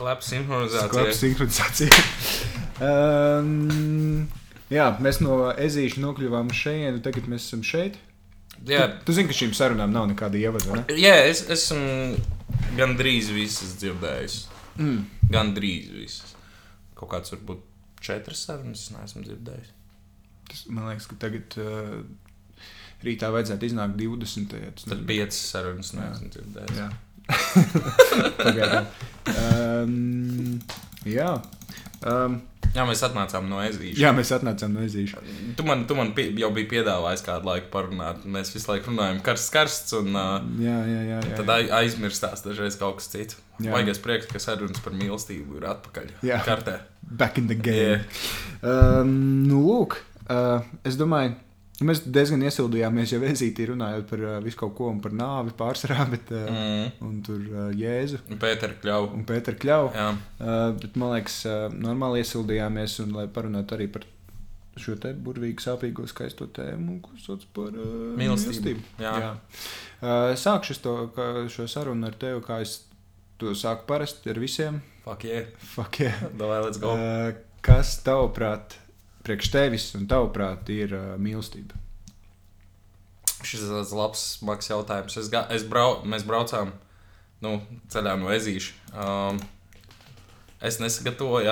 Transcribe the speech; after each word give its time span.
Sklepa 0.00 0.24
sinhronizācija. 0.24 0.88
Sklepa 0.88 1.16
sinhronizācija. 1.18 1.90
um, 2.80 4.28
jā, 4.78 4.86
mēs 5.04 5.20
no 5.20 5.50
ezīša 5.52 6.00
nokļuvām 6.00 6.48
šeit, 6.56 7.02
tagad 7.04 7.28
mēs 7.28 7.50
esam 7.50 7.64
šeit. 7.66 7.98
Jā, 8.64 8.86
Tu, 8.88 9.04
tu 9.08 9.16
zini, 9.16 9.28
ka 9.28 9.36
šīm 9.36 9.52
sarunām 9.56 9.92
nav 9.92 10.08
nekāda 10.08 10.40
ievada. 10.40 10.80
Ne? 10.80 10.96
jā 11.00 11.14
es 11.28 11.42
esmu 11.52 12.16
gandrīz 12.78 13.28
visas 13.32 13.76
dzirdējis. 13.80 14.38
Mm. 14.80 15.04
Gandrīz 15.32 15.92
visas. 15.92 16.34
Kaut 16.96 17.12
kāds 17.12 17.32
varbūt 17.36 17.62
četras 18.04 18.46
sarunas 18.48 18.86
es 18.86 18.94
neesmu 18.96 19.24
dzirdējis. 19.26 19.70
Tas, 20.50 20.64
man 20.72 20.88
liekas, 20.88 21.08
ka 21.12 21.20
tagad 21.28 21.56
uh, 21.60 22.00
rītā 23.04 23.30
vajadzētu 23.32 23.68
iznākt 23.68 24.00
20. 24.00 24.56
Ja, 24.64 24.72
tas 24.76 24.88
Tad 24.88 25.04
piecas 25.08 25.40
sarunas 25.52 25.92
neesmu 25.96 26.32
dzirdējis. 26.32 26.80
Jā. 26.80 26.88
Um, 29.30 30.60
jā. 31.06 31.34
Um, 32.06 32.40
Jā, 32.70 32.84
mēs 32.86 33.00
atnācām 33.02 33.48
no 33.50 33.58
ezīša. 33.64 33.98
jā, 33.98 34.10
mēs 34.14 34.28
atnācām 34.36 34.70
no 34.76 34.82
ezīša. 34.86 35.18
Tu 35.58 35.64
man, 35.66 35.80
tu 35.90 35.96
man 35.98 36.12
pie, 36.14 36.28
jau 36.38 36.52
biji 36.54 36.68
piedāvājis 36.70 37.24
kādu 37.26 37.48
laiku 37.50 37.66
parunāt. 37.72 38.20
un 38.24 38.36
Mēs 38.36 38.52
visu 38.54 38.70
laiku 38.70 38.92
runājam, 38.92 39.18
karsts, 39.26 39.50
karsts. 39.54 39.94
Un, 39.98 40.14
uh, 40.14 40.38
Jā, 40.62 40.76
jā, 40.86 41.00
jā. 41.08 41.18
jā, 41.26 41.34
Tad 41.40 41.50
ai- 41.50 41.70
aizmirstās 41.80 42.44
dažreiz 42.46 42.78
kaut 42.78 43.00
kas 43.00 43.10
cits. 43.10 43.40
Jā. 43.58 43.72
Baigais 43.74 43.98
prieks, 44.02 44.30
ka 44.30 44.38
sarunas 44.42 44.78
par 44.84 44.94
mīlestību 44.94 45.58
ir 45.58 45.66
atpakaļ. 45.72 46.12
Jā. 46.30 46.38
Kartē. 46.46 46.78
Back 47.02 47.38
in 47.42 47.50
the 47.50 47.58
game. 47.58 48.04
Um, 48.62 49.12
nu, 49.50 49.64
lūk, 49.66 49.98
uh, 50.30 50.62
es 50.86 50.94
domāju, 51.00 51.34
mēs 51.88 52.02
diezgan 52.04 52.42
iesildījāmies 52.44 53.12
jau 53.14 53.20
ezītī 53.24 53.66
runājot 53.70 54.06
par 54.10 54.22
uh, 54.26 54.34
visu 54.44 54.58
kaut 54.60 54.74
ko 54.78 54.88
un 54.92 54.98
par 55.00 55.12
nāvi 55.16 55.54
pārsvarā, 55.56 56.06
bet 56.12 56.32
uh, 56.36 56.46
Mm. 56.50 56.90
un 57.08 57.18
tur 57.26 57.40
uh, 57.40 57.66
Jēzu 57.76 58.20
Pēter 58.42 58.74
kļauj. 58.82 59.10
un 59.16 59.24
Pēteru 59.28 59.58
Kļavu. 59.62 59.92
Jā. 59.96 60.08
Uh, 60.40 60.72
bet 60.82 60.96
man 61.00 61.14
liekas, 61.16 61.38
uh, 61.48 61.68
normāli 61.72 62.20
iesildījāmies 62.24 62.98
un 63.04 63.14
lai 63.16 63.26
parunātu 63.32 63.76
arī 63.78 63.88
par 63.92 64.04
šo 64.80 64.94
te 65.02 65.10
burvīgu, 65.12 65.60
sāpīgo, 65.60 66.06
skaisto 66.08 66.46
tēmu, 66.56 67.00
ko 67.04 67.16
sauc 67.20 67.42
par 67.56 67.74
uh, 67.74 68.14
Mīlestību. 68.16 68.80
Jā. 69.02 69.14
Jā. 69.24 69.32
Uh, 70.00 70.30
sākšu 70.40 70.78
to, 70.84 70.94
ka- 71.16 71.46
šo 71.52 71.66
sarunu 71.68 72.06
ar 72.08 72.14
tevi, 72.20 72.40
kā 72.46 72.60
es 72.64 72.78
to 73.40 73.52
sāku 73.56 73.84
parasti 73.88 74.30
ar 74.32 74.38
visiem. 74.40 74.80
Fuck 75.04 75.24
yeah. 75.28 75.48
Fuck 75.74 76.00
yeah. 76.00 76.16
Davai, 76.38 76.60
let's 76.64 76.80
go. 76.80 76.92
Uh, 76.94 77.32
kas 77.64 77.98
tavuprāt, 78.06 78.78
priekš 79.26 79.50
tevis 79.52 79.88
un 79.98 80.06
tavuprāt, 80.10 80.68
ir 80.72 80.94
uh, 80.96 81.14
mīlestība? 81.20 81.78
Šis 83.40 83.64
ir 83.64 83.72
tāds 83.72 83.94
labs, 83.96 84.22
smags 84.40 84.68
jautājums. 84.68 85.16
Es, 85.16 85.30
ga, 85.32 85.46
es 85.54 85.64
brau, 85.64 86.02
mēs 86.04 86.26
braucām 86.28 86.74
nu, 87.44 87.56
ceļā 87.92 88.16
no 88.20 88.28
ezīša. 88.34 88.74
Um, 88.92 89.40
es 90.60 90.80
nesagatavoju 90.82 91.48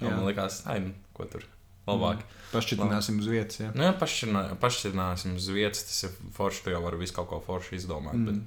Jā. 0.00 0.12
Man 0.14 0.28
liekas, 0.30 0.62
ai, 0.70 0.78
nu, 0.84 0.94
ko 1.16 1.26
tur 1.28 1.44
labāk. 1.88 2.22
Mm. 2.22 2.36
Pašķirtināsim 2.50 3.18
uz 3.22 3.28
vietas. 3.30 3.58
Jā. 3.60 3.68
Nu, 3.76 3.84
jā, 3.86 3.92
pašķirnā- 3.98 4.56
pašķirnāsim 4.62 5.36
uz 5.38 5.50
vietas. 5.54 5.84
Tas 5.86 6.06
ir 6.08 6.14
forši. 6.34 6.64
Tu 6.64 6.72
jau 6.74 6.80
vari 6.82 6.98
visu 7.02 7.14
kaut 7.14 7.28
ko 7.30 7.42
forši 7.44 7.76
izdomāt. 7.78 8.16
Mm. 8.18 8.40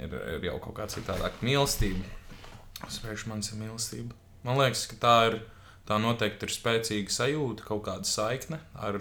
Ir, 0.00 0.16
ir 0.36 0.48
jau 0.48 0.58
kaut 0.64 0.76
kā 0.80 0.88
citādāk. 0.92 1.38
Mīlestība. 1.44 2.04
Kas 2.80 2.98
priekš 3.04 3.28
manis 3.30 3.52
ir 3.52 3.60
mīlestība? 3.60 4.16
Man 4.42 4.58
liekas, 4.60 4.88
ka 4.90 4.98
tā 5.00 5.14
ir. 5.30 5.38
Tā 5.88 5.98
noteikti 5.98 6.46
ir 6.46 6.54
spēcīga 6.54 7.10
sajūta, 7.10 7.66
kaut 7.66 7.84
kāda 7.88 8.06
saikne 8.06 8.60
ar 8.78 9.00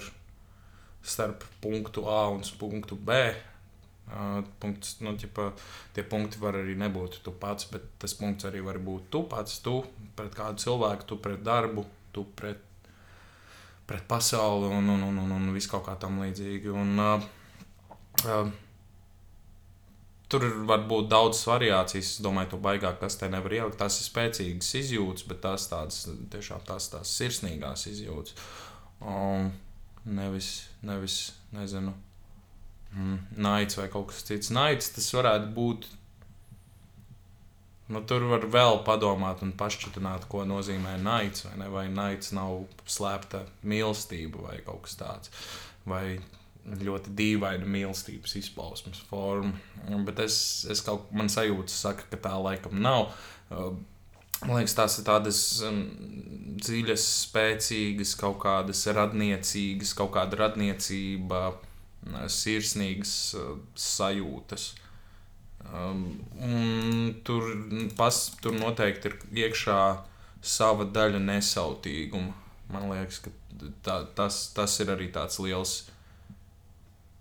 starp 1.06 1.46
punktu 1.62 2.08
A 2.10 2.26
un 2.34 2.42
punktu 2.60 2.98
B. 2.98 3.22
Uh, 4.12 4.42
punkts, 4.60 4.98
nu, 5.00 5.14
ķipa, 5.16 5.52
tie 5.96 6.04
punkti 6.04 6.42
var 6.42 6.58
arī 6.60 6.74
nebūt 6.76 7.22
tu 7.24 7.32
pats, 7.32 7.70
bet 7.72 7.86
tas 8.02 8.12
punkts 8.18 8.44
arī 8.50 8.60
var 8.66 8.82
būt 8.84 9.06
tu 9.14 9.22
pats, 9.30 9.62
tu 9.64 9.78
pret 10.18 10.34
kādu 10.36 10.60
cilvēku, 10.60 11.08
tu 11.08 11.18
pret 11.24 11.40
darbu, 11.46 11.86
tu 12.12 12.26
pret, 12.36 12.60
pret 13.88 14.04
pasauli 14.10 14.68
un, 14.68 14.90
un, 14.98 15.06
un, 15.08 15.22
un, 15.24 15.32
un 15.38 15.54
visu 15.56 15.72
kaut 15.72 15.86
kā 15.88 15.96
tam 16.02 16.20
līdzīgi. 16.26 16.74
Un, 16.76 16.92
uh, 17.00 17.24
uh, 18.26 18.52
Tur 20.32 20.46
var 20.68 20.86
būt 20.88 21.10
daudzas 21.12 21.44
variācijas. 21.50 22.14
Es 22.16 22.22
domāju, 22.24 22.54
to 22.54 22.60
baigāk, 22.64 23.02
kas 23.02 23.18
te 23.20 23.28
nevar 23.32 23.52
ielikt. 23.58 23.80
Tās 23.82 24.00
ir 24.00 24.08
spēcīgas 24.08 24.70
izjūtas, 24.80 25.26
bet 25.28 25.42
tās 25.44 25.68
tādas 25.72 26.06
tiešām 26.32 26.64
tās, 26.68 26.88
tās 26.94 27.12
sirsnīgās 27.20 27.84
izjūtas. 27.92 28.38
Um, 29.02 29.50
nevis, 30.06 30.70
nevis, 30.88 31.18
nezinu, 31.52 31.94
mm, 32.94 33.18
naids 33.44 33.80
vai 33.80 33.90
kaut 33.92 34.12
kas 34.14 34.24
cits. 34.30 34.54
Naids 34.56 34.94
tas 34.96 35.10
varētu 35.18 35.52
būt. 35.58 35.90
Nu, 37.92 38.00
tur 38.08 38.24
var 38.32 38.46
vēl 38.48 38.86
padomāt 38.88 39.42
un 39.44 39.52
pašķitināt, 39.60 40.30
ko 40.32 40.46
nozīmē 40.48 40.96
naids. 41.04 41.44
Vai, 41.50 41.56
ne? 41.60 41.72
vai 41.74 41.88
naids 41.92 42.32
nav 42.32 42.62
slēpta 42.88 43.44
mīlestība 43.68 44.48
vai 44.48 44.62
kaut 44.64 44.86
kas 44.86 44.96
tāds. 45.02 45.34
Vai 45.84 46.22
ļoti 46.66 47.14
dīvaina 47.18 47.66
mīlestības 47.66 48.36
izpausmes 48.38 49.02
forma. 49.10 49.54
Bet 50.06 50.22
es, 50.26 50.36
es 50.70 50.84
kaut 50.86 51.08
kā 51.08 51.22
man 51.22 51.32
sajūta, 51.32 51.74
saka, 51.74 52.06
ka 52.12 52.20
tā 52.28 52.36
laikam 52.38 52.78
nav. 52.82 53.12
Man 54.42 54.58
liekas, 54.58 54.74
tās 54.78 54.98
ir 54.98 55.06
tādas 55.06 55.40
um, 55.68 55.82
dziļas, 56.62 57.04
spēcīgas, 57.28 58.16
kaut 58.18 58.40
kādas 58.42 58.82
radniecīgas, 58.90 59.94
kaut 59.98 60.16
kāda 60.16 60.40
radniecība, 60.40 61.44
sirsnīgas 62.26 63.16
uh, 63.38 63.52
sajūtas. 63.78 64.72
Um, 65.70 66.08
tur, 67.28 67.52
pas, 67.98 68.18
tur 68.42 68.58
noteikti 68.58 69.12
ir 69.12 69.20
iekšā 69.46 69.78
sava 70.42 70.90
daļa 70.90 71.22
nesautīguma. 71.22 72.34
Man 72.74 72.90
liekas, 72.90 73.22
ka 73.22 73.34
tā, 73.86 74.02
tas, 74.18 74.48
tas 74.58 74.80
ir 74.82 74.90
arī 74.96 75.12
tāds 75.14 75.38
liels. 75.44 75.76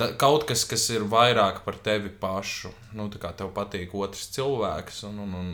Ta, 0.00 0.06
kaut 0.16 0.46
kas, 0.48 0.62
kas 0.64 0.86
ir 0.94 1.04
vairāk 1.12 1.60
par 1.66 1.76
tevi 1.84 2.08
pašu. 2.22 2.70
Nu, 2.96 3.10
tā 3.12 3.20
kā 3.20 3.34
tev 3.36 3.50
patīk 3.52 3.92
otrs 3.92 4.30
cilvēks, 4.32 5.02
un, 5.10 5.18
un, 5.26 5.34
un 5.36 5.50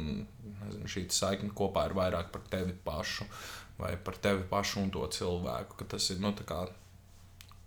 nezinu, 0.61 0.91
šī 0.93 1.07
saikne 1.11 1.51
kopā 1.57 1.89
ir 1.89 1.97
vairāk 1.99 2.31
par 2.35 2.45
tevi 2.53 2.75
pašu, 2.87 3.27
vai 3.81 3.97
par 3.99 4.19
tevi 4.23 4.45
pašu 4.51 4.85
un 4.85 4.93
to 4.95 5.03
cilvēku. 5.19 5.89
Tas 5.91 6.11
ir 6.15 6.23
nu, 6.23 6.31
tā 6.39 6.47
kā 6.47 6.61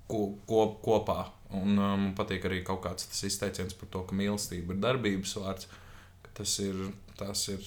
ko, 0.10 0.22
ko, 0.48 0.64
kopā. 0.86 1.20
Un 1.50 1.74
um, 1.76 1.82
man 1.82 2.14
patīk 2.18 2.46
arī 2.48 2.62
kaut 2.64 2.84
kāds 2.86 3.10
tas 3.10 3.24
izteiciens 3.26 3.76
par 3.78 3.90
to, 3.92 4.06
ka 4.08 4.16
mīlestība 4.16 4.76
ir 4.76 4.84
darbības 4.84 5.36
vārds. 5.42 5.70
Tas 6.38 6.54
ir, 6.64 6.80
tas 7.20 7.44
ir, 7.52 7.66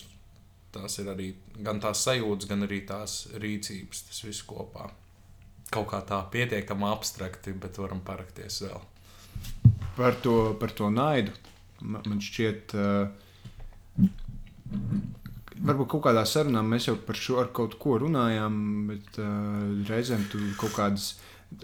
tas 0.72 0.97
ir 1.03 1.11
arī 1.12 1.33
gan 1.61 1.83
tās 1.83 2.05
sajūtas, 2.06 2.49
gan 2.49 2.65
arī 2.65 2.81
tās 2.89 3.27
rīcības, 3.43 4.06
tas 4.09 4.22
viss 4.25 4.47
kopā. 4.49 4.89
Kaut 5.72 5.91
kā 5.93 6.01
tā 6.09 6.22
pietiekami 6.33 6.89
abstrakti, 6.89 7.53
bet 7.59 7.81
varam 7.81 8.01
parakties 8.06 8.62
vēl. 8.65 8.81
Par 9.97 10.16
to, 10.25 10.37
par 10.60 10.72
to 10.76 10.88
naidu. 10.93 11.34
Man 11.82 12.20
šķiet, 12.22 12.75
uh, 12.78 13.10
varbūt 15.66 15.91
kaut 15.94 16.04
kādā 16.06 16.22
sarunā 16.28 16.62
mēs 16.65 16.88
jau 16.88 16.97
par 17.06 17.19
šo 17.19 17.42
kaut 17.54 17.76
ko 17.82 17.98
runājām, 18.03 18.54
bet 18.92 19.21
uh, 19.21 19.28
reizēm 19.91 20.26
tu 20.32 20.41
kaut 20.60 20.75
kādas. 20.78 21.12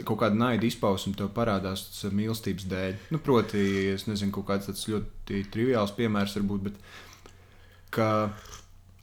Kaut 0.04 0.18
kāda 0.20 0.36
naida 0.36 0.66
izpausme 0.68 1.14
tev 1.16 1.30
parādās 1.32 1.80
mīlestības 2.12 2.66
dēļ. 2.68 2.96
Nu, 3.14 3.22
proti, 3.24 3.62
es 3.94 4.02
nezinu, 4.04 4.34
kaut 4.36 4.44
kāds 4.50 4.68
tāds 4.68 4.82
ļoti 4.84 5.38
triviāls 5.48 5.94
piemērs, 5.96 6.34
varbūt, 6.36 6.66
bet 6.66 6.76
ka 7.96 8.08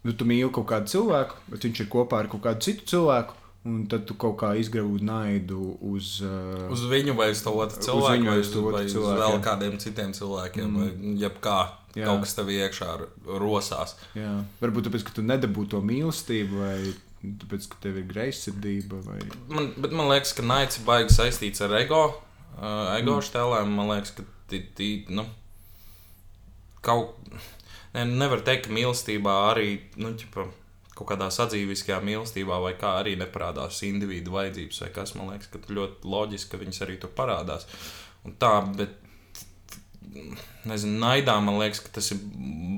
nu, 0.06 0.14
tu 0.14 0.28
mīli 0.30 0.52
kaut 0.54 0.68
kādu 0.70 0.92
cilvēku, 0.94 1.42
bet 1.50 1.66
viņš 1.66 1.82
ir 1.82 1.90
kopā 1.90 2.22
ar 2.22 2.30
kaut 2.30 2.44
kādu 2.46 2.68
citu 2.68 2.86
cilvēku, 2.94 3.34
un 3.66 3.86
tad 3.90 4.06
tu 4.06 4.14
kaut 4.20 4.36
kā 4.42 4.52
izgraudu 4.62 5.06
naidu 5.06 5.72
uz. 5.86 6.20
Uh, 6.26 6.68
Uz 6.74 6.84
viņu 6.90 7.16
vai 7.18 7.32
uz 7.34 7.42
to 7.46 7.54
otru 7.54 7.82
Uz 7.82 7.88
cilvēku, 7.88 8.20
viņu 8.20 8.30
vai 8.30 8.38
uz 8.42 8.52
uz, 8.52 8.60
vai 8.68 8.84
uz 8.86 8.94
cilvēku, 8.94 9.22
vēl 9.22 9.34
jā. 9.34 9.42
kādiem 9.48 9.80
citiem 9.82 10.14
cilvēkiem, 10.18 10.68
mm. 10.70 10.78
vai 10.84 11.16
jebkā. 11.24 11.58
Jā. 11.96 12.10
Kaut 12.10 12.26
kas 12.26 12.36
tev 12.36 12.52
iekšā 12.52 12.90
rosās. 13.40 13.96
Jā, 14.20 14.34
varbūt 14.60 14.90
tāpēc, 14.90 15.06
ka 15.08 15.16
tu 15.16 15.24
nedabūji 15.24 15.72
to 15.72 15.80
mīlestību, 15.88 16.60
vai 16.60 16.76
tāpēc, 17.42 17.70
ka 17.72 17.80
tev 17.88 18.02
ir 18.02 18.08
greizsirdība. 18.10 19.00
Vai... 19.08 19.22
Man, 19.48 19.72
bet 19.80 19.96
man 19.96 20.12
liekas, 20.12 20.36
ka 20.36 20.46
naids 20.46 20.82
ir 20.82 20.86
baigi 20.88 21.16
saistīts 21.16 21.64
ar 21.66 21.74
ego. 21.80 22.04
Uh, 22.56 22.94
ego 23.00 23.18
Mm. 23.18 23.26
štēlēm 23.30 23.72
man 23.80 23.90
liekas, 23.94 24.14
ka 24.16 24.28
tī, 24.52 24.62
tī, 24.76 24.90
nu, 25.12 25.26
kaut. 26.86 27.18
Ne, 27.96 28.04
nevar 28.06 28.44
teikt, 28.44 28.68
ka 28.68 28.76
mīlestībā 28.76 29.34
arī 29.54 29.70
nu, 29.96 30.12
ķipa, 30.20 30.50
kaut 30.96 31.10
kādā 31.12 31.28
sadzīviskajā 31.34 32.00
mīlestībā, 32.06 32.60
vai 32.64 32.74
kā 32.80 32.96
arī 33.02 33.16
neparādās 33.20 33.82
individu 33.88 34.36
vajadzības, 34.36 34.82
vai 34.86 34.92
kas 34.96 35.16
man 35.18 35.34
liekas, 35.34 35.52
ka 35.52 35.76
ļoti 35.80 36.12
loģiski, 36.12 36.52
ka 36.52 36.62
viņas 36.62 36.84
arī 36.86 37.00
tur 37.02 37.12
parādās. 37.18 37.68
Un 38.26 38.38
tā, 38.42 38.54
bet 38.78 38.96
nezinu, 40.70 41.00
naidā 41.04 41.36
man 41.44 41.60
liekas, 41.60 41.84
ka 41.84 41.92
tas 41.98 42.12
ir 42.16 42.22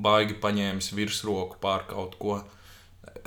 baigi 0.03 0.37
paņēmis 0.41 0.93
virsroku 0.97 1.59
pār 1.63 1.85
kaut 1.89 2.17
ko. 2.21 2.39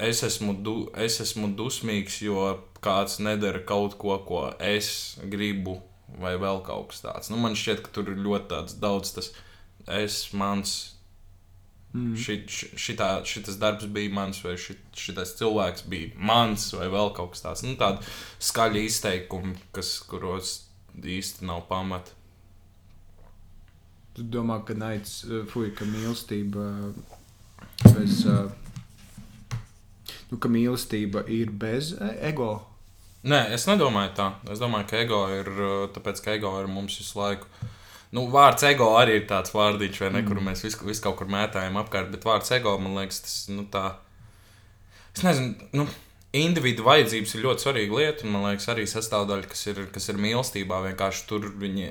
Es 0.00 0.22
esmu, 0.26 0.54
du, 0.64 0.74
es 0.98 1.18
esmu 1.22 1.52
dusmīgs, 1.58 2.20
jo 2.24 2.48
kāds 2.84 3.18
nedara 3.22 3.60
kaut 3.66 3.96
ko, 4.00 4.16
ko 4.26 4.42
es 4.58 5.18
gribu, 5.32 5.78
vai 6.20 6.34
vēl 6.40 6.62
kaut 6.66 6.90
kas 6.92 7.04
tāds. 7.04 7.30
Nu, 7.32 7.38
man 7.40 7.56
šķiet, 7.58 7.84
ka 7.84 7.94
tur 7.94 8.10
ir 8.12 8.20
ļoti 8.20 8.78
daudz 8.80 9.14
tas 9.16 9.32
es, 9.90 10.22
mans, 10.36 10.76
Mm. 11.92 12.14
Šis 12.14 13.56
darbs 13.58 13.88
bija 13.90 14.12
mans, 14.14 14.38
vai 14.44 14.54
šis 14.60 15.34
cilvēks 15.40 15.88
bija 15.90 16.12
mans, 16.16 16.68
vai 16.76 16.86
vēl 16.92 17.10
kaut 17.16 17.34
kas 17.34 17.42
tāds. 17.42 17.64
Nu, 17.66 17.74
tāda 17.80 18.04
skaļa 18.38 18.84
izteikuma, 18.86 19.56
kas, 19.74 19.96
kuros 20.06 20.52
īsti 20.94 21.48
nav 21.48 21.64
pamata. 21.70 22.14
Tu 24.14 24.22
domā, 24.26 24.60
ka 24.66 24.74
naids, 24.78 25.24
eh, 25.26 25.42
fuj, 25.50 25.72
ka 25.74 25.86
mīlestība 25.88 26.70
bez. 27.94 28.24
Uh, 28.26 28.50
nu, 30.30 30.38
ka 30.38 30.50
mīlestība 30.50 31.24
ir 31.30 31.50
bez 31.50 31.94
e, 31.98 32.10
ego. 32.30 32.52
Nē, 33.26 33.50
es 33.54 33.66
nedomāju 33.68 34.14
tā. 34.16 34.30
Es 34.52 34.62
domāju, 34.62 34.88
ka 34.90 35.02
ego 35.02 35.20
ir 35.34 35.50
tāpēc, 35.94 36.22
ka 36.24 36.38
ego 36.38 36.54
ir 36.62 36.70
mums 36.70 36.96
visu 37.02 37.18
laiku. 37.18 37.50
Nu, 38.16 38.26
vārds 38.30 38.64
ego 38.66 38.90
arī 38.98 39.20
ir 39.20 39.26
tāds 39.30 39.54
vārdiņš, 39.54 39.98
vai 40.02 40.12
ne, 40.16 40.20
mm. 40.24 40.28
kur 40.28 40.42
mēs 40.42 40.64
visu, 40.66 40.82
visu 40.86 41.04
kaut 41.04 41.20
kur 41.20 41.28
mētājam 41.30 41.78
apkārt, 41.78 42.10
bet 42.10 42.26
vārds 42.26 42.50
ego 42.56 42.74
man 42.82 42.98
liekas, 42.98 43.20
tas 43.22 43.36
nu, 43.54 43.66
tā. 43.70 43.84
Es 45.14 45.22
nezinu, 45.26 45.68
nu, 45.78 45.86
individu 46.36 46.84
vajadzības 46.86 47.34
ir 47.34 47.44
ļoti 47.46 47.64
svarīga 47.64 47.98
lieta, 48.00 48.26
un 48.26 48.34
man 48.34 48.48
liekas, 48.48 48.68
arī 48.70 48.86
sastāvdaļa, 48.90 49.46
kas 49.50 49.64
ir, 49.70 49.80
kas 49.94 50.10
ir 50.10 50.20
mīlestībā. 50.22 50.82
Vienkārši 50.88 51.26
tur 51.30 51.48
viņi 51.62 51.88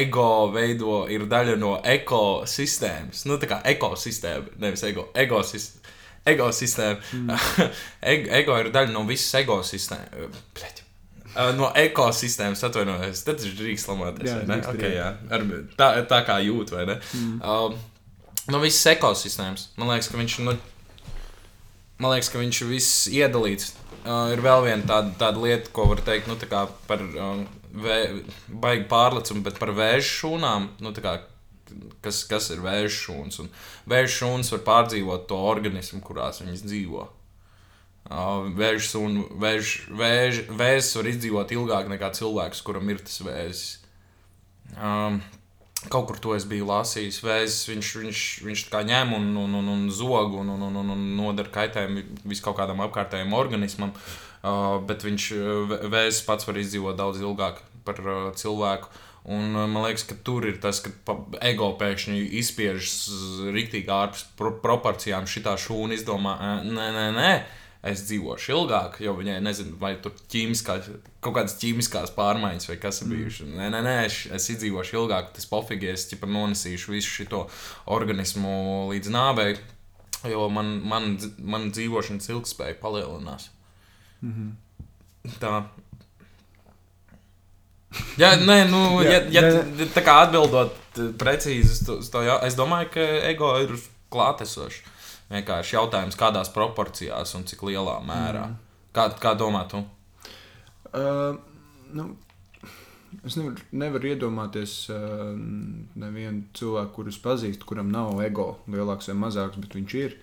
ego 0.00 0.28
veido, 0.54 1.04
ir 1.12 1.28
daļa 1.28 1.56
no 1.60 1.76
ekosistēmas. 1.84 3.24
Nu, 3.28 3.36
tā 3.40 3.52
kā 3.52 3.62
ekosistēma, 3.74 4.60
nevis 4.64 4.84
ego, 4.88 5.10
ekosistēma. 5.12 5.96
Ekosistēma. 6.30 7.00
Mm. 7.16 7.70
ego 8.42 8.60
ir 8.60 8.68
daļa 8.72 8.92
no 8.92 9.06
visas 9.08 9.40
ekosistēmas. 9.40 10.79
No 11.56 11.70
ekosistēmas 11.78 12.62
atvainojos. 12.66 13.22
Tad 13.26 13.42
viņš 13.44 13.54
drīkst 13.58 13.90
lamāties. 13.90 14.30
Jā, 14.30 14.40
drīkst, 14.48 14.72
okay, 14.72 14.96
jā. 14.96 15.12
Ar, 15.30 15.44
tā, 15.78 15.90
tā 16.10 16.20
kā 16.26 16.40
jūt, 16.42 16.72
vai 16.74 16.86
ne? 16.88 16.96
Mm. 17.14 17.36
Uh, 17.38 18.40
no 18.50 18.60
visas 18.62 18.88
ekosistēmas. 18.96 19.68
Man 19.78 19.92
liekas, 19.92 20.10
ka 20.10 20.18
viņš, 20.18 20.36
nu, 20.48 20.56
man 22.02 22.14
liekas, 22.14 22.32
ka 22.32 22.42
viņš 22.42 22.62
viss 22.70 23.06
iedalīts. 23.12 23.74
Uh, 24.00 24.32
ir 24.34 24.42
vēl 24.42 24.64
viena 24.66 24.86
tāda, 24.88 25.14
tāda 25.20 25.44
lieta, 25.44 25.70
ko 25.76 25.86
var 25.92 26.02
teikt 26.02 26.30
nu, 26.30 26.38
par 26.88 27.04
um, 27.04 27.44
vē, 27.84 27.98
baigi 28.48 28.88
pārlecumu, 28.90 29.44
bet 29.46 29.60
par 29.60 29.74
vēža 29.76 30.06
šūnām. 30.08 30.68
Nu, 30.82 30.94
kā, 30.96 31.18
kas, 32.02 32.24
kas 32.30 32.50
ir 32.54 32.64
vēža 32.64 32.90
šūns? 32.96 33.42
Vēža 33.90 34.12
šūns 34.18 34.50
var 34.56 34.66
pārdzīvot 34.66 35.28
to 35.30 35.38
organismu, 35.52 36.02
kurās 36.04 36.42
viņas 36.42 36.66
dzīvo. 36.66 37.06
Vēžs 38.10 38.96
un 38.98 39.20
vēž, 39.38 39.74
vēž, 39.94 40.40
vēzis 40.58 40.96
var 40.98 41.08
izdzīvot 41.12 41.52
ilgāk 41.54 41.90
nekā 41.92 42.10
cilvēks, 42.16 42.62
kuram 42.66 42.88
ir 42.90 42.98
tas 43.06 43.20
vēzis. 43.22 43.68
Um, 44.74 45.20
kaut 45.88 46.08
kur 46.08 46.18
to 46.18 46.34
es 46.34 46.46
biju 46.50 46.66
lasījis. 46.66 47.20
Vēzis 47.22 47.68
viņš, 47.70 47.90
viņš, 48.02 48.22
viņš 48.48 48.64
kā 48.72 48.82
ņem 48.86 49.14
un, 49.14 49.28
un, 49.44 49.54
un, 49.60 49.68
un 49.76 49.84
zog 49.94 50.34
un, 50.40 50.50
un, 50.56 50.64
un, 50.66 50.90
un 50.96 51.04
nodara 51.20 51.54
kaitējumu 51.54 52.02
viskaut 52.32 52.58
kādam 52.58 52.82
apkārtējam 52.82 53.36
organismam, 53.38 53.94
uh, 53.94 54.80
bet 54.82 55.06
viņš 55.06 55.28
vēzis 55.86 56.26
pats 56.26 56.50
var 56.50 56.58
izdzīvot 56.58 56.98
daudz 56.98 57.22
ilgāk 57.22 57.62
par 57.86 58.02
uh, 58.02 58.26
cilvēku. 58.34 58.90
Un, 59.30 59.52
man 59.52 59.84
liekas, 59.84 60.06
ka 60.08 60.16
tur 60.24 60.46
ir 60.48 60.58
tas, 60.58 60.80
ka 60.82 61.14
ego 61.44 61.74
pēkšņi 61.78 62.22
izspiežas 62.40 62.94
rīktīgi 63.52 63.92
ārpus 63.92 64.24
pro 64.34 64.54
proporcijām. 64.64 65.28
Šī 65.28 65.44
tā 65.44 65.54
šūna 65.60 65.94
izdomā, 65.94 66.34
nē, 66.64 66.86
nē, 66.96 67.08
nē, 67.14 67.32
es 67.82 68.02
dzīvošu 68.04 68.52
ilgāk, 68.52 68.98
jo 69.00 69.14
viņai 69.16 69.38
nezinu, 69.44 69.76
vai 69.80 69.94
tur 70.04 70.12
ķīmiskā, 70.32 70.76
kaut 71.24 71.36
kādas 71.38 71.56
ķīmiskās 71.62 72.12
pārmaiņas 72.16 72.68
vai 72.68 72.76
kas 72.82 73.00
ir 73.00 73.08
mm. 73.08 73.16
bijušas. 73.16 73.52
Nē, 73.56 73.68
nē, 73.72 73.82
nē, 73.86 73.94
es, 74.04 74.18
es 74.36 74.48
izdzīvošu 74.54 74.98
ilgāk, 75.00 75.32
tas 75.36 75.48
pofīgi, 75.48 75.88
es 75.94 76.08
ķipa 76.10 76.28
nonesīšu 76.28 76.92
visu 76.92 77.14
šo 77.24 77.44
organismu 77.96 78.52
līdz 78.92 79.12
nāvei, 79.16 79.54
jo 80.28 80.48
man, 80.52 80.74
man, 80.84 81.14
man 81.40 81.70
dzīvošanas 81.72 82.28
ilgspēja 82.34 82.76
palielinās. 82.82 83.48
Mm 84.20 84.34
-hmm. 84.34 85.36
Tā. 85.40 85.64
Jā, 88.20 88.34
nē, 88.36 88.64
nu, 88.70 88.80
ja, 89.04 89.22
ja, 89.32 89.42
ja 89.48 89.88
tā 89.94 90.04
kā 90.04 90.20
atbildot 90.26 90.76
precīzi 91.18 91.72
uz 91.72 91.84
to, 91.86 91.98
uz 92.04 92.10
to 92.12 92.22
jā, 92.22 92.36
es 92.46 92.54
domāju, 92.58 92.92
ka 92.92 93.00
ego 93.32 93.54
ir 93.62 93.72
klātesošs. 94.12 94.82
Vienkārši 95.30 95.76
jautājums, 95.76 96.18
kādās 96.18 96.50
proporcijās 96.50 97.36
un 97.38 97.46
cik 97.46 97.62
lielā 97.68 98.00
mērā. 98.02 98.48
Mm. 98.50 98.58
Kā, 98.96 99.06
kā 99.22 99.36
domā 99.38 99.62
tu? 99.70 99.84
Uh, 100.90 101.36
nu, 101.94 102.06
es 103.22 103.36
nevaru, 103.38 103.62
nevaru 103.78 104.10
iedomāties 104.10 104.74
uh, 104.90 105.28
nevienu 106.02 106.48
cilvēku, 106.58 106.96
kurus 106.96 107.20
pazīstu, 107.22 107.68
kuram 107.68 107.92
nav 107.94 108.18
ego 108.24 108.48
lielāks 108.66 109.12
vai 109.12 109.20
mazāks, 109.20 109.60
bet 109.62 109.76
viņš 109.78 109.94
ir. 110.00 110.16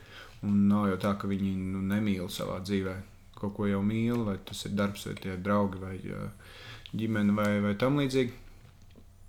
Un 0.44 0.65
nav 0.69 0.89
jau 0.92 0.98
tā, 1.07 1.13
ka 1.18 1.30
viņi 1.30 1.53
nu, 1.56 1.86
nemīl 1.88 2.27
savā 2.30 2.60
dzīvē. 2.65 2.98
Kaut 3.38 3.56
ko 3.56 3.69
jau 3.69 3.80
mīl, 3.86 4.25
vai 4.27 4.36
tas 4.44 4.65
ir 4.68 4.75
darbs, 4.75 5.06
vai 5.07 5.15
tie 5.21 5.31
ir 5.38 5.45
draugi, 5.45 5.80
vai 5.80 5.95
uh, 6.12 6.57
ģimene, 6.98 7.36
vai, 7.38 7.51
vai 7.63 7.74
tam 7.80 8.01
līdzīgi. 8.01 8.36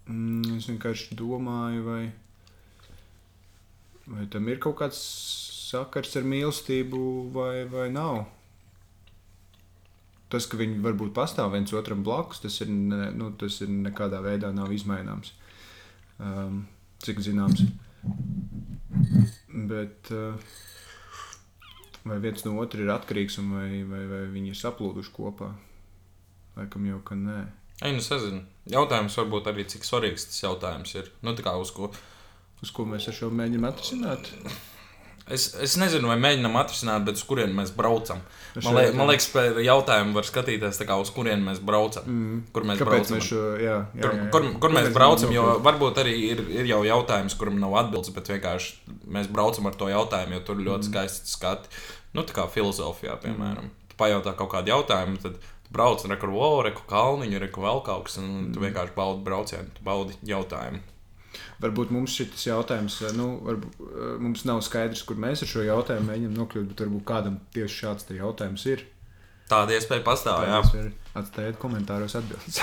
Mm, 0.09 0.57
es 0.57 0.67
vienkārši 0.73 1.15
domāju, 1.21 1.85
vai, 1.87 2.03
vai 4.09 4.27
tam 4.33 4.51
ir 4.51 4.59
kaut 4.65 4.81
kāds 4.83 5.05
sakars 5.69 6.17
ar 6.19 6.27
mīlestību 6.29 7.01
vai, 7.35 7.53
vai 7.71 7.89
nav. 7.93 8.25
Tas, 10.33 10.45
ka 10.49 10.59
viņi 10.61 10.83
varbūt 10.85 11.15
pastāv 11.17 11.55
viens 11.55 11.73
otram 11.73 12.03
blakus, 12.05 12.43
tas 12.45 12.59
ir, 12.61 12.69
nu, 12.69 13.31
tas 13.41 13.63
ir 13.65 13.71
nekādā 13.73 14.21
veidā 14.25 14.51
nav 14.53 14.73
izmaināms. 14.77 15.33
Um, 16.21 16.67
cik 17.05 17.23
zināms. 17.25 17.63
Bet 19.71 20.11
uh, 20.13 20.37
vai 22.05 22.19
viens 22.21 22.45
no 22.45 22.59
otra 22.61 22.85
ir 22.85 22.93
atkarīgs 22.93 23.39
vai, 23.41 23.83
vai, 23.89 24.03
vai 24.11 24.23
viņi 24.35 24.53
ir 24.53 24.61
saplūduši 24.61 25.15
kopā? 25.17 25.53
Laikam 26.59 26.87
jau, 26.91 27.01
ka 27.07 27.17
nē. 27.17 27.41
Ai, 27.79 27.93
nu, 27.95 28.03
es 28.03 28.11
nezinu. 28.11 28.43
Jautājums 28.69 29.17
varbūt 29.21 29.49
arī 29.53 29.65
cik 29.71 29.87
svarīgs 29.87 30.27
tas 30.29 30.43
jautājums 30.43 30.97
ir. 30.99 31.13
Nu, 31.23 31.37
kā 31.39 31.55
uz 31.57 31.71
ko? 31.73 31.93
Uz 32.61 32.75
ko 32.75 32.85
mēs 32.91 33.07
ar 33.09 33.17
šo 33.17 33.31
mēģinām 33.31 33.69
atrisināt? 33.71 34.33
Es, 35.35 35.51
es 35.61 35.75
nezinu, 35.81 36.09
vai 36.11 36.17
mēģinām 36.21 36.57
atrisināt, 36.61 37.05
bet 37.07 37.19
uz 37.21 37.25
kurieni 37.29 37.55
mēs 37.57 37.73
braucam. 37.77 38.21
Man, 38.57 38.77
liek, 38.79 38.95
man 38.97 39.11
liekas, 39.11 39.29
par 39.35 39.59
jautājumu 39.63 40.17
var 40.17 40.27
skatīties, 40.29 40.81
kā, 40.89 40.97
uz 41.03 41.13
kurieni 41.15 41.45
mēs 41.45 41.61
braucam. 41.65 42.07
Mm. 42.09 42.39
Kur 42.55 42.67
mēs 42.69 42.81
Kāpēc 42.81 42.91
braucam? 42.91 43.17
Mēs 43.19 43.29
šo, 43.29 43.43
jā, 43.61 43.77
jā, 43.93 44.03
kur, 44.03 44.17
jā, 44.17 44.29
kur, 44.35 44.49
kur 44.65 44.75
mēs 44.79 44.91
braucam? 44.95 45.35
Jo 45.35 45.45
varbūt 45.65 46.01
arī 46.03 46.17
ir, 46.31 46.43
ir 46.61 46.71
jau 46.71 46.81
jautājums, 46.87 47.37
kuram 47.39 47.61
nav 47.63 47.77
atbildes, 47.83 48.15
bet 48.17 48.33
vienkārši 48.33 48.97
mēs 49.19 49.31
braucam 49.33 49.69
ar 49.71 49.79
to 49.79 49.91
jautājumu, 49.93 50.39
jo 50.39 50.45
tur 50.49 50.65
ļoti 50.65 50.89
mm. 50.89 50.91
skaisti 50.91 51.35
skati. 51.37 51.73
Nu, 52.17 52.25
tā 52.25 52.37
kā 52.37 52.49
filozofijā, 52.51 53.19
piemēram. 53.23 53.69
Mm. 53.69 53.89
Tu 53.93 54.01
pajautā 54.01 54.35
kaut 54.39 54.53
kādu 54.57 54.73
jautājumu, 54.73 55.21
tad 55.23 55.39
brauc 55.75 56.05
un 56.05 56.17
rekur, 56.17 56.33
wow, 56.33 56.63
reku 56.65 56.87
kalniņu, 56.89 57.43
reku 57.45 57.65
vēl 57.65 57.85
kaut 57.87 58.09
kas, 58.09 58.21
un 58.23 58.31
mm. 58.31 58.53
tu 58.57 58.65
vienkārši 58.65 58.97
baudi 58.97 59.27
braucienu, 59.27 59.75
tu 59.77 59.85
baudi 59.87 60.17
jautājumu. 60.29 60.81
Varbūt 61.63 61.91
mums 61.95 62.15
šis 62.15 62.47
jautājums, 62.47 63.01
nu, 63.17 63.31
varbūt, 63.47 63.81
eh, 63.83 64.13
mums 64.23 64.45
nav 64.49 64.63
skaidrs, 64.67 65.03
kur 65.07 65.19
mēs 65.21 65.43
ar 65.43 65.51
šo 65.51 65.65
jautājumu 65.67 66.11
mēģinām 66.11 66.39
nokļūt, 66.39 66.71
bet 66.73 66.85
varbūt 66.85 67.05
kādam 67.09 67.41
tieši 67.57 67.83
šāds 67.83 68.09
jautājums 68.15 68.67
ir. 68.71 68.85
Tāda 69.49 69.79
iespēja 69.79 70.05
pastāv. 70.05 70.45
Tā 70.45 70.61
jā, 70.77 70.89
atstājiet 71.17 71.59
komentāros 71.61 72.15
atbildes. 72.19 72.61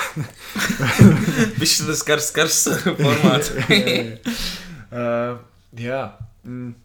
Viņš 1.60 1.76
tas 1.88 2.02
skars, 2.04 2.28
skars 2.30 2.60
formāts. 2.86 3.50
jā, 3.74 3.80
jā. 3.82 4.34
Uh, 4.86 5.40
jā. 5.82 6.02
Mm. 6.46 6.76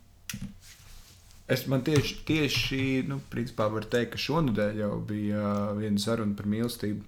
Es 1.52 1.68
man 1.68 1.84
tieši, 1.86 2.18
tieši 2.26 2.82
nu, 3.10 3.20
principā 3.30 3.68
var 3.70 3.86
teikt, 3.92 4.16
ka 4.16 4.24
šonadēļ 4.24 4.82
jau 4.82 4.96
bija 5.06 5.42
uh, 5.44 5.72
viena 5.78 6.02
saruna 6.02 6.34
par 6.38 6.50
mīlestību. 6.50 7.04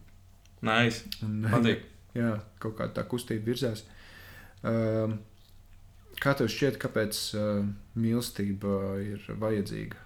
Nice. 0.68 1.08
Un, 1.26 1.42
Patīk. 1.50 1.86
Jā, 2.14 2.36
kaut 2.62 2.76
kā 2.78 2.90
tā 2.94 3.06
kustība 3.10 3.50
virzās. 3.50 3.88
Ehm, 4.64 5.18
kā 6.24 6.34
tev 6.40 6.48
šķiet, 6.52 6.80
kāpēc 6.80 7.20
uh, 7.36 7.66
mīlestība 8.00 8.78
ir 9.04 9.26
vajadzīga? 9.42 10.00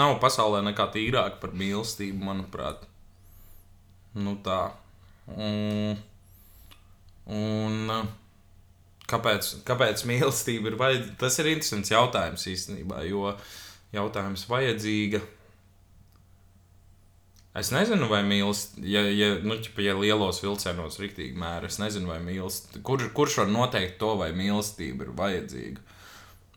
Nav 0.00 0.16
pasaulē 0.22 0.62
nekā 0.66 0.88
tīrāka 0.94 1.38
par 1.42 1.52
mīlestību, 1.54 2.24
manuprāt. 2.24 2.88
Nu 4.18 4.34
tā. 4.44 4.72
Un, 5.30 6.00
un 7.30 7.92
kāpēc, 9.12 9.52
kāpēc 9.68 10.02
mīlestība 10.08 10.72
ir 10.72 10.80
vajadzīga? 10.80 11.20
Tas 11.20 11.38
ir 11.38 11.52
interesants 11.52 11.92
jautājums 11.92 12.48
īstenībā, 12.50 13.04
jo 13.06 13.36
jautājums 13.94 14.48
vajadzīga 14.50 15.22
Es 17.60 17.68
nezinu, 17.68 18.06
vai 18.08 18.22
mīlestība, 18.24 18.86
ja, 18.88 19.00
ja, 19.12 19.32
nu, 19.44 19.58
ķipa, 19.60 19.82
ja 19.84 19.92
lielos 19.98 20.38
vilcienos 20.40 20.96
rīktīgi 21.02 21.36
mēra, 21.36 21.68
es 21.68 21.76
nezinu, 21.82 22.08
vai 22.08 22.16
mīlestība, 22.24 22.80
kur, 22.88 23.02
kurš 23.12 23.42
var 23.42 23.50
noteikt 23.52 23.98
to, 24.00 24.14
vai 24.20 24.30
mīlestība 24.36 25.04
ir 25.04 25.10
vajadzīga. 25.18 25.84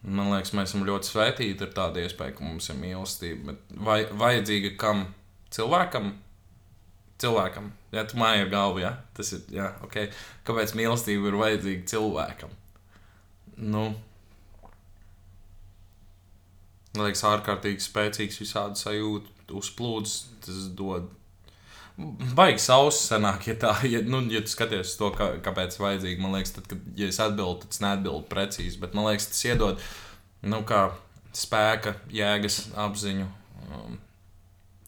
Man 0.06 0.32
liekas, 0.32 0.54
mēs 0.56 0.70
esam 0.72 0.86
ļoti 0.88 1.10
svētīti 1.10 1.66
ar 1.66 1.74
tādu 1.76 2.04
iespēju, 2.04 2.38
ka 2.38 2.46
mums 2.46 2.70
ir 2.72 2.80
mīlestība. 2.80 3.52
Bet 3.52 3.76
vai 3.88 3.98
vajadzīga 4.24 4.76
kam 4.80 5.08
cilvēkam? 5.56 6.14
cilvēkam. 7.22 7.70
Ja 7.96 8.04
tu 8.08 8.20
māji 8.20 8.46
ar 8.46 8.52
galvu, 8.52 8.82
ja? 8.84 8.96
tas 9.16 9.32
ir. 9.36 9.46
Jā, 9.56 9.72
okay. 9.86 10.10
Kāpēc 10.48 10.76
mīlestība 10.78 11.32
ir 11.32 11.40
vajadzīga 11.40 11.88
cilvēkam? 11.92 12.52
Nu, 13.56 13.86
man 16.96 17.08
liekas, 17.08 17.24
ārkārtīgi 17.30 17.84
spēcīgs 17.86 18.42
visādi 18.42 18.82
sajūtu 18.82 19.35
uzplūds. 19.54 20.18
Tas 20.46 20.66
dod. 20.78 21.12
Baigi 22.36 22.60
sausa 22.60 23.16
senāk, 23.16 23.46
ja 23.48 23.56
tā, 23.60 23.72
ja, 23.88 24.02
nu, 24.04 24.20
ja 24.32 24.42
tu 24.44 24.52
skaties 24.52 24.98
to, 25.00 25.14
kā, 25.16 25.30
kāpēc 25.44 25.78
vajadzīgi, 25.80 26.20
man 26.20 26.36
liekas, 26.36 26.52
tad, 26.58 26.68
kad 26.68 27.00
ja 27.00 27.08
es 27.08 27.22
atbildu, 27.24 27.64
tad 27.64 27.78
es 27.78 27.80
neatbildu 27.84 28.28
precīzi, 28.32 28.82
bet 28.82 28.98
man 28.98 29.08
liekas, 29.08 29.30
tas 29.32 29.46
iedod, 29.48 29.80
nu, 30.44 30.60
kā 30.68 30.90
spēka, 31.36 31.96
jēgas 32.12 32.66
apziņu, 32.84 33.30
um, 33.70 33.96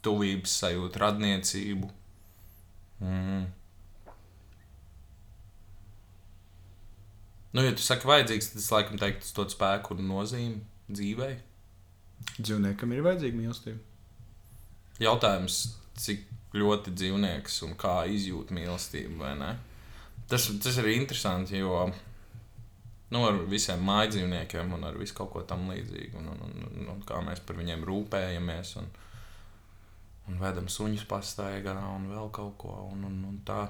tuvības 0.04 0.58
sajūtu, 0.66 1.02
radniecību. 1.04 1.94
Mm. 3.00 3.48
Nu, 7.56 7.64
ja 7.64 7.72
tu 7.74 7.82
saki, 7.82 8.08
vajadzīgs, 8.08 8.52
tad 8.52 8.62
es 8.62 8.72
laikam 8.74 9.00
teiktu, 9.00 9.24
tas 9.24 9.36
dod 9.38 9.54
spēku 9.56 9.96
un 9.96 10.10
nozīmi 10.12 10.60
dzīvei. 10.92 11.38
Dzīvniekam 12.38 12.92
ir 12.94 13.06
vajadzīga 13.06 13.40
mīlestība. 13.40 13.80
Jautājums, 15.04 15.62
cik 15.98 16.26
ļoti 16.58 16.94
dzīvnieks 16.98 17.62
un 17.68 17.76
kā 17.80 18.02
izjūt 18.10 18.54
mīlestību, 18.56 19.18
vai 19.22 19.34
ne? 19.40 19.54
Tas, 20.28 20.48
tas 20.64 20.78
ir 20.82 20.90
interesanti, 20.92 21.60
jo 21.62 21.86
nu, 23.14 23.24
ar 23.24 23.38
visiem 23.48 23.84
mājdzīvniekiem 23.88 24.74
un 24.76 24.88
ar 24.90 24.98
visu 25.00 25.16
kaut 25.18 25.32
ko 25.34 25.44
tam 25.48 25.68
līdzīgu, 25.72 26.20
un, 26.20 26.32
un, 26.34 26.56
un, 26.68 26.88
un 26.96 27.04
kā 27.08 27.22
mēs 27.24 27.44
par 27.46 27.60
viņiem 27.60 27.86
rūpējamies. 27.88 28.74
Un, 28.82 28.90
un 30.28 30.40
vedam 30.42 30.68
suņus 30.72 31.06
pastaigā 31.08 31.78
un 31.94 32.10
vēl 32.12 32.32
kaut 32.36 32.58
ko. 32.60 32.74
Un, 32.92 33.06
un, 33.08 33.22
un 33.30 33.38
tā. 33.48 33.68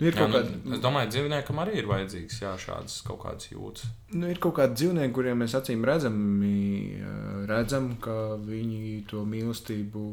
Nu, 0.00 0.06
Jā, 0.08 0.12
kaut 0.16 0.30
nu, 0.30 0.36
kāda 0.38 0.74
es 0.74 0.80
domāju, 0.82 1.06
ka 1.08 1.12
dzīvniekam 1.14 1.58
arī 1.62 1.74
ir 1.78 1.86
vajadzīgs 1.90 2.40
jā, 2.42 2.52
šādas 2.58 2.98
kaut 3.06 3.20
kādas 3.22 3.48
jūtas. 3.52 3.84
Nu, 4.12 4.26
ir 4.30 4.38
kaut 4.42 4.56
kādi 4.58 4.74
dzīvnieki, 4.80 5.12
kuriem 5.14 5.38
mēs 5.44 5.54
acīm 5.58 5.84
redzami, 5.86 7.00
eh, 7.00 7.46
redzam, 7.50 7.96
ka 8.00 8.36
viņi 8.42 9.04
to 9.10 9.24
mīlestību 9.24 10.04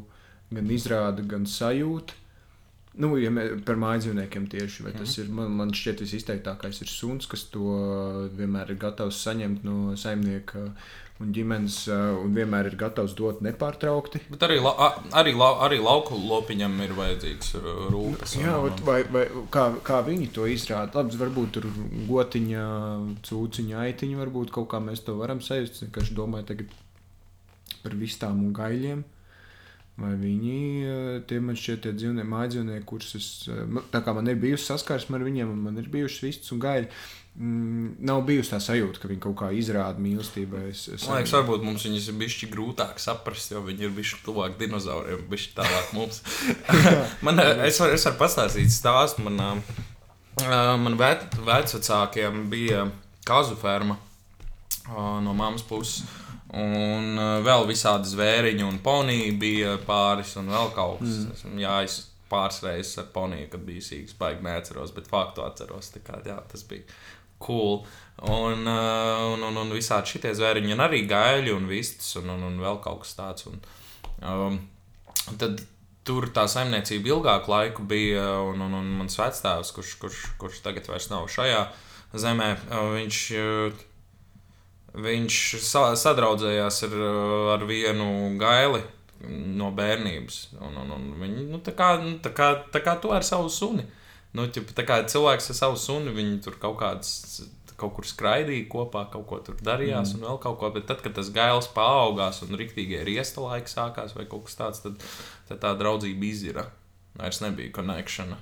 gan 0.53 0.67
izrāda, 0.69 1.25
gan 1.27 1.45
sajūt. 1.45 2.11
Nu, 2.99 3.13
ja 3.15 3.29
mē, 3.31 3.63
par 3.63 3.77
mājas 3.79 4.03
dzīvniekiem 4.03 4.49
tieši 4.51 4.83
vai 4.83 4.91
tas 4.91 5.17
Mhm. 5.17 5.21
ir. 5.23 5.29
Man, 5.33 5.51
man 5.55 5.69
šķiet, 5.71 6.01
visizteiktākais 6.03 6.81
ir 6.81 6.87
suns, 6.91 7.25
kas 7.25 7.45
to 7.49 7.59
vienmēr 8.35 8.69
ir 8.71 8.75
gatavs 8.75 9.15
saņemt 9.25 9.63
no 9.63 9.95
saimnieka 9.95 10.73
un 11.21 11.31
ģimenes, 11.35 11.75
eh, 11.91 12.01
un 12.23 12.33
vienmēr 12.35 12.71
ir 12.71 12.75
gatavs 12.79 13.13
dot 13.17 13.41
nepārtraukti. 13.45 14.23
Bet 14.33 14.45
arī, 14.47 14.57
la, 14.63 14.73
arī, 15.21 15.33
la, 15.37 15.51
arī 15.67 15.79
lauku 15.83 16.17
lopiņam 16.17 16.75
ir 16.85 16.95
vajadzīgs 16.97 17.53
uh, 17.59 17.69
rūpes. 17.93 18.35
Jā, 18.41 18.57
un- 18.57 18.83
vai, 18.87 18.99
vai 19.13 19.25
kā, 19.53 19.67
kā 19.85 20.01
viņi 20.07 20.31
to 20.35 20.47
izrāda? 20.49 21.01
Labi, 21.01 21.17
varbūt 21.21 21.55
tur 21.57 21.69
gotiņa, 22.09 22.65
cūciņa, 23.29 23.79
aitiņa, 23.87 24.19
varbūt 24.25 24.51
kaut 24.57 24.69
kā 24.73 24.81
mēs 24.83 25.05
to 25.05 25.15
varam 25.19 25.41
sajust. 25.45 25.83
Es 26.01 26.13
domāju 26.17 26.49
tagad 26.53 26.77
par 27.83 27.97
vistām 27.97 28.39
un 28.45 28.53
gaļiem. 28.53 29.03
Vai 30.01 30.13
viņi, 30.17 30.57
eh, 30.87 31.21
tie 31.27 31.39
man 31.43 31.57
šķiet, 31.59 31.81
tie 31.83 31.91
dzīvnieki, 31.93 32.29
mājdzīvnieki, 32.31 32.85
kurus 32.89 33.15
es, 33.19 33.25
eh, 33.51 33.65
tā 33.91 34.01
kā 34.01 34.15
man 34.15 34.27
ir 34.31 34.35
bijusi 34.39 34.71
saskarsme 34.71 35.19
ar 35.19 35.25
viņiem, 35.27 35.51
man 35.65 35.77
ir 35.77 35.89
bijušas 35.91 36.23
vistas 36.25 36.51
un 36.55 36.61
gaļi, 36.63 36.87
mm, 37.35 37.95
nav 38.07 38.21
bijusi 38.27 38.53
tā 38.53 38.59
sajūta, 38.63 39.01
ka 39.01 39.09
viņi 39.11 39.23
kaut 39.23 39.37
kā 39.41 39.51
izrāda 39.55 40.01
mīlestību. 40.01 40.61
Es, 40.71 40.85
es, 40.91 41.07
Man 41.07 41.21
liekas, 41.21 41.35
varbūt 41.37 41.65
mums 41.65 41.85
viņus 41.87 42.09
ir 42.11 42.19
bijis 42.19 42.37
grūtāk 42.51 43.01
saprast, 43.01 43.53
jo 43.53 43.63
viņi 43.65 43.87
ir 43.87 43.95
bijuši 43.97 44.21
tuvāk 44.25 44.57
dinozauriem, 44.61 45.25
bijuši 45.31 45.53
tālāk 45.57 45.91
mums. 45.97 46.21
man, 47.25 47.43
es 47.67 47.81
varu 47.81 47.97
es 47.97 48.07
var 48.09 48.17
pastāstīt 48.21 48.73
stāstu. 48.73 49.25
Man, 49.27 49.63
man 50.85 50.99
vec, 50.99 51.27
vecākiem 51.45 52.47
bija 52.51 52.87
kazu 53.27 53.57
ferma 53.59 53.99
no 54.91 55.33
mammas 55.33 55.63
puses. 55.67 56.03
Un 56.51 57.15
vēl 57.45 57.63
visādi 57.69 58.09
zvēriņi 58.11 58.65
un 58.67 58.81
poniji 58.83 59.31
bija 59.39 59.77
pāris 59.87 60.33
un 60.41 60.49
vēl 60.51 60.73
kaut 60.75 60.99
kas. 60.99 61.21
Mm. 61.21 61.35
Esmu 61.37 61.61
jājis 61.61 61.99
pāris 62.31 62.59
reizes 62.63 62.99
ar 62.99 63.07
poniju, 63.13 63.49
kad 63.53 63.63
bija 63.67 63.83
sīgs, 63.85 64.15
baigi 64.19 64.43
neatceros, 64.45 64.93
bet 64.95 65.09
faktu 65.11 65.45
atceros. 65.45 65.91
Tā 65.93 66.03
Kā, 66.05 66.19
jā, 66.27 66.37
tas 66.51 66.63
bija 66.67 66.83
cool. 67.43 67.81
Un, 68.21 68.67
uh, 68.69 69.33
un, 69.33 69.43
un, 69.47 69.59
un 69.63 69.73
visādi 69.73 70.13
šitie 70.13 70.33
zvēriņi, 70.37 70.75
un 70.75 70.83
arī 70.85 71.03
gaļi 71.09 71.53
un 71.55 71.67
vistas, 71.69 72.13
un, 72.21 72.29
un, 72.35 72.43
un 72.51 72.59
vēl 72.61 72.81
kaut 72.83 73.01
kas 73.05 73.15
tāds. 73.17 73.47
Un, 73.49 73.61
um, 74.21 74.59
tad 75.41 75.63
tur 76.05 76.29
tā 76.33 76.47
saimniecība 76.49 77.15
ilgāku 77.15 77.53
laiku 77.53 77.85
bija, 77.89 78.27
un, 78.45 78.61
un, 78.61 78.75
un 78.77 78.91
mans 78.99 79.17
vectēvs, 79.17 79.73
kurš, 79.73 79.95
kurš, 80.01 80.25
kurš 80.41 80.61
tagad 80.65 80.89
vairs 80.91 81.09
nav 81.13 81.29
šajā 81.33 81.65
zemē, 82.25 82.51
uh, 82.69 82.91
viņš. 82.97 83.23
Uh, 83.37 83.87
Viņš 84.91 85.35
sa 85.63 85.93
sadraudzējās 85.95 86.81
ar, 86.83 86.95
ar 87.53 87.61
vienu 87.63 88.35
gaili 88.35 88.81
no 89.29 89.69
bērnības. 89.75 90.39
Un, 90.59 90.77
un, 90.81 90.91
un 90.95 91.05
viņi 91.21 91.45
nu, 91.47 91.61
tā 91.63 91.73
kā, 91.77 91.93
nu, 92.01 92.17
tā 92.23 92.33
kā, 92.35 92.51
tā 92.73 92.81
kā 92.83 92.97
to 92.99 93.13
ar 93.15 93.23
savu 93.23 93.49
suni. 93.49 93.85
Nu, 94.37 94.45
ķip, 94.47 94.69
tā 94.77 94.85
kā 94.87 95.01
cilvēks 95.11 95.51
ar 95.51 95.57
savu 95.57 95.79
suni, 95.79 96.13
viņi 96.15 96.39
tur 96.45 96.59
kaut 96.61 96.79
kādas. 96.81 97.41
Kaut 97.81 97.95
kur 97.97 98.05
skraidīja 98.05 98.67
kopā, 98.69 99.07
kaut 99.09 99.23
ko 99.25 99.39
tur 99.41 99.55
darījās, 99.57 100.11
mm. 100.11 100.19
un 100.19 100.27
vēl 100.27 100.37
kaut 100.43 100.59
ko. 100.61 100.69
Bet 100.75 100.85
tad, 100.91 100.99
kad 101.01 101.15
tas 101.17 101.31
gails 101.33 101.65
paaugās 101.73 102.43
un 102.45 102.53
rīktīgi 102.59 102.99
riesta 103.07 103.41
laika 103.41 103.71
sākās, 103.71 104.13
vai 104.13 104.27
kaut 104.29 104.45
kas 104.45 104.59
tāds, 104.59 104.83
tad, 104.83 105.01
tad 105.49 105.63
tā 105.63 105.73
draudzība 105.79 106.27
izira. 106.29 106.67
Vairs 107.17 107.41
nebija 107.41 107.73
konekšana. 107.73 108.37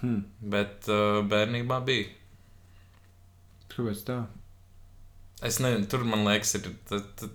Hmm. 0.00 0.24
Bet 0.40 0.88
uh, 0.88 1.20
bērnībā 1.28 1.82
bija. 1.84 2.08
Kāpēc 3.70 4.06
tā? 4.08 4.22
Es 5.42 5.56
nezinu, 5.62 5.86
tur 5.88 6.02
man 6.04 6.20
liekas, 6.26 6.50
ir, 6.58 6.66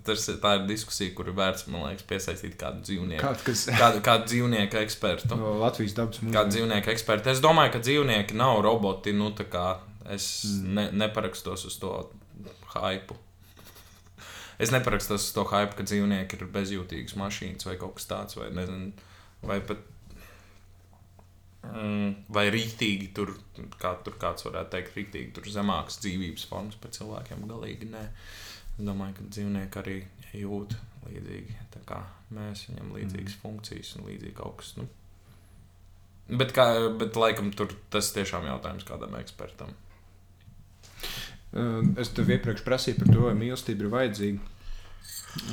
tas, 0.06 0.26
tā 0.42 0.52
ir 0.60 0.66
diskusija, 0.68 1.10
kur 1.16 1.26
ir 1.26 1.34
vērts 1.34 1.64
liekas, 1.88 2.04
piesaistīt 2.06 2.54
kādu 2.60 2.84
dzīvnieku. 2.86 3.18
Kāds, 3.24 3.42
kas 3.48 3.64
Kādu, 3.74 4.02
kādu 4.06 4.28
dzīvnieku 4.30 4.78
ekspertu. 4.78 5.34
no 5.40 5.56
Latvijas 5.58 5.96
dabas 5.98 6.20
Kādu 6.20 6.28
mūzikas? 6.30 6.52
dzīvnieku 6.54 6.92
ekspertu. 6.94 7.32
Es 7.34 7.42
domāju, 7.42 7.72
ka 7.74 7.80
dzīvnieki 7.82 8.38
nav 8.38 8.60
roboti. 8.62 9.12
Nu, 9.16 9.32
es 10.08 10.28
Mm. 10.46 10.74
ne, 10.78 10.84
neparakstos 11.02 11.64
uz 11.66 11.78
to 11.82 11.90
hypu. 12.76 13.16
Es 14.62 14.70
neparakstos 14.70 15.26
uz 15.26 15.32
to 15.36 15.42
hypu, 15.50 15.74
ka 15.76 15.82
dzīvnieki 15.84 16.38
ir 16.38 16.46
bezjūtīgas 16.54 17.16
mašīnas 17.18 17.66
vai 17.66 17.74
kaut 17.76 17.96
kas 17.98 18.06
tāds. 18.06 18.38
Vai, 18.38 18.48
nezinu, 18.54 18.92
vai 19.42 19.58
pat. 19.60 19.82
Mm, 21.66 22.10
vai 22.32 22.46
rītīgi 22.52 23.08
tur, 23.16 23.32
kā 23.80 23.94
tur 24.04 24.18
kāds 24.20 24.46
varētu 24.46 24.72
teikt, 24.74 24.98
rītīgi 24.98 25.32
tur 25.36 25.48
zemākas 25.50 25.98
dzīvības 26.02 26.44
formas 26.50 26.76
par 26.80 26.92
cilvēkiem. 26.94 27.46
Galīgi 27.50 27.88
nē. 27.90 28.04
Es 28.76 28.84
domāju, 28.84 29.16
ka 29.16 29.26
dzīvnieki 29.32 29.80
arī 29.82 29.96
jūt 30.36 30.76
līdzīgi. 31.06 31.56
Mēs 32.36 32.66
viņam 32.68 32.94
līdzīgas 32.96 33.36
mm. 33.36 33.42
funkcijas 33.42 33.94
un 33.96 34.08
līdzīgi 34.10 34.36
kaut 34.36 34.60
kas. 34.60 34.72
Nu. 34.80 34.88
Bet, 36.26 36.52
kā, 36.56 36.66
bet 36.98 37.18
laikam 37.18 37.52
tur 37.54 37.70
tas 37.94 38.10
tiešām 38.14 38.48
jautājums 38.48 38.86
kādam 38.88 39.14
ekspertam. 39.18 39.70
Es 42.02 42.10
tev 42.12 42.32
iepriekš 42.34 42.64
prasīju 42.66 43.00
par 43.00 43.12
to, 43.12 43.20
vai 43.28 43.36
mīlestība 43.38 43.86
ir 43.86 43.92
vajadzīga. 43.92 44.50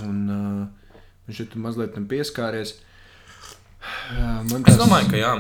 Un 0.04 0.18
uh, 0.34 0.98
viņš 1.28 1.40
šeit 1.40 1.56
mazliet 1.62 2.00
pieskāries. 2.10 2.74
Uh, 2.74 2.90
Man 4.50 4.64
Es 4.68 4.78
domāju, 4.80 5.10
ka 5.14 5.20
jā. 5.20 5.34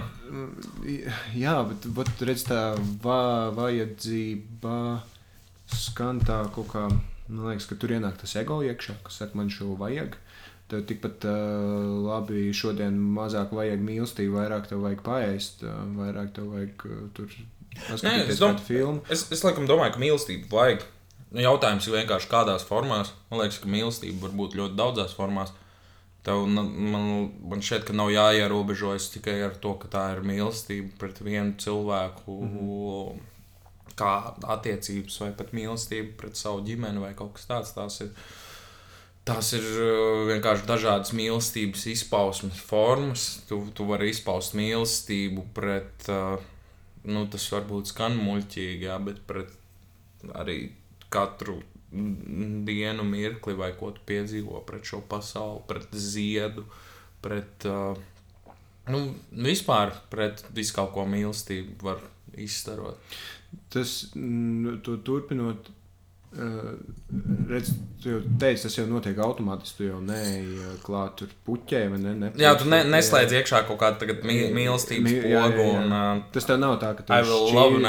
Jā, 1.37 1.55
bet, 1.69 1.85
bet 1.93 2.21
redz, 2.25 2.45
tā 2.47 2.61
va, 3.03 3.51
vajadzība 3.53 4.77
skan 5.73 6.21
tā 6.25 6.39
kaut 6.55 6.71
kā. 6.73 6.87
Man 7.27 7.47
liekas, 7.51 7.67
ka 7.69 7.77
tur 7.79 7.93
ienāk 7.95 8.17
tas 8.21 8.33
ego 8.39 8.59
iekšā, 8.65 8.97
kas 9.05 9.21
saka, 9.21 9.37
man 9.39 9.51
šo 9.53 9.75
vajag. 9.79 10.17
Tev 10.71 10.83
tikpat 10.89 11.25
uh, 11.27 11.35
labi 12.07 12.47
šodien 12.55 12.95
mazāk 13.15 13.53
vajag 13.55 13.81
mīlestību, 13.83 14.37
vairāk 14.39 14.67
tev 14.71 14.81
vajag 14.85 15.03
paēst, 15.05 15.63
vairāk 15.97 16.33
tev 16.35 16.49
vajag 16.55 16.85
uh, 16.89 16.99
tur 17.15 17.29
paskatīties 17.89 18.33
es 18.35 18.41
dom- 18.41 18.59
filmu. 18.63 19.01
Es, 19.11 19.25
es 19.33 19.43
laikam 19.45 19.67
domāju, 19.69 19.95
ka 19.95 20.01
mīlestība 20.03 20.49
vajag. 20.55 20.85
Nu, 21.33 21.41
Jautājums 21.41 21.87
ir 21.89 21.95
vienkārši 21.99 22.29
kādās 22.31 22.65
formās. 22.67 23.11
Man 23.31 23.41
liekas, 23.43 23.59
ka 23.63 23.69
mīlestība 23.71 24.27
var 24.27 24.35
būt 24.39 24.57
ļoti 24.59 24.77
daudzās 24.79 25.15
formās. 25.17 25.53
Tev, 26.23 26.45
man, 26.47 26.69
man 27.43 27.61
šķiet, 27.63 27.83
ka 27.89 27.95
nav 27.95 28.07
jāierobežojas 28.13 29.09
tikai 29.11 29.41
ar 29.43 29.57
to, 29.59 29.73
ka 29.81 29.89
tā 29.91 30.03
ir 30.13 30.21
mīlestība 30.23 30.93
pret 31.01 31.19
vienu 31.19 31.57
cilvēku, 31.59 32.37
mm 32.45 32.53
-hmm. 32.53 33.17
kā 33.99 34.13
attiecības, 34.55 35.19
vai 35.19 35.31
pat 35.41 35.51
mīlestība 35.51 36.15
pret 36.21 36.39
savu 36.39 36.63
ģimeni, 36.69 37.03
vai 37.03 37.13
kaut 37.13 37.33
kas 37.33 37.49
tāds. 37.49 37.73
Tās 37.75 37.99
ir, 38.01 38.13
tās 39.25 39.51
ir 39.53 39.67
uh, 39.67 40.23
vienkārši 40.31 40.65
dažādas 40.67 41.11
mīlestības 41.11 41.85
izpausmes 41.91 42.63
formas. 42.71 43.43
Tu, 43.49 43.59
tu 43.73 43.85
vari 43.85 44.09
izpaust 44.09 44.55
mīlestību 44.55 45.43
pret, 45.53 46.07
uh, 46.07 46.39
nu, 47.03 47.27
tas 47.27 47.51
varbūt 47.51 47.91
skan 47.91 48.15
muļķīgi, 48.15 48.87
jā, 48.87 48.97
bet 48.99 49.19
pret 49.27 49.51
arī 50.31 50.71
katru 51.09 51.59
dienu, 52.67 53.05
mirkli, 53.05 53.53
vai 53.57 53.71
ko 53.77 53.91
tu 53.93 54.01
piedzīvo 54.07 54.63
pret 54.67 54.87
šo 54.89 55.03
pasauli, 55.09 55.61
pret 55.69 55.93
ziedu, 55.93 56.65
pret, 57.21 57.67
uh, 57.69 57.93
Nu, 58.83 58.99
vispār 59.31 59.93
pret 60.11 60.41
visu 60.55 60.75
kaut 60.75 60.91
ko 60.95 61.05
mīlestību 61.07 61.85
var 61.87 62.01
izstarot. 62.35 62.99
Tas, 63.71 63.93
mm, 64.15 64.81
to 64.83 64.97
turpinot, 65.07 65.69
redz, 66.33 67.69
tu 68.01 68.09
jau 68.09 68.19
teici, 68.41 68.63
tas 68.65 68.75
jau 68.77 68.85
notiek 68.89 69.17
automātiski. 69.21 69.75
Tu 69.77 69.87
jau 69.89 69.99
neej 70.01 70.47
klāt 70.85 71.15
tur 71.19 71.31
puķē, 71.47 71.81
vai 71.93 71.99
ne? 72.01 72.13
ne 72.23 72.31
Jā, 72.41 72.55
tu 72.59 72.65
ne, 72.69 72.79
neslēdz 72.89 73.35
iekšā 73.39 73.61
kaut 73.67 73.79
kādu 73.83 74.17
mīlestības 74.25 75.05
Mī- 75.09 75.19
jā, 75.21 75.33
jā, 75.35 75.43
pogu. 75.51 75.67
jā. 75.67 75.83
Un, 75.83 75.93
uh, 75.97 76.23
Tas 76.33 76.45
tev 76.49 76.59
nav 76.63 76.75
tā, 76.81 76.93
ka 76.97 77.05
tev 77.05 77.29
šķīvi-. 77.29 77.83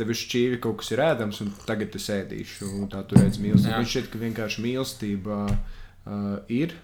Tev 0.00 0.14
šķīvi 0.22 0.60
kaut 0.64 0.78
kas 0.82 0.92
ir 0.96 1.04
ēdams, 1.08 1.40
un 1.44 1.52
tagad 1.68 1.94
es 2.00 2.08
ēdīšu. 2.16 2.70
un 2.80 2.88
Tā 2.92 3.04
tu 3.08 3.20
redz 3.20 3.38
mīlestību. 3.42 3.72
Jā. 3.72 3.76
Man 3.82 3.90
šķiet, 3.92 4.10
ka 4.12 4.22
vienkārši 4.24 4.64
mīlestība 4.68 5.40
uh, 5.52 6.38
ir 6.48 6.74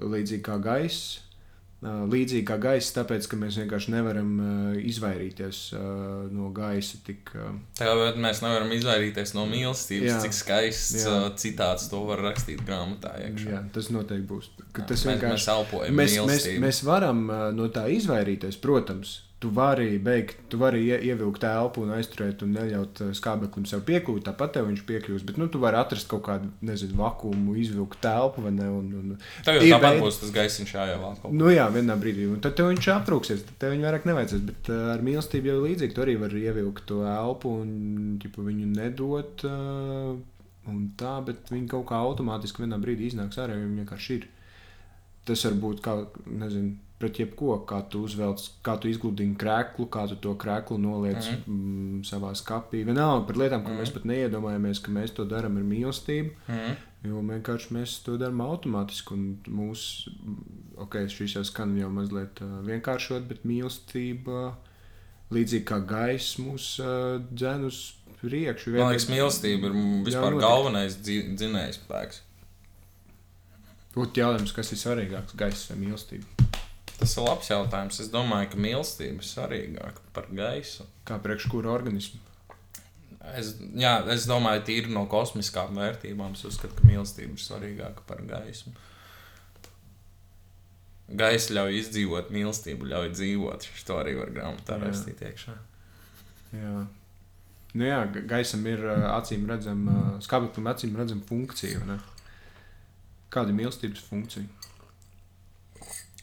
līdzīga 0.00 0.42
kā 0.50 0.58
gaisa. 0.62 1.20
Līdzīgi 1.84 2.46
kā 2.48 2.56
gaisa, 2.62 3.02
tāpēc, 3.02 3.26
ka 3.28 3.36
mēs 3.36 3.58
vienkārši 3.60 3.92
nevaram 3.92 4.30
izvairīties 4.80 5.58
no 6.32 6.48
gaisa 6.56 7.00
tik. 7.04 7.34
Tagad 7.76 8.16
mēs 8.24 8.40
nevaram 8.44 8.72
izvairīties 8.72 9.34
no 9.36 9.44
mīlestības, 9.50 10.08
Jā. 10.08 10.20
cik 10.24 10.36
skaists 10.38 11.04
Jā. 11.04 11.18
citāts 11.40 11.90
to 11.92 12.00
var 12.08 12.22
rakstīt 12.24 12.64
grāmatā. 12.64 13.12
iekšā. 13.26 13.50
jā, 13.52 13.60
tas 13.74 13.90
noteikti 13.92 14.26
būs. 14.30 14.48
Jā, 14.56 14.86
Tas 14.88 14.88
mēs, 14.88 15.04
mēs 15.04 15.06
vienkārši 15.12 15.50
elpojam 15.58 16.00
mēs, 16.00 16.16
mēs, 16.30 16.48
mēs 16.64 16.82
varam 16.88 17.26
no 17.56 17.68
tā 17.68 17.84
izvairīties, 17.92 18.56
protams. 18.64 19.18
Tu 19.44 19.50
vari 19.52 19.98
beigt, 20.00 20.38
tu 20.48 20.56
vari 20.56 20.78
ie, 20.86 20.96
ievilkt 21.10 21.42
elpu 21.44 21.82
un 21.84 21.90
aizturēt, 21.98 22.40
un 22.46 22.54
neļaut 22.56 23.00
uh, 23.04 23.10
skābeklim 23.12 23.66
sev 23.68 23.82
piekļūt. 23.84 24.22
Tāpat 24.24 24.54
tev 24.54 24.70
viņš 24.70 24.84
piekļūs. 24.88 25.24
Bet 25.28 25.36
nu, 25.36 25.50
tu 25.52 25.60
vari 25.60 25.76
atrast 25.76 26.08
kaut 26.08 26.22
kādu, 26.24 26.48
nezinu, 26.64 26.96
vakumu, 26.96 27.52
izvilkt 27.60 27.98
telpu 28.00 28.40
vai 28.46 28.54
ne. 28.56 28.70
Un, 28.72 28.86
un, 29.02 29.10
Tev 29.44 29.58
jau 29.58 29.66
tāpat 29.74 29.98
veidi- 29.98 30.04
būs 30.06 30.20
tas 30.22 30.32
gaisiņš 30.32 30.72
kaut 31.20 31.34
Nu, 31.36 31.50
jā, 31.52 31.66
vienā 31.74 31.98
brīdī. 32.00 32.24
Un 32.32 32.40
tad 32.46 32.56
tev 32.56 32.70
viņš 32.70 32.88
aprūksies, 32.94 33.42
tad 33.50 33.58
tev 33.66 33.74
viņa 33.74 33.88
vairāk 33.90 34.08
nevajadzēs. 34.08 34.46
Bet 34.48 34.70
uh, 34.72 34.86
ar 34.94 35.04
mīlestību 35.04 35.52
jau 35.52 35.58
līdzīgi. 35.66 35.92
Tu 35.98 36.06
arī 36.06 36.14
vari 36.24 36.46
ievilkt 36.48 36.86
to 36.88 37.02
elpu 37.04 37.52
un 37.66 37.74
ģipa, 38.24 38.46
viņu 38.48 38.70
nedot. 38.72 39.44
Uh, 39.44 40.14
un 40.72 40.80
tā, 40.96 41.18
bet 41.28 41.52
viņi 41.52 41.68
kaut 41.74 41.84
kā 41.92 42.00
automātiski 42.00 42.64
vienā 42.64 42.80
brīdī 42.80 43.12
iznāks 43.12 43.36
ārā. 43.44 43.60
jo 43.60 43.68
Viņi 43.68 43.82
vienkārši 43.84 44.16
ir. 44.16 44.26
Tas 45.28 45.44
var 45.50 45.60
būt 45.60 45.84
kā, 45.84 45.98
nezinu, 46.28 46.78
pret 46.98 47.18
jebko, 47.18 47.56
kā 47.68 47.80
tu 47.90 48.04
uzvelc, 48.06 48.40
kā 48.64 48.76
tu 48.80 48.88
izgludini 48.88 49.34
krēklu, 49.36 49.88
kā 49.92 50.06
tu 50.08 50.16
to 50.16 50.34
krēklu 50.40 50.78
noliec 50.78 51.16
mm 51.26 51.36
-hmm. 51.36 51.54
mm, 51.54 52.02
savā 52.06 52.30
skapī. 52.38 52.84
Vienalga 52.86 53.26
par 53.26 53.36
lietām, 53.36 53.64
ko 53.64 53.70
mm 53.70 53.78
mēs 53.80 53.92
pat 53.92 54.04
neiedomājamies, 54.04 54.80
ka 54.82 54.92
mēs 54.92 55.12
to 55.14 55.24
darām 55.24 55.56
ar 55.56 55.62
mīlestību. 55.62 56.30
Mhm. 56.48 56.72
Jo 57.04 57.20
vienkārši 57.20 57.72
mēs 57.72 58.02
to 58.04 58.16
darām 58.16 58.40
automātiski. 58.40 59.12
Un 59.12 59.38
mūsu, 59.48 60.10
ok, 60.76 60.94
šis 61.08 61.34
jau 61.36 61.44
skan 61.44 61.76
jau 61.78 61.90
mazliet 61.90 62.40
uh, 62.40 62.48
vienkāršot, 62.66 63.26
bet 63.28 63.44
mīlestība, 63.44 64.54
līdzīgi 65.30 65.64
kā 65.64 65.78
gaisa, 65.86 66.42
mūs 66.42 66.78
uh, 66.80 67.20
dzēn 67.34 67.64
uz 67.66 67.92
priekšu. 68.22 68.70
Man 68.70 68.88
liekas, 68.94 69.08
mīlestība 69.10 69.64
ir 69.66 69.72
m- 69.72 70.04
vispār 70.04 70.30
notiek. 70.32 70.40
galvenais 70.48 70.96
dzi- 70.96 71.34
dzinējs 71.36 71.78
spēks. 71.82 72.20
Būtu 73.94 74.20
jautājums, 74.20 74.52
kas 74.54 74.72
ir 74.72 74.78
svarīgāks, 74.78 75.36
gaisa 75.36 75.74
vai 75.74 75.84
mīlestība? 75.86 76.43
Tas 76.98 77.16
ir 77.18 77.24
labs 77.26 77.48
jautājums. 77.50 77.98
Es 78.04 78.08
domāju, 78.12 78.52
ka 78.52 78.60
mīlestība 78.62 79.18
ir 79.20 79.26
svarīgāka 79.26 80.04
par 80.14 80.28
gaisu. 80.30 80.86
Kā 81.08 81.18
priekš 81.22 81.48
kura 81.50 81.72
organismu? 81.74 82.20
Es, 83.34 83.54
jā, 83.80 83.94
es 84.12 84.26
domāju, 84.28 84.62
tīri 84.68 84.92
no 84.92 85.06
kosmiskām 85.10 85.74
vērtībām. 85.80 86.36
Es 86.36 86.44
uzskatu, 86.46 86.76
ka 86.78 86.86
mīlestība 86.88 87.34
ir 87.34 87.42
svarīgāka 87.42 88.04
par 88.06 88.20
gaismu. 88.28 88.74
Gaisa 91.20 91.52
ļauj 91.58 91.74
izdzīvot, 91.82 92.30
mīlestība 92.32 92.86
ļauj 92.88 93.10
dzīvot. 93.18 93.66
To 93.88 93.96
arī 94.00 94.14
var 94.16 94.30
grāmatā 94.32 94.78
rakstīt 94.80 95.20
iekšā. 95.28 95.54
Jā. 96.56 96.86
Nu 97.74 97.84
jā, 97.88 97.98
ga- 98.14 98.22
gaisam 98.30 98.62
ir 98.70 98.80
uh, 98.86 99.02
acīm 99.18 99.44
redzama, 99.50 99.92
uh, 100.14 100.20
skābeklim 100.24 100.68
acīm 100.70 100.94
redzama 100.96 101.26
funkcija. 101.28 101.82
ne? 101.88 101.98
Kāda 103.34 103.50
ir 103.50 103.58
mīlestības 103.58 104.04
funkcija? 104.06 104.46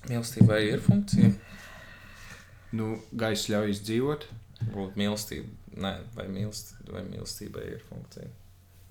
Mīlestībai 0.10 0.60
ir 0.72 0.84
funkcija. 0.84 1.32
Nu, 2.78 2.94
gaisa 3.18 3.56
ļauj 3.56 3.74
izdzīvot. 3.76 4.30
Būt 4.72 4.96
mīlestība, 5.00 5.50
Nē, 5.82 5.92
vai, 6.18 6.26
mīlest, 6.28 6.74
vai 6.92 7.02
mīlestībai 7.08 7.64
ir 7.72 7.84
funkcija. 7.88 8.28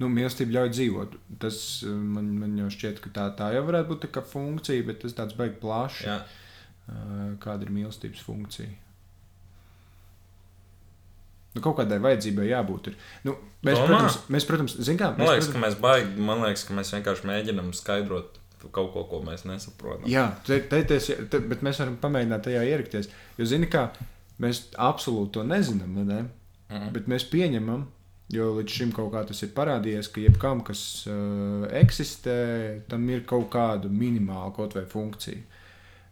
Nu, 0.01 0.09
mīlestība 0.09 0.57
ļauj 0.57 0.71
dzīvot. 0.75 1.17
Tas 1.43 1.59
uh, 1.85 1.93
man, 1.93 2.31
man 2.41 2.55
jau 2.57 2.71
šķiet, 2.73 3.03
ka 3.05 3.13
tā, 3.17 3.27
tā 3.37 3.51
jau 3.57 3.67
varētu 3.67 3.93
būt 3.93 4.07
tā 4.07 4.23
funkcija, 4.25 4.87
bet 4.89 5.03
tas 5.05 5.17
tāds 5.19 5.37
beigas 5.39 5.61
plašs. 5.63 6.05
Jā, 6.09 6.21
Uh, 6.91 7.35
Kāda 7.39 7.67
ir 7.67 7.71
mīlestības 7.71 8.23
funkcija? 8.27 8.71
Nu, 11.55 11.63
kaut 11.63 11.77
kādai 11.79 12.01
vajadzībai 12.03 12.49
jābūt. 12.49 12.91
Ir. 12.91 12.97
Nu, 13.27 13.37
mēs, 13.67 13.79
Domā? 13.79 13.87
protams, 13.91 14.17
mēs, 14.31 14.47
protams, 14.49 14.75
zinām, 14.79 14.99
kā 14.99 15.11
man 15.19 15.31
liekas, 15.31 15.51
ka 15.53 15.63
mēs 15.63 15.77
baigi, 15.83 16.25
man 16.31 16.43
liekas, 16.43 16.65
ka 16.67 16.75
mēs 16.75 16.91
vienkārši 16.97 17.29
mēģinām 17.31 17.71
skaidrot 17.79 18.40
kaut 18.69 18.93
ko, 18.93 19.07
ko 19.09 19.23
mēs 19.25 19.47
nesaprotam. 19.49 20.09
Jā, 20.11 20.27
te, 20.47 20.61
te, 20.69 20.83
te, 20.85 20.99
te, 21.01 21.41
bet 21.41 21.65
mēs 21.65 21.81
varam 21.81 21.97
pamēģināt 22.03 22.45
tajā 22.45 22.67
ierikties. 22.69 23.09
Jo, 23.39 23.49
zini, 23.49 23.71
kā 23.73 23.89
mēs 24.43 24.67
absolūti 24.77 25.39
to 25.39 25.47
nezinām, 25.49 25.97
ne? 26.05 26.27
Mhm. 26.71 26.93
bet 26.95 27.09
mēs 27.11 27.25
pieņemam, 27.27 27.87
jo 28.31 28.53
līdz 28.61 28.75
šim 28.77 28.93
kaut 28.95 29.11
kā 29.15 29.25
tas 29.27 29.43
ir 29.43 29.51
parādījies, 29.57 30.11
ka 30.15 30.23
jebkam, 30.23 30.61
kas 30.67 30.83
uh, 31.11 31.67
eksistē, 31.81 32.37
tam 32.91 33.09
ir 33.11 33.25
kaut 33.27 33.49
kāda 33.51 33.91
minimāla 33.91 34.53
kaut 34.55 34.77
vai 34.79 34.85
funkcija. 34.87 35.43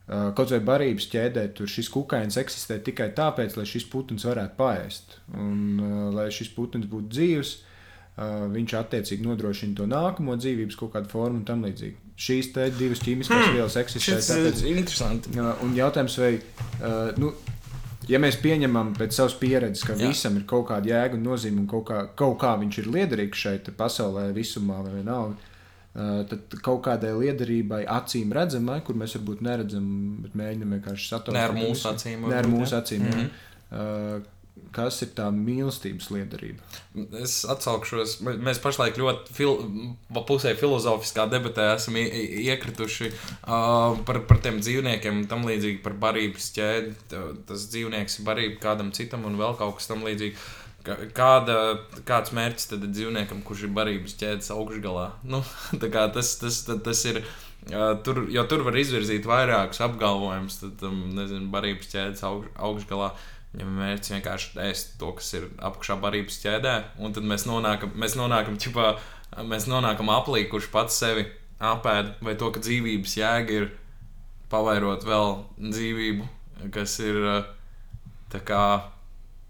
Uh, 0.08 0.30
kaut 0.34 0.50
vai 0.54 0.58
barības 0.64 1.06
ķēdē, 1.12 1.44
tur 1.54 1.70
šis 1.70 1.90
kukainis 1.92 2.40
eksistē 2.40 2.80
tikai 2.82 3.10
tāpēc, 3.14 3.58
lai 3.58 3.66
šis 3.68 3.86
putns 3.92 4.24
varētu 4.26 4.56
paēst. 4.58 5.18
Un, 5.36 5.62
uh, 5.78 5.96
lai 6.16 6.30
šis 6.34 6.50
putns 6.56 6.88
būtu 6.90 7.12
dzīves, 7.12 7.54
uh, 8.16 8.48
viņš 8.50 8.76
attiecīgi 8.80 9.28
nodrošina 9.28 9.78
to 9.78 9.86
nākamo 9.86 10.34
dzīvības 10.40 10.80
kaut 10.80 10.96
kādu 10.96 11.12
formu 11.12 11.42
un 11.42 11.46
tam 11.46 11.62
līdzīgi. 11.68 12.07
Šīs 12.18 12.48
divas 12.78 12.98
ķīmiskās 13.04 13.44
Hmm. 13.46 13.54
vielas 13.54 13.76
eksistē. 13.78 14.16
Tāpēc- 14.18 14.64
ir 14.66 14.76
interesanti. 14.80 15.30
Jā, 15.36 15.52
Un 15.62 15.74
jautājums, 15.76 16.16
vai, 16.18 16.40
uh, 16.82 17.12
nu, 17.16 17.32
ja 18.08 18.18
mēs 18.18 18.40
pieņemam 18.42 18.94
pēc 18.96 19.12
savas 19.12 19.34
pieredzes, 19.38 19.84
ka 19.86 19.92
Jā. 19.94 20.08
Visam 20.08 20.36
ir 20.36 20.42
kaut 20.42 20.66
kāda 20.68 20.84
jēga 20.90 21.14
un 21.14 21.22
nozīme, 21.24 21.58
un 21.58 21.66
kaut 21.68 21.86
kā, 21.86 22.08
kaut 22.16 22.38
kā 22.40 22.56
viņš 22.58 22.78
ir 22.78 22.84
liederīgs 22.86 23.34
šeit 23.44 23.70
pasaulē, 23.76 24.32
visumā 24.34 24.82
vai 24.82 24.92
vienalga, 25.02 25.36
uh, 25.94 26.24
tad 26.24 26.58
kaut 26.60 26.82
kādai 26.82 27.12
liederībai, 27.14 27.84
acīm 27.86 28.32
redzamai, 28.32 28.80
kur 28.84 28.96
mēs 28.96 29.14
varbūt 29.16 29.40
neredzam, 29.40 30.18
bet 30.22 30.34
mēģinām 30.34 30.74
vienkārši 30.80 31.08
saturēt. 31.12 31.32
Ne 31.34 31.44
ar 31.44 31.52
mūsu 31.54 31.86
acīm, 31.94 32.28
Ne 32.28 32.34
ar 32.34 32.44
mūsu 32.44 32.74
acīm. 32.82 33.00
Mm. 33.06 33.12
-hmm. 33.12 34.18
uh, 34.18 34.20
kas 34.74 35.00
ir 35.04 35.10
tā 35.16 35.28
mīlestības 35.34 36.10
liederība? 36.14 36.62
Es 37.22 37.40
atsaukšos, 37.48 38.18
mēs 38.24 38.60
pašlaik 38.64 38.98
ļoti 39.00 39.34
fil, 39.36 39.56
pusē 40.28 40.54
filozofiskā 40.58 41.26
debatē 41.32 41.70
esam 41.76 41.96
ie- 42.00 42.08
ie- 42.08 42.44
iekrituši 42.52 43.10
uh, 43.10 43.98
par, 44.08 44.22
par 44.28 44.40
tiem 44.44 44.60
dzīvniekiem, 44.62 45.24
tam 45.30 45.46
līdzīgi 45.48 45.82
par 45.84 45.96
barības 46.06 46.50
ķēdi. 46.58 46.94
Tas 47.48 47.66
dzīvnieks 47.72 48.20
ir 48.20 48.28
barība 48.28 48.62
kādam 48.68 48.92
citam 48.96 49.26
un 49.28 49.38
vēl 49.40 49.56
kaut 49.60 49.78
kas 49.80 49.90
tam 49.90 50.06
līdzīgs. 50.06 50.48
Kāda, 50.88 51.54
kāds 52.08 52.30
mērķis 52.32 52.70
tad 52.70 52.84
ir 52.86 52.92
dzīvniekam, 52.94 53.42
kurš 53.44 53.66
ir 53.66 53.72
barības 53.76 54.14
ķēdes 54.20 54.52
augšgalā? 54.54 55.08
Nu, 55.28 55.42
tas, 55.82 55.90
tas, 56.14 56.30
tas, 56.40 56.62
tas 56.86 57.04
ir. 57.10 57.20
Uh, 57.68 57.98
tur, 58.00 58.22
jo 58.32 58.44
tur 58.48 58.62
var 58.64 58.76
izvirzīt 58.80 59.26
vairākus 59.28 59.82
apgalvojumus, 59.84 60.60
tad, 60.62 60.84
um, 60.88 61.02
nezinu, 61.18 61.50
barības 61.52 61.90
ķēdes 61.92 62.22
augš, 62.24 62.46
augšgalā. 62.56 63.10
Viņam 63.52 63.68
ir 63.68 63.78
mērķis 63.80 64.12
vienkārši 64.12 64.60
ēst 64.66 64.96
to, 65.00 65.10
kas 65.16 65.32
ir 65.38 65.48
apakšā 65.64 65.96
barības 66.02 66.36
ķēdē, 66.42 66.74
un 67.00 67.14
tad 67.16 67.24
mēs 67.28 67.46
nonākam, 67.48 67.94
mēs 67.96 68.16
nonākam, 68.18 68.58
ķipā, 68.60 68.88
mēs 69.48 69.68
nonākam 69.70 70.12
aplī, 70.12 70.44
kurš 70.50 70.68
pats 70.74 70.98
sevi 71.00 71.24
apēd, 71.64 72.18
vai 72.24 72.36
to, 72.38 72.50
ka 72.52 72.60
dzīvības 72.62 73.16
jēga 73.18 73.56
ir 73.56 73.70
pavairot 74.52 75.06
vēl 75.08 75.34
dzīvību, 75.62 76.28
kas 76.74 76.98
ir 77.04 77.18
uh, 77.24 77.48
tā 78.32 78.42
kā, 78.44 78.62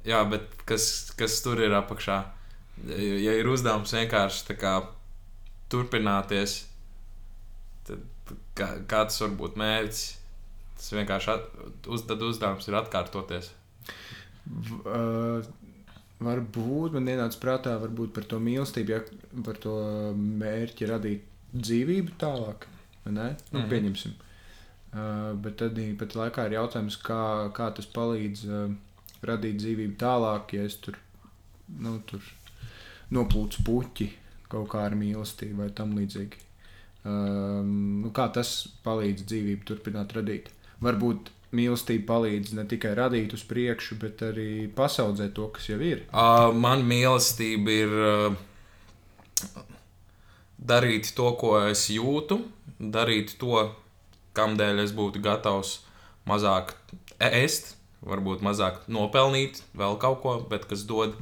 jā, 0.06 0.22
bet 0.30 0.46
kas, 0.68 1.10
kas 1.18 1.40
tur 1.44 1.60
ir 1.64 1.74
apakšā. 1.78 2.18
Ja 2.86 3.18
ja 3.26 3.34
ir 3.34 3.48
uzdevums 3.50 3.90
vienkārši 3.94 4.44
tā 4.52 4.54
kā 4.58 4.74
turpināties, 5.72 6.60
tad 7.88 8.34
kā, 8.58 8.70
kāds 8.90 9.18
var 9.24 9.34
būt 9.40 9.58
mērķis? 9.58 10.04
Tas 10.78 10.92
vienkārši 10.94 11.32
at, 11.32 11.48
uz, 11.90 12.04
uzdevums 12.06 12.68
ir 12.70 12.78
atkārtoties. 12.78 13.50
Uh, 14.48 15.44
varbūt 16.24 16.96
man 16.96 17.10
ienāca 17.12 17.38
prātā 17.42 17.74
varbūt 17.82 18.14
par 18.16 18.26
to 18.30 18.40
mīlestību, 18.42 18.94
ja 18.94 19.42
par 19.44 19.60
to 19.62 19.74
mērķi 20.16 20.88
radīt 20.90 21.28
dzīvību 21.54 22.16
tālāk. 22.20 22.66
Ne? 23.08 23.36
Nu, 23.52 23.60
Mhm. 23.60 23.68
Pieņemsim. 23.70 24.16
Uh, 24.88 25.34
bet 25.36 25.58
tad 25.60 25.76
pat 26.00 26.14
laikā 26.16 26.46
ir 26.48 26.56
jautājums, 26.56 26.96
kā, 26.96 27.52
kā 27.52 27.68
tas 27.76 27.86
palīdz 27.92 28.44
uh, 28.48 28.74
radīt 29.22 29.60
dzīvību 29.60 29.96
tālāk, 30.00 30.54
ja 30.56 30.64
es 30.64 30.76
tur, 30.80 30.96
nu, 31.68 31.98
tur 32.06 32.24
noplūcu 33.12 33.64
puķi 33.64 34.08
kaut 34.48 34.68
kā 34.72 34.84
ar 34.88 34.96
mīlestību 34.96 35.62
vai 35.62 35.70
tam 35.70 35.92
līdzīgi. 35.96 36.44
Um, 37.08 38.00
nu, 38.02 38.10
kā 38.16 38.28
tas 38.32 38.68
palīdz 38.84 39.24
dzīvību 39.28 39.68
turpināt 39.68 40.12
radīt? 40.16 40.48
Varbūt 40.84 41.30
mīlestība 41.56 42.06
palīdz 42.10 42.52
ne 42.58 42.64
tikai 42.68 42.92
radīt 42.98 43.32
uz 43.36 43.44
priekšu, 43.48 43.96
bet 44.02 44.22
arī 44.26 44.68
pasaudzēt 44.76 45.34
to, 45.36 45.48
kas 45.54 45.70
jau 45.70 45.78
ir. 45.80 46.04
Uh, 46.12 46.50
man 46.52 46.84
mīlestība 46.88 47.76
ir 47.84 47.96
uh, 47.96 48.36
darīt 50.58 51.12
to, 51.16 51.32
ko 51.40 51.56
es 51.70 51.86
jūtu, 51.92 52.42
darīt 52.78 53.36
to, 53.40 53.68
kamdēļ 54.38 54.84
es 54.84 54.94
būtu 54.96 55.22
gatavs 55.24 55.78
mazāk 56.28 56.74
ēst, 57.24 57.74
varbūt 58.04 58.44
mazāk 58.44 58.84
nopelnīt, 58.92 59.62
vēl 59.78 59.98
kaut 60.02 60.20
ko, 60.22 60.34
bet 60.50 60.68
kas 60.70 60.84
dod, 60.86 61.16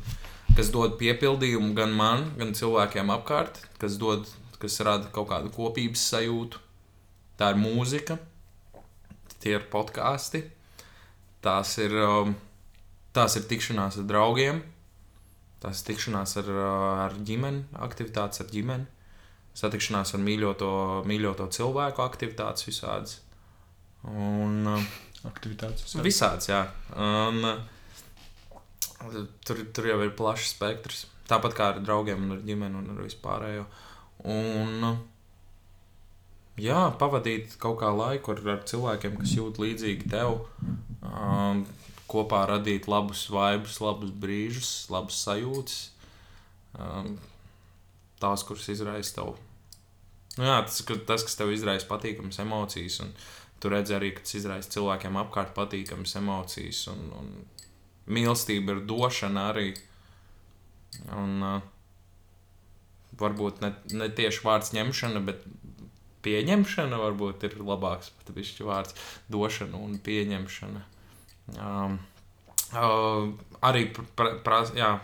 kas 0.56 0.72
dod 0.74 0.98
piepildījumu 1.00 1.72
gan 1.78 1.94
man, 1.96 2.30
gan 2.40 2.52
cilvēkiem 2.56 3.12
apkārt, 3.14 3.62
kas, 3.80 3.96
dod, 4.00 4.26
kas 4.60 4.80
rada 4.84 5.08
kaut 5.14 5.30
kādu 5.30 5.52
kopības 5.54 6.02
sajūtu. 6.10 6.62
Tā 7.36 7.52
ir 7.52 7.60
mūzika, 7.60 8.16
tie 9.42 9.56
ir 9.58 9.68
podkāsti, 9.72 10.42
tās 11.44 11.76
ir, 11.82 11.94
um, 12.02 12.34
tās 13.16 13.38
ir 13.38 13.46
tikšanās 13.50 14.00
ar 14.02 14.08
draugiem, 14.08 14.62
tās 15.62 15.82
ir 15.82 15.92
tikšanās 15.92 16.36
ar, 16.42 16.52
uh, 16.52 17.06
ar 17.06 17.16
ģimeni, 17.26 17.64
aktivitātes 17.86 18.44
ar 18.44 18.50
ģimeni, 18.52 18.88
satikšanās 19.56 20.14
ar 20.16 20.24
mīļoto, 20.24 20.70
mīļoto 21.08 21.48
cilvēku, 21.56 22.04
aktivitātes 22.04 22.68
visādas. 22.68 23.20
Un, 24.06 24.62
uh, 24.68 24.94
Aktivitātes. 25.26 25.96
Visāds, 26.04 26.50
jā. 26.50 26.60
Un, 27.02 27.40
uh, 27.42 29.24
tur, 29.46 29.62
tur 29.74 29.88
jau 29.90 29.98
ir 30.04 30.14
plašs 30.16 30.52
spektrs. 30.54 31.04
Tāpat 31.26 31.56
kā 31.58 31.70
ar 31.72 31.80
draugiem, 31.82 32.22
un 32.22 32.36
ar 32.36 32.42
ģimeni 32.46 32.78
un 32.78 32.92
ar 32.92 33.02
vispārējo. 33.02 33.64
Un, 34.30 34.84
jā, 36.60 36.82
pavadīt 37.00 37.56
kaut 37.62 37.80
kā 37.82 37.90
laiku 37.94 38.34
ar, 38.34 38.42
ar 38.56 38.62
cilvēkiem, 38.68 39.16
kas 39.20 39.34
jūt 39.36 39.60
līdzīgi 39.62 40.10
tev. 40.12 40.40
Um, 41.06 41.64
kopā 42.10 42.44
radīt 42.50 42.88
labus 42.90 43.26
vibus, 43.32 43.80
labus 43.82 44.12
brīžus, 44.14 44.70
labas 44.92 45.18
sajūtas. 45.26 45.80
Um, 46.76 47.16
tās, 48.22 48.44
kuras 48.46 48.68
izraisa 48.72 49.20
tev. 49.20 49.34
Nu, 50.36 50.44
jā, 50.44 50.60
tas, 50.68 50.82
tas, 51.08 51.24
kas 51.24 51.38
tev 51.38 51.52
izraisa 51.54 51.88
patīkamas 51.90 52.40
emocijas. 52.44 53.00
Un, 53.04 53.16
Tu 53.56 53.70
redzi 53.72 53.94
arī, 53.96 54.10
ka 54.12 54.20
tas 54.20 54.36
izraisa 54.36 54.68
cilvēkiem 54.74 55.16
apkārt 55.16 55.54
patīkamas 55.56 56.12
emocijas, 56.18 56.82
un, 56.92 57.06
un 57.16 57.30
mīlestība 58.12 58.74
ir 58.74 58.82
došana 58.84 59.46
arī. 59.52 59.70
Un, 61.16 61.38
uh, 61.40 61.64
varbūt 63.16 63.62
ne, 63.64 63.72
ne 63.96 64.10
tieši 64.12 64.44
vārds 64.44 64.74
ņemšana, 64.76 65.22
bet 65.24 65.46
pieņemšana 66.24 66.98
varbūt 67.00 67.46
ir 67.48 67.58
labāks 67.60 68.12
pat 68.18 68.32
bišķi 68.36 68.66
vārds 68.66 68.96
došana 69.32 69.80
un 69.80 69.98
pieņemšana. 70.06 70.82
Um, 71.56 71.98
uh, 72.74 73.28
arī 73.66 73.88
pra, 73.94 74.32
pra, 74.44 74.62
jā, 74.76 74.94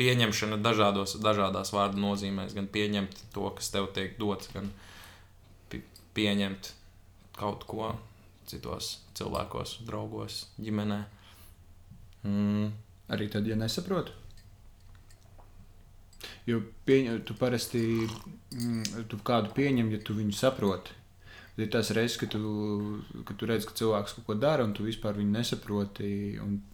pieņemšana 0.00 0.58
dažādos, 0.64 1.16
dažādās 1.22 1.72
vārdu 1.74 2.00
nozīmēs, 2.02 2.56
gan 2.56 2.70
pieņemt 2.72 3.26
to, 3.34 3.48
kas 3.58 3.70
tev 3.74 3.90
tiek 3.96 4.16
dots, 4.20 4.50
gan 4.54 4.70
pi- 5.70 5.84
pieņemt 6.16 6.72
kaut 7.38 7.66
ko 7.68 7.92
citos 8.50 8.96
cilvēkos, 9.18 9.80
draugos, 9.86 10.46
ģimenē. 10.60 11.02
Mm. 12.26 12.72
Arī 13.12 13.28
tad, 13.32 13.46
ja 13.46 13.56
nesaprotu. 13.58 14.14
Jo 16.46 16.60
pieņem, 16.86 17.22
tu 17.26 17.36
parasti 17.38 17.82
mm, 18.02 19.06
tu 19.10 19.20
kādu 19.26 19.52
pieņem, 19.56 19.92
ja 19.94 20.02
tu 20.02 20.16
viņu 20.18 20.34
saproti. 20.36 20.98
Ir 21.60 21.68
tas 21.68 21.90
reizes, 21.92 22.16
kad 22.16 22.30
tu, 22.32 22.40
kad 23.28 23.36
tu 23.36 23.46
redz, 23.46 23.66
ka 23.68 23.74
cilvēks 23.76 24.14
kaut 24.16 24.24
ko 24.26 24.36
dara, 24.40 24.64
un 24.64 24.72
tu 24.72 24.86
vispār 24.86 25.18
viņu 25.18 25.34
nesaproti. 25.34 26.12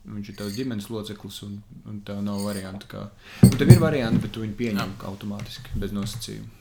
Viņš 0.06 0.30
ir 0.30 0.36
tavs 0.38 0.54
ģimenes 0.54 0.86
loceklis, 0.94 1.40
un, 1.48 1.56
un 1.90 1.96
tev 2.06 2.20
nav 2.22 2.44
variantu. 2.46 2.86
Kā... 2.92 3.08
Un 3.48 3.56
tev 3.58 3.72
ir 3.74 3.82
varianti, 3.82 4.22
bet 4.22 4.36
tu 4.36 4.44
viņu 4.44 4.54
pieņem 4.60 4.94
Jā. 4.94 5.08
automātiski, 5.10 5.74
bez 5.82 5.96
nosacījuma. 5.96 6.54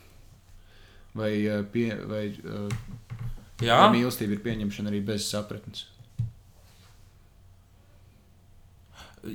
Vai, 1.17 1.31
pie, 1.73 1.91
vai, 2.09 2.23
vai 3.61 3.85
mīlestība 3.93 4.35
ir 4.35 4.41
pieņemšana 4.45 4.91
arī 4.91 5.03
bez 5.05 5.29
sapratnes? 5.29 5.85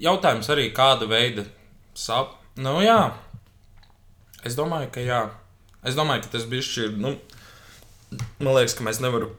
jautājums 0.00 0.48
arī, 0.52 0.70
kāda 0.74 1.08
veida 1.10 1.44
sap. 1.94 2.38
Nu, 2.60 2.76
jā, 2.84 3.12
es 4.46 4.56
domāju, 4.58 4.90
ka 4.94 5.04
jā. 5.04 5.22
Es 5.86 5.96
domāju, 5.98 6.24
ka 6.24 6.36
tas 6.36 6.44
bišķi 6.50 6.84
ir. 6.86 6.98
Nu, 7.02 7.14
man 8.42 8.54
liekas, 8.56 8.76
ka 8.78 8.86
mēs 8.86 9.00
nevaram. 9.02 9.32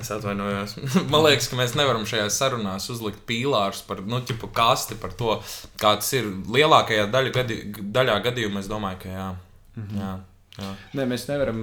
Es 0.00 0.10
atvainojos. 0.14 0.76
man 1.12 1.24
liekas, 1.26 1.48
ka 1.50 1.58
mēs 1.58 1.74
nevaram 1.78 2.06
šajās 2.08 2.38
sarunās 2.40 2.86
uzlikt 2.92 3.24
pīlārus 3.28 3.82
par, 3.88 4.02
nu, 4.06 4.20
tipu 4.26 4.48
kasti 4.54 4.98
par 5.00 5.14
to, 5.18 5.38
kā 5.80 5.94
tas 6.00 6.12
ir. 6.16 6.30
Lielākajā 6.54 7.08
daļa 7.12 7.34
gadi, 7.34 7.58
daļā 7.96 8.20
gadījumā 8.28 8.62
es 8.62 8.70
domāju, 8.70 9.02
ka 9.02 9.12
jā. 9.12 9.28
Mm 9.74 9.84
-hmm. 9.84 10.00
jā, 10.00 10.14
jā. 10.62 10.72
Nē, 10.94 11.06
mēs 11.12 11.28
nevaram, 11.28 11.62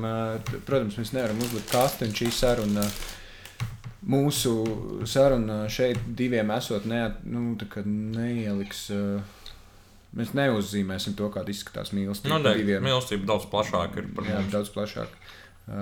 protams, 0.65 0.97
mēs 0.99 1.13
nevaram 1.15 1.41
uzlikt 1.41 1.71
kasti 1.71 2.05
un 2.05 2.15
šī 2.21 2.31
saruna. 2.31 2.87
Mūsu 4.01 4.53
saruna 5.05 5.69
šeit 5.69 5.99
diviem 6.17 6.51
esot 6.51 6.85
neat, 6.85 7.23
nu, 7.23 7.57
neieliks. 7.85 8.89
ā, 8.89 9.21
Mēs 10.17 10.33
neuzzīmēsim 10.35 11.13
to, 11.15 11.29
kāda 11.31 11.53
izskatās 11.53 11.93
mīlestība. 11.95 12.35
Nu, 12.41 12.51
diviem. 12.57 12.83
mīlestība 12.83 13.29
daudz 13.29 13.45
plašāka 13.51 14.01
ir 14.01 14.09
par 14.15 14.25
Jā, 14.27 14.41
mums. 14.41 14.51
daudz 14.51 14.71
plašāk. 14.75 15.13
Uh, 15.71 15.75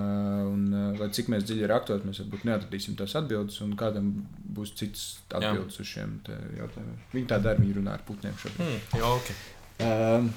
un, 0.51 0.65
uh, 0.75 0.99
lai 0.99 1.07
cik 1.15 1.31
mēs 1.33 1.45
dziļi 1.47 1.65
raktot, 1.71 2.03
mēs 2.05 2.19
varbūt 2.21 2.43
neatradīsim 2.45 2.97
tās 2.99 3.15
atbildes, 3.17 3.57
un 3.65 3.71
kādam 3.79 4.11
būs 4.53 4.75
cits 4.77 5.05
atbildes 5.33 5.79
uz 5.81 5.87
šiem 5.87 6.19
jautājumiem. 6.59 6.99
Viņi 7.15 7.29
tā 7.31 7.39
dara, 7.41 7.57
viņi 7.63 7.77
runā 7.79 7.95
ar 7.95 8.03
putniem 8.05 8.35
šobrīd. 8.37 8.59
Hmm, 8.59 8.99
jauki. 9.01 9.37
Um, 9.87 10.27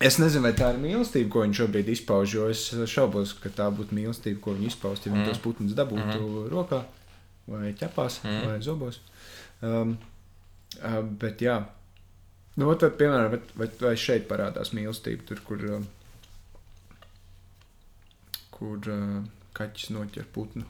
es 0.00 0.18
nezinu, 0.18 0.42
vai 0.48 0.54
tā 0.58 0.72
ir 0.74 0.80
mīlestība, 0.82 1.30
ko 1.36 1.44
viņš 1.44 1.60
šobrīd 1.62 1.92
izpauž, 1.94 2.34
jo 2.40 2.48
es 2.50 2.64
šaubos, 2.90 3.36
ka 3.44 3.52
tā 3.54 3.68
būtu 3.76 3.94
mīlestība, 4.00 4.40
ko 4.48 4.56
viņš 4.56 4.72
izpaust, 4.72 5.06
ja 5.06 5.12
Mm. 5.14 5.28
tos 5.30 5.38
putnus 5.44 5.76
dabūtu 5.78 6.18
mm. 6.18 6.48
rokā 6.56 6.82
vai 7.46 7.70
ķepās 7.76 8.18
mm. 8.24 8.32
Mm. 8.32 8.50
vai 8.50 8.58
zobos. 8.66 8.98
Um, 9.62 9.98
uh, 10.80 11.02
bet 11.22 11.44
jā, 11.44 11.60
nu, 12.60 12.72
tad, 12.80 12.96
piemēram, 13.00 13.34
vai, 13.34 13.40
vai, 13.60 13.68
vai 13.82 13.94
šeit 14.00 14.26
parādās 14.30 14.72
mīlestība, 14.76 15.26
tur, 15.28 15.42
kur, 15.46 15.62
um, 15.76 15.86
kur 18.54 18.90
uh, 18.92 19.22
kaķis 19.56 19.92
noķer 19.96 20.28
putnu. 20.34 20.66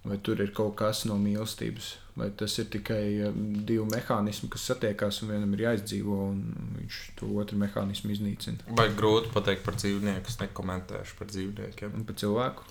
Vai 0.00 0.16
tur 0.24 0.40
ir 0.40 0.54
kaut 0.56 0.78
kas 0.78 1.02
no 1.04 1.18
mīlestības, 1.20 1.90
vai 2.16 2.30
tas 2.40 2.54
ir 2.62 2.70
tikai 2.72 3.02
um, 3.28 3.40
divi 3.68 3.84
mehānismi, 3.90 4.48
kas 4.52 4.70
satiekās, 4.70 5.20
un 5.20 5.34
vienam 5.34 5.52
ir 5.56 5.66
jāizdzīvo, 5.66 6.20
un 6.32 6.38
viņš 6.78 7.00
to 7.20 7.28
otru 7.42 7.58
mehānismu 7.60 8.14
iznīcina. 8.14 8.64
Vai 8.78 8.88
grūti 8.96 9.32
pateikt 9.34 9.66
par 9.66 9.76
dzīvnieku? 9.76 10.32
Es 10.32 10.40
nekomentēšu 10.40 11.18
par 11.18 11.28
dzīvniekiem. 11.34 11.98
Un 12.00 12.06
par 12.08 12.16
cilvēku. 12.22 12.70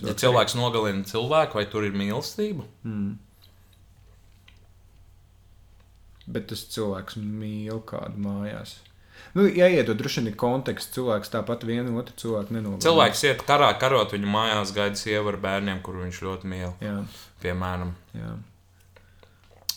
Ja 0.00 0.14
cilvēks 0.16 0.56
nogalina 0.56 1.04
cilvēku, 1.04 1.58
vai 1.60 1.66
tur 1.68 1.84
ir 1.84 1.96
mīlestība? 1.98 2.64
Mm. 2.88 3.18
Bet 6.30 6.46
tas 6.52 6.62
cilvēks 6.70 7.16
mīl 7.18 7.80
kādu 7.90 8.20
mājās. 8.22 8.76
Nu, 9.36 9.44
ja 9.46 9.66
iedod 9.70 9.98
droši 10.00 10.20
vien 10.22 10.30
ir 10.32 10.36
konteksts, 10.40 10.94
cilvēks 10.96 11.30
tāpat 11.30 11.62
vienu 11.68 11.92
otru 12.00 12.14
cilvēku 12.18 12.54
nenogalina. 12.56 12.82
Cilvēks 12.82 13.24
iet 13.28 13.42
karā, 13.46 13.68
karot 13.78 14.14
viņu 14.14 14.30
mājās, 14.30 14.72
gaida 14.74 14.98
sievu 14.98 15.30
ar 15.34 15.38
bērniem, 15.42 15.82
kur 15.86 15.98
viņš 16.02 16.20
ļoti 16.26 16.50
mīl. 16.50 16.70
Jā, 16.82 16.96
Piemēram, 17.42 17.92
jā. 18.16 18.32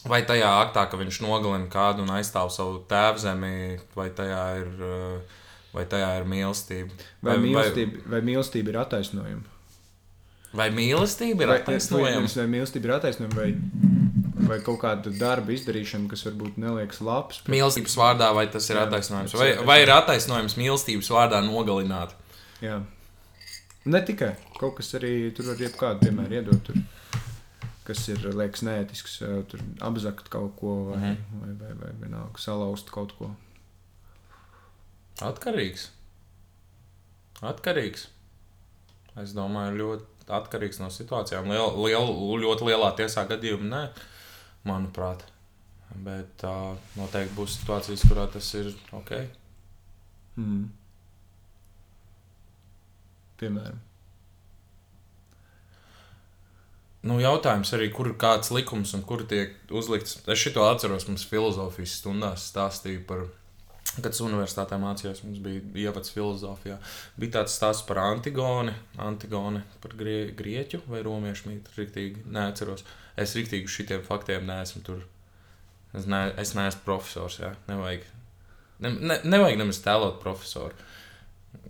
vai 0.10 0.22
tajā 0.28 0.50
aktā, 0.64 0.86
ka 0.92 0.98
viņš 1.00 1.20
nogalina 1.26 1.70
kādu 1.72 2.04
un 2.06 2.12
aizstāv 2.18 2.50
savu 2.56 2.82
tēvzemi, 2.90 3.80
vai 3.96 4.10
tajā 4.16 4.42
ir, 4.64 4.72
uh, 4.80 5.40
vai 5.76 5.86
tajā 5.92 6.10
ir 6.22 6.28
mīlestība? 6.34 6.98
Vai, 7.24 7.38
mīlestība, 7.44 8.04
vai 8.16 8.22
mīlestība 8.30 8.74
ir 8.74 8.80
attaisnojuma? 8.84 9.44
vai, 10.54 10.66
vai 10.66 10.70
mīlestība 10.80 11.46
ir 11.46 11.50
Vai, 11.50 11.56
vai, 11.56 11.62
attaisnojama? 11.62 12.34
vai 12.36 12.48
mīlestība 12.58 12.90
ir 12.90 12.96
attaisnojuma, 12.98 13.38
vai, 13.38 13.54
vai 14.48 14.60
kaut 14.66 14.80
kāda 14.82 15.12
darba 15.18 15.54
izdarīšana, 15.56 16.10
kas 16.12 16.26
varbūt 16.28 16.58
neliekas 16.62 17.02
labs. 17.02 17.42
bet- 17.44 17.54
Mīlestības 17.56 17.96
vārdā, 18.00 18.34
vai 18.36 18.48
tas 18.48 18.70
ir 18.70 18.78
Jā, 18.78 18.88
attaisnojums? 18.88 19.34
Vai, 19.40 19.54
vai 19.66 19.82
ir 19.84 19.94
attaisnojums 19.94 20.58
mīlestības 20.60 21.10
vārdā 21.10 21.42
nogalināt? 21.46 22.14
Jā. 22.62 22.82
Ne 23.86 24.02
tikai 24.02 24.36
kaut 24.60 24.78
kas 24.78 24.94
arī 24.96 25.34
tur 25.36 25.52
var 25.52 25.56
jebkādu 25.60 26.08
piemēru 26.08 26.38
iedot. 26.40 26.64
Tur, 26.64 26.76
kas 27.84 28.08
ir 28.08 28.18
liekas 28.18 28.64
neētisks, 28.64 29.18
tur 29.52 29.60
apzakt 29.82 30.30
kaut 30.30 30.56
ko 30.60 30.76
vai, 30.92 30.98
mm. 30.98 31.18
-hmm. 31.18 31.42
vai, 31.42 31.54
vai, 31.60 31.74
vai 31.82 31.92
vienalga 32.02 32.40
salauzt 32.40 32.90
kaut 32.92 33.12
ko. 33.18 33.36
Atkarīgs. 35.22 35.90
Atkarīgs. 37.42 38.08
Es 39.22 39.36
domāju, 39.36 39.76
ļoti 39.78 40.06
atkarīgs 40.28 40.80
no 40.80 40.90
situācijām. 40.90 41.50
Liel, 41.52 41.76
liel, 41.86 42.14
ļoti 42.46 42.70
lielā 42.70 42.96
tiesā 42.98 43.28
gadījumā, 43.30 43.68
nē, 43.70 43.82
manuprāt. 44.68 45.26
Bet 46.04 46.32
tā 46.42 46.54
noteikti 46.98 47.38
būs 47.38 47.60
situācijas, 47.60 48.06
kurā 48.10 48.28
tas 48.34 48.48
ir 48.58 48.72
ok. 48.98 49.12
Mm. 50.42 50.64
Piemēram, 53.38 53.82
Nu, 57.04 57.18
jautājums 57.20 57.74
arī, 57.76 57.90
kur 57.92 58.08
ir 58.08 58.16
kāds 58.16 58.48
likums 58.56 58.94
un 58.96 59.02
kur 59.04 59.26
tiek 59.28 59.58
uzlikts. 59.76 60.22
Es 60.24 60.40
šito 60.40 60.64
atceros, 60.64 61.04
mums 61.10 61.26
filozofijas 61.28 61.98
stundās 62.00 62.46
stāstīja 62.48 63.02
par, 63.10 63.26
kad 64.02 64.12
es 64.12 64.22
universitātē 64.24 64.78
mācījos, 64.82 65.24
mums 65.26 65.42
bija 65.44 65.62
ievads 65.86 66.14
filozofijā. 66.14 66.80
Bija 67.20 67.40
tāds 67.40 67.56
stāsts 67.58 67.86
par 67.88 68.02
Antigoni, 68.02 68.74
Antigoni 69.02 69.62
par 69.84 69.96
grie, 70.00 70.32
grieķu 70.38 70.82
vai 70.88 71.04
romiešu 71.06 71.50
mītu, 71.50 71.76
riktīgi 71.78 72.26
neatceros. 72.34 72.86
Es 73.20 73.36
riktīgi 73.38 73.70
šitiem 73.70 74.06
faktiem 74.08 74.48
neesmu 74.50 74.82
tur. 74.86 75.04
Es, 75.94 76.08
ne, 76.10 76.26
es 76.42 76.56
neesmu 76.58 76.82
profesors, 76.88 77.38
jā, 77.44 77.54
nevajag. 77.70 78.08
Ne, 78.82 78.96
ne, 78.98 79.20
nevajag 79.28 79.62
nemaz 79.62 79.82
tēlot 79.86 80.18
profesoru. 80.24 80.74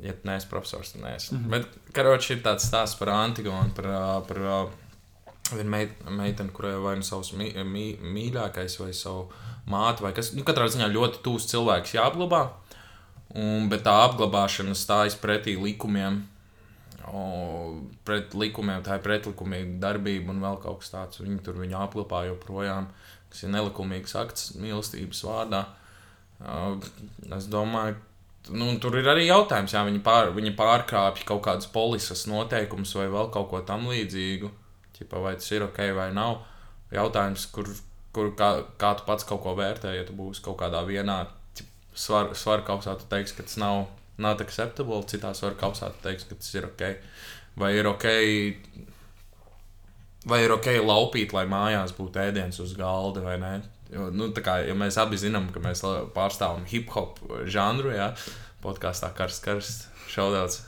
Ja 0.03 0.15
neesmu 0.23 0.49
profesors, 0.49 0.93
tad 0.93 1.03
neesmu. 1.03 1.37
Mm 1.37 1.43
-hmm. 1.43 1.49
Bet, 1.51 1.93
karoči, 1.93 2.33
ir 2.33 2.43
tāds 2.43 2.69
stāsts 2.69 2.99
par 2.99 3.09
Antigonu, 3.09 3.73
par, 3.75 3.89
par, 4.27 4.37
ā, 4.37 4.69
viena 5.51 5.69
meit, 5.69 5.95
meitene, 6.07 6.53
kurai 6.55 6.75
vai 6.81 6.95
nu 6.99 7.05
savs 7.05 7.33
mī, 7.37 7.51
mī, 7.67 7.87
mīļākais, 7.99 8.77
vai 8.81 8.91
savu 8.95 9.27
māti, 9.69 10.05
vai 10.05 10.13
kas. 10.15 10.31
Nu, 10.37 10.45
katrā 10.47 10.69
ziņā 10.71 10.89
ļoti 10.93 11.23
tūs 11.25 11.49
cilvēks 11.51 11.95
jāapglabā. 11.97 12.43
Un, 13.33 13.67
bet 13.71 13.83
tā 13.87 13.95
apglabāšana 14.05 14.75
stājas 14.77 15.17
pretī 15.19 15.55
likumiem. 15.57 16.21
O, 17.09 17.23
pret 18.07 18.35
likumiem, 18.37 18.83
tā 18.85 18.95
ir 18.97 19.03
pretlikumīga 19.03 19.79
darbība 19.81 20.31
un 20.31 20.39
vēl 20.43 20.59
kaut 20.63 20.83
kas 20.83 20.93
tāds. 20.93 21.21
Viņi 21.23 21.41
tur 21.43 21.59
viņu 21.59 21.79
apglabā 21.81 22.23
joprojām, 22.29 22.87
kas 23.33 23.43
ir 23.43 23.53
nelikumīgs 23.55 24.15
akts 24.21 24.53
mīlestības 24.61 25.23
vārdā. 25.27 25.65
Uh, 26.43 26.77
es 27.35 27.47
domāju, 27.51 27.97
nu, 28.55 28.73
tur 28.83 28.97
ir 28.99 29.07
arī 29.11 29.27
jautājums, 29.27 29.75
ja 29.75 29.83
viņi, 29.87 30.01
pār, 30.03 30.31
viņi 30.35 30.55
pārkāpj 30.59 31.25
kaut 31.27 31.43
kādas 31.45 31.69
polises 31.71 32.25
noteikumus 32.27 32.95
vai 32.99 33.07
vēl 33.11 33.31
kaut 33.33 33.49
ko 33.51 33.61
tamlīdzīgu. 33.67 34.51
Ķipa, 35.03 35.19
vai 35.19 35.35
tas 35.35 35.51
ir 35.51 35.67
ok 35.67 35.79
vai 35.97 36.09
nav. 36.15 36.39
Jautājums, 36.93 37.47
kur, 37.51 37.67
kur 38.15 38.31
kā, 38.39 38.53
kā 38.79 38.93
tu 38.97 39.05
pats 39.07 39.27
kaut 39.27 39.43
ko 39.43 39.55
vērtē, 39.57 39.91
ja 39.97 40.05
tu 40.07 40.15
būsi 40.15 40.43
kaut 40.45 40.61
kādā 40.61 40.83
vienā 40.87 41.25
svaru 41.93 42.37
svar 42.37 42.63
kausā, 42.65 42.95
tu 42.97 43.07
teiksi, 43.09 43.35
ka 43.37 43.45
tas 43.45 43.59
nav, 43.61 43.85
not 44.21 44.41
acceptable, 44.41 45.01
citā 45.09 45.33
svaru 45.37 45.57
kausā 45.59 45.91
tu 45.93 46.03
teiksi, 46.07 46.29
ka 46.29 46.39
tas 46.39 46.55
ir 46.55 46.69
ok. 46.69 46.83
Vai 47.59 47.73
ir 47.77 47.89
ok, 47.89 48.07
vai 50.29 50.41
ir 50.45 50.55
ok 50.55 50.71
laupīt, 50.81 51.35
lai 51.35 51.45
mājās 51.49 51.93
būtu 51.97 52.21
ēdiens 52.23 52.61
uz 52.63 52.73
galda 52.77 53.25
vai 53.25 53.37
nē. 53.41 53.53
Jo, 53.93 54.07
nu, 54.09 54.31
kā, 54.33 54.63
jo 54.65 54.73
mēs 54.77 54.97
abi 54.97 55.19
zinām, 55.21 55.51
ka 55.53 55.61
mēs 55.61 55.83
pārstāvam 56.15 56.63
hip 56.69 56.89
hop 56.95 57.19
žanru, 57.45 57.91
ja 57.93 58.13
podkāstā 58.63 59.11
karsts, 59.13 59.43
karsts. 59.43 59.92
Šaudauts. 60.13 60.59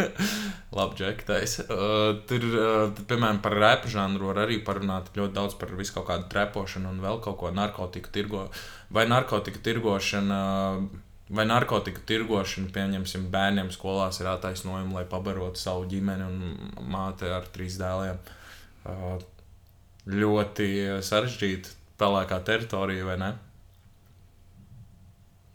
Labi, 0.76 0.96
džektais. 0.96 1.58
Uh, 1.66 2.22
tur, 2.28 2.44
uh, 2.48 3.00
piemēram, 3.10 3.42
par 3.44 3.56
repu 3.60 3.90
žanru 3.92 4.30
var 4.30 4.46
arī 4.46 4.60
parunāt 4.64 5.10
ļoti 5.16 5.36
daudz 5.36 5.56
par 5.60 5.74
visu 5.76 5.98
kaut 5.98 6.06
kādu 6.08 6.28
trepošanu 6.32 6.88
un 6.88 7.02
vēl 7.04 7.20
kaut 7.24 7.36
ko 7.42 7.50
narkotiku 7.52 8.12
tirgo. 8.14 8.46
Vai 8.88 9.04
narkotiku 9.10 9.60
tirgošana, 9.66 10.40
vai 11.28 11.46
narkotiku 11.50 12.06
tirgošana, 12.08 12.72
pieņemsim, 12.72 13.28
bērniem 13.34 13.68
skolās 13.74 14.22
ir 14.22 14.30
attaisnojumi, 14.32 14.96
lai 14.96 15.04
pabarotu 15.10 15.60
savu 15.60 15.84
ģimeni 15.90 16.30
un 16.30 16.88
māti 16.94 17.28
ar 17.28 17.52
trīs 17.52 17.76
dēliem. 17.80 18.24
Uh, 18.88 19.20
ļoti 20.08 20.70
sarežģīta 21.04 21.76
pelēkā 22.00 22.40
teritorija, 22.48 23.04
vai 23.12 23.20
ne? 23.20 23.34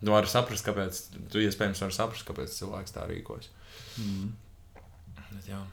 Tu 0.06 0.14
vari 0.14 0.30
saprast, 0.30 0.66
kāpēc. 0.68 1.00
Tu 1.34 1.42
iespējams 1.48 1.82
vari 1.82 1.96
saprast, 1.96 2.28
kāpēc 2.28 2.54
cilvēks 2.54 2.94
tā 2.94 3.08
rīkojas. 3.10 3.50
Mm. 4.04 4.28
Bet, 5.32 5.48
jā. 5.50 5.64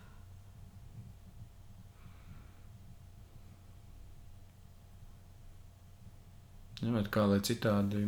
Bet 6.82 7.12
kā 7.14 7.26
lai 7.28 7.42
citādi. 7.44 8.06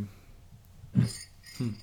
Hm. 1.59 1.75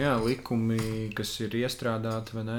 Jā, 0.00 0.10
likumi, 0.22 1.08
kas 1.18 1.32
ir 1.42 1.54
iestrādāti, 1.62 2.34
vai 2.36 2.44
ne? 2.46 2.58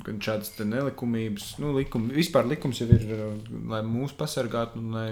Gan 0.00 0.20
šādas 0.24 0.54
nelikumības, 0.64 1.56
nu, 1.60 1.72
likumi. 1.76 2.14
Vispār 2.16 2.48
likums 2.48 2.80
jau 2.80 2.88
ir, 2.94 3.04
lai 3.68 3.82
mūs 3.84 4.14
pasargātu 4.16 4.80
un 4.80 4.92
lai 4.96 5.08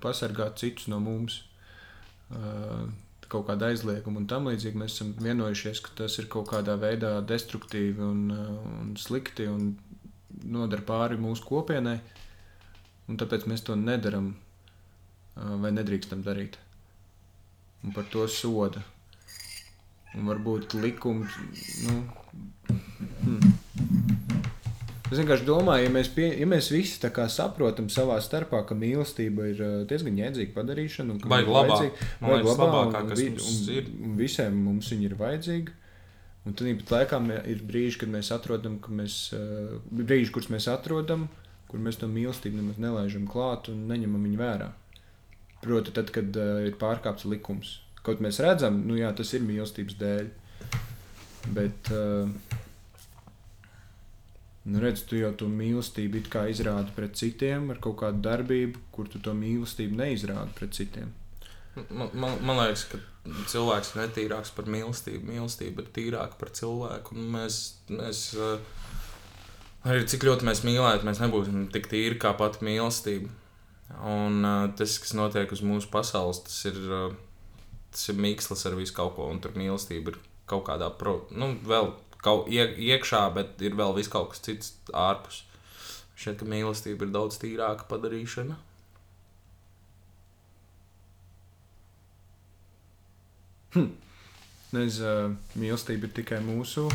pasargātu 0.00 0.64
citus 0.64 0.88
no 0.92 1.00
mums. 1.04 1.42
Uh, 2.32 2.86
kaut 3.28 3.48
kāda 3.48 3.70
aizlieguma 3.72 4.20
un 4.22 4.28
tam 4.30 4.48
līdzīgi 4.48 4.78
mēs 4.78 4.96
esam 4.96 5.12
vienojušies, 5.18 5.80
ka 5.84 5.94
tas 6.00 6.18
ir 6.20 6.28
kaut 6.32 6.48
kādā 6.52 6.76
veidā 6.80 7.16
destruktīvi 7.26 8.04
un, 8.04 8.20
un 8.30 8.94
slikti 9.00 9.48
un 9.50 9.72
nodara 10.54 10.84
pāri 10.86 11.18
mūsu 11.20 11.46
kopienai. 11.48 11.98
Un 13.10 13.20
tāpēc 13.20 13.44
mēs 13.50 13.64
to 13.66 13.76
nedaram 13.76 14.32
vai 15.34 15.72
nedrīkstam 15.74 16.22
darīt. 16.24 16.56
Un 17.84 17.92
par 17.92 18.06
to 18.12 18.24
soda. 18.30 18.80
Un 20.14 20.30
varbūt 20.30 20.76
likums. 20.78 21.34
Nu. 21.84 21.98
Es 25.10 25.18
vienkārši 25.20 25.44
domāju, 25.44 25.84
ja 25.84 25.92
mēs, 25.92 26.08
pie, 26.14 26.30
ja 26.40 26.46
mēs 26.48 26.70
visi 26.72 26.96
saprotam 27.30 27.90
savā 27.92 28.16
starpā, 28.24 28.62
ka 28.64 28.76
mīlestība 28.78 29.50
ir 29.50 29.62
diezgan 29.90 30.16
jēdzīga 30.16 30.54
padarīšana, 30.56 31.12
un 31.12 31.20
ka 31.20 31.28
Baigi 31.28 31.52
labā, 31.52 31.76
vajag 32.24 32.48
labā, 32.48 32.68
labākā, 32.70 33.02
un, 33.02 33.10
kas 33.12 33.24
un. 33.44 33.90
Un 34.08 34.14
visiem 34.16 34.56
mums 34.64 34.88
viņa 34.94 35.10
ir 35.10 35.16
vajadzīga. 35.20 35.76
Un 36.44 36.56
tad 36.56 36.90
laikā 36.92 37.20
ir 37.48 37.60
brīži, 37.64 38.00
kad 38.02 38.10
mēs 38.12 38.32
atrodam, 38.34 38.78
ka 38.84 38.92
mēs, 38.92 39.18
brīži, 39.88 40.32
kurus 40.32 40.50
mēs 40.52 40.68
atrodam, 40.72 41.28
kur 41.68 41.80
mēs 41.84 42.00
to 42.00 42.08
mīlestību 42.08 42.60
nemaz 42.60 42.80
nelaižam 42.80 43.28
klāt 43.28 43.70
un 43.72 43.86
neņemam 43.90 44.24
viņu 44.28 44.40
vērā. 44.40 44.72
Proti, 45.64 45.94
tad, 45.96 46.12
kad 46.12 46.36
uh, 46.36 46.60
ir 46.64 46.76
pārkāpts 46.80 47.24
likums. 47.28 47.78
Kaut 48.04 48.20
mēs 48.24 48.40
redzam, 48.44 48.82
nu 48.84 48.98
jā, 48.98 49.08
tas 49.16 49.32
ir 49.32 49.44
mīlestības 49.44 49.96
dēļ. 50.00 50.28
Bet, 51.56 51.88
uh, 51.92 52.28
Nu, 54.64 54.80
redz, 54.80 55.02
tu 55.04 55.18
jau 55.18 55.28
to 55.36 55.46
mīlestību 55.52 56.22
izrādi 56.48 56.94
pret 56.96 57.18
citiem 57.20 57.68
ar 57.74 57.80
kaut 57.84 57.98
kādu 58.00 58.22
darbību, 58.24 58.80
kur 58.96 59.10
tu 59.12 59.20
to 59.20 59.34
mīlestību 59.36 59.98
neizrādi 59.98 60.56
pret 60.56 60.72
citiem. 60.72 61.12
Man, 61.90 62.08
man, 62.14 62.38
man 62.46 62.60
liekas, 62.62 62.86
ka 62.88 63.00
cilvēks 63.50 63.92
ir 63.92 64.00
netīrāks 64.04 64.52
par 64.56 64.68
mīlestību. 64.70 65.26
Mīlestība 65.28 65.84
ir 65.84 65.90
tīrāka 65.96 66.38
par 66.40 66.52
cilvēku. 66.56 67.16
Mēs, 67.34 67.60
mēs, 67.90 68.24
eh, 68.38 68.60
arī 69.84 70.06
cik 70.08 70.24
ļoti 70.28 70.48
mēs 70.48 70.64
mīlētu, 70.64 71.04
mēs 71.08 71.20
nebūsim 71.20 71.66
tik 71.74 71.90
tīri 71.92 72.20
kā 72.20 72.32
pati 72.38 72.64
mīlestība. 72.64 73.28
Un 74.00 74.44
eh, 74.48 74.68
tas, 74.78 74.96
kas 75.02 75.12
notiek 75.18 75.52
uz 75.52 75.60
mūsu 75.60 75.90
pasaules, 75.92 76.44
tas 76.46 76.60
ir, 76.70 76.78
eh, 76.78 77.16
tas 77.90 78.08
ir 78.08 78.22
mīkslis 78.22 78.64
ar 78.70 78.78
visu 78.80 78.96
kaut 78.96 79.16
ko, 79.18 79.28
un 79.28 79.44
tur 79.44 79.52
mīlestība 79.58 80.14
ir 80.14 80.22
kaut 80.46 80.66
kādā, 80.68 80.90
pro, 80.98 81.22
nu, 81.32 81.54
vēl 81.64 81.90
kaut 82.24 82.48
iekšā, 82.50 83.24
bet 83.36 83.60
ir 83.64 83.76
vēl 83.78 83.94
vis 83.98 84.08
kaut 84.12 84.32
kas 84.32 84.42
cits 84.44 84.72
ārpus. 84.96 85.42
Šeit, 86.14 86.38
ka 86.40 86.48
mīlestība 86.48 87.06
ir 87.06 87.12
daudz 87.14 87.40
tīrāka 87.42 87.88
padarīšana. 87.90 88.56
Hm. 93.74 93.90
Nezinu, 94.74 95.10
uh, 95.10 95.58
mīlestība 95.58 96.08
ir 96.08 96.14
tikai 96.14 96.38
mūsu, 96.42 96.86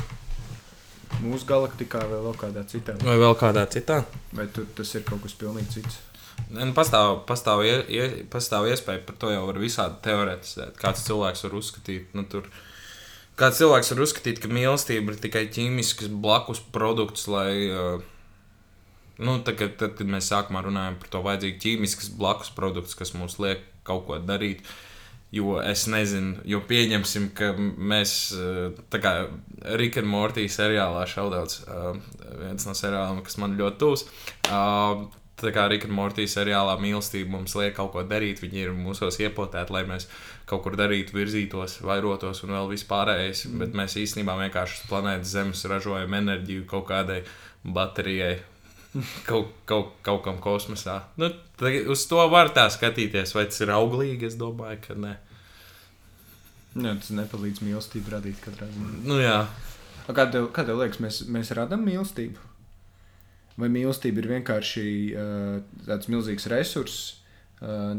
mūsu 1.24 1.48
galaktikā 1.48 2.02
vai 2.08 2.22
vēl 2.26 2.38
kādā 2.39 2.63
citā. 2.68 2.96
Vai 3.04 3.18
vēl 3.20 3.36
kādā 3.39 3.65
citā? 3.72 4.02
Vai 4.36 4.48
tu, 4.56 4.65
tas 4.76 4.96
ir 4.96 5.04
kaut 5.08 5.24
kas 5.26 5.36
pilnīgi 5.39 5.80
cits? 5.80 6.00
Nu, 6.56 6.72
pastāv, 6.76 7.22
pastāv, 7.28 7.65
ie, 7.68 7.76
ie, 7.92 8.06
pastāv 8.32 8.70
iespēja 8.72 9.04
par 9.06 9.20
to 9.20 9.32
jau 9.32 9.44
var 9.50 9.60
visādi 9.60 10.00
teoretizēt. 10.08 10.80
Kāds 10.80 11.04
cilvēks 11.08 11.44
var 11.46 11.58
uzskatīt, 11.60 12.15
nu, 12.15 12.24
tur, 12.32 12.48
uh, 12.48 12.68
Kāds 13.39 13.62
cilvēks 13.62 13.93
var 13.93 14.02
uzskatīt, 14.04 14.41
ka 14.43 14.49
mīlestība 14.52 15.13
ir 15.13 15.19
tikai 15.23 15.45
ķīmisks 15.56 16.10
blakus 16.23 16.60
produkts, 16.75 17.23
lai. 17.32 17.52
Uh, 17.71 18.02
nu, 19.19 19.38
tad, 19.47 19.62
tad, 19.80 19.95
kad 19.95 20.12
mēs 20.12 20.28
sākumā 20.34 20.65
runājam 20.65 20.97
par 20.99 21.12
to, 21.13 21.23
vajadzīgs 21.23 21.62
ķīmisks 21.63 22.12
blakus 22.19 22.52
produkts, 22.56 22.97
kas 22.99 23.15
mums 23.15 23.38
liek 23.39 23.63
kaut 23.88 24.06
ko 24.10 24.19
darīt. 24.19 24.67
Jo 25.32 25.60
es 25.62 25.86
nezinu, 25.88 26.41
jo 26.49 26.60
pieņemsim, 26.67 27.30
ka 27.38 27.54
mēs, 27.56 28.15
uh, 28.36 28.75
tā 28.91 28.99
kā 29.04 29.13
Rika 29.80 30.04
un 30.04 30.10
Mortija 30.12 30.52
seriālā 30.52 31.06
šaudauts, 31.08 31.62
uh, 31.69 31.93
viens 32.41 32.67
no 32.67 32.75
seriāliem, 32.75 33.21
kas 33.23 33.39
man 33.39 33.56
ļoti 33.60 33.80
tūs, 33.80 34.06
tā 35.39 35.54
kā 35.56 35.67
Rika 35.71 35.88
un 35.88 35.95
Mortija 35.95 36.34
seriālā 36.34 36.75
mīlestība 36.82 37.38
mums 37.38 37.56
liek 37.56 37.78
kaut 37.78 37.93
ko 37.93 38.04
darīt, 38.10 38.41
viņi 38.43 38.65
ir 38.65 38.75
mūsos 38.75 39.21
iepotēti, 39.21 39.75
lai 39.78 39.86
mēs 39.88 40.10
kaut 40.49 40.63
kur 40.65 40.77
darītu, 40.79 41.15
virzītos, 41.17 41.79
vairotos 41.85 42.43
un 42.45 42.55
vēl 42.55 42.71
vispārējais. 42.73 43.45
Mm. 43.47 43.63
Bet 43.63 43.77
mēs 43.77 43.97
īstenībā 44.01 44.35
vienkārši 44.45 44.79
uz 44.79 44.88
planētas 44.89 45.33
Zemes 45.35 45.65
ražojam 45.69 46.15
enerģiju 46.19 46.65
kaut 46.69 46.88
kādai 46.89 47.21
baterijai. 47.63 48.39
kaut, 49.29 49.53
kaut, 49.69 49.93
kaut 50.05 50.23
kam 50.25 50.39
kosmosā. 50.41 50.99
Nu, 51.21 51.29
uz 51.93 52.05
to 52.09 52.23
var 52.31 52.53
tā 52.55 52.65
skatīties, 52.73 53.35
vai 53.38 53.45
tas 53.49 53.62
ir 53.62 53.73
auglīgi. 53.75 54.29
Es 54.29 54.38
domāju, 54.39 54.81
ka 54.88 54.97
nē. 54.97 55.15
Jā, 56.79 56.93
tas 56.93 57.09
nepalīdz 57.17 57.63
mīlestību 57.65 58.13
radīt 58.13 58.41
katrā 58.43 58.69
ziņā. 58.69 59.01
Nu, 59.09 59.17
jā. 59.21 59.41
Kā 60.09 60.25
tev, 60.33 60.49
kā 60.53 60.65
tev 60.65 60.79
liekas, 60.81 61.01
mēs, 61.03 61.21
mēs 61.29 61.53
radām 61.57 61.83
mīlestību? 61.85 62.47
Vai 63.59 63.69
mīlestība 63.73 64.21
ir 64.21 64.29
vienkārši 64.31 64.83
uh, 65.12 65.57
tāds 65.85 66.09
milzīgs 66.09 66.47
resurss, 66.49 67.18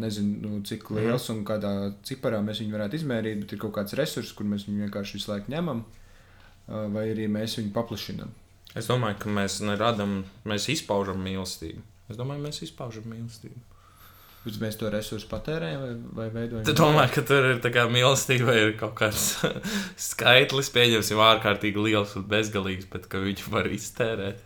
nezinu, 0.00 0.36
nu, 0.40 0.60
cik 0.64 0.86
liels 0.96 1.26
mm. 1.28 1.34
un 1.34 1.40
kādā 1.48 1.72
ciparā 2.06 2.40
mēs 2.44 2.62
viņu 2.62 2.76
varētu 2.76 3.00
izmērīt, 3.00 3.42
bet 3.42 3.56
ir 3.56 3.60
kaut 3.60 3.74
kāds 3.76 3.96
resurss, 3.98 4.32
kur 4.36 4.48
mēs 4.48 4.64
viņu 4.68 4.86
vienkārši 4.86 5.18
visu 5.18 5.32
laiku 5.32 5.52
ņemam, 5.52 5.82
uh, 5.84 6.86
vai 6.94 7.10
arī 7.10 7.26
mēs 7.28 7.58
viņu 7.60 7.74
paplašinām? 7.76 8.32
Es 8.78 8.86
domāju, 8.88 9.18
ka 9.20 9.32
mēs 9.34 9.58
neradām, 9.66 10.22
mēs 10.48 10.70
izpaužam 10.72 11.20
mīlestību. 11.24 11.82
Es 12.10 12.18
domāju, 12.18 12.44
mēs 12.46 12.62
izpaužam 12.66 13.08
mīlestību. 13.10 13.58
Bet 14.40 14.56
mēs 14.62 14.78
to 14.80 14.88
resursu 14.88 15.28
patērējam 15.28 15.82
vai, 15.82 15.90
vai 16.16 16.28
veidojam? 16.32 16.64
Tu 16.64 16.72
domā, 16.78 17.04
ka 17.12 17.20
tur 17.28 17.50
ir 17.50 17.90
mīlestība, 17.92 18.54
ir 18.56 18.70
kaut 18.80 18.94
kāds 18.96 19.34
skaitlis, 20.08 20.70
pieņemsim, 20.72 21.20
ārkārtīgi 21.20 21.84
liels 21.84 22.14
un 22.16 22.24
bezgalīgs, 22.30 22.88
bet 22.88 23.10
ka 23.12 23.20
viņu 23.20 23.52
var 23.52 23.68
iztērēt. 23.68 24.40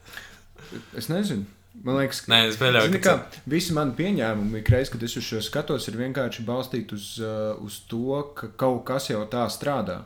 Es 0.98 1.07
nezinu. 1.12 1.46
Man 1.82 1.98
liekas, 1.98 2.20
ka 2.22 2.30
Nē, 2.30 2.40
es 2.52 2.58
pieļauju, 2.60 2.90
zini, 2.92 3.00
ka 3.02 3.14
visi 3.50 3.74
mani 3.74 3.96
pieņēmumi, 3.98 4.60
ik 4.60 4.70
reiz, 4.70 4.90
kad 4.92 5.02
es 5.02 5.16
uz 5.18 5.26
šo 5.26 5.40
skatos, 5.42 5.88
ir 5.90 5.98
vienkārši 5.98 6.44
balstīti 6.46 6.94
uz, 6.94 7.08
uh, 7.18 7.56
uz 7.64 7.80
to, 7.90 8.20
ka 8.38 8.52
kaut 8.60 8.84
kas 8.87 9.10
jau 9.10 9.24
tā 9.30 9.42
strādā. 9.50 10.04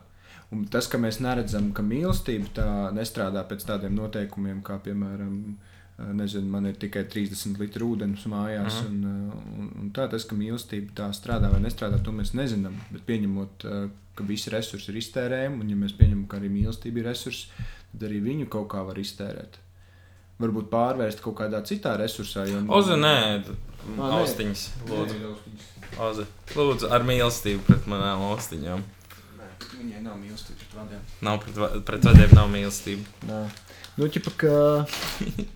Un 0.54 0.64
tas, 0.72 0.88
ka 0.88 0.96
mēs 1.00 1.20
neredzam, 1.20 1.68
ka 1.76 1.84
mīlestība 1.84 2.54
tā 2.56 2.68
nestrādā 2.96 3.42
pēc 3.50 3.66
tādiem 3.68 3.92
noteikumiem, 3.98 4.62
kā 4.64 4.78
piemēram, 4.86 5.36
uh, 5.44 6.08
nezinu, 6.16 6.48
man 6.54 6.70
ir 6.70 6.80
tikai 6.80 7.04
30 7.12 7.60
litru 7.60 7.92
ūdens 7.92 8.24
mājās, 8.32 8.80
mm. 8.80 8.88
un, 8.88 9.28
uh, 9.28 9.60
un, 9.60 9.70
un 9.84 9.92
tā, 9.92 10.08
tas, 10.08 10.24
ka 10.24 10.40
mīlestība 10.40 10.96
tā 11.02 11.12
strādā 11.12 11.52
vai 11.52 11.60
nestrādā, 11.66 12.00
to 12.00 12.16
mēs 12.16 12.32
nezinām. 12.38 12.80
Bet 12.96 13.04
pieņemot, 13.12 13.68
ka 14.16 14.26
visi 14.26 14.56
resursi 14.56 14.88
ir 14.94 15.02
iztērējami, 15.04 15.60
un 15.60 15.76
ja 15.76 15.84
mēs 15.84 15.94
pieņemam, 16.00 16.26
ka 16.32 16.40
arī 16.40 16.48
mīlestība 16.56 17.04
ir 17.04 17.12
resurss, 17.12 17.52
tad 17.92 18.08
arī 18.08 18.24
viņu 18.24 18.48
kaut 18.56 18.70
kā 18.72 18.88
var 18.88 19.04
iztērēt 19.04 19.60
varbūt 20.42 20.68
pārvērst 20.72 21.22
kaut 21.24 21.38
kādā 21.40 21.60
citā 21.66 21.96
resursā. 21.98 22.46
Jo, 22.48 22.62
nu, 22.62 22.72
Oze, 22.78 22.98
nē, 22.98 23.14
austiņas. 23.96 24.64
Lūdzu. 24.90 25.32
Oze, 26.08 26.26
lūdzu, 26.54 26.90
ar 26.94 27.06
mīlestību 27.06 27.64
pret 27.66 27.88
manām 27.90 28.22
austiņām. 28.30 28.84
Viņai 29.78 30.02
nav 30.02 30.18
mīlestība 30.18 30.58
pret 30.58 30.76
vadiem. 30.78 31.02
Nav 31.26 31.40
pret, 31.42 31.58
pret 31.86 32.06
vadiem 32.06 32.34
nav 32.34 32.50
mīlestība. 32.50 33.04
Nā. 33.28 33.40
Nu, 33.98 34.08
ķipa, 34.14 34.32
ka... 34.38 34.52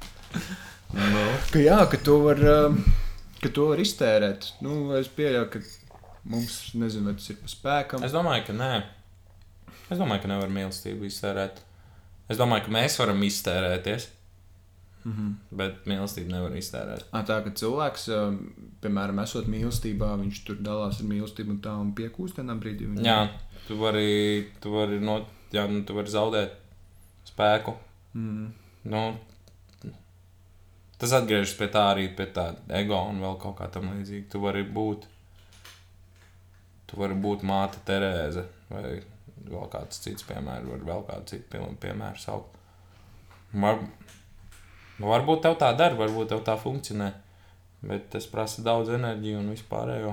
no. 1.14 1.26
ka 1.50 1.62
jā, 1.62 1.78
ka 1.90 2.00
to 2.06 2.18
var, 2.24 2.42
um, 2.52 2.80
ka 3.42 3.50
to 3.54 3.68
var 3.72 3.82
iztērēt. 3.82 4.48
Nu, 4.62 4.78
es 4.98 5.10
pieļauju, 5.14 5.50
ka 5.52 5.62
mums, 6.30 6.56
nezinu, 6.78 7.10
vai 7.10 7.18
tas 7.18 7.30
ir 7.34 7.38
pa 7.42 7.50
spēkam. 7.50 8.06
Es 8.06 8.14
domāju, 8.14 8.48
ka 8.48 8.56
nē. 8.56 8.72
Es 9.90 10.00
domāju, 10.00 10.24
ka 10.24 10.32
nevar 10.32 10.50
mīlestību 10.54 11.06
iztērēt. 11.10 11.62
Es 12.30 12.38
domāju, 12.40 12.66
ka 12.66 12.74
mēs 12.78 12.98
varam 13.02 13.22
iztērēties. 13.26 14.08
Mm 15.04 15.12
-hmm. 15.12 15.56
Bet 15.56 15.86
mīlestību 15.86 16.30
nevar 16.30 16.56
iztērēt. 16.56 17.04
À, 17.12 17.24
tā 17.26 17.40
kā 17.44 17.52
cilvēks, 17.60 18.08
piemēram, 18.80 19.22
esot 19.22 19.46
mīlestībā, 19.46 20.12
viņš 20.20 20.44
tur 20.46 20.56
dalās 20.56 21.00
ar 21.00 21.06
mīlestību 21.06 21.50
un 21.50 21.60
tā 21.60 21.74
un 21.80 21.94
piekūst 21.94 22.38
vienā 22.38 22.58
brīdī. 22.60 22.86
Viņa... 22.86 23.02
Jā, 23.02 23.28
tu 23.66 23.76
vari, 23.76 24.46
tu 24.60 24.70
vari, 24.70 25.00
no, 25.00 25.26
jā, 25.52 25.66
nu, 25.66 25.82
tu 25.82 25.94
vari 25.94 26.08
zaudēt 26.08 26.52
spēku. 27.24 27.74
Mm. 28.14 28.52
Nu, 28.84 29.16
tas 30.98 31.12
atgriežas 31.12 31.54
pie 31.58 31.66
tā 31.66 31.86
arī 31.94 32.08
pie 32.16 32.26
tā 32.26 32.54
ego 32.68 32.98
un 33.08 33.20
vēl 33.20 33.38
kaut 33.42 33.58
kā 33.58 33.70
tam 33.70 33.90
līdzīga. 33.90 34.28
Tu 34.30 34.40
vari 34.40 34.62
būt, 34.62 35.06
tu 36.86 37.00
vari 37.00 37.14
būt 37.14 37.42
māte 37.42 37.78
Terēze 37.86 38.46
vai 38.70 39.02
vēl 39.48 39.68
kāds 39.72 40.00
cits 40.02 40.26
piemērs, 40.28 40.68
var 40.68 40.84
vēl 40.86 41.06
kādu 41.08 41.30
citu 41.32 41.62
piemēru 41.80 42.20
saukt. 42.22 42.58
Var, 43.52 43.80
Nu, 45.02 45.10
varbūt 45.10 45.42
tev 45.42 45.56
tā 45.58 45.72
dara, 45.74 45.98
varbūt 45.98 46.30
tev 46.30 46.44
tā 46.46 46.54
funkcionē. 46.60 47.10
Bet 47.82 48.12
tas 48.12 48.28
prasa 48.30 48.62
daudz 48.62 48.92
enerģiju 48.94 49.40
un 49.40 49.48
vispārējo. 49.50 50.12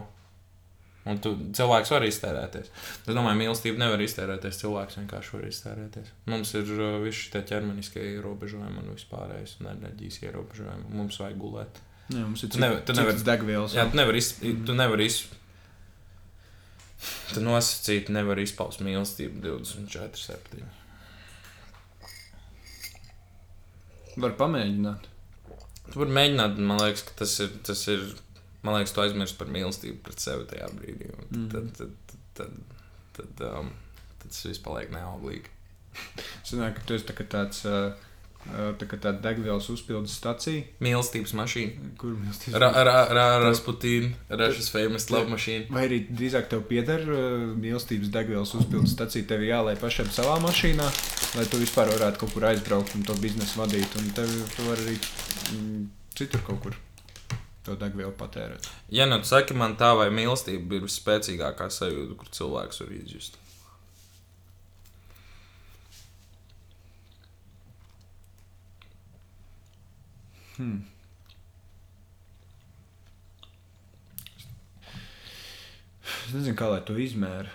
Un 1.09 1.19
tu, 1.23 1.31
cilvēks 1.55 1.91
var 1.93 2.05
iztērēties. 2.07 2.71
Es 2.71 3.15
domāju, 3.15 3.37
mīlestība 3.39 3.81
nevar 3.81 4.01
iztērēties. 4.03 4.57
Cilvēks 4.63 4.97
vienkārši 4.99 5.35
var 5.35 5.45
iztērēties. 5.47 6.09
Mums 6.33 6.53
ir 6.57 6.71
uh, 6.75 6.97
visi 7.03 7.27
šie 7.27 7.43
ķermeniskie 7.51 8.03
ierobežojumi 8.15 8.81
un 8.81 8.89
vispārējais 8.95 9.55
un 9.61 9.69
enerģijas 9.75 10.19
ierobežojumi. 10.25 10.89
Mums 10.97 11.21
vajag 11.21 11.39
gulēt. 11.39 11.79
Jā, 12.09 12.25
mums 12.25 12.43
ir 12.45 12.57
nevar, 12.57 12.81
tu 12.85 12.97
nevari 12.97 13.25
degvielas. 13.29 13.77
Jā, 13.77 13.85
tu 13.89 14.01
nevari 14.01 14.21
iz, 14.21 14.31
tu 14.41 14.75
nevar 14.77 15.05
iz, 15.05 15.21
tu 17.29 17.45
nosacīt, 17.45 18.09
nevar 18.13 18.41
izpaust 18.41 18.81
mīlestību 18.81 19.45
24, 19.45 20.17
7. 20.25 20.78
Var 24.19 24.35
pamēģināt. 24.39 25.07
Tu 25.89 26.01
vari 26.01 26.15
mēģināt, 26.17 26.59
man 26.61 26.81
liekas, 26.83 27.05
ka 27.07 27.15
tas 27.23 27.35
ir. 27.43 27.53
Tas 27.65 27.85
ir 27.91 28.03
man 28.65 28.75
liekas, 28.75 28.93
tu 28.95 29.03
aizmirsti 29.03 29.39
par 29.39 29.51
mīlestību 29.53 30.01
pret 30.05 30.23
sevi 30.23 30.47
tajā 30.49 30.67
brīdī. 30.75 31.13
Mm. 31.29 31.47
Tad, 31.53 31.71
tad, 31.77 31.95
tad, 32.09 32.27
tad, 32.39 32.75
tad, 33.17 33.45
um, 33.47 33.71
tad 34.19 34.27
tas 34.27 34.43
viss 34.49 34.63
paliek 34.65 34.91
neauglīgi. 34.93 35.55
Domāju, 36.49 36.75
ka 36.75 36.85
tu 36.85 36.97
esi 36.97 37.07
tā 37.09 37.25
tāds. 37.31 37.63
Uh, 37.67 38.08
Tā 38.49 38.87
kā 38.87 38.97
tāda 38.97 39.19
degvielas 39.21 39.67
uzpildes 39.69 40.13
stacija. 40.15 40.63
Mīlestības 40.83 41.33
mašīna. 41.37 41.91
Kur 41.99 42.15
mīlestības 42.15 42.55
mašīna? 42.55 43.15
Rasputīna, 43.43 44.11
Russia's 44.31 44.69
famous 44.73 45.09
love 45.11 45.27
machine. 45.29 45.67
Vai 45.75 45.85
arī 45.89 45.99
drīzāk 46.07 46.47
tev 46.53 46.63
pieder 46.69 47.03
mīlestības 47.59 48.11
degvielas 48.15 48.55
uzpildes 48.57 48.95
stacija, 48.95 49.27
tev 49.29 49.43
jālai 49.45 49.75
pašam 49.79 50.07
savā 50.15 50.37
mašīnā, 50.45 50.87
lai 51.35 51.47
tu 51.51 51.59
vispār 51.61 51.91
varētu 51.91 52.23
kaut 52.23 52.35
kur 52.37 52.47
aizbraukt 52.53 52.95
un 52.95 53.03
to 53.07 53.17
biznesu 53.19 53.59
vadīt. 53.59 53.99
Un 53.99 54.13
tev 54.17 54.31
tu 54.55 54.69
vari 54.69 54.87
arī 54.87 54.95
mm, 54.97 55.83
citur 56.17 56.45
kaut 56.47 56.63
kur 56.63 56.79
to 57.67 57.75
degvielu 57.79 58.15
patērēt. 58.17 58.71
Ja 58.95 59.05
nu 59.09 59.19
tu 59.19 59.29
saki 59.29 59.57
man 59.57 59.75
tā, 59.79 59.91
vai 59.99 60.07
mīlestība 60.15 60.79
ir 60.79 60.87
visspēcīgākā 60.87 61.69
sajūta, 61.75 62.17
kur 62.17 62.31
cilvēks 62.39 62.83
var 62.85 62.97
izjust? 63.01 63.37
Hmm. 70.59 70.81
Es 76.03 76.35
nezinu, 76.35 76.57
kā 76.59 76.67
lai 76.67 76.81
to 76.85 76.97
izmēra. 76.99 77.47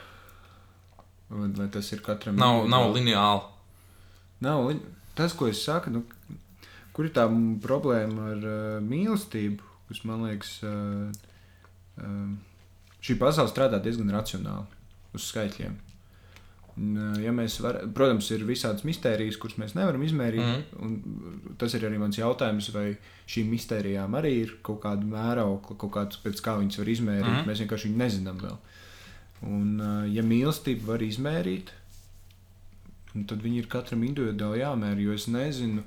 Vai, 1.28 1.50
vai 1.58 1.66
tas 1.74 1.90
ir 1.92 2.00
katram? 2.04 2.38
Nav, 2.40 2.64
nav 2.70 2.88
lineāli. 2.94 3.44
Nav 4.44 4.70
li... 4.70 4.80
tas, 5.18 5.36
ko 5.36 5.50
es 5.50 5.60
saku. 5.66 5.92
Nu, 5.92 6.02
kur 6.96 7.06
ir 7.06 7.12
tā 7.14 7.28
problēma 7.62 8.30
ar 8.32 8.48
uh, 8.48 8.80
mīlestību? 8.82 9.72
Kas 9.90 10.00
man 10.08 10.24
liekas, 10.24 10.56
uh, 10.64 11.12
uh, 12.00 12.64
šī 13.04 13.18
pasaule 13.20 13.52
strādā 13.52 13.82
diezgan 13.84 14.10
racionāli 14.16 14.64
uz 15.14 15.28
skaitļiem. 15.28 15.76
Ja 16.74 17.30
var, 17.62 17.76
protams, 17.94 18.26
ir 18.34 18.42
visādas 18.48 18.82
mistērijas, 18.82 19.36
kuras 19.38 19.60
mēs 19.62 19.76
nevaram 19.78 20.02
izmērīt. 20.02 20.72
Mm. 20.74 21.52
Tas 21.60 21.76
ir 21.78 21.86
arī 21.86 22.00
mans 22.02 22.18
jautājums, 22.18 22.72
vai 22.74 22.88
šīm 23.30 23.52
mistērijām 23.54 24.16
arī 24.18 24.32
ir 24.40 24.56
kaut 24.66 24.80
kāda 24.82 25.06
mēraukla, 25.06 25.76
kaut 25.78 25.92
kāds, 25.94 26.18
pēc 26.24 26.42
kā 26.42 26.56
viņas 26.58 26.80
var 26.82 26.90
izmērīt. 26.96 27.30
Mm. 27.30 27.46
Mēs 27.46 27.62
vienkārši 27.62 27.92
viņu 27.92 28.02
nezinām 28.02 28.42
vēl. 28.42 28.58
Un, 29.46 29.70
ja 30.10 30.26
mīlestību 30.26 30.90
var 30.90 31.06
izmērīt, 31.06 31.70
tad 33.14 33.38
viņi 33.46 33.62
ir 33.62 33.70
katram 33.70 34.02
individuāli 34.10 34.64
jāmēra. 34.64 34.98
Jo 34.98 35.14
es 35.14 35.30
nezinu, 35.30 35.86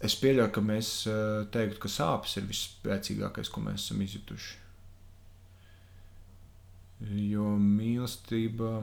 es 0.00 0.16
pieļauju, 0.22 0.52
ka 0.56 0.64
mēs 0.64 0.94
teiktu, 1.52 1.82
ka 1.84 1.92
sāpes 1.92 2.40
ir 2.40 2.48
visspēcīgākais, 2.48 3.52
ko 3.52 3.68
mēs 3.68 3.84
esam 3.84 4.00
izjutuši. 4.06 4.62
Jo 7.00 7.50
mīlestība. 7.60 8.80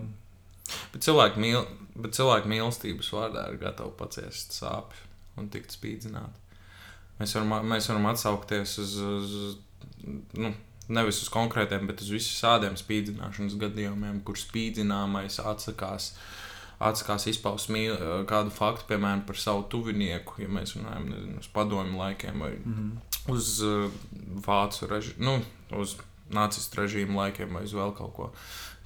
Bet 0.94 1.06
cilvēku, 1.06 1.42
mīl, 1.42 1.64
bet 1.98 2.16
cilvēku 2.18 2.50
mīlestības 2.50 3.10
vārdā 3.14 3.48
ir 3.52 3.60
gatavi 3.62 3.94
paciest 3.98 4.54
sāpes 4.56 5.02
un 5.38 5.50
tikt 5.54 5.74
spīdzināti. 5.74 6.44
Mēs 7.20 7.34
varam, 7.38 7.56
mēs 7.70 7.90
varam 7.90 8.06
atsaukties 8.10 8.78
uz, 8.82 8.94
uz 9.02 9.34
nu, 10.38 10.54
nevis 10.94 11.22
uz 11.24 11.30
konkrētiem, 11.34 11.88
bet 11.90 12.02
uz 12.04 12.12
visiem 12.14 12.78
spīdzināšanas 12.80 13.58
gadījumiem, 13.62 14.22
kur 14.26 14.38
spīdzināmais 14.40 15.40
atsakās, 15.42 16.14
atsakās 16.84 17.28
izpaust 17.32 17.72
mīl, 17.74 17.96
kādu 18.30 18.54
faktu, 18.54 18.88
piemēram, 18.92 19.26
par 19.28 19.40
savu 19.40 19.66
tuvinieku, 19.72 20.42
ja 20.44 20.50
mēs 20.52 20.76
runājam 20.78 21.10
nezinu, 21.12 21.44
uz 21.44 21.52
padomju 21.54 22.00
laikiem 22.02 22.46
vai 22.46 22.54
mm 22.58 22.74
-hmm. 22.74 23.32
uz 23.34 23.62
uh, 23.62 23.92
vācu 24.48 24.90
režīmu, 24.90 25.24
nu, 25.30 25.40
uz 25.82 25.98
nacistu 26.38 26.82
režīmu 26.82 27.20
laikiem 27.20 27.56
vai 27.56 27.64
uz 27.68 27.76
vēl 27.78 27.96
kaut 27.98 28.14
ko. 28.18 28.30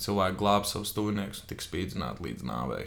Cilvēki 0.04 0.38
glāb 0.40 0.68
savus 0.70 0.94
tuviniekus 0.94 1.42
un 1.44 1.50
tik 1.50 1.66
spīdzināti 1.66 2.26
līdz 2.28 2.46
nāvei. 2.48 2.86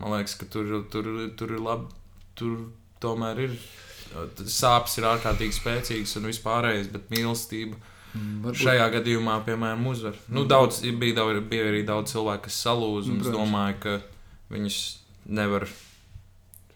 Man 0.00 0.16
liekas, 0.16 0.34
ka 0.40 0.48
tur, 0.50 0.70
tur, 0.90 1.08
tur 1.38 1.54
ir 1.54 1.62
labi. 1.62 1.90
Tur 2.38 2.56
tomēr 3.02 3.44
ir 3.44 3.56
sāpes, 4.48 4.96
ir 4.98 5.08
ārkārtīgi 5.10 5.56
spēcīgas 5.56 6.16
un 6.18 6.28
vispārējais, 6.30 6.90
bet 6.92 7.12
mīlestība. 7.12 7.78
Varbūt. 8.12 8.58
Šajā 8.60 8.88
gadījumā, 8.92 9.38
piemēram, 9.46 9.86
uzvar. 9.88 10.16
Nu, 10.28 10.42
mm. 10.42 10.48
daudz, 10.50 10.82
bija, 11.00 11.16
daudz, 11.22 11.38
bija 11.48 11.70
arī 11.70 11.80
daudz 11.88 12.12
cilvēku, 12.12 12.44
kas 12.48 12.58
salūza. 12.66 13.14
Es 13.22 13.30
domāju, 13.32 13.78
ka 13.80 13.94
viņas 14.52 14.80
nevar. 15.32 15.68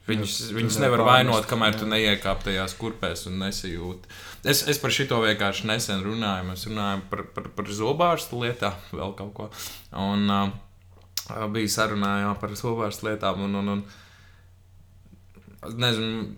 Viņus, 0.07 0.35
viņus 0.55 0.77
nevar 0.79 1.03
vainot, 1.03 1.49
kamēr 1.51 1.75
jā. 1.75 1.81
tu 1.81 1.89
neiekāp 1.91 2.45
tajās 2.47 2.77
kurpēs 2.79 3.25
un 3.27 3.41
nesajūti. 3.43 4.11
Es, 4.47 4.63
es 4.71 4.79
par 4.79 4.95
šito 4.95 5.19
vienkārši 5.25 5.67
nesen 5.67 6.05
runāju. 6.07 6.47
Mēs 6.47 6.67
runājam 6.69 7.03
par, 7.11 7.25
par, 7.35 7.49
par 7.57 7.73
zobārstu 7.75 8.39
lietām, 8.45 8.77
vēl 8.95 9.17
kaut 9.19 9.33
ko. 9.35 9.49
Un 9.99 10.31
uh, 10.31 11.49
bija 11.51 11.73
sarunā 11.75 12.13
jā, 12.23 12.31
par 12.39 12.55
zobārstu 12.59 13.09
lietām. 13.09 13.43
Un, 13.49 13.59
un, 13.59 13.73
un, 13.75 13.83
nezinu, 15.75 16.29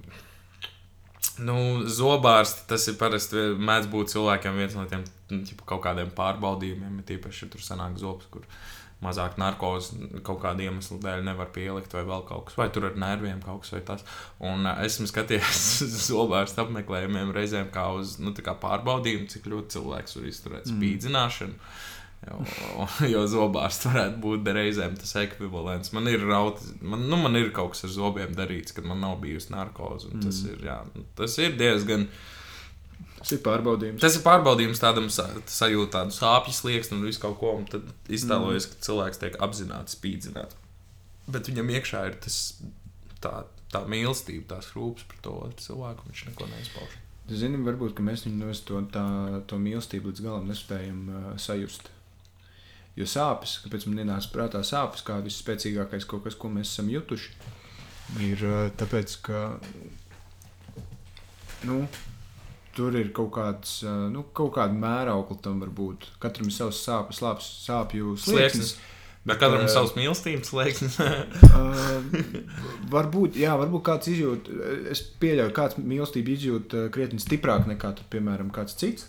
nu, 1.45 1.59
zobārsti 1.85 2.64
tas 2.73 2.89
ir 2.89 2.97
parasti 3.01 3.51
mēdz 3.61 3.93
būt 3.93 4.14
cilvēkiem 4.14 4.59
viens 4.59 4.77
no 4.79 4.89
tiem 4.89 5.05
nu, 5.29 5.43
ķipa, 5.45 5.66
kaut 5.69 5.85
kādiem 5.85 6.11
pārbaudījumiem, 6.16 7.01
ja 7.01 7.09
tīpaši, 7.12 7.51
tur 7.53 7.64
sanāk 7.64 7.99
zobs, 8.01 8.29
kur 8.33 8.49
mazāk 9.05 9.36
narkozes 9.38 9.92
kaut 10.26 10.40
kāda 10.42 10.64
iemesla 10.66 10.99
dēļ 11.05 11.26
nevar 11.28 11.53
pielikt, 11.55 11.92
vai 11.94 12.03
vēl 12.09 12.24
kaut 12.26 12.49
kas, 12.49 12.57
vai 12.59 12.66
tur 12.74 12.88
ar 12.88 12.96
nerviem 12.99 13.42
kaut 13.44 13.62
kas 13.62 13.76
vai 13.76 13.82
tas. 13.86 14.07
Un 14.42 14.66
uh, 14.66 14.80
esmu 14.86 15.07
skatījies 15.11 15.66
uz 15.86 16.01
zobārstu 16.09 16.64
apmeklējumiem 16.64 17.30
reizēm 17.36 17.70
kā 17.74 17.86
uz 17.99 18.16
nu, 18.22 18.34
kā 18.34 18.57
pārbaudījumu, 18.59 19.30
cik 19.30 19.46
ļoti 19.53 19.78
cilvēks 19.78 20.18
var 20.18 20.32
izturēt 20.32 20.72
spīdzināšanu. 20.72 21.70
Jo, 22.26 22.40
jo 23.14 23.20
zobārsts 23.30 23.86
varētu 23.86 24.18
būt 24.24 24.51
reizēm 24.57 24.96
tas 24.99 25.14
ekvivalents. 25.20 25.92
Man 25.94 26.11
ir, 26.11 26.24
rauti, 26.26 26.72
man, 26.82 27.07
nu, 27.11 27.20
man 27.22 27.38
ir 27.38 27.53
kaut 27.55 27.76
kas 27.76 27.86
ar 27.86 27.94
zobiem 27.94 28.34
darīts, 28.34 28.74
kad 28.74 28.88
man 28.88 28.99
nav 29.05 29.20
bijusi 29.22 29.55
narkoze. 29.55 30.11
un 30.11 30.26
Tas, 30.26 30.42
ir, 30.51 30.59
jā, 30.66 30.80
tas 31.18 31.38
ir 31.38 31.55
diezgan. 31.61 32.09
Tas 33.19 33.35
ir 33.35 33.43
pārbaudījums. 33.45 34.01
Tas 34.03 34.16
ir 34.19 34.23
pārbaudījums 34.25 34.81
tādam 34.83 35.09
sa 35.12 35.27
sajūtam, 35.51 36.11
tādu 36.11 36.16
sāpju 36.16 36.55
slieksni 36.55 36.99
un 36.99 37.07
visu 37.09 37.23
kaut 37.23 37.39
ko. 37.41 37.57
Tad 37.73 37.91
iztēlojas, 38.14 38.69
ka 38.71 38.81
cilvēks 38.87 39.23
tiek 39.23 39.39
apzināti 39.43 39.97
spīdzināts. 39.97 40.59
Bet 41.29 41.51
viņam 41.51 41.75
iekšā 41.75 42.05
ir 42.09 42.16
tas, 42.25 42.39
tā, 43.25 43.43
tā 43.75 43.83
mīlestība, 43.91 44.47
tās 44.55 44.71
rūpes 44.77 45.05
par 45.11 45.21
to 45.27 45.37
cilvēku. 45.66 46.09
Viņš 46.09 46.25
neko 46.31 46.49
neizpauž. 46.55 46.97
Zini, 47.29 47.61
varbūt 47.61 48.01
mēs 48.01 48.25
viņu 48.25 48.55
to, 48.64 48.81
tā, 48.95 49.05
to 49.51 49.59
mīlestību 49.61 50.12
līdz 50.12 50.25
galam 50.25 50.49
nespējam 50.49 51.01
uh, 51.11 51.31
sajust. 51.41 51.91
Jo 52.99 53.07
sāpes, 53.07 53.59
kāpēc 53.62 53.85
man 53.87 54.03
ienāca 54.03 54.31
prātā 54.33 54.62
sāpes, 54.66 55.05
kā 55.07 55.19
visspēcīgākais 55.23 56.07
kaut 56.09 56.25
kas, 56.25 56.39
ko 56.39 56.49
mēs 56.51 56.73
esam 56.73 56.89
jutuši, 56.91 57.35
ir 58.25 58.47
uh, 58.47 58.62
tāpēc, 58.81 59.19
ka 59.29 59.43
nu, 61.69 61.83
tur 62.79 62.95
ir 62.99 63.11
kaut 63.16 63.33
kāds, 63.35 63.81
nu, 64.14 64.22
kaut 64.37 64.55
kāda 64.59 64.79
mēraukla 64.79 65.41
tam 65.45 65.59
var 65.64 65.74
būt. 65.74 66.07
Katram 66.22 66.49
ir 66.51 66.55
savs 66.55 66.79
sāpes, 66.87 67.20
labs 67.24 67.51
sāpju 67.66 68.14
slieksnis. 68.14 68.72
Slieksnis. 68.76 68.95
Bet 69.29 69.41
katram 69.43 69.61
ir 69.66 69.68
savs 69.68 69.91
mīlestības 69.99 70.49
slēgsnis. 70.55 70.95
Uh, 71.03 71.99
varbūt, 72.95 73.37
jā, 73.43 73.53
varbūt 73.61 73.85
kāds 73.91 74.09
izjūt, 74.14 74.49
es 74.95 75.03
pieļauju, 75.20 75.53
kāds 75.57 75.79
mīlestību 75.83 76.35
izjūt 76.37 76.76
krietni 76.95 77.20
stiprāk 77.22 77.66
nekā, 77.68 77.93
tur, 77.99 78.07
piemēram, 78.14 78.53
kāds 78.55 78.79
cits. 78.79 79.09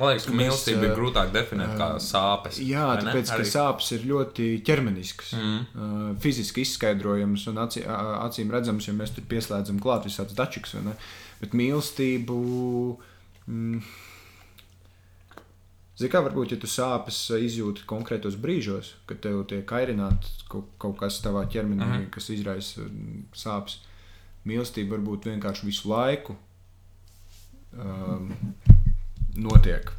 Man 0.00 0.08
liekas, 0.08 0.24
ka 0.24 0.32
mīlestība 0.38 0.86
ir 0.88 0.94
grūtāk 0.96 1.34
definēt 1.34 1.74
kā 1.76 1.88
sāpes. 2.00 2.56
Jā, 2.64 2.86
tāpēc, 3.02 3.28
ka 3.28 3.36
Arī. 3.42 3.48
sāpes 3.50 3.90
ir 3.98 4.06
ļoti 4.08 4.46
ķermeniskas, 4.64 5.34
Mm. 5.36 6.14
fiziski 6.22 6.64
izskaidrojamas 6.64 7.44
un 7.52 7.60
acī, 7.66 7.84
acīm 7.84 8.50
redzamas, 8.56 8.88
ja 8.88 8.94
mēs 8.96 9.12
tur 9.12 9.26
pieslēdzam 9.28 9.82
klāt 9.84 10.08
visādus 10.08 10.38
dačikus. 10.38 10.78
Bet 11.42 11.56
mīlestību. 11.58 12.38
Mm, 13.50 13.82
Zini, 15.98 16.10
kā 16.10 16.22
varbūt, 16.24 16.54
ja 16.54 16.58
tu 16.58 16.68
sāpes 16.70 17.16
izjūti 17.36 17.84
konkrētos 17.86 18.38
brīžos, 18.40 18.94
kad 19.06 19.20
tev 19.22 19.42
tiek 19.50 19.64
kairināts 19.68 20.46
kaut, 20.50 20.70
kaut 20.80 20.96
kas 21.02 21.20
tavā 21.22 21.44
ķermenī, 21.52 21.84
mm 21.84 21.92
-hmm. 21.92 22.10
kas 22.14 22.30
izraisa 22.32 22.86
mm, 22.86 23.26
sāpes. 23.36 23.82
Mīlestība 24.48 24.96
varbūt 24.96 25.28
vienkārši 25.30 25.66
visu 25.66 25.90
laiku 25.92 26.34
um, 27.78 28.32
notiek. 29.36 29.92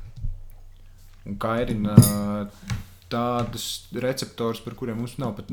Un 1.25 1.37
kairina 1.39 1.95
tādus 3.13 3.67
receptorus, 4.03 4.61
par 4.65 4.75
kuriem 4.79 4.97
mums 4.99 5.15
nav 5.21 5.35
pat 5.37 5.51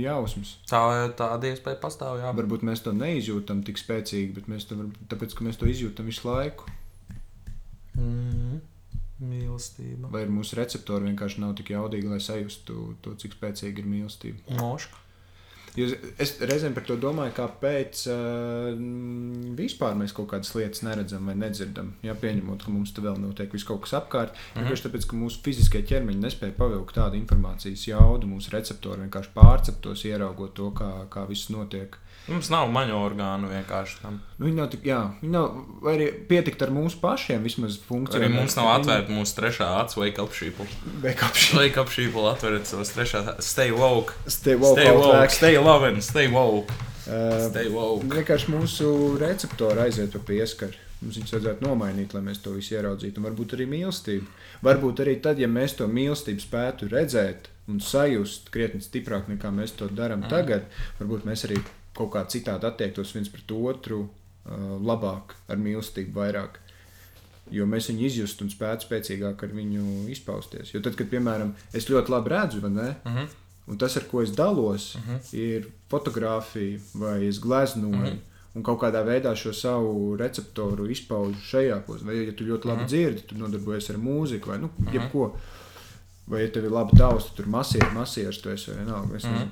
jausmas. 0.00 0.54
Tā, 0.70 0.80
tāda 1.18 1.50
iespēja 1.50 1.80
pastāv. 1.82 2.20
Jā. 2.22 2.30
Varbūt 2.38 2.64
mēs 2.70 2.84
to 2.86 2.94
neizjūtam 2.96 3.64
tik 3.66 3.82
spēcīgi, 3.82 4.32
bet 4.38 4.50
mēs 4.52 4.68
to, 4.70 4.78
varbūt- 4.78 5.10
tāpēc, 5.12 5.36
mēs 5.48 5.58
to 5.60 5.68
izjūtam 5.70 6.08
visu 6.10 6.28
laiku. 6.30 6.70
Mm. 7.98 8.60
Mīlestība. 9.20 10.08
Vai 10.14 10.22
mūsu 10.32 10.56
receptori 10.56 11.10
vienkārši 11.10 11.42
nav 11.42 11.52
tik 11.58 11.74
jaudīgi, 11.74 12.08
lai 12.08 12.20
sajustu 12.24 12.94
to, 13.04 13.12
cik 13.20 13.36
spēcīga 13.36 13.82
ir 13.82 13.90
mīlestība. 13.90 14.56
Moška. 14.56 14.99
Es 16.20 16.32
reizēm 16.42 16.74
par 16.74 16.84
to 16.88 16.96
domāju, 16.98 17.34
kāpēc 17.36 18.02
uh, 18.10 18.70
vispār 19.58 19.94
mēs 19.98 20.14
kaut 20.16 20.30
kādas 20.32 20.50
lietas 20.56 20.82
neredzam 20.82 21.30
vai 21.30 21.36
nedzirdam. 21.38 21.92
Jā, 22.06 22.16
pieņemot, 22.18 22.64
ka 22.66 22.74
mums 22.74 22.94
te 22.96 23.04
vēl 23.04 23.20
notiek 23.22 23.52
viss 23.54 23.68
kaut 23.68 23.84
kas 23.84 23.94
apkārt. 24.00 24.34
Mm. 24.54 24.66
-hmm. 24.66 24.82
Tāpēc, 24.86 25.06
ka 25.06 25.20
mūsu 25.20 25.42
fiziskie 25.44 25.82
ķermeņi 25.86 26.24
nespēja 26.24 26.56
pavilkt 26.58 26.96
tādu 26.98 27.20
informācijas 27.20 27.86
jaudu, 27.86 28.26
mūsu 28.26 28.50
receptori 28.56 29.06
vienkārši 29.06 29.34
pārceptos, 29.34 30.04
ieraugot 30.10 30.54
to, 30.54 30.70
kā, 30.74 30.90
kā 31.10 31.26
viss 31.28 31.52
notiek. 31.54 31.96
Mums 32.30 32.48
nav 32.52 32.68
maņu 32.70 32.94
orgānu 32.94 33.48
vienkārši 33.50 33.96
tam. 34.04 34.20
Nu, 34.38 34.46
Viņi 34.46 34.56
nav 34.60 34.68
tik, 34.72 34.84
jā, 34.86 34.98
viņi 35.20 35.32
nav, 35.34 35.48
vai 35.82 35.94
arī 35.96 36.06
pietikt 36.30 36.62
ar 36.62 36.70
mūsu 36.74 37.00
pašiem 37.02 37.42
vismaz 37.46 37.78
funkcijām. 37.88 38.22
Arī 38.22 38.30
mums 38.36 38.54
nav 38.58 38.68
atvērta 38.76 39.10
mūsu 39.14 39.34
trešā 39.40 39.70
acu, 39.80 40.00
wake 40.04 40.22
up 40.22 40.36
šīpula. 40.38 40.76
Wake 41.02 41.26
up 41.26 41.34
shit. 41.36 41.56
Wake 41.58 41.80
up 41.82 41.90
šīpula 41.90 42.36
atveriet 42.36 42.70
savas 42.70 42.92
trešā. 42.94 43.24
Stay 43.42 43.74
woke. 43.74 44.14
Stay 44.30 44.54
woke, 44.60 44.78
Stay 44.78 44.94
woke. 44.94 45.10
back. 45.16 45.34
Stay 45.34 45.58
loving. 45.58 45.98
Stay 46.06 46.28
woke. 46.30 46.70
Uh, 47.10 47.48
Stay 47.50 47.66
woke. 47.74 48.06
Vienkārši 48.14 48.54
mūsu 48.54 48.92
receptori 49.20 49.82
aiziet 49.88 50.14
pa 50.14 50.22
pieskaru. 50.30 50.78
Mums 51.00 51.16
viņus 51.16 51.32
vajadzētu 51.32 51.64
nomainīt, 51.64 52.12
lai 52.12 52.20
mēs 52.26 52.42
to 52.44 52.52
visu 52.52 52.74
ieraudzītu. 52.76 53.18
Un 53.22 53.26
varbūt 53.30 53.54
arī 53.56 53.64
mīlestību. 53.72 54.26
Varbūt 54.66 55.00
arī 55.00 55.14
tad, 55.24 55.38
ja 55.40 55.48
mēs 55.48 55.78
to 55.78 55.86
mīlestību 55.88 56.44
spētu 56.44 56.90
redzēt 56.92 57.48
un 57.70 57.80
sajust 57.80 58.50
krietni 58.54 58.80
stiprāk 58.84 59.28
nekā 59.30 59.50
mēs 59.54 59.76
to 59.78 59.88
darām 59.88 60.24
mm. 60.24 60.30
tagad, 60.32 60.66
varbūt 61.00 61.24
mēs 61.28 61.44
arī 61.48 61.60
kaut 61.96 62.12
kā 62.14 62.24
citādi 62.32 62.66
attiektos 62.68 63.14
viens 63.14 63.28
pret 63.32 63.50
otru 63.56 64.00
uh, 64.04 64.10
labāk, 64.90 65.34
ar 65.48 65.56
mīlestību 65.56 66.12
vairāk. 66.20 66.58
Jo 67.50 67.64
mēs 67.66 67.88
viņu 67.90 68.04
izjustu 68.06 68.44
un 68.46 68.50
spētu 68.52 68.86
spēcīgāk 68.86 69.42
ar 69.42 69.54
viņu 69.56 70.08
izpausties. 70.12 70.70
Jo 70.74 70.80
tad, 70.84 70.94
kad, 70.98 71.08
piemēram, 71.10 71.54
es 71.74 71.88
ļoti 71.90 72.12
labi 72.14 72.30
redzu, 72.30 72.60
vai 72.62 72.70
ne? 72.70 72.90
Mhm. 73.04 73.30
Un 73.70 73.78
tas, 73.78 73.96
ar 73.96 74.04
ko 74.10 74.22
es 74.22 74.30
dalos, 74.34 74.96
Mhm. 74.96 75.14
-huh. 75.16 75.34
ir 75.34 75.66
fotografija 75.88 76.78
vai 76.94 77.26
es 77.28 77.38
gleznoju. 77.40 77.96
Mhm. 77.96 78.04
-huh. 78.06 78.18
Un 78.54 78.62
kaut 78.62 78.80
kādā 78.80 79.04
veidā 79.06 79.34
šo 79.36 79.52
savu 79.52 80.16
receptoru 80.16 80.88
izpaužu 80.90 81.38
šajā 81.50 81.82
posmā. 81.86 82.06
Vai, 82.06 82.26
ja 82.26 82.32
tu 82.32 82.44
ļoti 82.44 82.64
labi 82.66 82.82
Mhm. 82.82 82.84
-huh. 82.84 82.86
dzirdi, 82.88 83.22
tu 83.26 83.34
nodarbojies 83.38 83.90
ar 83.90 83.96
mūziku 83.96 84.46
vai 84.46 84.58
nu, 84.58 84.70
jebko. 84.92 85.36
Vai, 86.30 86.44
ja 86.44 86.50
tev 86.54 86.64
ir 86.68 86.70
laba 86.76 86.94
tausta, 86.96 87.34
tur 87.36 87.46
masīvi, 87.50 87.90
masīvs, 87.96 88.40
tu 88.44 88.52
esi 88.54 88.70
vienalga. 88.76 89.16
Es 89.16 89.24
Mhm. 89.24 89.34
nezinu. 89.34 89.50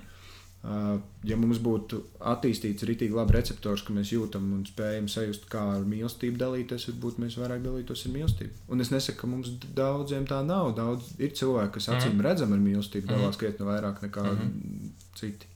Uh, 0.69 0.99
ja 1.23 1.37
mums 1.39 1.59
būtu 1.63 2.01
attīstīts 2.19 2.83
rītīgi 2.83 3.15
labi 3.15 3.33
receptors, 3.37 3.83
ka 3.87 3.93
mēs 3.95 4.11
jūtam 4.11 4.49
un 4.57 4.65
spējam 4.67 5.07
sajust, 5.09 5.45
kā 5.49 5.61
ar 5.77 5.85
mīlestību 5.87 6.37
dalīties, 6.37 6.89
varbūt 6.91 7.21
mēs 7.23 7.37
vairāk 7.39 7.63
dalītos 7.63 8.03
ar 8.07 8.13
mīlestību. 8.17 8.51
Un 8.69 8.81
es 8.81 8.91
nesaku, 8.91 9.21
ka 9.21 9.27
mums 9.31 9.53
daudziem 9.79 10.27
tā 10.27 10.41
nav. 10.45 10.75
Daudz 10.75 11.13
ir 11.19 11.31
cilvēki, 11.31 11.73
kas 11.79 11.87
acīm 11.95 12.21
redzam 12.21 12.53
ar 12.53 12.59
mīlestību, 12.59 13.07
dalās 13.07 13.39
krietni 13.39 13.67
vairāk 13.71 14.03
nekā 14.03 14.25
Mhm. 14.35 14.91
citi. 15.15 15.47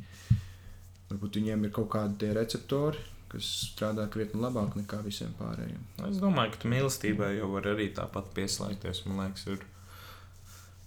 Varbūt 1.11 1.37
viņiem 1.41 1.65
ir 1.65 1.71
kaut 1.71 1.91
kādi 1.91 2.17
tie 2.19 2.33
receptori, 2.35 2.97
kas 3.29 3.43
strādā 3.77 4.09
krietni 4.09 4.41
labāk 4.41 4.75
nekā 4.79 5.03
visiem 5.05 5.35
pārējiem. 5.41 5.83
Es 6.11 6.19
domāju, 6.23 6.53
ka 6.63 6.69
mīlestībai 6.69 7.39
jau 7.39 7.51
var 7.53 7.63
arī 7.75 7.93
tāpat 7.93 8.33
pieslēgties. 8.37 9.05
Man 9.07 9.19
liekas, 9.27 9.47
ir 9.49 9.59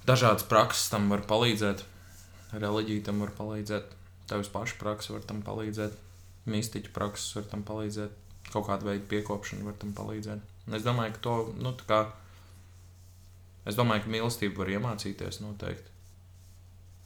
dažādas 0.07 0.45
prakses 0.49 0.89
tam 0.91 1.09
var 1.11 1.25
palīdzēt. 1.29 1.83
Reliģija 2.55 3.07
tam 3.09 3.23
var 3.23 3.33
palīdzēt. 3.37 3.95
Tavs 4.29 4.49
paša 4.53 4.77
praksa 4.81 5.15
var 5.15 5.25
tam 5.27 5.41
palīdzēt. 5.45 5.97
Mistiķa 6.49 6.93
prakses 6.95 7.35
var 7.37 7.49
tam 7.51 7.65
palīdzēt. 7.67 8.21
Kaut 8.53 8.67
kāda 8.69 8.87
veida 8.87 9.05
piekopšana 9.09 9.65
var 9.65 9.77
tam 9.81 9.93
palīdzēt. 9.97 10.53
Un 10.65 10.77
es 10.77 10.85
domāju, 10.85 11.15
ka 11.17 11.23
to, 11.25 11.35
nu, 11.61 11.73
tā 11.77 11.87
kā, 11.89 11.99
es 13.69 13.77
domāju, 13.77 14.05
ka 14.05 14.13
mīlestību 14.13 14.61
var 14.61 14.71
iemācīties 14.77 15.41
noteikti. 15.43 15.93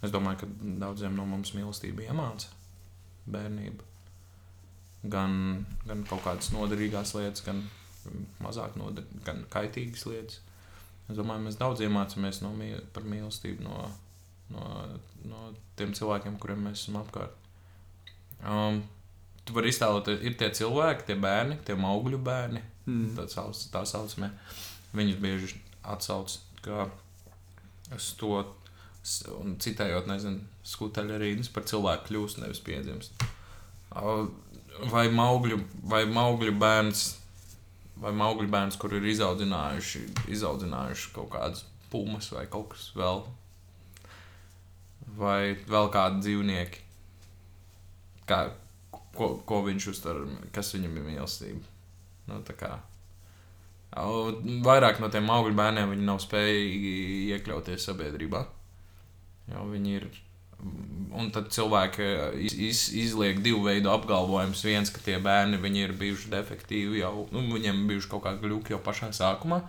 Es 0.04 0.14
domāju, 0.16 0.44
ka 0.44 0.50
daudziem 0.86 1.16
no 1.16 1.26
mums 1.28 1.52
mīlestība 1.56 2.08
iemāca 2.08 2.54
bērnība. 3.30 3.88
Gan, 5.12 5.34
gan 5.88 6.04
kaut 6.08 6.24
kādas 6.26 6.52
noderīgās 6.56 7.16
lietas, 7.16 7.44
gan 7.44 7.64
mazāk 8.44 8.76
noder, 8.80 9.08
gan 9.28 9.44
kaitīgas 9.52 10.06
lietas. 10.08 10.40
Es 11.10 11.18
domāju, 11.18 11.46
mēs 11.48 11.58
daudz 11.58 11.82
iemācāmies 11.82 12.44
no 12.44 12.52
mīl, 12.54 12.80
par 12.94 13.06
mīlestību 13.10 13.66
no, 13.66 13.88
no, 14.54 14.66
no 15.26 15.50
tiem 15.80 15.96
cilvēkiem, 15.98 16.38
kuriem 16.42 16.68
mēs 16.68 16.84
esam 16.84 17.00
apkārt. 17.02 17.34
Um, 18.46 18.84
tu 19.46 19.56
vari 19.58 19.74
iztēloties, 19.74 20.22
ir 20.24 20.38
tie 20.40 20.52
cilvēki, 20.56 21.08
tie 21.10 21.18
bērni, 21.20 21.58
tie 21.66 21.78
augļu 21.78 22.22
bērni, 22.26 22.66
Mm. 22.90 23.12
tā, 23.14 23.28
sauc, 23.30 23.58
tā 23.70 23.84
saucamie. 23.86 24.32
Viņus 24.98 25.18
bieži 25.22 25.60
atsauc 25.86 26.40
kā 26.66 26.88
uz 27.94 28.08
to, 28.18 28.40
Un 29.42 29.56
citējot, 29.58 30.06
nezinu, 30.10 30.44
skuteļa 30.68 31.18
rīnas 31.22 31.50
par 31.54 31.64
cilvēku 31.70 32.10
kļūst, 32.10 32.42
nevis 32.44 32.60
piedzimst. 32.62 33.24
Au, 33.96 34.28
Vai 34.92 35.08
maugļu, 35.12 35.58
vai 35.92 36.04
maugļu 36.08 36.54
bērns, 36.60 37.00
vai 38.00 38.14
maugļu 38.16 38.48
bērns, 38.52 38.78
kur 38.80 38.94
ir 38.96 39.06
izaudzinājuši, 39.12 40.04
izaudzinājuši 40.36 41.14
kaut 41.16 41.32
kādas 41.34 41.66
pumas 41.92 42.30
vai 42.34 42.46
kaut 42.52 42.72
kas 42.74 42.90
vēl, 42.98 43.24
vai 45.20 45.56
vēl 45.70 45.90
kādi 45.94 46.24
dzīvnieki, 46.26 46.86
kā, 48.30 48.44
ko, 49.18 49.34
ko 49.46 49.64
viņš 49.68 49.90
uztver, 49.94 50.22
kas 50.56 50.72
viņam 50.76 50.96
ir 51.00 51.10
mīlestība. 51.10 51.76
Nu, 52.30 52.40
kā. 52.58 52.76
Vairāk 54.70 55.00
no 55.02 55.10
tiem 55.10 55.30
augļu 55.34 55.56
bērniem 55.58 55.96
viņi 55.96 56.06
nav 56.06 56.20
spējīgi 56.22 56.92
iekļauties 57.34 57.90
sabiedrībā. 57.90 58.44
Jo 59.50 59.66
viņi 59.72 59.96
ir. 59.98 60.10
Un 61.20 61.32
tad 61.34 61.50
cilvēki 61.52 62.06
iz, 62.46 62.54
iz, 62.54 62.82
izliek 62.96 63.42
divu 63.44 63.64
veidu 63.66 63.90
apgalvojumus. 63.92 64.62
Viens, 64.64 64.92
ka 64.94 65.02
tie 65.04 65.18
bērni 65.24 65.58
ir 65.82 65.96
bijuši 65.98 66.30
defektīvi 66.32 67.02
jau, 67.02 67.28
nu, 67.34 67.42
viņiem 67.56 67.82
ir 67.82 67.88
bijuši 67.94 68.12
kaut 68.12 68.24
kādi 68.28 68.44
gluži 68.46 68.76
jau 68.76 68.82
pašā 68.86 69.10
sākumā. 69.16 69.64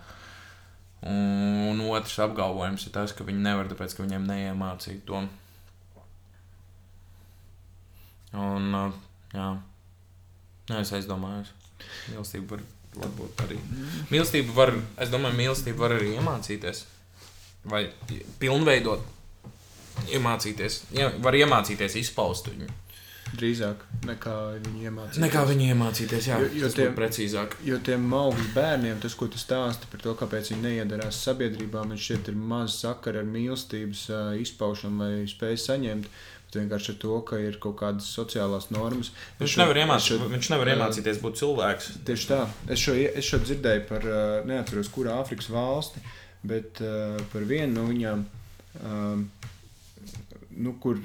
Un 1.01 1.81
otrs 1.89 2.19
apgalvojums 2.21 2.85
ir 2.85 2.93
tas, 2.93 3.15
ka 3.17 3.25
viņi 3.25 3.41
nevar, 3.41 3.71
tāpēc 3.71 3.97
ka 3.97 4.05
viņiem 4.05 4.29
neiemācīja 4.29 5.01
to. 5.07 5.25
Un, 8.37 8.69
uh, 8.77 8.93
jā, 9.33 9.49
Nē, 10.71 10.79
es 10.85 10.91
aizdomājos. 10.95 11.49
Mīlestība 12.11 12.55
var, 12.55 12.61
varbūt 13.01 13.41
arī. 13.45 13.57
Mīlestība 14.11 14.53
var, 14.55 14.71
es 15.03 15.11
domāju, 15.11 15.35
mīlestība 15.39 15.83
var 15.83 15.95
arī 15.97 16.13
iemācīties. 16.15 16.85
Vai 17.71 17.81
pilnveidot, 18.41 19.03
iemācīties. 20.09 20.81
Var 21.21 21.33
iemācīties 21.33 21.95
izpaust 22.01 22.47
viņu. 22.51 22.69
Drīzāk 23.31 23.75
nekā 24.03 24.59
viņi 24.59 24.81
iemācījās. 24.89 25.21
Nekā 25.23 25.41
viņi 25.47 25.67
iemācīties, 25.71 26.25
jā, 26.27 26.39
Jo- 26.41 26.49
jo, 26.51 26.65
tas 26.67 26.73
tie- 26.75 26.87
būtu 26.89 26.97
precīzāk. 26.97 27.53
Jo 27.63 27.77
tiem 27.79 28.09
augļu 28.11 28.47
bērniem, 28.53 28.99
tas, 28.99 29.13
ko 29.15 29.27
tu 29.27 29.37
stāsti 29.37 29.87
par 29.91 30.01
to, 30.01 30.13
kāpēc 30.19 30.49
viņi 30.51 30.61
neiedarās 30.65 31.15
sabiedrībā, 31.23 31.85
man 31.87 31.95
šķiet, 31.97 32.27
ir 32.27 32.35
maz 32.35 32.75
sakara 32.81 33.19
ar 33.19 33.25
mīlestības 33.25 34.03
izpaušanu 34.41 34.97
vai 34.99 35.25
spēju 35.31 35.57
saņemt. 35.63 36.05
Vienkārši 36.51 36.89
ar 36.89 36.95
to, 36.99 37.21
ka 37.21 37.37
ir 37.39 37.53
kaut 37.63 37.77
kādas 37.79 38.03
sociālās 38.11 38.67
normas. 38.75 39.11
Viņš 39.39 39.47
šo- 39.55 39.61
nevar, 39.63 39.75
iemācīt, 39.79 40.19
šo- 40.19 40.27
viņš 40.29 40.49
nevar 40.51 40.67
iemācīties 40.67 41.21
būt 41.23 41.39
cilvēks. 41.39 42.03
Tieši 42.03 42.27
tā. 42.27 42.49
Es 42.67 42.79
šo, 42.79 42.91
es 43.15 43.23
šo 43.23 43.39
dzirdēju 43.39 43.87
par, 43.87 44.01
neatceros, 44.45 44.89
kurā 44.89 45.23
Āfrikas 45.23 45.47
valsti, 45.47 46.01
bet 46.43 46.73
par 47.31 47.41
vienu 47.47 47.71
no 47.75 47.87
viņām, 47.87 48.25
nu, 50.57 50.75
kur 50.81 50.99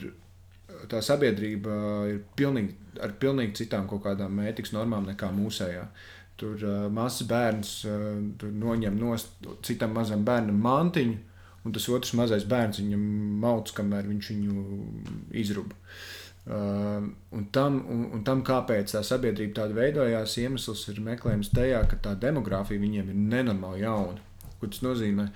tā 0.91 1.01
sabiedrība 1.05 1.77
ir 2.11 2.21
pilnīgi, 2.39 2.75
ar 3.03 3.15
pilnīgi 3.21 3.63
citām 3.63 3.87
kaut 3.91 4.05
kādām 4.07 4.41
ētikas 4.47 4.75
normām 4.77 5.09
nekā 5.11 5.31
mūsējā. 5.35 5.87
Tur 6.37 6.61
uh, 6.61 6.85
mazs 6.93 7.25
bērns 7.29 7.71
uh, 7.89 8.11
tur 8.41 8.53
noņem 8.53 8.99
no 9.01 9.15
citam 9.65 9.95
mazam 9.97 10.25
bērnam 10.27 10.59
mantiņu, 10.61 11.17
un 11.65 11.75
tas 11.75 11.89
otrs 11.89 12.13
mazais 12.19 12.45
bērns 12.49 12.83
viņam 12.83 13.07
mauc, 13.43 13.73
kamēr 13.77 14.11
viņš 14.11 14.31
viņu 14.35 14.67
izruba. 15.41 15.79
Uh, 16.47 17.09
un, 17.35 17.47
tam, 17.51 17.81
un, 17.91 18.05
un 18.15 18.27
tam, 18.27 18.45
kāpēc 18.47 18.93
tā 18.95 19.01
sabiedrība 19.07 19.63
tāda 19.63 19.75
veidojās, 19.81 20.37
iemesls 20.45 20.85
ir 20.93 21.01
meklējums 21.03 21.51
tajā, 21.57 21.81
ka 21.91 21.99
tā 22.05 22.13
demogrāfija 22.23 22.83
viņiem 22.83 23.11
ir 23.11 23.25
nenormāli 23.33 23.83
jauna. 23.83 24.21
Tas 24.61 24.83
nozīmē? 24.83 25.27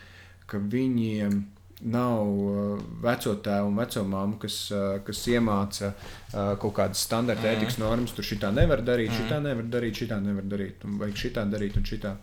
Ka 0.51 0.59
viņiem 0.59 1.41
nav 1.83 2.27
uh, 2.29 2.81
veco 3.03 3.35
tēvu 3.41 3.69
un 3.71 3.77
veco 3.77 4.03
māmu, 4.05 4.39
kas, 4.43 4.57
uh, 4.75 4.99
kas 5.07 5.23
iemāca 5.33 5.93
uh, 5.95 6.57
kaut 6.61 6.75
kādas 6.77 7.01
standarta 7.07 7.43
Mhm. 7.47 7.55
ētikas 7.57 7.79
normas. 7.79 8.13
Tur 8.15 8.25
šitā 8.25 8.53
nevar 8.55 8.83
darīt, 8.85 9.11
Mhm. 9.11 9.23
šitā 9.23 9.41
nevar 9.43 9.65
darīt, 9.65 9.95
šitā 10.03 10.21
nevar 10.23 10.43
darīt, 10.45 10.85
un 10.85 10.99
vajag 10.99 11.15
šitā 11.17 11.47
darīt 11.51 11.77
un 11.77 11.83
šitā. 11.83 12.17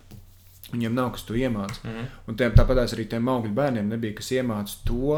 Viņiem 0.71 0.93
nav 0.93 1.11
kas 1.13 1.23
to 1.23 1.33
iemācīt. 1.33 1.83
Mhm. 1.83 2.05
Un 2.27 2.35
tiem, 2.35 2.51
tāpat 2.51 2.83
arī 2.93 3.07
tiem 3.09 3.25
augļu 3.25 3.53
bērniem 3.55 3.87
nebija 3.87 4.15
kas 4.15 4.29
iemāca 4.31 4.75
to, 4.85 5.15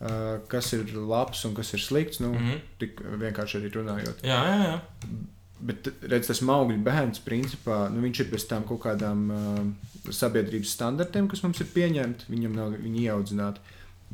uh, 0.00 0.38
kas 0.48 0.72
ir 0.72 0.84
labs 0.94 1.44
un 1.44 1.54
kas 1.54 1.74
ir 1.74 1.80
slikts. 1.80 2.20
Nu, 2.20 2.32
Mhm. 2.32 2.60
Tik 2.78 2.96
vienkārši 3.02 3.60
arī 3.60 3.70
runājot. 3.72 4.22
Jā, 4.22 4.40
jā, 4.48 4.58
jā. 4.64 4.80
Bet 5.60 5.84
redz, 6.02 6.26
tas 6.26 6.40
augļu 6.40 6.82
bērns, 6.82 7.20
principā, 7.24 7.90
nu, 7.90 8.02
viņš 8.02 8.20
ir 8.20 8.26
bez 8.30 8.44
tām 8.46 8.64
kaut 8.66 8.80
kādām 8.82 9.30
uh, 9.30 10.10
sabiedrības 10.10 10.66
standartiem, 10.76 11.28
kas 11.28 11.42
mums 11.42 11.60
ir 11.60 11.66
pieņemti. 11.66 12.26
Viņam 12.28 12.52
nav 12.54 12.72
viņi 12.72 13.06
ieaudzināti. 13.08 13.58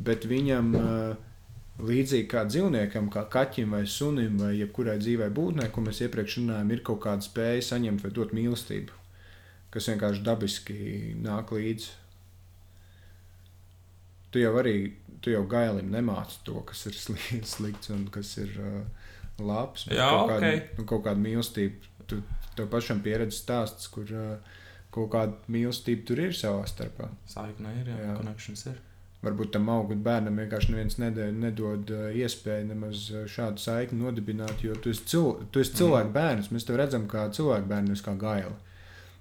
Bet 0.00 0.24
viņam, 0.30 0.70
uh, 0.78 1.16
līdzīgi 1.84 2.28
kā 2.30 2.44
dzīvniekam, 2.48 3.08
kā 3.12 3.24
kaķim 3.32 3.74
vai 3.76 3.82
sunim 3.88 4.38
vai 4.40 4.54
jebkurai 4.58 4.98
dzīvai 5.00 5.30
būtnē, 5.36 5.68
ko 5.72 5.84
mēs 5.84 6.02
iepriekš 6.06 6.38
runājām, 6.40 6.72
ir 6.74 6.82
kaut 6.86 7.02
kāda 7.04 7.24
spēja 7.24 7.62
saņemt 7.72 8.04
vai 8.04 8.10
dot 8.16 8.34
mīlestību, 8.36 8.96
kas 9.74 9.88
vienkārši 9.92 10.24
dabiski 10.26 10.76
nāk 11.24 11.52
līdzi. 11.56 11.90
Tu 14.30 14.44
jau 14.44 14.52
arī, 14.60 14.74
tu 15.24 15.32
jau 15.34 15.42
gailim 15.50 15.90
nemāci 15.90 16.38
to, 16.46 16.60
kas 16.68 16.84
ir 16.86 16.96
sli- 16.98 17.42
slikts 17.54 17.90
un 17.94 18.06
kas 18.14 18.36
ir 18.38 18.52
uh, 18.62 19.08
labs. 19.42 19.88
Jā, 19.90 20.06
kaut 20.12 20.34
kāda, 20.34 20.52
ok. 20.54 20.76
nu, 20.78 20.86
kaut 20.92 21.04
kāda 21.08 21.24
mīlestība. 21.24 21.88
Tu 22.10 22.20
tev 22.58 22.68
pašam 22.70 23.00
pieredzes 23.02 23.40
stāsts, 23.42 23.88
kur 23.90 24.06
uh, 24.14 24.54
kaut 24.94 25.10
kāda 25.14 25.50
mīlestība 25.50 26.06
tur 26.06 26.22
ir 26.28 26.36
savā 26.36 26.62
starpā. 26.70 27.10
Saikne 27.30 27.74
ir, 27.80 27.90
jā, 27.90 27.98
Jā. 28.10 28.14
konekšņs 28.20 28.64
ir. 28.72 28.78
Varbūt 29.20 29.50
tam 29.52 29.68
augļu 29.68 29.98
bērnam 30.00 30.38
vienkārši 30.40 30.72
neviens 30.72 30.96
nedod, 30.96 31.34
nedod 31.36 31.90
uh, 31.92 32.06
iespēju 32.16 32.70
nemaz 32.70 33.02
uh, 33.12 33.26
šādu 33.28 33.60
saikni 33.60 34.00
nodibināt, 34.00 34.62
jo 34.64 34.72
tu 34.80 34.94
esi, 34.94 35.04
cil, 35.12 35.26
tu 35.52 35.60
esi 35.60 35.74
cilvēku 35.76 36.14
bērns. 36.14 36.48
Mēs 36.54 36.64
tev 36.64 36.78
redzam 36.80 37.04
kā 37.10 37.26
cilvēku 37.36 37.68
bērnu, 37.68 37.92
nevis 37.92 38.04
kā 38.06 38.14
gaili. 38.20 38.54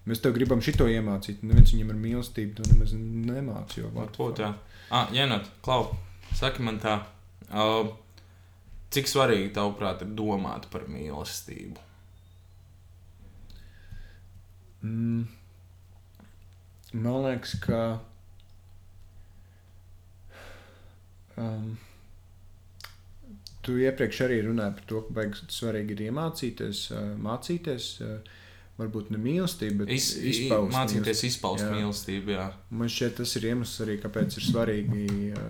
Mēs 0.08 0.24
tev 0.24 0.38
gribam 0.38 0.64
šito 0.64 0.88
iemācīt. 0.88 1.44
Neviens 1.44 1.74
viņam 1.76 1.92
ar 1.92 2.00
mīlestību 2.06 2.56
to 2.56 2.68
nemaz 2.72 2.96
nemācīja. 2.96 3.84
jo 3.84 3.92
Varbūt, 3.98 4.40
jā. 4.46 4.54
Ah, 4.90 5.12
Jenot, 5.14 5.52
Klau, 5.66 5.92
saki 6.40 6.64
man 6.66 6.80
tā, 6.82 6.96
uh, 7.52 7.92
cik 8.96 9.12
svarīgi 9.12 9.52
tavuprāt 9.60 10.06
ir 10.06 10.16
domāt 10.16 10.70
par 10.72 10.88
mīlestību? 10.90 11.84
Mm. 14.88 15.28
Man 16.96 17.20
liekas, 17.28 17.60
ka 17.62 18.00
um, 21.40 21.78
tu 23.66 23.78
iepriekš 23.80 24.22
arī 24.28 24.42
runāji 24.48 24.76
par 24.80 24.86
to, 24.92 25.02
ka 25.08 25.18
vajag 25.20 25.40
svarīgi 25.56 25.96
ir 25.98 26.04
iemācīties, 26.10 26.84
uh, 26.96 27.08
mācīties. 27.30 27.90
Uh, 28.06 28.36
Varbūt 28.80 29.10
ne 29.12 29.18
mīlestību, 29.20 29.82
bet 29.82 29.90
Iz, 29.92 30.06
izpaust 30.24 30.72
mācīties 30.72 31.24
izpaust 31.28 31.66
Jā. 31.66 31.72
mīlestību, 31.74 32.32
jā. 32.32 32.46
Man 32.72 32.88
šķiet, 32.88 33.18
tas 33.18 33.34
ir 33.36 33.48
iemesls 33.50 33.82
arī, 33.84 33.98
kāpēc 34.00 34.38
ir 34.40 34.46
svarīgi. 34.46 35.02
uh, 35.36 35.50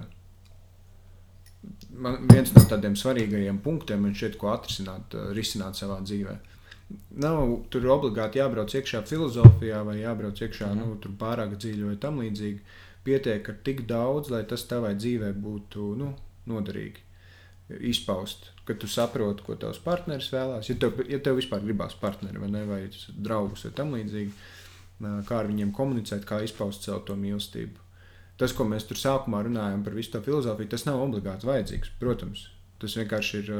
Man 2.00 2.16
viens 2.32 2.50
no 2.56 2.64
tādiem 2.72 2.96
svarīgākajiem 2.98 3.60
punktiem, 3.62 4.02
man 4.06 4.16
šķiet, 4.18 4.38
ko 4.42 4.50
atrisināt, 4.54 5.14
uh, 5.14 5.28
risināt 5.38 5.78
savā 5.78 6.00
dzīvē. 6.08 6.38
Nav 7.22 7.52
tur 7.70 7.86
obligāti 7.94 8.40
jābrauc 8.42 8.74
iekšā 8.80 9.04
filozofijā 9.06 9.84
vai 9.86 10.00
jābrauc 10.00 10.42
iekšā 10.42 10.72
Mhm. 10.74 10.80
nu, 10.80 11.16
pārāk 11.22 11.54
dziļi 11.62 11.86
vai 11.92 11.98
tam 12.02 12.18
līdzīgi. 12.24 12.60
Pietiek 13.04 13.48
ar 13.50 13.60
tik 13.66 13.86
daudz, 13.90 14.32
lai 14.34 14.44
tas 14.48 14.66
tavai 14.70 14.94
dzīvē 14.98 15.32
būtu 15.40 15.94
nu, 16.00 16.12
noderīgi. 16.50 17.06
Izpaust, 17.86 18.50
ka 18.66 18.74
tu 18.82 18.90
saproti, 18.90 19.44
ko 19.46 19.56
tavs 19.62 19.80
partneris 19.84 20.32
vēlās. 20.34 20.72
Ja 20.72 20.76
tev, 20.82 21.04
ja 21.10 21.20
tev 21.22 21.38
vispār 21.38 21.62
gribās 21.62 21.94
partneri 22.02 22.42
vai, 22.42 22.50
ne, 22.50 22.64
vai 22.66 22.80
draugus 23.14 23.68
vai 23.68 23.74
tam 23.78 23.94
līdzīgi, 23.94 24.32
kā 25.00 25.38
ar 25.38 25.50
viņiem 25.52 25.74
komunicēt, 25.76 26.26
kā 26.28 26.42
izpaust 26.44 26.88
savu 26.88 27.04
to 27.08 27.18
mīlestību. 27.20 27.86
Tas, 28.40 28.56
ko 28.56 28.66
mēs 28.66 28.88
tur 28.88 28.98
sākumā 28.98 29.44
runājam 29.46 29.84
par 29.86 29.98
visu 29.98 30.14
to 30.16 30.24
filozofiju, 30.24 30.72
tas 30.72 30.88
nav 30.88 31.02
obligāti 31.04 31.48
vajadzīgs. 31.48 31.92
Protams, 32.00 32.46
tas 32.80 32.96
vienkārši 32.96 33.42
ir, 33.42 33.54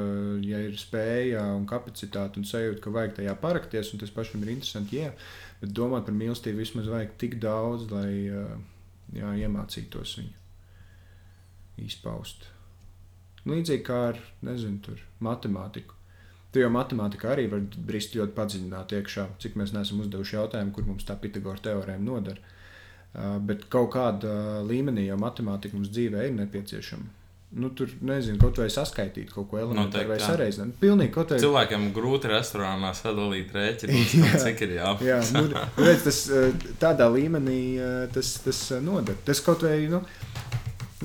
ja 0.48 0.62
ir 0.64 0.78
spēja 0.80 1.44
un 1.54 1.66
kapacitāte 1.70 2.40
un 2.40 2.48
sajūta, 2.48 2.82
ka 2.86 2.94
vajag 2.96 3.18
tajā 3.20 3.36
parakties, 3.42 3.92
un 3.94 4.02
tas 4.02 4.14
pašam 4.16 4.46
ir 4.46 4.54
interesanti, 4.56 5.02
jā, 5.04 5.12
bet 5.60 5.74
domāt 5.76 6.08
par 6.08 6.16
mīlestību 6.16 6.64
vismaz 6.64 6.88
vajag 6.92 7.18
tik 7.20 7.36
daudz, 7.44 7.90
lai 7.92 8.14
jā, 9.16 9.34
iemācītos 9.46 10.18
viņu 10.20 11.86
izpaust. 11.86 12.50
Līdzīgi 13.48 13.86
kā 13.88 14.00
ar, 14.12 14.20
nezinu, 14.46 14.82
tur 14.84 15.02
matemātiku. 15.24 15.96
Tu 16.52 16.64
jau 16.64 16.70
matemātikā 16.74 17.34
arī 17.36 17.46
var 17.52 17.62
brist 17.88 18.16
ļoti 18.18 18.34
padziļināt 18.38 18.96
iekšā, 18.98 19.28
cik 19.42 19.56
mēs 19.60 19.74
neesam 19.76 20.02
uzdevuši 20.04 20.36
jautājumu, 20.36 20.74
kur 20.76 20.88
mums 20.88 21.06
tā 21.06 21.16
Pitagora 21.22 21.62
teorēma 21.68 22.04
nodara. 22.06 22.56
Bet 23.46 23.68
kaut 23.74 23.92
kādā 23.94 24.34
līmenī 24.66 25.08
jau 25.08 25.18
matemātika 25.22 25.78
mums 25.78 25.92
dzīvē 25.94 26.26
ir 26.28 26.36
nepieciešama. 26.38 27.19
Nu, 27.50 27.72
tur 27.74 27.90
nezinu, 28.06 28.38
kaut 28.38 28.60
vai 28.62 28.68
saskaitīt 28.70 29.32
kaut 29.34 29.48
ko 29.50 29.58
elementāru 29.58 30.12
vai 30.12 30.20
sareizināt. 30.22 30.76
Pilnīgi 30.82 31.10
kaut 31.16 31.32
vai. 31.34 31.40
Cilvēkiem 31.42 31.88
grūti 31.96 32.30
restorānā 32.30 32.92
sadalīt 32.94 33.56
rēķinus, 33.56 34.12
cik 34.44 34.62
ir 34.68 34.76
jā. 34.76 34.92
Jā, 35.02 35.18
nu, 35.34 35.48
redz, 35.80 36.04
tas 36.06 36.20
uh, 36.30 36.68
tādā 36.82 37.08
līmenī 37.10 37.62
uh, 37.82 38.04
tas, 38.14 38.36
tas 38.46 38.60
uh, 38.76 38.84
noder. 38.86 39.18
Tas 39.26 39.42
kaut 39.42 39.66
vai, 39.66 39.80
nu, 39.90 40.04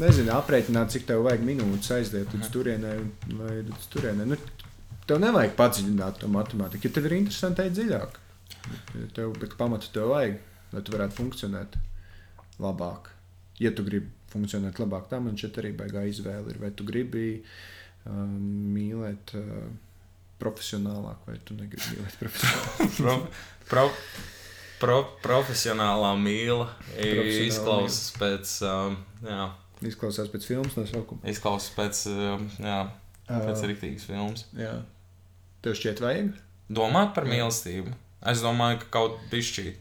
nezinu, 0.03 0.35
aprēķināt, 0.37 0.93
cik 0.93 1.07
tev 1.09 1.25
vajag 1.25 1.47
minūtes 1.49 1.95
aiziet 1.97 2.37
uz 2.37 2.51
turienē 2.53 2.93
vai 3.39 3.57
uz 3.65 3.89
turienē. 3.95 4.27
Nu, 4.29 4.37
tev 5.09 5.23
nevajag 5.25 5.57
padziļināt 5.57 6.21
to 6.21 6.29
matemātiku, 6.35 6.91
ja 6.91 6.99
tev 6.99 7.09
ir 7.09 7.17
interesanti 7.23 7.65
iet 7.65 7.79
dziļāk. 7.79 8.21
Tev, 9.17 9.33
bet 9.41 9.57
pamatu 9.57 9.89
tev 9.97 10.13
vajag, 10.13 10.37
lai 10.77 10.85
tu 10.85 10.93
varētu 10.93 11.23
funkcionēt 11.23 11.81
labāk. 12.61 13.15
Ja 13.63 13.73
tu 13.73 13.85
gribi 13.87 14.13
funkcionēt 14.35 14.83
labāk, 14.83 15.09
tā 15.11 15.23
man 15.23 15.39
šeit 15.41 15.57
arī 15.63 15.73
baigā 15.79 16.05
izvēle 16.11 16.53
ir. 16.53 16.61
Vai 16.61 16.71
tu 16.77 16.85
gribi 16.89 17.27
um, 18.05 18.37
mīlēt 18.75 19.35
uh, 19.39 19.67
profesionālāk, 20.43 21.25
vai 21.29 21.39
tu 21.47 21.57
negribi 21.57 21.97
mīlēt 21.97 22.19
profesionālāk. 22.21 22.97
Pro, 22.99 23.17
pro, 23.71 23.85
pro, 24.83 24.99
profesionālā 25.25 26.11
mīla 26.21 26.67
Profesionālā 26.91 27.47
izklausās 27.49 28.01
pēc, 28.21 28.57
um, 28.69 28.99
jā, 29.25 29.47
Izklausās 29.85 30.29
pēc 30.33 30.47
filmas 30.49 30.77
nosaukuma. 30.79 31.21
izklausās 31.29 31.73
pēc, 31.77 32.05
um, 32.13 32.45
jā, 32.63 32.79
pēc 33.29 33.57
Uh, 33.59 33.67
rīktīgas 33.71 34.05
filmas. 34.11 34.45
jā. 34.57 34.75
Tev 35.65 35.73
šķiet 35.81 36.01
vajag? 36.05 36.35
Domāt 36.69 37.15
par 37.17 37.25
mīlestību. 37.29 37.93
Es 38.29 38.41
domāju, 38.45 38.83
ka 38.83 38.91
kaut 38.99 39.15
pišķīt. 39.33 39.81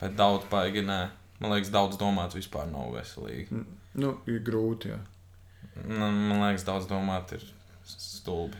Bet 0.00 0.16
daudz 0.18 0.48
baigi 0.50 0.82
nē. 0.82 1.00
Man 1.42 1.50
liekas, 1.56 1.72
daudz 1.74 1.98
domāt 2.00 2.36
vispār 2.38 2.68
nav 2.70 2.92
veselīgi. 2.96 3.48
Mm, 3.52 3.78
Nu, 4.02 4.14
ir 4.30 4.38
grūti, 4.46 4.88
jā. 4.94 4.98
Nu, 5.84 6.06
Man 6.08 6.38
liekas, 6.46 6.62
daudz 6.64 6.86
domāt 6.88 7.34
ir 7.36 7.42
stulbi. 7.84 8.56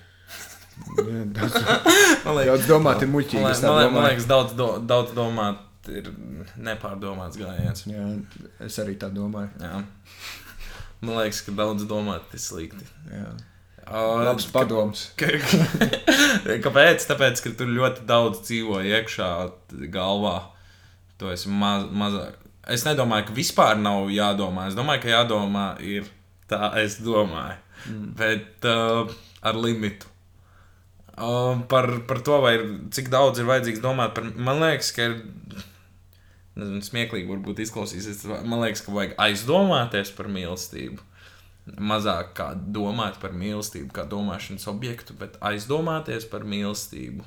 Jā, 0.98 1.22
Daudz, 1.36 1.54
Man 2.24 2.36
liekas, 2.38 2.48
daudz 2.50 2.66
domāt 2.68 3.04
ir 3.04 3.10
muļķīgi. 3.12 3.42
man, 3.44 3.62
man, 3.76 3.92
man 3.94 4.06
liekas 4.10 4.26
daudz, 4.28 4.54
do, 4.58 4.66
daudz 4.88 5.12
domāt 5.16 5.88
ir 5.92 6.10
nepārdomāts 6.62 7.38
gājiens. 7.40 7.84
Jā, 7.90 8.04
es 8.66 8.76
arī 8.82 8.94
tā 9.00 9.08
domāju. 9.12 9.50
Jā. 9.62 9.80
Man 11.02 11.16
liekas, 11.18 11.40
ka 11.46 11.54
daudz 11.58 11.86
domāt 11.90 12.34
ir 12.36 12.42
slikti. 12.42 12.86
Jā. 13.10 13.32
Uh, 13.82 14.20
Labs 14.22 14.46
padoms. 14.54 15.08
Kāpēc? 16.64 17.06
Tāpēc, 17.08 17.40
ka 17.42 17.50
tur 17.58 17.72
ļoti 17.72 18.04
daudz 18.08 18.44
dzīvo 18.46 18.78
iekšā 18.86 19.30
galvā. 19.92 20.36
Tu 21.18 21.32
esi 21.34 21.50
maz, 21.50 21.88
mazāk. 21.90 22.38
Es 22.70 22.84
nedomāju, 22.86 23.30
ka 23.30 23.34
vispār 23.34 23.78
nav 23.80 24.10
jādomā. 24.14 24.68
Es 24.70 24.78
domāju, 24.78 25.02
ka 25.02 25.10
jādomā 25.10 25.66
ir 25.82 26.06
tā, 26.50 26.70
es 26.78 27.00
domāju. 27.02 27.58
Mm. 27.90 28.08
Bet 28.18 28.68
uh, 28.70 29.10
ar 29.42 29.58
limitu. 29.58 30.06
Uh, 31.12 31.58
par, 31.68 31.90
par 32.08 32.22
to, 32.24 32.38
ir, 32.48 32.64
cik 32.94 33.10
daudz 33.12 33.42
ir 33.42 33.48
vajadzīgs 33.50 33.82
domāt 33.82 34.14
par. 34.16 34.30
Man 34.38 34.62
liekas, 34.62 34.92
ka 34.94 35.10
ir. 35.10 35.18
Nezinu, 36.52 36.84
smieklīgi 36.84 37.30
varbūt 37.30 37.62
izklausīsies. 37.64 38.26
Man 38.44 38.60
liekas, 38.60 38.84
ka 38.84 38.94
vajag 38.94 39.16
aizdomāties 39.24 40.12
par 40.14 40.28
mīlestību. 40.30 41.00
Mazāk 41.78 42.34
kā 42.36 42.48
domāt 42.74 43.20
par 43.22 43.34
mīlestību, 43.38 43.88
kā 43.94 44.04
domāšanas 44.10 44.66
objektu, 44.70 45.14
bet 45.18 45.38
aizdomāties 45.40 46.26
par 46.28 46.44
mīlestību. 46.48 47.24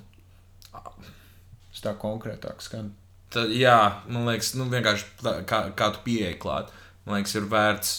Tas 0.75 1.83
tā 1.83 1.95
konkrētāk 1.99 2.61
skan. 2.63 2.93
Tad, 3.33 3.49
jā, 3.51 3.77
man 4.07 4.25
liekas, 4.29 4.53
nu, 4.55 4.65
vienkārši 4.71 5.05
tā, 5.21 5.33
kā, 5.49 5.59
kā 5.75 5.91
tu 5.95 5.99
pieeji 6.05 6.37
klāt. 6.39 6.69
Man 7.05 7.17
liekas, 7.19 7.35
ir 7.35 7.47
vērts 7.51 7.93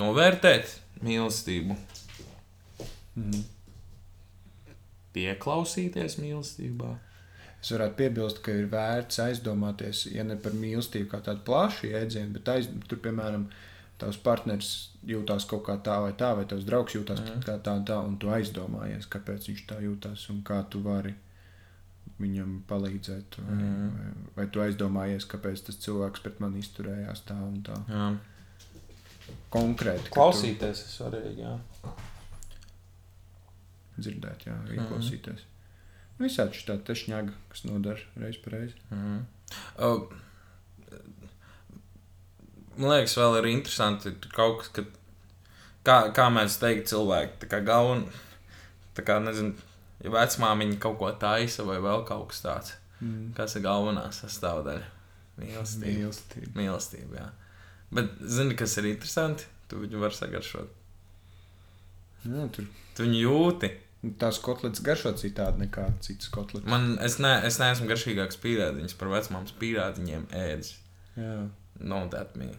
novērtēt 0.00 0.76
mīlestību, 1.04 1.76
Mhm. 3.16 3.40
pieklausīties 5.14 6.18
mīlestībā. 6.22 6.90
Es 7.60 7.72
varētu 7.74 7.96
piebilst, 7.98 8.38
ka 8.44 8.52
ir 8.56 8.68
vērts 8.72 9.18
aizdomāties, 9.20 10.06
ja 10.14 10.22
ne 10.24 10.36
par 10.40 10.52
mīlestību 10.56 11.10
kā 11.12 11.20
tādu 11.26 11.42
plašu 11.44 11.90
jēdzienu, 11.90 12.32
bet 12.38 12.48
aiz, 12.48 12.68
tur, 12.88 12.98
piemēram, 13.04 13.48
tavs 14.00 14.16
partneris 14.24 14.70
jūtas 15.04 15.44
kaut 15.50 15.66
kā 15.66 15.74
tā 15.84 15.98
vai 16.06 16.12
tā, 16.16 16.30
vai 16.38 16.46
tavs 16.48 16.64
draugs 16.64 16.94
jūtas 16.96 17.20
Mhm. 17.20 17.42
kā 17.44 17.58
tā 17.60 17.74
un 17.76 17.84
tā, 17.84 17.98
un 18.06 18.16
tu 18.16 18.28
aizdomājies, 18.28 19.08
kāpēc 19.12 19.50
viņš 19.50 19.66
tā 19.66 19.80
jūtas 19.84 20.30
un 20.30 20.42
kā 20.42 20.62
tu 20.70 20.80
vari 20.80 21.14
viņam 22.20 22.62
palīdzēt. 22.68 23.38
Vai, 23.46 23.54
Mhm. 23.56 23.90
vai, 23.96 24.10
vai 24.36 24.46
tu 24.52 24.60
aizdomājies, 24.60 25.26
kāpēc 25.26 25.64
tas 25.66 25.76
cilvēks 25.76 26.22
pret 26.22 26.40
mani 26.40 26.60
izturējās 26.60 27.22
tā 27.26 27.36
un 27.40 27.62
tā. 27.62 27.76
Jā. 27.88 28.18
Konkrēti. 29.50 30.04
ka 30.04 30.10
tu 30.10 30.14
Klausīties 30.20 30.80
ir 30.84 30.90
svarīgi. 30.94 31.38
Jā. 31.44 31.58
Dzirdēt, 34.00 34.44
jā, 34.46 34.54
arī 34.66 34.78
Mhm. 34.78 34.88
klausīties. 34.92 35.40
Visādi 36.20 36.52
šī 36.56 36.66
tāda 36.68 36.84
tešņaga, 36.84 37.32
kas 37.48 37.64
nodara 37.64 38.00
reiz 38.16 38.36
pa 38.44 38.50
reizi. 38.50 38.74
Mhm. 38.90 39.20
Uh, 39.78 40.06
man 42.76 42.90
liekas, 42.90 43.16
vēl 43.16 43.38
ir 43.38 43.48
interesanti 43.56 44.12
kaut 44.32 44.58
kas, 44.60 44.68
ka, 44.68 44.82
kā, 45.84 45.96
kā 46.14 46.28
mēs 46.32 46.58
teiktu 46.60 46.94
cilvēki, 46.94 47.38
tā 47.40 47.48
kā 47.48 47.64
galven, 47.64 48.06
tā 48.94 49.02
kā, 49.04 49.18
nezinu, 49.24 49.54
ja 50.04 50.10
vecmāmiņa 50.14 50.78
kaut 50.82 50.98
ko 50.98 51.10
taisa 51.20 51.64
vai 51.68 51.78
vēl 51.82 52.06
kaut 52.08 52.28
kas 52.32 52.42
tāds, 52.46 52.72
Mm. 53.00 53.30
kas 53.32 53.54
ir 53.56 53.62
galvenā 53.64 54.02
sastāvdaļa? 54.12 54.84
Mīlestība. 55.40 55.92
Mīlestība. 55.96 56.50
Mīlestība, 56.58 57.14
jā. 57.16 57.28
Bet, 57.96 58.10
zini, 58.20 58.54
kas 58.60 58.76
ir 58.76 58.90
interesanti? 58.90 59.46
Tu 59.68 59.78
viņu 59.80 60.02
vari 60.02 60.14
sagaršot. 60.18 60.68
Jā, 62.28 62.48
tur 62.52 62.66
Tu 62.96 63.06
viņu 63.06 63.20
jūti. 63.22 63.70
tās 64.20 64.38
kotletes 64.40 64.80
garšo 64.84 65.10
citādi 65.16 65.60
nekā 65.66 65.86
citas 66.00 66.28
kotletes. 66.32 66.68
Man, 66.68 66.98
es, 67.04 67.18
ne, 67.20 67.34
es 67.44 67.58
neesmu 67.60 67.88
garšīgāks 67.88 68.38
pīrādziņš 68.40 68.94
par 69.00 69.08
vecmāmas 69.12 69.52
pīrādziņiem 69.60 70.26
ēdis. 70.32 70.74
Jā. 71.16 71.48
No 71.80 72.06
that 72.08 72.36
me. 72.36 72.50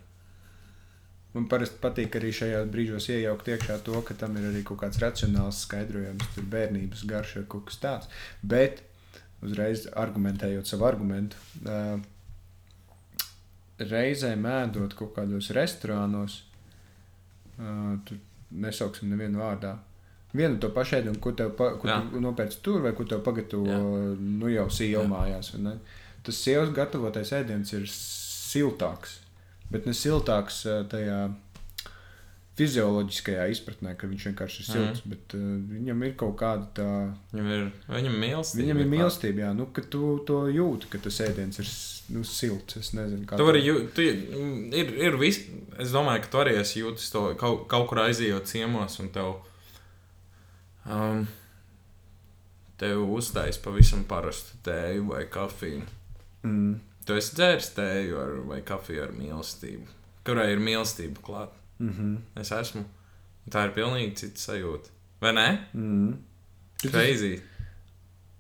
Man 1.32 1.47
parasti 1.51 1.79
patīk 1.79 2.15
arī 2.19 2.34
šajā 2.36 2.61
brīžos 2.71 3.07
iejaukt 3.13 3.47
iekšā 3.53 3.77
to, 3.86 4.01
ka 4.03 4.15
tam 4.19 4.36
ir 4.39 4.49
arī 4.49 4.63
kaut 4.67 4.82
kāds 4.82 4.99
racionāls 4.99 5.61
skaidrojums, 5.63 6.27
tur 6.36 6.47
bērnības 6.51 7.05
garša 7.07 7.45
kaut 7.51 7.69
kas 7.69 7.79
tāds. 7.79 8.09
Bet 8.43 8.82
uzreiz 9.41 9.86
argumentējot 9.97 10.67
savu 10.67 10.89
argumentu, 10.89 11.39
uh, 11.63 11.95
reizē 13.79 14.34
mēdot 14.36 14.97
kaut 14.99 15.15
kādos 15.15 15.53
restorānos, 15.55 16.41
uh, 17.55 17.95
tur 18.05 18.19
nesauksim 18.51 19.09
nevienu 19.13 19.39
vārdā. 19.41 19.77
Vienu 20.36 20.59
to 20.63 20.69
pašu 20.75 20.99
ēdienu, 20.99 21.19
ko 21.23 21.34
tev 21.36 21.55
pa, 21.59 21.73
ko 21.79 21.88
tu 22.11 22.19
nopērci 22.23 22.61
tur, 22.63 22.84
vai 22.84 22.93
ko 22.95 23.07
tev 23.07 23.23
pagatavo 23.23 23.79
nu, 24.19 24.51
jau 24.51 24.67
sīkā 24.71 24.99
Jā. 24.99 25.07
mājās. 25.11 25.51
vai? 25.55 25.75
Tas 26.23 26.38
sievas 26.39 26.71
gatavotais 26.75 27.34
ēdiens 27.36 27.73
ir 27.75 27.88
siltāks, 27.91 29.20
bet 29.72 29.88
ne 29.89 29.95
siltāks 29.97 30.63
uh, 30.67 30.84
tajā 30.91 31.24
fizioloģiskajā 32.59 33.45
izpratnē, 33.53 33.93
ka 33.97 34.09
viņš 34.11 34.26
vienkārši 34.30 34.59
ir 34.61 34.67
silts. 34.67 35.03
Mm. 35.03 35.13
Bet, 35.13 35.36
uh, 35.38 35.53
viņam 35.72 36.03
ir 36.05 36.15
kaut 36.19 36.36
kāda 36.41 36.67
tā. 36.78 36.89
Viņam 37.32 37.51
ir, 37.55 37.65
viņam 37.88 38.17
mīlestība. 38.24 38.61
Viņam 38.61 38.82
ir 38.84 38.89
mīlestība, 38.91 39.43
jā, 39.45 39.51
nu, 39.57 39.67
ka 39.74 39.84
tu 39.93 40.11
to 40.28 40.41
jūti, 40.51 40.89
ka 40.91 41.01
tas 41.05 41.22
ēdiens 41.26 41.61
ir 41.63 41.69
nu, 42.15 42.26
silts. 42.28 42.78
Es 42.82 42.91
nezinu, 42.97 43.26
kā 43.30 43.39
Tu 43.39 43.47
vari 43.47 43.63
jūt, 43.63 43.93
tu, 43.95 44.05
ir, 44.82 44.93
ir 45.07 45.19
vis, 45.22 45.41
es 45.82 45.95
domāju, 45.95 46.26
ka 46.26 46.34
tu 46.34 46.43
arī 46.43 46.57
esi 46.61 46.84
jūtis 46.84 47.07
to 47.13 47.30
kaut, 47.39 47.65
kaut 47.72 47.88
kur 47.89 48.03
aizejot 48.05 48.51
ciemos 48.51 48.99
un 49.01 49.09
tev, 49.15 49.34
um, 50.86 51.26
tev 52.82 53.07
uztais 53.15 53.61
pavisam 53.63 54.03
parastu 54.09 54.59
tēju 54.67 55.09
vai 55.13 55.26
kafiju. 55.32 55.88
Mm. 56.43 56.80
Tu 57.12 57.18
esi 57.20 57.36
dzēris 57.36 57.74
tēju 57.76 58.20
ar, 58.22 58.36
vai 58.47 58.62
kafiju 58.64 59.01
ar 59.03 59.09
mīlestību, 59.12 59.97
kurai 60.24 60.51
ir 60.53 60.62
mīlestība 60.64 61.20
klāta. 61.26 61.57
Mm 61.82 61.89
-hmm. 61.97 62.41
Es 62.41 62.51
esmu. 62.55 62.86
Tā 63.51 63.66
ir 63.68 63.74
pilnīgi 63.76 64.14
cita 64.16 64.39
sajūta. 64.39 64.93
Vai 65.22 65.34
ne? 65.34 65.47
Mm. 65.74 66.14
Crazy. 66.86 67.34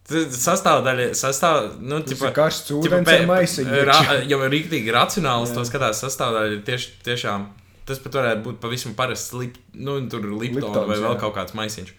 Tas 0.07 0.39
sastāvdaļa, 0.45 1.09
sastāv, 1.17 1.75
nu, 1.83 1.99
ir 1.99 2.33
karsts 2.35 2.71
ūdens 2.71 3.07
pē- 3.07 3.19
ar 3.19 3.27
maisiņu. 3.27 3.83
ra, 3.85 3.97
iekšā. 3.99 4.15
ja 4.29 4.39
ir 4.45 4.51
rīktīgi 4.55 4.95
racionāls, 4.95 5.51
Jā. 5.51 5.55
to 5.55 5.65
skatās 5.67 6.01
sastāvdaļa 6.05 6.55
ir 6.55 6.63
tieši, 6.67 6.95
tiešām. 7.03 7.45
Tas 7.85 7.99
pat 7.99 8.13
varētu 8.13 8.43
būt 8.43 8.59
pavisam 8.63 8.95
parasts, 8.95 9.33
lip, 9.33 9.57
nu, 9.73 9.99
tur 10.09 10.21
liptons 10.21 10.87
vai 10.87 10.97
vēl 10.97 11.15
jā. 11.15 11.19
kaut 11.19 11.35
kāds 11.35 11.53
maisiņš. 11.53 11.93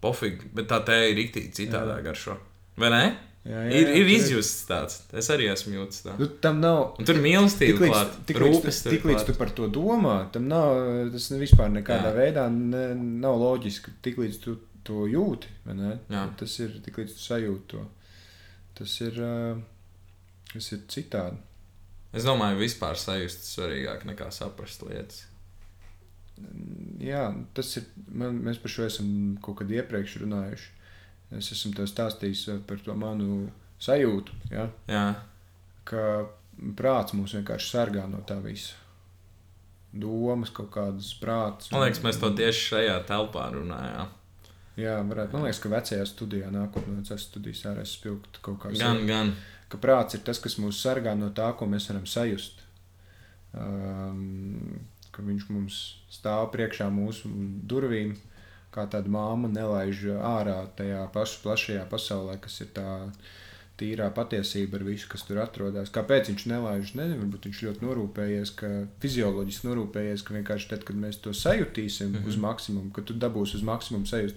Pofīgi, 0.00 0.48
bet 0.54 0.68
tā 0.68 0.80
tēja 0.84 1.12
ir 1.12 1.16
rīktīgi 1.20 1.52
citādā 1.52 2.00
garšo. 2.02 2.38
Vai 2.76 2.90
ne? 2.90 3.04
Jā, 3.46 3.60
Ir, 3.70 3.90
ir 3.94 4.08
tur 4.08 4.12
izjusts 4.16 4.64
tāds. 4.66 4.96
Es 5.14 5.28
arī 5.30 5.46
esmu 5.52 5.76
jūtis 5.76 6.02
tā. 6.02 6.16
Nu, 6.18 6.26
tam 6.42 6.58
nav. 6.62 6.96
Un 6.98 7.06
tur 7.06 7.18
ir 7.20 7.22
mīlestība, 7.22 7.78
klāt, 7.84 8.16
tiklīdz, 8.26 8.56
rūpes. 8.56 8.80
tur 8.82 8.96
tiklīdz 8.96 9.20
klāt. 9.20 9.28
tu 9.30 9.36
par 9.38 9.52
to 9.54 9.68
domā, 9.70 10.16
tam 10.34 10.48
nav 10.50 11.12
tas 11.14 11.28
vispār 11.38 11.70
nekādā 11.76 12.10
Jā. 12.10 12.14
Jā. 12.14 12.16
veidā 12.18 12.46
ne, 12.50 12.82
nav 13.22 13.38
loģiski. 13.44 13.94
Tiklīdz 14.02 14.40
tu 14.42 14.56
to 14.86 15.06
jūti? 15.10 15.52
Jā. 16.10 16.24
tas 16.40 16.58
ir 16.64 16.74
tiklīdz 16.86 17.14
tu 17.14 17.22
sajūti 17.22 17.70
to. 17.74 17.84
Tas 18.76 18.98
ir, 19.06 19.22
tas 20.52 20.72
ir 20.74 20.82
citādi. 20.92 21.38
Es 22.16 22.26
domāju, 22.26 22.58
vispār 22.64 22.98
sajust 22.98 23.46
svarīgāk 23.52 24.06
nekā 24.08 24.30
saprast 24.34 24.82
lietas. 24.88 25.24
Jā, 27.00 27.28
tas 27.56 27.70
ir. 27.78 27.86
Man, 28.12 28.42
mēs 28.44 28.58
par 28.60 28.72
šo 28.72 28.84
esam 28.88 29.08
kaut 29.44 29.60
kad 29.62 29.70
iepriekš 29.72 30.18
runājuši. 30.24 30.72
Es 31.34 31.50
esmu 31.52 31.74
tev 31.74 31.88
stāstījis 31.90 32.42
uh, 32.52 32.58
par 32.66 32.78
to 32.84 32.94
manu 32.94 33.46
sajūtu, 33.82 34.34
ja? 34.52 34.68
Jā, 34.90 35.06
ka 35.88 36.02
prāts 36.78 37.16
mūs 37.16 37.34
vienkārši 37.36 37.72
sargā 37.72 38.06
no 38.10 38.22
tā 38.26 38.38
visa. 38.44 38.78
domas, 39.96 40.50
kaut 40.52 40.70
kādas 40.74 41.12
prātas. 41.20 41.70
Man 41.72 41.86
liekas, 41.86 42.02
mēs 42.04 42.20
to 42.20 42.30
tieši 42.36 42.64
šajā 42.70 42.96
telpā 43.08 43.48
runājām. 43.54 44.12
Jā, 44.76 44.98
varētu. 45.08 45.32
Man 45.32 45.46
liekas, 45.46 45.60
ka 45.62 45.72
vecajā 45.72 46.04
studijā 46.08 46.50
nākotnē 46.52 46.98
es 47.00 47.12
esmu 47.14 47.30
studijis 47.30 47.62
ārā 47.70 47.84
spilgt 47.88 48.40
kaut 48.44 48.58
kā 48.60 48.72
Gan, 48.76 49.06
gan. 49.08 49.32
Ka 49.72 49.80
prāts 49.80 50.18
ir 50.18 50.22
tas, 50.26 50.40
kas 50.42 50.58
mūs 50.60 50.82
sargā 50.84 51.16
no 51.16 51.30
tā, 51.34 51.48
ko 51.56 51.68
mēs 51.70 51.88
varam 51.90 52.04
sajust. 52.06 52.60
Um, 53.56 54.76
ka 55.16 55.24
viņš 55.24 55.46
mums 55.48 55.78
stāv 56.12 56.50
priekšā 56.52 56.90
mūsu 56.92 57.30
durvīm, 57.64 58.12
kā 58.74 58.86
tāda 58.92 59.10
māma 59.12 59.48
nelaiž 59.52 60.06
ārā 60.18 60.58
tajā 60.78 61.06
pašā 61.14 61.42
plašajā 61.44 61.86
pasaulē, 61.90 62.38
kas 62.42 62.60
ir 62.64 62.72
tā 62.76 62.90
tīrā 63.80 64.08
patiesība 64.16 64.78
ar 64.78 64.84
visu, 64.88 65.08
kas 65.12 65.26
tur 65.28 65.42
atrodas. 65.42 65.90
Kāpēc 65.92 66.30
viņš 66.30 66.46
nelaiž? 66.48 66.94
Nezinu, 66.96 67.22
varbūt 67.24 67.48
viņš 67.48 67.64
ļoti 67.66 67.84
norūpējies, 67.84 68.52
ka 68.56 68.70
fizioloģiski 69.04 69.68
norūpējies, 69.68 70.24
ka 70.24 70.36
vienkārši 70.38 70.70
tad, 70.70 70.86
kad 70.88 71.00
mēs 71.00 71.20
to 71.24 71.34
sajutīsim 71.36 72.08
mm 72.08 72.22
-hmm. 72.22 72.28
uz 72.28 72.38
maksimumu, 72.46 72.92
kad 72.96 73.04
tu 73.04 73.14
dabūsi 73.14 73.60
uz 73.60 73.62
maksimumu 73.62 74.06
sajust 74.06 74.36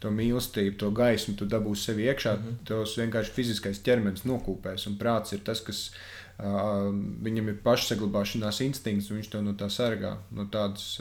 to 0.00 0.10
mīlestību, 0.10 0.76
to 0.80 0.90
gaismu, 0.90 1.34
tu 1.36 1.46
dabūsi 1.46 1.84
sevi 1.84 2.08
iekšā, 2.08 2.36
mm 2.36 2.42
-hmm. 2.42 2.64
tos 2.64 2.96
vienkārši 2.98 3.30
fiziskais 3.30 3.82
ķermenis 3.84 4.24
nokūpēs. 4.24 4.88
Un 4.88 4.98
prāts 4.98 5.34
ir 5.34 5.40
tas, 5.44 5.60
kas 5.60 5.90
uh, 5.90 6.19
viņam 6.40 7.50
ir 7.52 7.56
pašsaglabāšanās 7.64 8.60
instinkts, 8.64 9.10
un 9.10 9.18
viņš 9.18 9.28
to 9.32 9.40
no 9.44 9.52
tā 9.58 9.68
sargā. 9.72 10.14
No 10.34 10.46
tādas, 10.52 10.94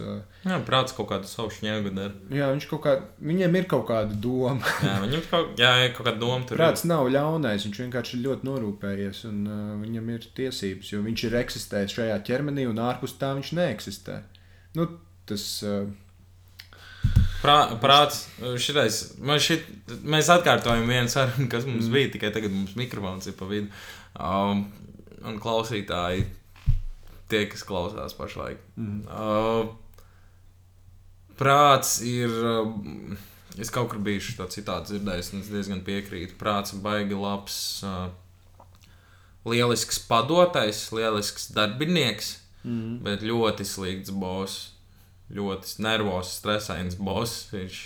Jā, 0.43 0.57
prāts 0.67 0.95
kaut 0.97 1.09
kādu 1.11 1.29
savu 1.29 1.53
šņēgu 1.55 1.93
dara. 1.95 2.15
jā, 2.33 2.49
viņš 2.51 2.67
kaut 2.71 2.81
kā, 2.83 2.95
viņam 3.23 3.55
ir 3.59 3.69
kaut 3.71 3.85
kāda 3.87 4.17
doma. 4.19 4.73
Jā, 4.87 4.97
viņam 5.05 5.23
kaut, 5.29 5.53
jā, 5.61 5.71
ir 5.85 5.93
kaut 5.95 6.09
kāda 6.09 6.19
doma 6.21 6.49
tur. 6.49 6.59
Prāts 6.59 6.83
nav 6.89 7.07
ļaunais, 7.13 7.67
viņš 7.67 7.79
vienkārši 7.85 8.17
ir 8.17 8.25
ļoti 8.25 8.49
norūpējies, 8.49 9.23
un 9.29 9.39
uh, 9.47 9.63
viņam 9.83 10.11
ir 10.15 10.27
tiesības, 10.35 10.91
jo 10.93 11.05
viņš 11.05 11.25
ir 11.29 11.39
eksistējis 11.43 11.95
šajā 11.99 12.19
ķermenī, 12.27 12.67
un 12.69 12.83
ārpus 12.83 13.15
tā 13.21 13.31
viņš 13.37 13.53
neeksistē. 13.59 14.19
Nu, 14.75 14.89
tas, 15.29 15.47
uh, 15.63 15.87
Prā, 17.39 17.55
prāts, 17.79 18.25
šitais, 18.59 18.97
šit, 19.39 19.63
mēs 20.03 20.27
atkārtojam 20.33 20.89
vienu 20.91 21.07
sarunu, 21.07 21.47
kas 21.47 21.63
mums 21.63 21.87
mm. 21.87 21.93
bija, 21.95 22.09
tikai 22.17 22.33
tagad 22.35 22.51
mums 22.51 22.73
mikrofons 22.75 23.29
ir 23.31 23.37
pa 23.39 23.47
vidu. 23.47 23.69
Um, 24.19 24.65
un 25.25 25.39
klausītāji, 25.41 26.25
tie, 27.29 27.45
kas 27.51 27.63
klausās 27.67 28.15
pašlaik. 28.17 28.57
mm. 28.77 29.03
Uh, 29.09 29.67
prāts 31.39 31.99
ir. 32.05 32.29
Uh, 32.29 33.17
es 33.59 33.71
kaut 33.73 33.89
kur 33.91 33.99
biju 34.03 34.21
šo 34.23 34.47
citātu 34.51 34.93
dzirdējis, 34.93 35.33
un 35.33 35.41
es 35.43 35.51
diezgan 35.51 35.81
piekrītu. 35.83 36.37
Prāts 36.39 36.73
ir 36.75 36.83
baigi 36.85 37.17
labs, 37.17 37.57
uh, 37.83 38.07
lielisks 39.49 39.99
padotais, 40.09 40.85
lielisks 40.95 41.49
darbinieks, 41.55 42.37
Mm. 42.59 42.97
bet 43.05 43.21
ļoti 43.23 43.63
slikts 43.63 44.11
boss. 44.11 44.71
Ļoti 45.31 45.77
nervozs, 45.79 46.33
stresains 46.41 46.97
boss. 46.99 47.45
Viņš, 47.53 47.77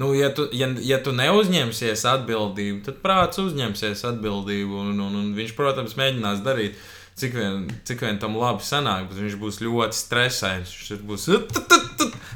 nu, 0.00 0.14
ja, 0.16 0.30
tu, 0.32 0.46
ja, 0.56 0.70
ja 0.80 0.98
tu 1.04 1.12
neuzņemsies 1.12 2.06
atbildību, 2.08 2.80
tad 2.86 3.02
prāts 3.04 3.42
uzņemsies 3.42 4.06
atbildību. 4.08 4.80
Un, 4.86 4.96
un, 4.96 5.18
un 5.20 5.30
viņš, 5.36 5.52
protams, 5.58 5.96
mēģinās 6.00 6.40
darīt, 6.46 6.78
cik 7.20 7.36
vien, 7.36 7.66
cik 7.84 8.06
vien 8.06 8.20
tam 8.22 8.38
labi 8.40 8.64
sanāk, 8.64 9.10
bet 9.10 9.20
viņš 9.20 9.36
būs 9.42 9.60
ļoti 9.60 10.00
stresains. 10.00 10.72
Viņš 10.88 11.04
būs. 11.04 11.28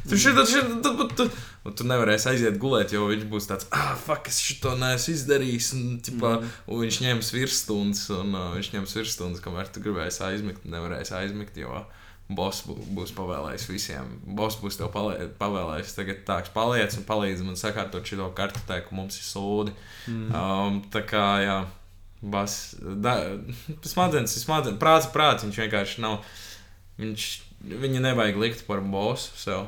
Tu 0.09 0.19
šitā, 0.21 0.43
šitā, 0.45 0.91
un 1.65 1.73
tu 1.79 1.85
nevarēsi 1.89 2.29
aiziet 2.35 2.59
gulēt, 2.61 2.93
jo 2.93 3.07
viņš 3.09 3.23
būs 3.31 3.47
tāds, 3.49 3.67
ah, 3.73 3.95
fuck, 3.97 4.27
es 4.29 4.37
šo 4.45 4.75
neesmu 4.77 5.15
izdarījis. 5.15 5.69
Un, 5.79 5.85
ķipā, 6.05 6.33
Mhm. 6.41 6.51
un 6.69 6.81
viņš 6.85 6.99
ņems 7.07 7.31
virsstundas, 7.33 8.03
un 8.13 8.35
uh, 8.37 8.51
viņš 8.59 8.69
ņems 8.75 8.93
virsstundas, 8.99 9.41
kamēr 9.45 9.71
tu 9.73 9.81
gribēsi 9.81 10.21
aizmigt, 10.29 10.67
nevarēsi 10.69 11.15
aizmigt. 11.17 11.57
Jo 11.57 11.87
boss 12.29 12.63
bū- 12.65 12.77
būs 12.97 13.13
pavēlējis 13.17 13.65
visiem. 13.69 14.07
Boss 14.37 14.57
būs 14.61 14.77
tev 14.81 14.89
pavēlējis, 14.93 15.95
tagad 15.97 16.23
tāds 16.25 16.53
paliec 16.53 16.95
un 16.97 17.05
palīdz 17.05 17.43
man 17.45 17.55
sakārtot 17.61 18.05
šo 18.05 18.29
kartotēku, 18.37 18.93
mums 18.93 19.17
ir 19.21 19.25
sūdi. 19.29 19.73
Mm. 20.09 20.35
Um, 20.35 20.83
tā 20.93 21.03
kā, 21.05 21.25
jā, 21.45 21.59
da, 22.81 23.15
smadzenes, 23.85 24.37
smadzenes, 24.45 24.79
prāts, 24.81 25.09
prāts, 25.13 25.45
viņš 25.45 25.59
vienkārši 25.65 26.01
nav, 26.01 26.23
viņš, 26.99 27.27
viņa 27.85 28.01
nevajag 28.01 28.37
likt 28.41 28.67
par 28.67 28.81
bossu 28.81 29.37
sev. 29.37 29.67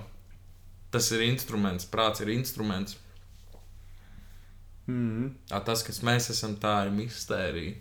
Tas 0.94 1.10
ir 1.12 1.24
instruments, 1.26 1.88
prāts 1.90 2.22
ir 2.22 2.30
instruments. 2.34 2.96
Mm. 4.86 5.32
A, 5.50 5.60
tas, 5.66 5.82
kas 5.82 5.98
mēs 6.06 6.30
esam, 6.30 6.54
tā 6.62 6.78
ir 6.86 6.94
mistērija. 6.94 7.74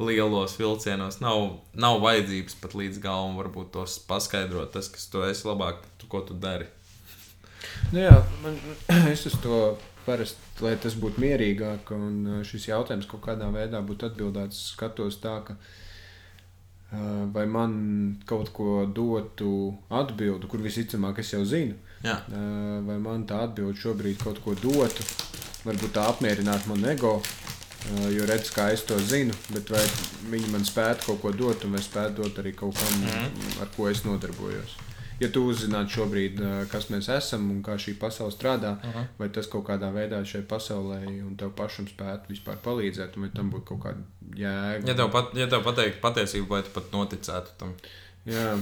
Lielos 0.00 0.54
vilcienos 0.56 1.18
nav, 1.20 1.58
nav 1.76 1.98
vajadzības 2.00 2.56
pat 2.62 2.76
līdz 2.78 3.02
galam, 3.04 3.36
varbūt 3.36 3.74
tos 3.74 3.98
paskaidrot, 4.08 4.72
tas, 4.72 4.88
kas 4.88 5.10
tu 5.12 5.20
esi 5.26 5.44
labāk, 5.44 5.82
tu, 6.00 6.08
ko 6.08 6.22
tu 6.24 6.36
dari. 6.40 6.70
Nu 7.92 8.06
jā, 8.06 8.16
man, 8.40 8.56
es 9.12 9.26
uz 9.28 9.36
to 9.44 9.60
parasti, 10.06 10.40
lai 10.64 10.72
tas 10.80 10.96
būtu 10.96 11.20
mierīgāk, 11.20 11.92
un 11.92 12.40
šis 12.48 12.70
jautājums 12.70 13.08
kaut 13.10 13.26
kādā 13.28 13.50
veidā 13.52 13.82
būtu 13.84 14.08
atbildēts, 14.08 14.70
skatos 14.72 15.20
tā, 15.20 15.36
ka 15.44 15.58
vai 16.92 17.46
man 17.46 18.20
kaut 18.26 18.52
ko 18.52 18.86
dotu 18.86 19.74
atbildi, 19.90 20.46
kur 20.50 20.58
visticamāk 20.60 21.18
es 21.22 21.32
jau 21.32 21.44
zinu, 21.44 21.74
Jā, 22.02 22.16
uh, 22.32 22.80
vai 22.86 22.96
man 22.98 23.26
tā 23.28 23.42
atbilde 23.44 23.76
šobrīd 23.78 24.18
kaut 24.22 24.38
ko 24.44 24.54
dotu, 24.54 25.04
varbūt 25.66 25.92
tā 25.94 26.06
apmierinātu 26.08 26.68
manu 26.72 26.88
ego. 26.88 27.14
uh, 27.20 28.08
Jo 28.12 28.26
redz, 28.26 28.50
kā 28.52 28.72
es 28.72 28.82
to 28.84 28.98
zinu, 28.98 29.34
bet 29.54 29.70
vai 29.70 29.82
viņi 30.30 30.50
man 30.52 30.64
spētu 30.64 31.06
kaut 31.06 31.20
ko 31.22 31.30
dot, 31.32 31.64
un 31.64 31.72
vai 31.76 31.80
spētu 31.80 32.22
dot 32.22 32.38
arī 32.42 32.54
kaut 32.54 32.74
kam, 32.74 33.00
Mhm. 33.00 33.60
ar 33.60 33.68
ko 33.76 33.88
es 33.88 34.02
nodarbojos. 34.04 34.76
Ja 35.20 35.28
tu 35.28 35.42
uzzinātu 35.50 35.92
šobrīd, 35.98 36.38
uh, 36.40 36.52
kas 36.72 36.86
mēs 36.88 37.10
esam 37.12 37.50
un 37.52 37.58
kā 37.62 37.74
šī 37.76 37.92
pasaule 38.00 38.32
strādā, 38.32 38.70
Aha. 38.88 39.02
vai 39.18 39.28
tas 39.28 39.46
kaut 39.52 39.66
kādā 39.68 39.90
veidā 39.92 40.22
šai 40.24 40.40
pasaulē 40.48 41.00
un 41.26 41.34
tev 41.36 41.50
pašam 41.58 41.88
spētu 41.90 42.32
vispār 42.32 42.56
palīdzēt, 42.64 43.18
vai 43.20 43.28
tam 43.34 43.50
būtu 43.52 43.66
kaut 43.74 43.82
kāda 43.84 44.04
jēga. 44.40 44.88
ja 44.88 44.94
tev, 44.96 45.10
pat, 45.12 45.34
ja 45.36 45.46
tev 45.52 45.62
pateikt 45.66 46.00
patiesību, 46.00 46.48
vai 46.48 46.62
tu 46.64 46.70
pat 46.72 46.88
noticētu 46.94 47.56
tam. 47.60 47.74
Jā, 48.26 48.54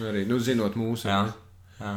arī 0.00 0.24
nu, 0.28 0.38
zinot 0.40 0.76
mūsu. 0.80 1.08
Jā, 1.10 1.26
jā. 1.80 1.96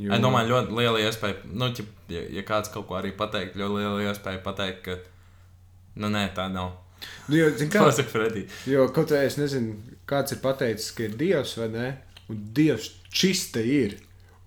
Jo- 0.00 0.12
Es 0.16 0.20
domāju, 0.24 0.48
ļoti 0.48 0.76
liela 0.78 0.98
iespēja, 1.04 1.36
nu, 1.52 1.66
ja, 2.08 2.20
ja 2.32 2.42
kāds 2.48 2.70
kaut 2.72 2.86
ko 2.88 2.94
arī 2.96 3.10
pateikt, 3.16 3.58
ļoti 3.60 3.74
liela 3.76 4.06
iespēja 4.08 4.40
pateikt, 4.42 4.80
ka, 4.86 4.96
nu, 6.00 6.08
nē, 6.08 6.30
tā 6.32 6.46
nav. 6.48 6.72
Nu, 7.28 7.36
jo, 7.36 7.50
zini 7.58 7.70
kā. 7.72 7.84
Jo 8.66 8.88
kaut 8.88 9.10
kā 9.12 9.20
es 9.26 9.36
nezinu, 9.36 9.76
kāds 10.08 10.32
ir 10.32 10.40
pateicis, 10.40 10.90
ka 10.96 11.04
ir 11.04 11.18
dievs 11.20 11.52
vai 11.60 11.68
nē, 11.68 11.90
un 12.32 12.40
dievs 12.56 12.88
čista 13.12 13.60
ir. 13.60 13.98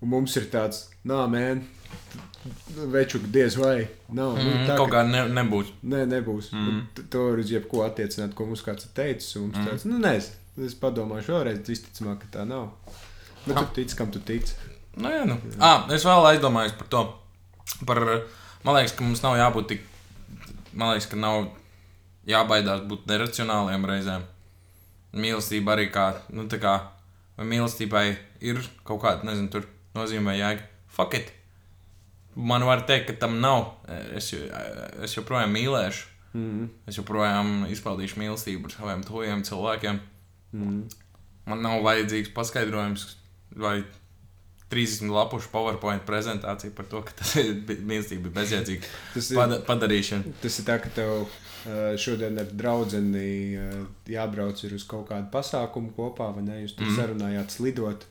Un 0.02 0.08
mums 0.12 0.36
ir 0.36 0.46
tāds, 0.52 0.88
nā, 1.08 1.22
mēn, 1.30 1.62
veču, 2.92 3.18
diez 3.32 3.56
vai. 3.56 3.86
Nav, 4.12 4.34
nu, 4.36 4.50
Mm, 4.50 4.66
tā, 4.68 4.76
kaut 4.76 4.90
ka, 4.90 5.02
kā 5.02 5.08
ne, 5.10 5.22
nebūs. 5.32 5.70
nē, 5.84 6.04
nebūs. 6.10 6.50
Mm. 6.52 6.82
To 7.10 7.22
var 7.30 7.38
uz 7.38 7.50
jebko 7.50 7.84
attiecināt, 7.86 8.34
ko 8.34 8.46
mums 8.46 8.62
kāds 8.62 8.84
ir 8.84 8.90
teicis. 8.94 9.36
Mums 9.40 9.56
Mm. 9.56 9.66
tāds, 9.68 9.84
nu, 9.84 9.98
nezinu, 9.98 10.66
es 10.66 10.74
padomāšu 10.74 11.32
vēlreiz, 11.32 11.62
visticamāk, 11.66 12.20
ka 12.20 12.26
tā 12.38 12.46
nav. 12.46 12.70
Bet 13.46 13.56
Ah. 13.56 13.64
tu 13.64 13.74
tici, 13.82 13.96
kam 13.96 14.10
tu 14.10 14.18
tici. 14.20 14.54
Nu, 14.96 15.08
jā, 15.08 15.24
nu. 15.26 15.38
À, 15.58 15.90
es 15.92 16.04
vēl 16.04 16.24
aizdomājos 16.38 16.76
par 16.78 16.86
to. 16.88 17.14
Par, 17.86 17.98
man 18.64 18.74
liekas, 18.76 18.92
ka 18.96 19.04
mums 19.04 19.22
nav 19.22 19.36
jābūt 19.36 19.68
tik. 19.68 19.80
Man 20.72 20.92
liekas, 20.94 21.08
ka 21.10 21.16
nav 21.16 21.48
jābaidās 22.26 22.86
būt 22.88 23.06
neracionāliem 23.06 23.84
reizēm. 23.84 24.22
Mīlestība 25.14 25.74
arī 25.76 25.90
kā. 25.92 26.14
Nu, 26.30 26.44
tā 26.48 26.58
kā 26.60 26.80
vai 27.38 27.46
mīlestībai 27.50 28.04
ir 28.44 28.60
kaut 28.86 29.02
kāda, 29.02 29.26
nezinu, 29.28 29.50
tur 29.52 29.66
nozīme 29.96 30.30
vai 30.32 30.38
jēga. 30.38 30.66
Fuck 30.94 31.14
it! 31.18 31.32
Man 32.34 32.64
var 32.66 32.82
teikt, 32.86 33.06
ka 33.12 33.14
tam 33.26 33.38
nav. 33.42 33.76
Es, 34.18 34.32
jo- 34.32 34.46
es 35.06 35.14
joprojām 35.14 35.52
mīlēšu. 35.54 36.08
Mm. 36.34 36.64
Es 36.90 36.96
joprojām 36.98 37.66
izpaudīšu 37.70 38.18
mīlestību 38.18 38.66
ar 38.66 38.72
saviem 38.74 39.04
tuviem 39.06 39.44
cilvēkiem. 39.46 40.00
Mm. 40.54 40.80
Man 41.46 41.62
nav 41.62 41.82
vajadzīgs 41.86 42.32
paskaidrojums 42.34 43.04
vai 43.54 43.84
30 44.72 45.12
lapušu 45.14 45.50
PowerPoint 45.52 46.02
prezentācija 46.08 46.74
par 46.74 46.88
to, 46.90 47.02
ka 47.06 47.14
tas 47.20 47.36
ir 47.38 47.52
mīlestība 47.86 48.32
bezjēdzīga 48.34 48.90
padarīšana. 49.68 50.32
tas 50.42 50.58
ir 50.58 50.66
tā, 50.66 50.80
ka 50.82 50.90
tev 50.96 51.28
šodien 52.00 52.38
ar 52.38 52.50
draugu 52.52 52.90
uh, 53.56 53.86
jābrauc 54.10 54.60
ir 54.64 54.74
uz 54.76 54.84
kaut 54.88 55.08
kādu 55.08 55.30
pasākumu 55.32 55.94
kopā, 55.96 56.30
vai 56.36 56.44
ne? 56.44 56.60
Jūs 56.64 56.76
tur 56.76 56.86
Mm. 56.86 56.96
sarunājāt 56.98 57.50
slidot. 57.56 58.06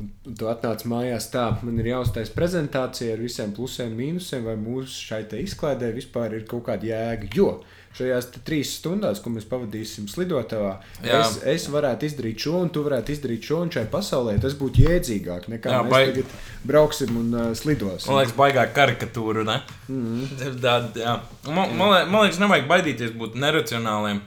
Un, 0.00 0.08
tu 0.34 0.48
atnāc 0.50 0.82
mājās 0.88 1.28
tā, 1.30 1.62
man 1.62 1.78
ir 1.78 1.92
jāuztais 1.92 2.32
prezentācija 2.34 3.12
ar 3.14 3.20
visiem 3.22 3.52
plusiem, 3.54 3.92
mīnusiem, 3.94 4.42
vai 4.44 4.56
mūsu 4.58 5.06
šai 5.10 5.22
izklaidē 5.44 5.92
vispār 5.94 6.34
ir 6.34 6.46
kaut 6.50 6.64
kāda 6.66 6.88
jēga. 6.90 7.28
Jo 7.34 7.62
šajās 7.96 8.28
trīs 8.46 8.72
stundās, 8.78 9.20
ko 9.24 9.32
mēs 9.34 9.46
pavadīsim 9.50 10.06
slidotavā, 10.12 10.74
Jā. 11.04 11.20
es, 11.22 11.38
es 11.54 11.66
varētu 11.72 12.08
izdarīt 12.08 12.44
šo, 12.46 12.54
un 12.66 12.72
tu 12.74 12.82
varētu 12.86 13.14
izdarīt 13.14 13.48
šo, 13.48 13.62
un 13.64 13.72
šai 13.74 13.86
pasaulē 13.92 14.36
tas 14.42 14.56
būtu 14.60 14.84
jēdzīgāk 14.86 15.48
nekā 15.54 15.72
Jā, 15.74 15.80
mēs 15.86 15.94
baigi. 15.94 16.12
tagad 16.26 16.68
brauksim 16.70 17.16
un 17.22 17.32
uh, 17.34 17.48
slidosim. 17.56 18.12
Man 18.12 18.20
liekas, 18.22 18.36
baigā 18.38 18.66
karikatūra. 18.76 19.46
Ne? 19.48 19.58
Mm. 19.88 20.28
Ir 20.48 20.60
tāda, 20.62 20.92
jā. 21.00 21.16
Man, 21.48 21.72
man, 21.78 21.94
lie- 21.94 22.04
man 22.12 22.26
liekas, 22.26 22.42
nevajag 22.42 22.68
baidīties 22.70 23.16
būt 23.16 23.40
neracionāliem. 23.40 24.22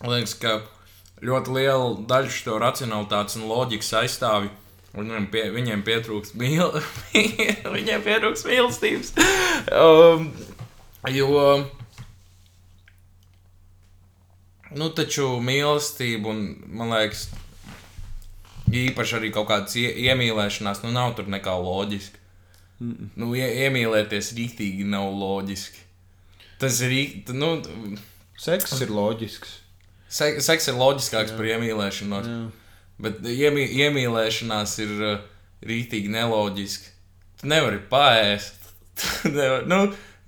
Man 0.00 0.14
liekas, 0.16 0.36
ka 0.40 0.60
ļoti 1.20 1.58
liela 1.58 1.92
daļa 2.08 2.32
šo 2.32 2.56
racionalitātes 2.62 3.36
un 3.40 3.48
loģikas 3.50 3.94
aizstāvi 4.04 4.54
Viņiem, 4.90 5.26
pie, 5.30 5.44
viņiem 5.54 5.82
pietrūks 5.86 6.32
mīl, 6.34 6.72
viņiem 7.76 8.00
pietrūks 8.02 8.42
mīlestības. 8.42 9.12
Um, 9.70 10.24
jo, 11.14 11.28
nu, 14.76 14.90
taču 14.94 15.32
mīlestība 15.44 16.30
un, 16.32 16.42
man 16.78 16.92
liekas, 16.94 17.28
īpaši 18.70 19.16
arī 19.18 19.30
kaut 19.34 19.48
kādas 19.50 19.76
ie, 19.80 19.88
iemīlēšanās, 20.06 20.82
nu, 20.84 20.92
nav 20.94 21.14
tur 21.18 21.30
nekā 21.32 21.54
loģiski. 21.58 22.20
Mm. 22.80 23.10
Nu, 23.20 23.32
ie, 23.36 23.48
iemīlēties 23.66 24.32
rīktīgi 24.38 24.86
nav 24.88 25.10
loģiski. 25.12 25.82
Tas 26.60 26.78
ir 26.84 26.94
rīktīgi, 26.94 27.36
nu, 27.40 27.98
Seks 28.40 28.78
ir 28.80 28.92
loģisks. 28.94 29.58
se, 30.08 30.30
seks 30.40 30.70
ir 30.72 30.78
loģiskāks 30.80 31.34
Jā. 31.34 31.36
par 31.36 31.48
iemīlēšanos. 31.50 32.30
Jā. 32.30 32.38
Bet 33.00 33.20
iemī, 33.24 33.66
iemīlēšanās 33.84 34.78
ir 34.84 34.94
uh, 35.04 35.18
rītīgi 35.64 36.08
neloģiski. 36.12 36.94
Tu 37.40 37.50
nevari 37.52 37.82
paēst. 37.90 38.56
Tu 39.00 39.30
nevari, 39.32 39.64
nu, 39.68 39.78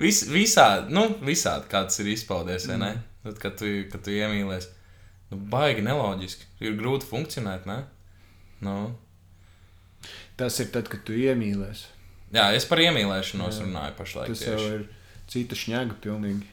vis, 0.01 0.23
visādi, 0.33 0.93
nu, 0.97 1.03
visādi 1.25 1.69
kā 1.69 1.83
tas 1.89 1.99
ir 2.01 2.07
izpaudies, 2.15 2.65
vai 2.71 2.79
ne? 2.81 2.93
Tad, 3.23 3.39
kad 3.39 3.59
tu, 3.61 3.71
kad 3.93 4.03
tu 4.03 4.11
iemīlies, 4.15 4.69
nu, 5.31 5.39
baigi 5.53 5.85
neloģiski. 5.87 6.49
Ir 6.67 6.79
grūti 6.81 7.07
funkcionēt, 7.07 7.69
ne? 7.71 7.83
Nu. 8.63 8.77
Tas 10.39 10.59
ir 10.63 10.73
tad, 10.75 10.89
kad 10.91 11.05
tu 11.07 11.15
iemīlies. 11.15 11.87
Jā, 12.33 12.49
es 12.57 12.65
par 12.67 12.81
iemīlēšanos 12.83 13.61
Jā. 13.61 13.67
runāju 13.67 13.95
pašlaik. 13.99 14.33
Tas 14.33 14.43
jau 14.47 14.57
tieši. 14.59 14.75
ir 14.81 14.85
cita 15.33 15.59
šņaga 15.59 15.99
pilnīgi. 16.03 16.49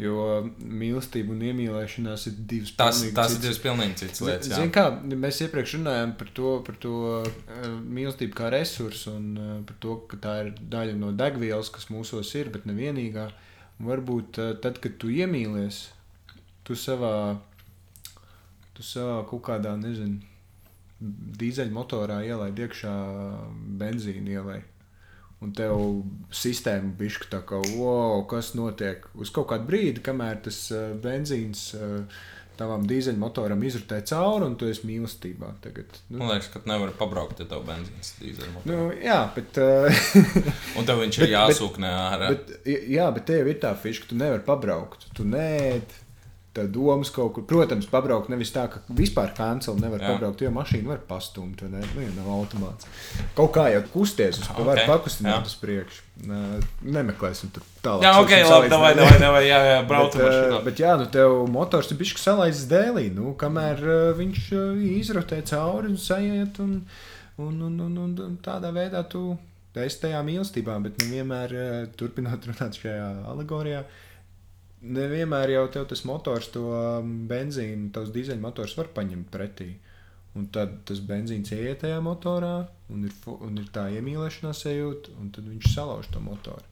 Jo 0.00 0.16
mīlestība 0.58 1.34
un 1.34 1.42
iemīlēšanās 1.44 2.22
ir 2.30 2.36
divas 2.48 2.70
Tas, 2.78 3.00
pilnīgi 3.00 3.14
tas 3.18 3.34
ir 3.34 3.40
divas 3.42 3.58
pilnīgi 3.60 3.96
citas 4.00 4.22
lietas. 4.24 4.48
jā. 4.48 4.60
Zini, 4.60 4.72
kā 4.72 4.84
mēs 5.24 5.40
iepriekš 5.44 5.74
runājām 5.76 6.14
par 6.20 6.30
to, 6.36 6.52
par 6.66 6.78
to 6.80 6.94
uh, 7.18 7.66
mīlestību 7.98 8.36
kā 8.38 8.48
resursu 8.54 9.12
un 9.12 9.26
uh, 9.36 9.50
par 9.68 9.76
to, 9.82 9.96
ka 10.10 10.20
tā 10.24 10.34
ir 10.46 10.52
daļa 10.72 10.96
no 11.00 11.10
degvielas, 11.12 11.72
kas 11.74 11.90
mūsos 11.92 12.32
ir, 12.38 12.48
bet 12.54 12.64
ne 12.70 12.76
vienīgā. 12.78 13.28
Varbūt 13.80 14.40
uh, 14.40 14.50
tad, 14.60 14.80
kad 14.82 14.98
tu 15.00 15.08
iemīlies, 15.12 15.86
tu 16.66 16.76
savā, 16.76 17.14
tu 18.76 18.84
savā 18.84 19.22
kaut 19.30 19.46
kādā, 19.46 19.72
nezinu, 19.80 20.20
dīzeļmotorā 21.40 22.20
ielaid 22.28 22.60
iekšā 22.60 22.92
benzīnu 23.80 24.36
ielai. 24.36 24.58
Un 25.40 25.54
tev 25.56 25.78
sistēma 26.36 26.92
bija 26.98 27.24
tā 27.32 27.40
kā, 27.48 27.62
wow, 27.78 28.26
kas 28.28 28.52
notiek 28.58 29.06
uz 29.16 29.32
kaut 29.32 29.48
kādu 29.54 29.70
brīdi, 29.70 30.04
kamēr 30.04 30.42
tas 30.44 30.66
uh, 30.74 30.90
benzīns 31.00 31.70
uh, 31.78 32.20
tavam 32.60 32.84
dīzeļmotoram 32.90 33.62
izrutē 33.66 34.02
cauri, 34.10 34.46
un 34.50 34.54
tu 34.60 34.68
esi 34.70 34.84
mīlestībā. 34.88 35.54
Tagad, 35.64 35.96
nu, 36.12 36.20
Man 36.20 36.34
liekas, 36.34 36.50
ka 36.52 36.60
tu 36.62 36.70
nevari 36.70 36.92
pabraukt, 37.00 37.40
ja 37.40 37.48
tev 37.50 37.64
benzīns 37.68 38.12
dīzeļmotorā. 38.20 38.68
nu, 38.68 38.90
jā, 39.00 39.18
bet, 39.34 39.56
Un 40.78 40.86
tev 40.88 41.00
viņš 41.02 41.20
ir 41.24 41.32
jāsūknē 41.34 41.90
ārā. 42.04 42.30
bet, 42.36 42.52
jā, 42.68 43.08
bet 43.16 43.26
tev 43.32 43.48
ir 43.50 43.58
tā 43.64 43.72
fiša, 43.80 44.04
ka 44.04 44.12
tu 44.12 44.20
nevari 44.20 44.44
pabraukt. 44.46 45.08
Tu 45.16 45.24
nē, 45.26 45.48
tā 46.56 46.64
domas 46.66 47.10
kaut 47.14 47.34
kur. 47.36 47.44
Protams, 47.46 47.86
pabraukt 47.90 48.30
nevis 48.32 48.50
tā, 48.54 48.64
ka 48.72 48.80
vispār 48.96 49.30
kanceli 49.36 49.84
nevar 49.84 50.02
Jā. 50.02 50.12
pabraukt, 50.12 50.42
jo 50.42 50.50
mašīna 50.54 50.90
var 50.90 51.02
pastumt, 51.06 51.62
vai 51.62 51.70
ne? 51.76 51.82
Nu, 51.94 52.02
ja 52.02 52.10
nav 52.16 52.30
automāts. 52.34 52.88
Kaut 53.38 53.52
kā 53.54 53.68
jau 53.70 53.82
kusties, 53.92 54.40
uz 54.40 54.48
okay. 54.48 54.64
Ok, 54.64 54.70
var 54.70 54.80
pakustināt 54.88 55.36
jā. 55.36 55.52
uz 55.52 55.54
priekšu. 55.60 56.02
Nemeklēsim 56.96 57.52
tur 57.54 57.66
tālāk. 57.84 58.06
Jā, 58.08 58.14
ok, 58.18 58.34
labi, 58.48 58.72
davai, 58.72 58.90
davai, 58.98 59.20
davai, 59.22 59.44
jā, 59.46 59.60
jā, 59.70 59.78
braucam 59.92 60.24
Bet, 60.24 60.26
ar 60.26 60.40
eh, 60.40 60.48
šo. 60.50 60.60
bet 60.66 60.82
jā, 60.82 60.96
nu 60.98 61.06
tev 61.14 61.36
motors 61.54 61.92
ir 61.94 62.02
bijis 62.02 62.18
salaists 62.20 62.66
dēlī, 62.70 63.06
nu, 63.14 63.36
kamēr 63.38 63.86
uh, 63.86 64.02
viņš 64.18 64.50
uh, 64.58 64.84
izrotē 64.98 65.40
cauri 65.52 65.92
un 65.92 66.02
sajiet. 66.02 66.58
Un, 66.64 66.80
un, 67.40 67.62
un, 67.70 67.80
un, 67.86 67.96
un, 68.08 68.18
un 68.26 68.36
tādā 68.42 68.74
veidā 68.74 69.06
tu 69.08 69.30
esi 69.78 70.02
tajā 70.02 70.18
mīlestībā, 70.26 70.74
bet 70.82 70.98
nevienmēr 71.04 71.54
uh, 71.54 71.82
turpinot 71.94 72.50
runāt 72.50 72.82
šajā 72.82 73.10
alegorijā. 73.30 73.86
Nevienmēr 74.80 75.50
jau 75.52 75.66
tas 75.84 76.02
motors, 76.08 76.48
to 76.54 76.62
um, 76.72 77.10
benzīnu, 77.28 77.90
tavs 77.92 78.12
dīzeļmotors 78.14 78.76
var 78.78 78.88
paņemt 78.96 79.28
pretī. 79.32 79.74
Un 80.38 80.46
tad 80.54 80.78
tas 80.86 81.00
benzīns 81.02 81.50
ieiet 81.52 81.82
tajā 81.82 81.98
motorā, 82.06 82.54
un 82.88 83.04
ir, 83.08 83.14
un 83.42 83.58
ir 83.58 83.66
tā 83.74 83.88
iemīlēšanās 83.98 84.62
sajūta, 84.64 85.16
un 85.20 85.32
tad 85.34 85.48
viņš 85.50 85.72
salauž 85.74 86.08
to 86.14 86.22
motoru. 86.22 86.64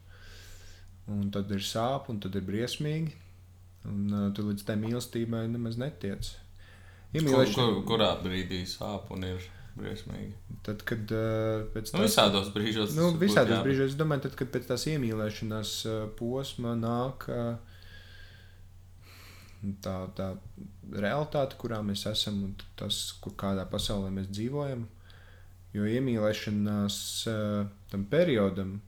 Un 1.10 1.28
tad 1.34 1.50
ir 1.52 1.64
sāp, 1.64 2.08
un 2.12 2.20
tad 2.22 2.36
ir 2.38 2.44
briesmīgi. 2.46 3.12
Un 3.88 4.08
uh, 4.12 4.26
tu 4.36 4.44
līdz 4.46 4.64
tai 4.68 4.76
mīlestībai 4.80 5.44
nemaz 5.50 5.78
netiec. 5.80 6.32
Kur, 6.32 7.20
Iemīlēšana, 7.20 7.56
kur, 7.56 7.78
kurā 7.88 8.10
brīdī 8.22 8.62
sāp 8.68 9.08
un 9.14 9.24
ir 9.24 9.44
briesmīgi? 9.78 10.34
tad, 10.66 10.82
kad 10.88 11.12
uh, 11.14 11.64
pēc 11.72 11.92
Nu, 11.94 12.04
visādos 12.04 12.50
brīžos. 12.54 12.92
nu, 12.96 13.10
tas 13.14 13.20
visādos 13.22 13.62
brīžos, 13.64 13.92
es 13.94 13.98
domāju, 14.00 14.26
tad, 14.26 14.36
kad 14.40 14.50
pēc 14.54 14.68
tās 14.68 14.84
iemīlēšanās 14.92 15.74
uh, 15.88 15.98
posma 16.18 16.74
nāk 16.78 17.28
uh, 17.32 17.56
tā, 19.82 19.94
tā 20.16 20.32
realitāte, 20.92 21.58
kurā 21.60 21.80
mēs 21.84 22.06
esam, 22.10 22.42
un 22.48 22.54
tas, 22.78 23.00
kur 23.22 23.34
kādā 23.38 23.66
pasaulē 23.70 24.10
mēs 24.14 24.30
dzīvojam. 24.30 24.86
Jo 25.76 25.84
iemīlēšanās 25.84 26.98
uh, 27.28 27.64
tam 27.92 28.04
periodam, 28.08 28.78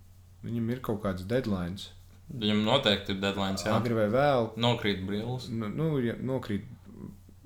viņam 0.47 0.71
ir 0.73 0.83
kaut 0.85 1.03
kāds 1.05 1.27
deadline. 1.29 1.77
Viņam 2.31 2.63
noteikti 2.65 3.17
ir 3.17 3.21
deadline. 3.23 3.59
Jā, 3.61 3.75
Agri 3.77 3.97
vai 3.97 4.07
vēl, 4.13 4.53
nokrīt 4.63 5.03
brīvs. 5.07 5.51
nu, 5.53 5.69
nu, 5.75 5.91
ja 6.05 6.15
nokrīt, 6.17 6.69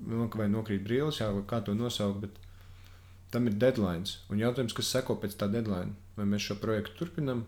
nu, 0.05 0.29
vai 0.29 0.47
nokrīt 0.51 0.85
brīvs, 0.85 1.19
jā, 1.23 1.31
kā 1.49 1.59
to 1.65 1.75
nosaukt, 1.75 2.21
bet 2.27 2.39
tam 3.33 3.49
ir 3.49 3.57
deadline. 3.59 4.05
Un 4.31 4.39
jautājums, 4.39 4.75
kas 4.77 4.93
seko 4.93 5.17
pēc 5.19 5.35
tā 5.41 5.49
deadline, 5.51 5.97
vai 6.15 6.29
mēs 6.29 6.47
šo 6.47 6.59
projektu 6.61 7.01
turpinām, 7.01 7.43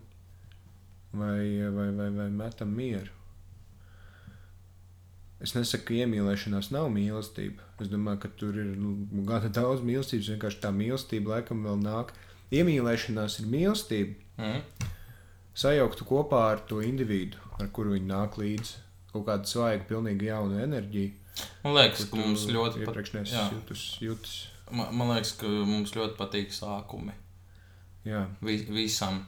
vai, 1.14 1.46
vai, 1.78 1.92
vai, 1.96 2.10
vai 2.18 2.28
metam 2.34 2.74
mieru. 2.76 3.17
Es 5.44 5.54
nesaku, 5.54 5.86
ka 5.92 5.94
iemīlēšanās 6.02 6.72
nav 6.74 6.88
mīlestība. 6.90 7.62
Es 7.84 7.92
domāju, 7.92 8.24
ka 8.24 8.30
tur 8.40 8.56
ir 8.58 8.72
nu, 8.80 8.96
gana 9.28 9.52
daudz 9.54 9.84
mīlestības. 9.86 10.32
Vienkārši 10.34 10.62
tā 10.64 10.72
mīlestība 10.74 11.36
laikam 11.36 11.62
vēl 11.68 11.78
nāk. 11.84 12.14
Iemīlēšanās 12.52 13.40
ir 13.44 13.52
mīlestība, 13.52 14.16
Mm. 14.38 14.62
sajauktu 15.58 16.06
kopā 16.06 16.42
ar 16.54 16.60
to 16.70 16.82
individu, 16.86 17.38
ar 17.60 17.68
kuru 17.74 17.96
viņi 17.96 18.10
nāk 18.10 18.38
līdzi. 18.38 18.76
Kaut 19.14 19.26
kāda 19.26 19.46
svaiga, 19.50 19.86
pilnīgi 19.90 20.28
jauna 20.30 20.62
enerģija. 20.66 21.14
Man 21.64 21.74
liekas, 21.78 22.06
ka 22.10 22.18
mums 22.18 22.46
ļoti 22.50 22.86
neesi 22.86 23.38
jutus. 23.54 23.86
jutus. 24.02 24.36
Man, 24.72 24.90
man 24.98 25.14
liekas, 25.16 25.32
ka 25.40 25.48
mums 25.48 25.94
ļoti 25.96 26.18
patīk 26.18 26.50
sākumi. 26.54 27.14
Jā, 28.06 28.28
Vi, 28.42 28.58
visam. 28.70 29.26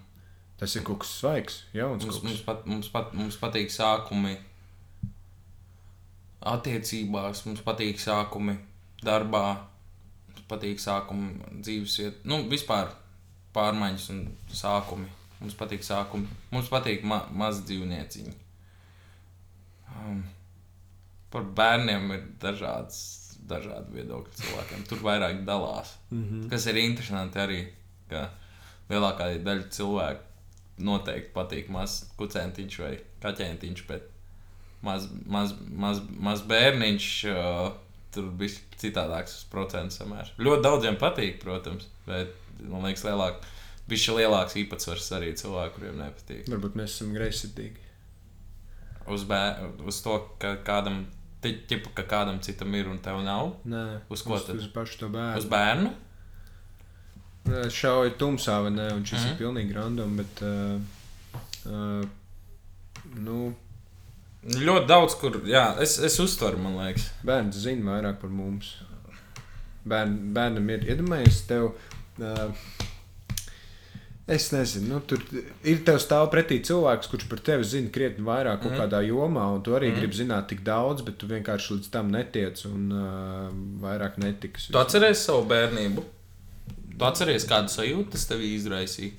tas 0.59 0.75
ir 0.75 0.83
kaut 0.83 0.99
kas 0.99 1.09
svaigs, 1.21 1.63
jauns. 1.73 2.03
Mums, 2.05 2.23
mums, 2.23 2.41
pat, 2.41 2.65
mums, 2.65 2.89
pat, 2.89 3.13
mums 3.13 3.37
patīk 3.37 3.69
sākumi 3.71 4.37
attiecībās, 6.39 7.43
mums 7.47 7.61
patīk 7.65 7.99
sākumi 8.01 8.55
darbā, 9.03 9.45
mums 10.29 10.47
patīk 10.49 10.81
sākumi 10.81 11.61
dzīvesvietā. 11.61 12.23
Nu, 12.29 12.41
vispār 12.51 12.91
pārmaiņas 13.55 14.09
un 14.13 14.25
sākumi. 14.53 15.09
Mums 15.39 15.55
patīk 15.55 15.85
sākumi. 15.87 16.27
Mums 16.51 16.69
patīk 16.71 17.05
ma 17.07 17.21
mazi 17.31 17.63
dzīvnieciņi. 17.69 18.33
Um, 19.99 20.23
par 21.31 21.45
bērniem 21.55 22.11
ir 22.15 22.25
dažādas, 22.41 22.99
dažādi 23.49 23.99
viedokļi 23.99 24.41
cilvēkiem. 24.41 24.85
Tur 24.89 25.03
vairāk 25.05 25.43
dalās. 25.47 25.95
Mm 26.11 26.23
-hmm. 26.23 26.49
Kas 26.49 26.65
ir 26.67 26.81
interesanti 26.81 27.39
arī, 27.39 27.61
ka 28.09 28.29
lielākā 28.89 29.31
daļa 29.43 29.69
cilvēku 29.69 30.23
noteikti 30.83 31.33
patīk 31.33 31.69
mazs 31.69 32.11
kucēntiņš 32.19 32.79
vai 32.79 32.93
kaķēntiņš, 33.23 33.85
bet 33.87 34.18
maz, 34.81 35.07
maz, 35.25 35.53
maz, 35.71 36.01
maz 36.19 36.41
bērniņš 36.47 37.07
uh, 37.31 37.71
tur 38.13 38.29
bija 38.39 38.57
citādāks 38.81 39.43
procents 39.51 39.99
samērs. 40.01 40.31
Ļoti 40.39 40.63
daudziem 40.65 40.95
patīk, 41.01 41.39
protams, 41.43 41.85
bet 42.07 42.33
man 42.63 42.83
liekas, 42.87 43.03
lielāk, 43.05 43.43
bija 43.89 44.15
lielāks 44.17 44.55
īpatsvars 44.63 45.11
arī 45.17 45.33
cilvēku, 45.37 45.75
kuriem 45.79 45.97
nepatīk. 46.01 46.47
Varbūt 46.49 46.75
mēs 46.79 46.95
esam 46.97 47.13
greizsirdīgi. 47.13 47.85
Uz, 49.09 49.23
bē, 49.25 49.39
uz 49.89 50.01
to, 50.05 50.17
ka 50.41 50.55
kādam, 50.65 51.05
ti- 51.41 51.57
tipu, 51.67 51.89
ka 51.97 52.03
kādam 52.03 52.39
citam 52.45 52.73
ir 52.75 52.87
un 52.91 52.99
tev 53.01 53.21
nav. 53.25 53.55
Nē, 53.65 54.01
Uz 54.09 54.21
ko 54.21 54.35
uz, 54.35 54.45
tad? 54.45 54.55
uz 54.61 54.67
pašu 54.73 54.99
to 54.99 55.09
bērnu. 55.09 55.37
Uz 55.37 55.45
bērnu? 55.49 55.93
Šauja 57.73 58.11
tumsā, 58.19 58.59
vai 58.61 58.69
ne? 58.75 58.87
Un 58.93 59.05
šis 59.05 59.17
mm 59.17 59.23
Mhm. 59.23 59.29
-hmm. 59.29 59.33
ir 59.33 59.39
pilnīgi 59.41 59.73
random, 59.75 60.17
bet. 60.17 60.41
Uh, 60.41 60.81
uh, 61.71 62.05
nu, 63.15 63.53
Ļoti 64.47 64.87
daudz, 64.87 65.15
kur, 65.19 65.41
jā, 65.49 65.65
es, 65.83 65.97
es 65.99 66.15
uztveru, 66.23 66.57
man 66.63 66.77
liekas. 66.79 67.09
bērns 67.27 67.57
zina 67.59 67.91
vairāk 67.91 68.21
par 68.21 68.29
mums. 68.31 68.77
Bērn, 69.89 70.13
bērnam 70.35 70.69
ir 70.69 70.85
iedomājies 70.93 71.41
tev. 71.49 71.73
Uh, 72.19 72.53
Es 74.29 74.51
nezinu, 74.53 74.91
nu, 74.93 74.97
tur 75.09 75.23
ir 75.65 75.79
tev 75.81 75.95
stāv 75.97 76.27
pretī 76.29 76.59
cilvēks, 76.61 77.07
kurš 77.09 77.23
par 77.31 77.39
tevi 77.41 77.63
zina 77.65 77.89
krietni 77.89 78.21
vairāk 78.27 78.61
Mhm. 78.61 78.75
kādā 78.77 78.99
jomā, 79.01 79.47
un 79.55 79.63
tu 79.65 79.71
arī 79.73 79.89
mm. 79.89 79.95
gribi 79.97 80.13
zināt 80.19 80.47
tik 80.51 80.61
daudz, 80.61 81.01
bet 81.01 81.17
tu 81.17 81.25
vienkārši 81.25 81.71
līdz 81.79 81.89
tam 81.89 82.11
netiec 82.13 82.61
un 82.69 82.91
uh, 82.93 83.49
vairāk 83.81 84.19
netiks. 84.21 84.67
Tu 84.69 84.77
atceries 84.77 85.23
savu 85.25 85.47
bērnību? 85.49 86.03
Tu 86.99 87.05
atceries, 87.09 87.47
kādu 87.49 87.73
sajūtu 87.73 88.11
tas 88.13 88.27
tev 88.29 88.43
izraisīja? 88.45 89.15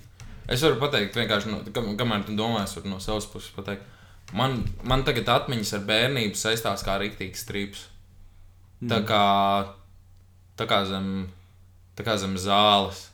Es 0.46 0.62
varu 0.62 0.78
pateikt, 0.78 1.18
vienkārši, 1.18 1.50
no, 1.50 1.58
kam, 1.74 1.90
kamēr 1.98 2.22
tu 2.30 2.36
domā, 2.38 2.62
es 2.62 2.76
varu 2.78 2.94
no 2.94 3.00
savas 3.02 3.26
puses 3.26 3.50
pateikt. 3.50 3.82
Man, 4.36 4.60
man 4.86 5.02
tagad 5.06 5.28
atmiņas 5.32 5.74
ar 5.78 5.86
bērnību 5.88 6.38
saistās 6.38 6.84
kā 6.86 6.96
rīktīgs 7.02 7.42
strips. 7.44 7.86
Tā 8.88 9.02
kā, 9.04 9.24
tā 10.56 10.66
kā 10.70 10.84
zem, 10.88 11.28
tā 11.98 12.06
kā 12.06 12.14
zem 12.16 12.38
zāles, 12.40 13.08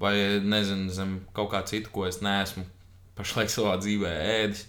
vai 0.00 0.40
nezinu, 0.42 0.88
zem 0.90 1.18
kaut 1.36 1.52
kā 1.52 1.60
citu, 1.68 1.92
ko 1.94 2.08
es 2.08 2.18
neesmu 2.24 2.64
pašlaik 3.18 3.52
savā 3.52 3.76
dzīvē 3.78 4.10
ēdis 4.40 4.64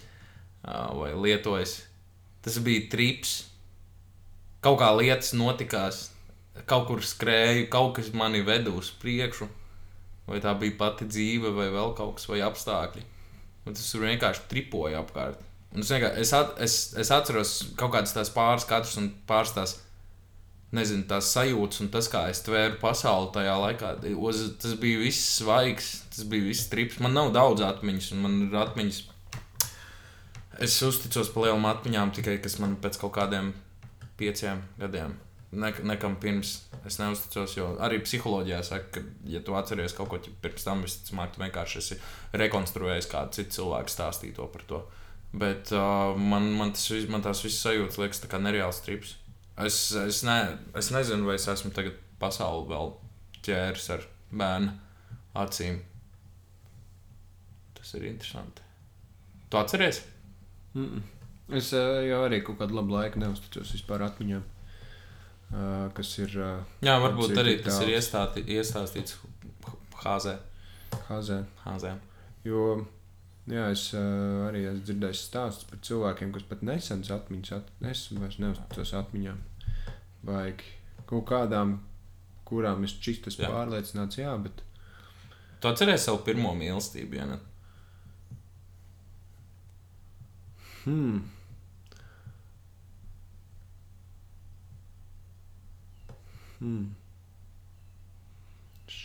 vai 0.62 1.10
lietojis. 1.16 1.78
Tas 2.44 2.58
bija 2.62 2.86
trips. 2.92 3.34
Kaut 4.62 4.78
kā 4.78 4.92
lietas 4.94 5.32
notikās, 5.34 6.04
kaut 6.70 6.86
kur 6.90 7.02
skrēju, 7.02 7.66
kaut 7.72 7.96
kas 7.96 8.12
mani 8.14 8.44
veda 8.46 8.70
uz 8.70 8.92
priekšu. 9.02 9.48
Vai 10.28 10.38
tā 10.42 10.52
bija 10.54 10.76
pati 10.78 11.08
dzīve, 11.08 11.50
vai 11.56 11.66
vēl 11.74 11.96
kaut 11.98 12.20
kas, 12.20 12.28
vai 12.30 12.44
apstākļi. 12.46 13.02
Un 13.66 13.74
tas 13.74 13.94
vienkārši 13.98 14.46
tripoja 14.50 15.00
apkārt. 15.02 15.40
Un 15.72 15.80
es, 15.80 15.88
vienkārši, 15.88 16.20
es, 16.20 16.32
at, 16.36 16.52
es, 16.60 16.74
es 17.00 17.10
atceros 17.14 17.54
kaut 17.80 17.94
kādas 17.94 18.12
tās 18.12 18.30
pāris 18.32 18.66
kadrus 18.68 18.98
un 19.00 19.08
pāris 19.28 19.54
tās, 19.56 19.78
nezinu, 20.76 21.06
tās 21.08 21.30
sajūtas 21.32 21.82
un 21.84 21.90
tas, 21.92 22.08
kā 22.12 22.26
es 22.32 22.42
tvēru 22.44 22.76
pasauli 22.80 23.32
tajā 23.34 23.56
laikā. 23.64 23.94
Uz, 24.20 24.44
tas 24.60 24.76
bija 24.80 25.00
viss 25.00 25.38
svaigs, 25.38 25.90
tas 26.12 26.28
bija 26.28 26.48
viss 26.48 26.68
trips. 26.72 27.00
Man 27.04 27.16
nav 27.16 27.32
daudz 27.36 27.64
atmiņas, 27.64 28.12
un 28.16 28.24
man 28.26 28.38
ir 28.46 28.60
atmiņas. 28.60 29.02
Es 30.62 30.76
uzticos 30.84 31.32
par 31.32 31.48
lielām 31.48 31.68
atmiņām 31.70 32.12
tikai, 32.18 32.36
kas 32.44 32.58
man 32.60 32.76
pēc 32.80 33.00
kaut 33.00 33.16
kādiem 33.16 33.54
pieciem 34.20 34.60
gadiem. 34.80 35.16
Ne, 35.52 35.68
nekam 35.84 36.14
pirms 36.20 36.62
es 36.88 36.96
neusticos, 37.00 37.56
jo 37.58 37.74
arī 37.84 37.98
psiholoģijā 38.04 38.62
saka, 38.64 38.88
ka, 38.94 39.02
ja 39.28 39.42
tu 39.44 39.56
atceries 39.56 39.92
kaut 39.96 40.08
ko 40.08 40.20
pirms 40.44 40.64
tam, 40.64 40.84
visticamāk, 40.84 41.34
tu 41.34 41.42
vienkārši 41.42 41.80
esi 41.80 41.98
rekonstruējis 42.40 43.08
kādu 43.12 43.36
citu 43.36 43.58
cilvēku 43.58 43.92
stāstīja 43.92 44.38
to 44.38 44.48
par 44.52 44.64
to. 44.68 44.80
Bet 45.32 45.72
uh, 45.72 46.12
man, 46.18 46.50
man, 46.58 46.74
tas, 46.76 46.90
man 47.08 47.24
tās 47.24 47.40
visas 47.44 47.62
sajūtas 47.64 47.98
liekas 48.00 48.20
tā 48.20 48.28
kā 48.28 48.40
nereāls 48.42 48.82
trips. 48.84 49.14
Es, 49.56 49.78
es, 49.96 50.20
ne, 50.28 50.36
es 50.76 50.90
nezinu, 50.92 51.24
vai 51.28 51.38
es 51.38 51.48
esmu 51.48 51.72
tagad 51.76 51.96
pasauli 52.20 52.68
vēl 52.68 52.92
ķēris 53.46 53.88
ar 53.96 54.04
bērnu 54.32 54.74
acīm. 55.40 55.80
Tas 57.78 57.94
ir 57.96 58.06
interesanti. 58.10 58.64
Tu 59.48 59.58
atceries? 59.58 60.02
Mm 60.74 60.86
-mm. 60.86 61.02
Es 61.56 61.72
uh, 61.72 62.00
jau 62.08 62.22
arī 62.28 62.42
kaut 62.44 62.58
kādu 62.58 62.74
labu 62.74 62.94
laiku 62.94 63.18
neusticos 63.18 63.72
vispār 63.74 64.02
atmiņām, 64.06 64.42
uh, 64.42 65.92
kas 65.94 66.18
ir 66.18 66.38
uh, 66.38 66.64
Jā, 66.80 66.94
varbūt 67.02 67.36
arī 67.36 67.58
tas 67.64 67.80
ir 67.80 67.88
iestāti, 67.88 68.44
iestāstīts 68.46 69.16
HZ. 70.04 70.38
HZ. 71.08 71.30
HZ. 71.64 71.84
Jo 72.44 72.86
jā, 73.50 73.68
es 73.74 73.88
uh, 73.96 74.48
arī 74.48 74.66
esmu 74.70 74.84
dzirdējis 74.88 75.22
stāstus 75.28 75.70
par 75.70 75.80
cilvēkiem, 75.88 76.34
kas 76.34 76.44
pat 76.50 76.66
nesenas 76.66 77.10
atmiņas, 77.14 77.54
at, 77.58 77.72
es 77.90 78.04
vairs 78.14 78.38
neusticos 78.42 78.94
atmiņām. 79.02 79.40
Vai 80.28 80.52
kaut 81.10 81.26
kādām, 81.30 81.80
kurām 82.48 82.84
es 82.86 82.94
čist 83.02 83.26
esmu 83.30 83.48
Jā. 83.48 83.54
pārliecināts, 83.54 84.20
jā, 84.20 84.36
bet 84.44 84.62
Tu 85.62 85.68
atceries 85.70 86.02
savu 86.02 86.18
pirmo 86.26 86.50
mīlestību, 86.58 87.14
ja 87.14 87.24
ne? 87.30 87.36
hmm. 90.82 91.20
Hmm. 96.58 96.88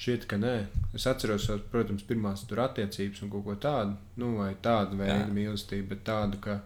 Šķiet, 0.07 0.23
ka 0.31 0.37
nē. 0.39 0.51
Es 0.95 1.03
atceros, 1.09 1.49
protams, 1.67 2.05
pirmās 2.07 2.45
tur 2.47 2.61
attiecības 2.63 3.25
un 3.25 3.31
kaut 3.33 3.43
ko 3.43 3.55
tādu, 3.59 3.97
nu, 4.15 4.29
vai 4.37 4.53
tādu 4.63 4.95
veidu 4.95 5.33
mīlestību, 5.35 5.89
bet 5.89 6.05
tādu, 6.07 6.39
ka 6.45 6.61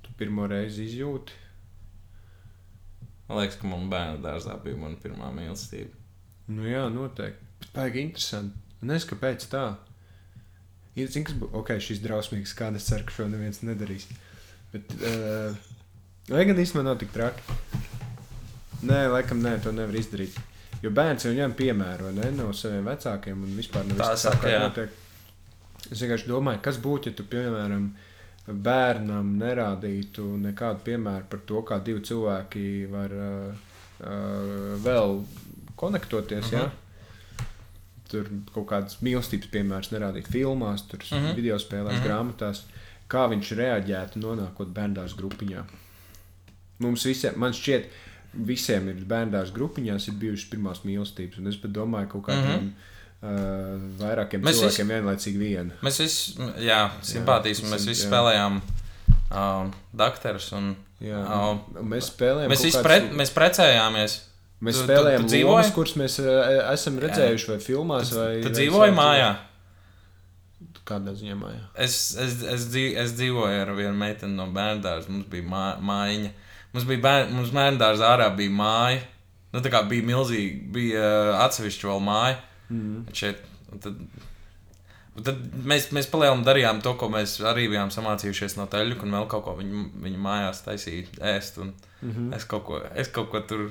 tu 0.00 0.14
pirmo 0.16 0.46
reizi 0.48 0.86
izjūti. 0.86 1.36
Man 3.28 3.42
liekas, 3.42 3.58
ka 3.60 3.68
man 3.68 3.84
bērnu 3.92 4.24
dārzā 4.24 4.56
bija 4.64 4.80
mana 4.80 4.96
pirmā 5.02 5.28
mīlestība. 5.36 5.92
Nu, 6.48 6.64
jā, 6.64 6.86
noteikti. 6.94 7.52
Bet 7.60 7.76
baigi 7.76 8.06
interesanti. 8.06 8.64
Nezinu, 8.80 9.10
kāpēc 9.12 9.44
tā. 9.52 9.66
Ir 10.96 11.12
zini, 11.12 11.28
kas 11.28 11.36
būs. 11.36 11.52
Ok, 11.60 11.76
šis 11.84 12.00
drausmīgs, 12.00 12.56
kāda 12.56 12.80
ceru, 12.80 13.04
ka 13.10 13.18
šo 13.18 13.28
neviens 13.28 13.60
nedarīs. 13.60 14.08
Bet, 14.72 14.96
uh, 15.04 15.52
lai 16.32 16.48
gan 16.48 16.64
īstenībā 16.64 16.88
nav 16.88 16.96
tik 17.04 17.12
traki. 17.12 17.44
Nē, 18.88 19.04
laikam, 19.12 19.44
nē, 19.44 19.58
to 19.60 19.76
nevar 19.76 20.00
izdarīt. 20.00 20.40
Jo 20.82 20.90
bērns 20.96 21.24
jau 21.26 21.32
ņem 21.36 21.52
piemēru 21.58 22.10
ne, 22.16 22.30
no 22.36 22.52
saviem 22.56 22.84
vecākiem 22.88 23.42
un 23.44 23.56
vispār 23.56 23.84
no 23.88 23.94
Tā 24.00 24.14
saka, 24.16 24.48
jā. 24.48 24.60
notiek. 24.64 24.90
Es 25.90 26.00
vienkārši 26.00 26.28
domāju, 26.28 26.60
kas 26.62 26.78
būtu, 26.80 27.10
ja 27.10 27.16
tu, 27.18 27.24
piemēram, 27.24 27.90
bērnam 28.46 29.34
nerādītu 29.40 30.24
nekādu 30.40 30.80
piemēru 30.84 31.24
par 31.30 31.40
to, 31.46 31.62
kā 31.68 31.78
divi 31.84 32.00
cilvēki 32.08 32.64
var 32.92 33.12
uh, 33.12 33.50
uh, 34.00 34.78
vēl 34.84 35.20
konektoties. 35.76 36.52
Uh. 36.52 36.60
-huh. 36.60 36.70
Tur 38.10 38.26
kaut 38.54 38.66
kādas 38.72 38.96
mīlestības 39.06 39.50
piemērs 39.52 39.92
nerādīt 39.92 40.26
filmās, 40.32 40.82
tur 40.88 40.98
uh 40.98 41.12
Mhm. 41.18 41.26
-huh. 41.26 41.34
video 41.36 41.56
spēlēs, 41.58 41.92
uh 41.92 41.98
Mhm. 41.98 42.02
-huh. 42.02 42.06
grāmatās. 42.08 42.62
Kā 43.08 43.28
viņš 43.28 43.52
reaģētu, 43.56 44.16
nonākot 44.16 44.68
bērnās 44.72 45.14
grupiņā? 45.16 45.64
Mums 46.78 47.04
visiem, 47.04 47.32
man 47.36 47.52
šķiet, 47.52 47.84
visiem 48.32 48.88
ir 48.92 49.02
bērnās 49.10 49.50
grupiņās, 49.54 50.08
ir 50.08 50.14
bijušas 50.20 50.50
pirmās 50.52 50.82
mīlestības. 50.86 51.40
Un 51.40 51.50
es 51.50 51.58
pat 51.60 51.72
domāju, 51.74 52.06
ka 52.08 52.12
kaut 52.12 52.26
kādiem 52.28 52.50
mm 52.50 52.68
-hmm. 52.68 52.72
uh, 53.22 53.98
vairākiem 54.00 54.42
Mēs 54.46 54.60
cilvēkiem 54.60 54.88
vienlaicīgi 54.94 55.38
viena. 55.38 55.74
Mēs 55.82 56.00
visi, 56.00 56.36
jā, 56.66 56.90
simpātijas, 57.02 57.62
un 57.64 57.70
mēs 57.74 57.86
visi 57.86 58.04
jā. 58.06 58.08
spēlējām 58.08 58.60
um, 58.60 59.72
doktorus. 59.92 60.52
un, 60.52 60.76
Jā, 61.00 61.16
un 61.16 61.88
mēs 61.88 62.10
spēlējām. 62.12 62.50
Mēs 62.52 62.64
visi 62.64 62.82
pret, 62.82 63.12
mēs 63.12 63.30
precējāmies. 63.32 64.20
Mēs 64.60 64.76
Tu- 64.76 64.80
tu- 64.80 64.86
spēlējām 64.92 65.22
tu 65.22 65.28
dzīvoji? 65.32 65.50
lomas, 65.50 65.70
kuras 65.72 65.94
mēs 65.96 66.18
uh, 66.20 66.72
esam 66.72 66.98
redzējuši 67.00 67.48
vai 67.48 67.58
filmās. 67.58 68.12
Vai, 68.12 68.42
Tu 68.42 68.48
vai 68.48 68.52
dzīvoji 68.52 68.92
savā 68.92 68.98
mājā. 68.98 69.30
Kādā 70.84 71.14
ziņā 71.14 71.36
mājā? 71.38 71.60
Es, 71.78 72.16
es, 72.18 72.42
es, 72.42 72.66
dzīv, 72.68 72.96
es 72.98 73.12
dzīvoju 73.16 73.62
ar 73.62 73.72
vienu 73.78 73.94
meiteni 73.96 74.34
no 74.34 74.46
dārza. 74.52 75.08
Mums 75.08 75.26
bija 75.32 75.46
mā, 75.48 75.64
mājiņa. 75.80 76.30
Mums 76.72 76.86
bija 76.86 77.02
bērn, 77.06 77.34
mums 77.34 77.52
bērnu 77.54 77.80
dārza 77.80 78.08
ārā 78.12 78.28
bija 78.36 78.54
māja. 78.54 79.00
Nu, 79.50 79.62
tā 79.64 79.72
kā 79.72 79.82
bija 79.90 80.06
milzīgi, 80.06 80.60
bija 80.74 81.02
uh, 81.02 81.44
atsevišķa 81.44 81.88
vēl 81.90 82.02
māja. 82.06 82.36
Mm. 82.70 83.00
Šeit, 83.16 83.40
un 83.72 83.82
tad, 83.82 83.96
un 85.18 85.26
tad 85.26 85.40
mēs, 85.66 85.88
mēs 85.96 86.06
palielinām 86.12 86.44
darījām 86.46 86.82
to, 86.84 86.94
ko 87.00 87.08
mēs 87.10 87.40
arī 87.50 87.66
bijām 87.72 87.90
samācījušies 87.90 88.54
no 88.60 88.68
teļa, 88.70 89.00
un 89.02 89.18
vēl 89.18 89.26
kaut 89.32 89.44
ko 89.48 89.56
viņa, 89.58 89.86
viņa 90.06 90.22
mājās 90.28 90.62
taisīja 90.68 91.08
ēst. 91.34 91.58
Un 91.64 91.74
Mm 92.02 92.10
-hmm. 92.10 92.36
es, 92.36 92.44
kaut 92.44 92.64
ko, 92.64 92.80
es 92.96 93.08
kaut 93.08 93.30
ko 93.30 93.40
tur 93.40 93.70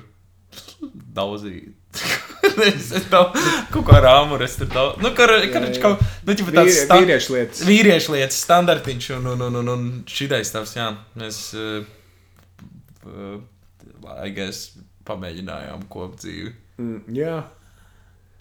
daudzīju. 1.18 1.72
es 2.66 2.90
daudz, 3.10 3.38
kaut 3.70 3.84
ko 3.86 3.92
rāmu, 3.92 4.42
es 4.44 4.56
tur 4.56 4.66
daudz. 4.66 5.02
Nu, 5.02 5.10
kur, 5.16 5.26
kur, 5.52 5.62
Jā, 5.62 5.72
jā. 5.74 5.80
kaut, 5.82 5.98
nu, 6.26 6.34
ķipa 6.34 6.52
tāds 6.54 6.76
Vīrie, 6.76 7.00
vīriešu 7.00 7.32
lietas. 7.34 7.62
vīriešu 7.66 8.12
lietas, 8.12 8.42
standartiņš 8.44 9.10
un, 9.16 9.26
un, 9.26 9.40
un, 9.48 9.56
un, 9.56 9.68
un 9.68 10.04
šitais 10.06 10.52
tavs, 10.52 10.76
jā. 10.76 10.92
Mēs, 11.18 11.40
uh, 11.54 11.84
uh, 13.08 13.38
I 14.20 14.32
guess, 14.36 14.74
pamēģinājām 15.08 15.86
kopt 15.92 16.24
dzīvi. 16.24 16.52
Mm, 16.80 17.16
jā. 17.16 17.36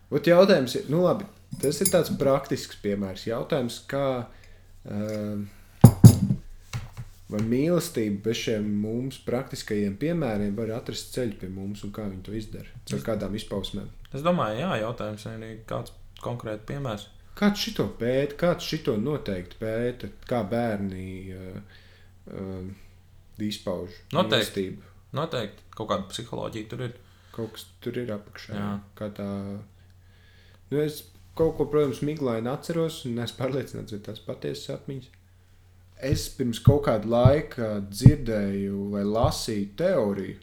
Ot 0.10 0.28
jautājums 0.28 0.76
ir, 0.80 0.90
nu 0.92 1.04
labi, 1.06 1.28
tas 1.62 1.80
ir 1.84 1.92
tāds 1.94 2.12
praktisks 2.20 2.80
piemērs. 2.82 3.28
Jautājums, 3.30 3.78
kā 3.90 4.08
uh, 4.26 5.44
vai 7.30 7.44
mīlestība 7.46 8.24
bez 8.26 8.42
šiem 8.42 8.68
mums 8.82 9.20
praktiskajiem 9.26 9.96
piemēriem 10.02 10.58
var 10.58 10.74
atrast 10.80 11.14
ceļu 11.16 11.38
pie 11.42 11.52
mums 11.54 11.86
un 11.86 11.94
kā 11.96 12.08
viņi 12.10 12.26
to 12.26 12.36
izdara? 12.38 12.74
Ar 12.96 13.06
kādām 13.06 13.38
izpausmēm? 13.38 13.88
Es 14.10 14.26
domāju, 14.26 14.64
jā, 14.64 14.74
jautājums 14.82 15.28
ir 15.30 15.64
kāds 15.70 15.94
konkrēts 16.24 16.66
piemērs. 16.70 17.08
Kāds 17.40 17.62
šito 17.64 17.86
pēta, 18.00 18.36
kāds 18.40 18.66
šito 18.68 18.98
noteikti 19.00 19.60
pēta, 19.62 20.10
kā 20.28 20.42
bērni 20.50 21.06
uh, 21.32 21.78
uh, 22.34 22.89
izpauž 23.48 23.96
Noteikti. 24.12 24.36
mīlestību? 24.36 24.90
Noteikti 25.18 25.70
kaut 25.76 25.90
kāda 25.90 26.10
psiholoģija 26.12 26.70
tur 26.70 26.84
ir. 26.88 26.98
Kaut 27.36 27.54
kas 27.56 27.66
tur 27.84 27.98
ir 28.02 28.12
apakšā. 28.12 28.58
Jā. 28.58 28.72
Kā 29.00 29.08
tā. 29.16 29.30
Nu, 30.70 30.82
es 30.82 31.04
kaut 31.40 31.56
ko, 31.58 31.70
protams, 31.72 32.02
miglaini 32.06 32.52
atceros, 32.52 33.04
un 33.08 33.22
es 33.24 33.34
pārliecināts, 33.38 33.96
ka 33.96 34.12
tas 34.12 34.20
patiesas 34.26 34.76
atmiņas. 34.76 35.16
Es 36.10 36.28
pirms 36.36 36.60
kaut 36.64 36.86
kāda 36.88 37.10
laika 37.12 37.72
dzirdēju 37.88 38.90
vai 38.94 39.04
lasīju 39.08 39.72
teoriju, 39.80 40.38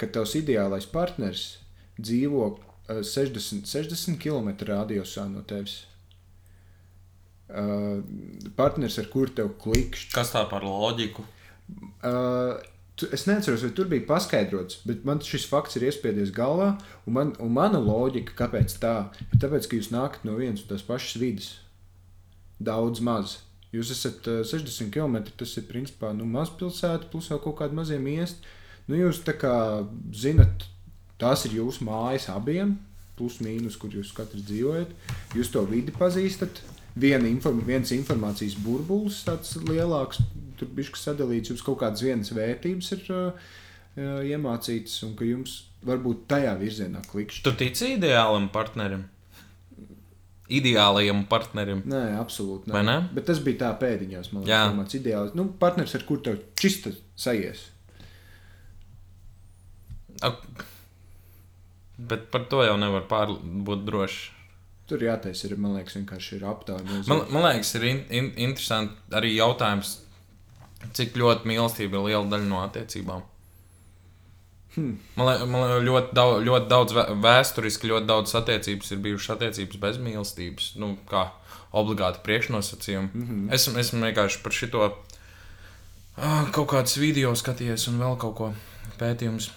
ka 0.00 0.08
tavs 0.12 0.36
ideālais 0.40 0.86
partneris 0.88 1.58
dzīvo 2.00 2.46
eh, 2.50 3.02
60, 3.04 3.68
60 3.68 4.20
km 4.20 4.54
radiusā 4.68 5.26
no 5.30 5.44
tevis. 5.48 5.82
Uh, 7.44 8.00
partneris, 8.56 8.96
ar 8.98 9.10
kuru 9.12 9.30
tev 9.36 9.50
klikšķi. 9.60 10.14
Kas 10.16 10.32
tā 10.32 10.40
par 10.48 10.64
loģiku? 10.64 11.22
Uh, 12.04 12.60
tu, 12.98 13.08
es 13.14 13.24
neatceros, 13.28 13.64
vai 13.64 13.72
tur 13.76 13.88
bija 13.90 14.06
paskaidrots, 14.08 14.82
bet 14.88 15.04
man 15.08 15.22
šis 15.24 15.46
fakts 15.50 15.78
ir 15.78 15.88
iespiedies 15.88 16.32
galvā. 16.34 16.74
Un, 17.06 17.16
man, 17.16 17.32
un 17.42 17.54
mana 17.56 17.80
loģika, 17.82 18.36
kāpēc 18.44 18.76
tā, 18.82 18.94
ir 19.30 19.40
tāpēc, 19.42 19.68
ka 19.68 19.80
jūs 19.80 19.92
nākat 19.94 20.26
no 20.28 20.36
vienas 20.38 20.64
un 20.64 20.72
tās 20.74 20.84
pašas 20.86 21.20
vidas. 21.22 21.50
Daudz 22.64 23.02
maz. 23.04 23.38
Jūs 23.74 23.90
esat 23.90 24.28
uh, 24.30 24.42
60 24.46 24.92
km, 24.94 25.24
tas 25.40 25.56
ir 25.58 25.66
principā 25.66 26.12
nu, 26.14 26.28
mazpilsēta, 26.30 27.10
plus 27.10 27.32
vēl 27.32 27.42
kaut 27.42 27.58
kāda 27.62 27.74
mazie 27.74 27.98
miesti. 27.98 28.44
Nu, 28.86 28.98
jūs 29.00 29.24
tā 29.26 29.34
kā 29.40 29.54
zinat, 30.14 30.68
tās 31.18 31.46
ir 31.48 31.56
jūsu 31.58 31.86
mājas 31.88 32.28
abiem, 32.30 32.76
plus 33.18 33.40
mīnus, 33.42 33.78
kur 33.80 33.94
jūs 33.94 34.12
katrs 34.14 34.44
dzīvojat. 34.46 34.92
Jūs 35.34 35.50
to 35.54 35.64
vidi 35.70 35.94
pazīstat. 35.94 36.60
Viena 36.94 37.26
inform 37.26 37.58
viens 37.66 37.90
informācijas 37.96 38.54
burbulis, 38.62 39.22
tāds 39.26 39.56
lielāks, 39.66 40.20
tur 40.60 40.68
bija 40.76 40.94
sadalīts, 40.94 41.50
jums 41.50 41.64
kaut 41.66 41.80
kādas 41.80 42.04
vienas 42.06 42.30
vērtības 42.36 42.92
ir 42.94 43.08
uh, 43.10 43.48
iemācītas, 44.22 45.00
un 45.08 45.16
ka 45.18 45.26
jums 45.26 45.56
varbūt 45.84 46.22
tajā 46.30 46.52
virzienā 46.60 47.02
klikšķi. 47.10 47.42
Tu 47.48 47.52
tici 47.64 47.90
ideālam 47.96 48.46
partnerim? 48.54 49.08
Ideālajam 50.54 51.24
partnerim. 51.26 51.80
Nē, 51.88 52.02
absolūti. 52.20 52.70
Vai 52.70 52.82
ne? 52.86 52.98
Bet 53.16 53.26
tas 53.30 53.40
bija 53.42 53.62
tā 53.64 53.72
pēdiņās, 53.80 54.30
man 54.34 54.44
liekas, 54.44 54.74
tāds 54.78 54.98
ideāls. 55.00 55.34
Nu, 55.38 55.48
partners, 55.58 55.94
ar 55.98 56.04
kur 56.06 56.20
tev 56.22 56.38
čista 56.60 56.92
sajies. 57.18 57.66
Ak, 60.22 60.44
Bet 61.98 62.24
par 62.32 62.42
to 62.50 62.58
jau 62.66 62.74
nevar 62.76 63.04
pār- 63.06 63.36
būt 63.38 63.84
drošs. 63.86 64.30
Tur 64.88 65.00
jātaisa 65.00 65.46
ir, 65.48 65.56
man 65.56 65.78
liekas, 65.78 65.96
vienkārši 65.96 66.34
ir 66.38 66.48
aptaujā. 66.48 67.04
Man, 67.08 67.22
man 67.32 67.46
liekas, 67.46 67.70
ir 67.78 67.86
in, 67.88 68.02
in, 68.12 68.32
interesanti 68.48 69.16
arī 69.16 69.30
jautājums, 69.38 69.94
cik 70.92 71.16
ļoti 71.16 71.48
mīlestība 71.48 71.96
ir 71.96 72.10
liela 72.10 72.28
daļa 72.28 72.50
no 72.50 72.60
attiecībām. 72.66 73.22
Hmm. 74.74 74.98
Man 75.16 75.30
liekas, 75.30 75.48
liekas 75.54 75.88
ļoti, 75.88 76.14
daudz, 76.18 76.44
ļoti 76.50 76.70
daudz 76.74 76.96
vē- 76.98 77.08
vēsturiski, 77.24 77.88
ļoti 77.94 78.10
daudz 78.10 78.36
attiecības 78.42 78.92
ir 78.92 79.02
bijušas 79.08 79.36
attiecības 79.38 79.80
bez 79.86 79.98
mīlestības, 80.04 80.70
nu, 80.82 80.92
kā 81.08 81.28
obligāti 81.74 82.20
priekšnosacījumi. 82.26 83.10
Mm 83.14 83.26
-hmm. 83.28 83.54
Esmu, 83.54 83.78
esmu 83.78 84.04
vienkārši 84.04 84.42
par 84.42 84.52
šo 84.52 84.92
kaut 86.52 86.68
kādus 86.70 86.96
video 86.96 87.34
skatījies, 87.34 87.88
un 87.88 87.98
vēl 87.98 88.18
kaut 88.18 88.36
ko 88.36 88.54
pētījumus, 88.98 89.50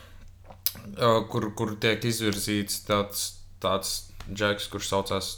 ā, 0.97 1.27
kur, 1.29 1.51
kur 1.53 1.75
tiek 1.75 2.03
izvirzīts 2.03 2.85
tāds, 2.87 3.33
tāds 3.61 4.06
džeks, 4.31 4.69
kurš 4.73 4.91
saucās. 4.91 5.33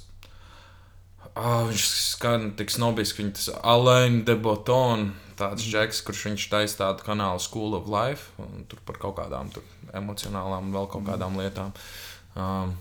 Oh, 1.36 1.68
viņš 1.70 1.86
skan 2.16 2.52
tik 2.60 2.72
snobiski, 2.74 3.22
viņa 3.22 3.36
tas 3.38 3.50
Alain 3.62 4.24
de 4.28 4.36
Botton, 4.36 5.12
tāds 5.40 5.64
džeks, 5.64 6.02
kurš 6.08 6.26
viņš 6.30 6.50
taisa 6.52 6.82
tādu 6.84 7.06
kanālu 7.06 7.42
School 7.44 7.78
of 7.78 7.88
Life, 7.92 8.34
un 8.42 8.66
tur 8.68 8.82
par 8.88 9.00
kaut 9.02 9.18
kādām 9.22 9.52
tur 9.54 9.66
emocionālām 9.96 10.74
vēl 10.76 10.90
kaut 10.92 11.08
kādām 11.08 11.40
lietām. 11.40 11.74
Um, 12.36 12.76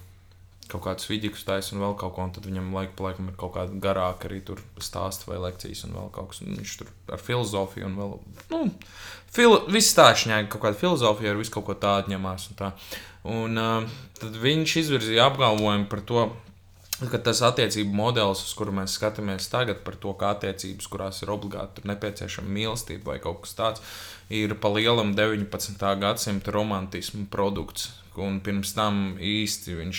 kaut 0.69 0.85
kādus 0.85 1.09
vidus 1.09 1.45
taisa 1.49 1.75
un 1.75 1.83
vēl 1.83 1.95
kaut 1.99 2.15
ko, 2.17 2.25
un 2.27 2.33
tad 2.35 2.47
viņam 2.47 2.73
laika 2.77 2.95
pa 2.97 3.09
laikam 3.09 3.31
ir 3.31 3.37
kaut 3.41 3.55
kāda 3.57 3.79
garāka 3.83 4.29
arī 4.29 4.41
tur 4.45 4.61
stāsta 4.85 5.31
vai 5.31 5.41
lekcijas 5.47 5.87
un 5.89 5.97
vēl 5.97 6.11
kaut 6.15 6.33
kas. 6.33 6.43
Un 6.45 6.59
viņš 6.59 6.75
tur 6.81 6.91
ar 7.15 7.23
filozofiju 7.25 7.89
un 7.89 7.97
vēl, 7.99 8.17
nu, 8.53 8.61
fil, 9.33 9.57
viss 9.73 9.95
stāšņēga 9.95 10.51
kaut 10.53 10.67
kāda 10.67 10.81
filozofija 10.81 11.33
ar 11.33 11.41
visu 11.41 11.55
kaut 11.55 11.69
ko 11.71 11.79
tādu 11.79 12.13
ņemās 12.13 12.51
un 12.53 12.61
tā. 12.61 12.73
Un 13.25 13.59
uh, 13.59 13.89
tad 14.21 14.37
viņš 14.39 14.77
izvirzīja 14.83 15.27
apgalvojumu 15.31 15.89
par 15.91 16.01
to, 16.07 16.27
ka 17.11 17.19
tas 17.23 17.41
attiecību 17.47 17.95
modelis, 17.95 18.41
uz 18.47 18.55
kuru 18.59 18.73
mēs 18.75 18.97
skatāmies 18.99 19.47
tagad, 19.53 19.83
par 19.87 19.95
to, 20.03 20.15
kā 20.19 20.33
attiecības, 20.35 20.87
kurās 20.91 21.23
ir 21.23 21.31
obligāti 21.35 21.85
nepieciešama 21.87 22.51
mīlestība 22.51 23.13
vai 23.13 23.19
kaut 23.23 23.45
kas 23.45 23.55
tāds, 23.59 23.83
ir 24.31 24.55
pa 24.59 24.71
lielam 24.75 25.15
19. 25.19 25.83
gadsimta 26.03 26.55
romantismu 26.55 27.27
produkts. 27.31 27.91
Un 28.19 28.41
pirms 28.43 28.73
tam 28.75 29.15
īsti 29.23 29.77
viņš 29.79 29.99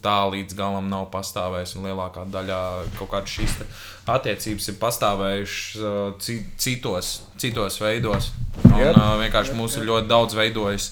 tā 0.00 0.14
līdz 0.32 0.56
galam 0.56 0.86
nav 0.88 1.10
pastāvējis, 1.12 1.74
un 1.76 1.84
lielākā 1.84 2.22
daļā 2.32 2.60
kaut 2.96 3.10
kādas 3.12 3.34
šīs 3.34 3.58
attiecības 4.08 4.70
ir 4.72 4.78
pastāvējušas 4.80 5.82
uh, 5.82 6.14
ci- 6.22 6.46
citos, 6.56 7.10
citos 7.36 7.76
veidos. 7.82 8.30
Un, 8.64 8.78
Jep. 8.80 8.96
uh, 8.96 9.18
vienkārši 9.20 9.52
mums 9.58 9.76
ir 9.76 9.84
ļoti 9.90 10.08
daudz 10.08 10.38
veidojis. 10.38 10.88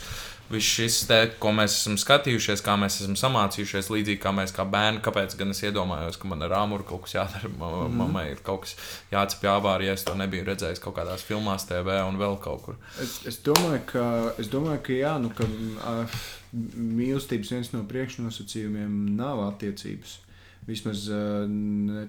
Viss 0.52 0.66
šis, 0.76 0.98
te, 1.08 1.16
ko 1.40 1.50
mēs 1.56 1.72
esam 1.78 1.94
skatījušies, 1.98 2.60
kā 2.62 2.74
mēs 2.76 2.98
esam 3.00 3.14
samācījušies, 3.16 3.88
līdzīgi 3.94 4.20
kā 4.20 4.30
mēs 4.36 4.52
kā 4.52 4.66
bērni. 4.68 5.00
Kāpēc 5.02 5.36
gan 5.40 5.50
es 5.54 5.62
iedomājos, 5.64 6.18
ka 6.20 6.28
man 6.28 6.42
ar 6.44 6.50
rāmuru 6.52 6.84
kaut 6.84 7.02
kas 7.06 7.14
jādara, 7.16 7.48
ma- 7.58 7.70
Mhm. 7.88 7.96
mammai 7.96 8.30
ir 8.30 8.42
kaut 8.44 8.60
kas 8.66 8.74
jācep 9.10 9.40
jāvār, 9.48 9.82
ja 9.86 9.92
es 9.96 10.04
to 10.04 10.12
nebiju 10.14 10.44
redzējis 10.44 10.80
kaut 10.84 10.96
kādās 10.96 11.24
filmās, 11.24 11.64
TV 11.66 11.96
un 12.06 12.18
vēl 12.20 12.36
kaut 12.42 12.62
kur. 12.62 12.76
Es, 13.00 13.20
es, 13.26 13.38
domāju, 13.38 13.80
ka, 13.86 14.34
es 14.38 14.48
domāju, 14.48 14.82
ka 14.82 14.92
jā, 14.92 15.14
nu, 15.20 15.30
ka 15.30 15.44
uh, 15.44 16.06
mīlestības 16.76 17.50
viens 17.50 17.72
no 17.72 17.82
priekšnosacījumiem 17.88 19.16
nav 19.16 19.40
attiecības. 19.48 20.18
Vismaz 20.68 21.08
uh, 21.08 21.48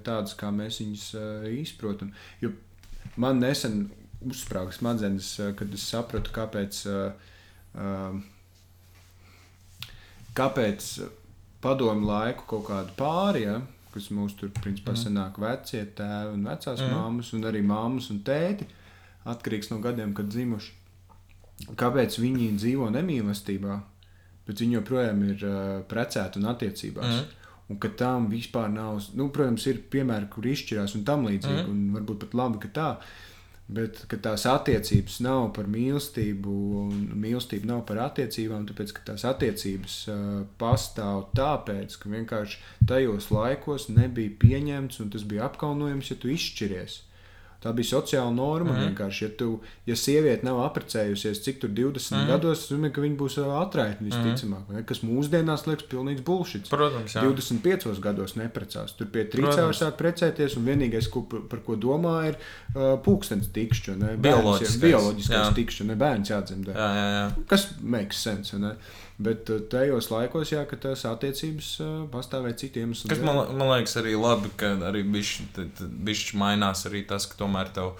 tādas, 0.03 0.35
kā 0.39 0.51
mēs 0.51 0.81
viņus 0.83 1.05
uh, 1.15 1.47
izprotam. 1.61 2.11
Jo 2.41 2.51
man 3.17 3.39
nesen 3.39 3.89
uzsprāga 4.25 4.73
smadzenes, 4.75 5.33
kad 5.57 5.73
es 5.73 5.83
sapratu, 5.91 6.31
kāpēc, 6.35 6.81
uh, 6.87 7.31
kāpēc 10.35 10.87
padomu 11.63 12.07
laiku 12.09 12.43
kaut 12.49 12.67
kādu 12.69 12.95
pāri, 12.99 13.45
ja, 13.47 13.59
kas 13.93 14.09
mūs 14.11 14.35
tur 14.37 14.49
principā 14.49 14.91
Mhm. 14.93 15.01
sanāk 15.05 15.39
vecie 15.39 15.85
tēvi 15.85 16.33
un 16.33 16.43
vecās 16.43 16.79
Mhm. 16.81 16.91
māmas, 16.93 17.33
un 17.33 17.41
arī 17.43 17.61
māmas 17.65 18.09
un 18.11 18.19
tēti, 18.19 18.65
atkarīgs 19.25 19.71
no 19.71 19.79
gadiem, 19.79 20.13
kad 20.13 20.25
dzimuši. 20.29 20.71
Kāpēc 21.75 22.19
viņi 22.19 22.57
dzīvo 22.59 22.89
nemīlestībā, 22.91 23.81
bet 24.45 24.55
viņi 24.57 24.81
joprojām 24.81 25.23
ir 25.29 25.43
uh, 25.45 25.81
precēti 25.87 26.37
un 26.37 26.43
attiecībās? 26.53 27.05
Mhm. 27.05 27.25
Un 27.67 27.79
ka 27.79 27.87
tam 27.89 28.29
vispār 28.29 28.69
nav, 28.71 29.01
nu, 29.15 29.29
protams, 29.29 29.65
ir 29.65 29.77
piemēri, 29.89 30.29
kur 30.29 30.43
izšķirās 30.43 30.93
un 30.95 31.03
tam 31.03 31.25
līdzīgi, 31.25 31.63
Mhm. 31.65 31.69
un 31.69 31.93
varbūt 31.95 32.19
pat 32.19 32.31
labi, 32.33 32.59
ka 32.59 32.67
tā. 32.67 32.97
Bet 33.65 34.03
tās 34.21 34.43
attiecības 34.45 35.15
nav 35.25 35.47
par 35.55 35.65
mīlestību, 35.73 36.51
un 36.83 36.99
mīlestība 37.17 37.71
nav 37.71 37.79
par 37.89 38.03
attiecībām, 38.03 38.67
tāpēc 38.69 38.93
ka 38.93 39.05
tās 39.07 39.25
attiecības 39.25 39.95
uh, 40.13 40.19
pastāv 40.61 41.23
tāpēc, 41.39 41.95
ka 41.97 42.11
vienkārši 42.13 42.59
tajos 42.85 43.31
laikos 43.33 43.87
nebija 43.89 44.35
pieņemts 44.43 45.01
un 45.01 45.09
tas 45.15 45.25
bija 45.25 45.47
apkaunojams, 45.49 46.11
ja 46.13 46.19
tu 46.21 46.29
izšķiries. 46.35 46.99
Tā 47.65 47.73
bija 47.73 47.95
sociāla 47.95 48.29
norma. 48.29 48.75
Mm. 48.75 48.77
Mhm. 48.77 48.85
Vienkārši, 48.91 49.23
ja, 49.25 49.29
tu, 49.39 49.49
ja 49.89 49.97
sieviete 49.97 50.45
nav 50.45 50.61
apprecējusies, 50.67 51.41
cik 51.41 51.63
tur 51.63 51.71
20 51.73 52.13
mm. 52.13 52.19
Mhm. 52.19 52.29
gados, 52.29 52.65
nozīmē, 52.69 52.91
ka 52.93 53.01
viņa 53.01 53.17
būs 53.17 53.37
ā, 53.41 53.47
atraitne 53.63 54.11
visticamāk. 54.11 54.67
Mm. 54.69 54.85
Kas 54.91 55.01
mūsdienās 55.05 55.65
liekas 55.69 55.89
pilnīgs 55.89 56.25
bullshit. 56.27 56.69
Protams, 56.69 57.17
jā. 57.17 57.23
25 57.25 58.03
gados 58.03 58.37
neprecās. 58.37 58.93
Tur 58.99 59.09
pie 59.09 59.25
trījus 59.25 59.55
Protams. 59.55 59.81
sāk 59.81 59.97
precēties, 59.97 60.59
un 60.59 60.69
vienīgais, 60.69 61.09
ko, 61.09 61.25
par 61.25 61.63
ko 61.65 61.79
domā, 61.79 62.17
ir 62.29 62.37
uh, 62.37 62.93
pūkstens? 63.01 63.49
Bērns 63.55 64.21
Bioloģiskais, 64.21 64.77
Bioloģiskais 64.83 65.39
jā. 65.39 65.49
tikšķi, 65.57 65.87
ne 65.89 65.97
bērns 65.99 66.31
jādzemdē. 66.33 66.75
Jā, 66.75 66.91
jā, 66.99 67.09
jā. 67.15 67.25
Kas 67.49 67.67
makes 67.81 68.21
sense. 68.21 68.59
Ne? 68.61 68.75
Bet 69.17 69.47
uh, 69.49 69.61
tajos 69.71 70.09
laikos, 70.11 70.51
jā, 70.51 70.65
ka 70.67 70.75
tās 70.81 71.05
attiecības 71.07 71.69
uh, 71.79 71.93
pastāvēja 72.11 72.57
citiem 72.65 72.89
iemesliem. 72.89 73.13
Kas 73.13 73.21
man, 73.23 73.39
man 73.55 73.71
liekas 73.71 73.95
arī 74.01 74.17
labi, 74.19 74.51
ka 74.59 74.73
arī 74.89 75.05
bišķi 75.07 76.39
mainās 76.41 76.83
arī 76.89 77.05
tas, 77.07 77.27
ka 77.31 77.39
tomēr 77.39 77.71
tev. 77.75 77.93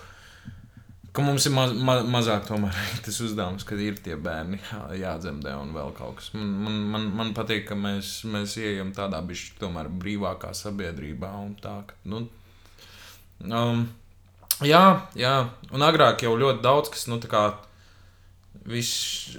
Ka 1.16 1.24
mums 1.24 1.46
ir 1.48 1.54
maz, 1.56 1.72
ma, 1.80 2.02
mazāk 2.12 2.50
tomēr 2.50 2.76
tas 3.06 3.20
uzdevums, 3.24 3.64
kad 3.68 3.80
ir 3.80 3.96
tie 4.04 4.18
bērni 4.20 4.60
jā- 4.60 4.90
jādzemdē 5.06 5.56
un 5.62 5.72
vēl 5.78 5.94
kaut 5.96 6.20
kas. 6.20 6.34
Man, 6.36 6.50
man, 6.66 6.82
man, 6.92 7.06
man 7.22 7.36
patīk, 7.38 7.64
ka 7.70 7.80
mēs, 7.80 8.18
mēs 8.28 8.58
ieejam 8.60 8.92
tādā 8.98 9.24
bišķi 9.24 9.56
tomēr 9.62 9.88
brīvākā 9.88 10.52
sabiedrībā 10.52 11.32
un 11.46 11.56
tā. 11.64 11.78
Ka, 11.88 11.96
nu, 12.12 12.26
um, 13.48 13.88
jā, 14.68 14.84
jā, 15.16 15.38
un 15.72 15.88
agrāk 15.88 16.28
jau 16.28 16.36
ļoti 16.44 16.60
daudz 16.68 16.92
kas, 16.92 17.08
nu 17.08 17.24
tā 17.24 17.32
kā 17.32 17.46
viss, 18.66 19.36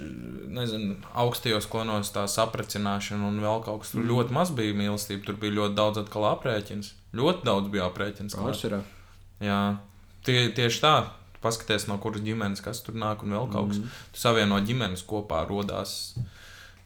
nezinu, 0.47 0.95
augstajos 1.17 1.65
klonos 1.71 2.11
tā 2.15 2.23
saprecināšana 2.29 3.27
un 3.27 3.39
vēl 3.43 3.63
kaut 3.65 3.81
kas. 3.81 3.91
Tur 3.91 4.03
Mm. 4.03 4.09
ļoti 4.11 4.31
maz 4.31 4.51
bija 4.51 4.73
mīlestība, 4.77 5.25
tur 5.25 5.35
bija 5.35 5.51
ļoti 5.57 5.75
daudz 5.75 5.97
atkal 6.03 6.27
aprēķins. 6.37 6.91
Ļoti 7.13 7.43
daudz 7.43 7.69
bija 7.73 7.89
aprēķins. 7.89 8.35
Pārsvarā. 8.37 8.81
Jā, 9.41 9.77
tie, 10.23 10.49
tieši 10.51 10.81
tā. 10.81 10.95
Paskaties, 11.41 11.87
no 11.87 11.97
kuras 12.01 12.21
ģimenes 12.21 12.63
kas 12.65 12.81
tur 12.81 12.95
nāk, 12.95 13.21
un 13.23 13.29
vēl 13.31 13.51
kaut 13.51 13.69
kas. 13.69 13.77
Mhm. 13.77 13.87
Tu 14.13 14.19
savieno 14.19 14.57
ģimenes 14.65 15.03
kopā, 15.05 15.43
radās. 15.47 16.13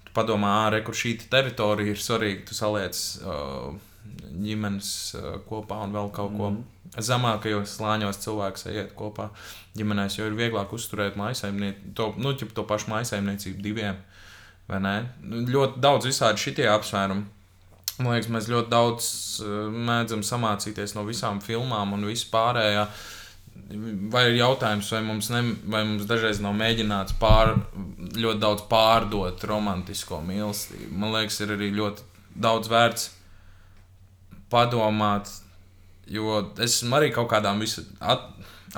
Tu 0.05 0.11
padomā, 0.13 0.67
ārē, 0.67 0.83
kur 0.83 0.93
šī 0.93 1.17
teritorija 1.29 1.91
ir 1.95 1.95
svarīga. 1.95 2.45
Tu 2.47 2.53
saliec 2.53 2.95
uh, 3.23 3.73
ģimenes 4.41 4.91
uh, 5.17 5.33
kopā 5.47 5.81
un 5.85 5.95
vēl 5.95 6.11
kaut 6.15 6.35
ko. 6.37 6.51
Mhm. 6.51 6.67
Zemākajos 6.91 7.77
slāņos 7.77 8.17
cilvēks 8.19 8.65
iet 8.73 8.89
kopā 8.99 9.29
ģimenēs, 9.79 10.17
jo 10.17 10.25
ir 10.27 10.33
vieglāk 10.35 10.73
uzturēt 10.75 11.15
maisaimniecību, 11.19 11.93
to, 11.95 12.09
nu, 12.19 12.33
to 12.35 12.65
pašu 12.67 12.91
maisaimniecību 12.91 13.63
diviem. 13.63 14.01
Ļoti 14.71 15.79
daudz 15.83 16.09
visādi 16.09 16.43
šitie 16.43 16.67
apsvērumi. 16.71 17.23
Man 18.01 18.15
liekas, 18.15 18.29
mēs 18.33 18.49
ļoti 18.51 18.71
daudz 18.71 19.07
uh, 19.45 19.55
mēdzam 19.71 20.25
samācīties 20.25 20.97
no 20.97 21.05
visām 21.07 21.39
filmām 21.43 21.95
un 21.95 22.07
vispārējā. 22.09 22.85
vai 24.11 24.25
ir 24.29 24.35
jautājums, 24.39 24.91
vai 24.91 25.01
mums, 25.03 25.29
ne, 25.31 25.41
vai 25.71 25.83
mums 25.87 26.05
dažreiz 26.07 26.39
nav 26.43 26.55
mēģināts 26.59 27.15
pār, 27.19 27.55
ļoti 28.15 28.39
daudz 28.39 28.67
pārdot 28.71 29.43
romantisko 29.47 30.21
mīlestību. 30.27 30.91
Man 30.91 31.15
liekas, 31.15 31.39
ir 31.41 31.55
arī 31.55 31.71
ļoti 31.75 32.03
daudz 32.35 32.71
vērts 32.71 33.09
padomāt, 34.51 35.29
jo 36.11 36.39
es 36.57 36.81
esmu 36.81 36.99
arī 36.99 37.11
kaut 37.15 37.29
kādām 37.31 37.61
visu, 37.63 37.85
at, 37.99 38.27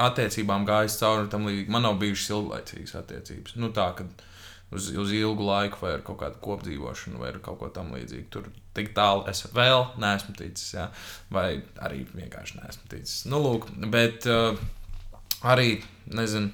attiecībām 0.02 0.68
gājis 0.68 1.00
cauri 1.02 1.30
tam 1.32 1.48
līdzīgi. 1.50 1.74
Man 1.74 1.86
nav 1.88 1.98
bijušas 2.02 2.34
ilglaicīgas 2.34 2.96
attiecības. 3.02 3.58
Nu, 3.62 3.70
tā, 3.76 3.90
kad, 3.98 4.26
uz, 4.74 4.90
uz 4.98 5.14
ilgu 5.14 5.48
laiku, 5.48 5.84
vai 5.84 5.96
ar 5.98 6.06
kaut 6.06 6.20
kādu 6.24 6.42
kopdzīvošanu, 6.44 7.22
vai 7.22 7.34
kaut 7.44 7.60
ko 7.62 7.70
tamlīdzīgu. 7.74 8.28
Tur 8.34 8.50
tik 8.78 8.94
tālu 8.98 9.28
es 9.30 9.46
vēl 9.54 9.88
neesmu 10.02 10.36
ticis, 10.40 10.74
jā, 10.78 10.90
vai 11.34 11.48
arī 11.86 12.04
vienkārši 12.14 12.60
neesmu 12.62 12.90
ticis. 12.94 13.24
Nu, 13.30 13.42
lūk, 13.44 13.70
bet 13.94 14.28
uh, 14.32 14.58
arī, 15.46 15.78
nezinu, 16.14 16.50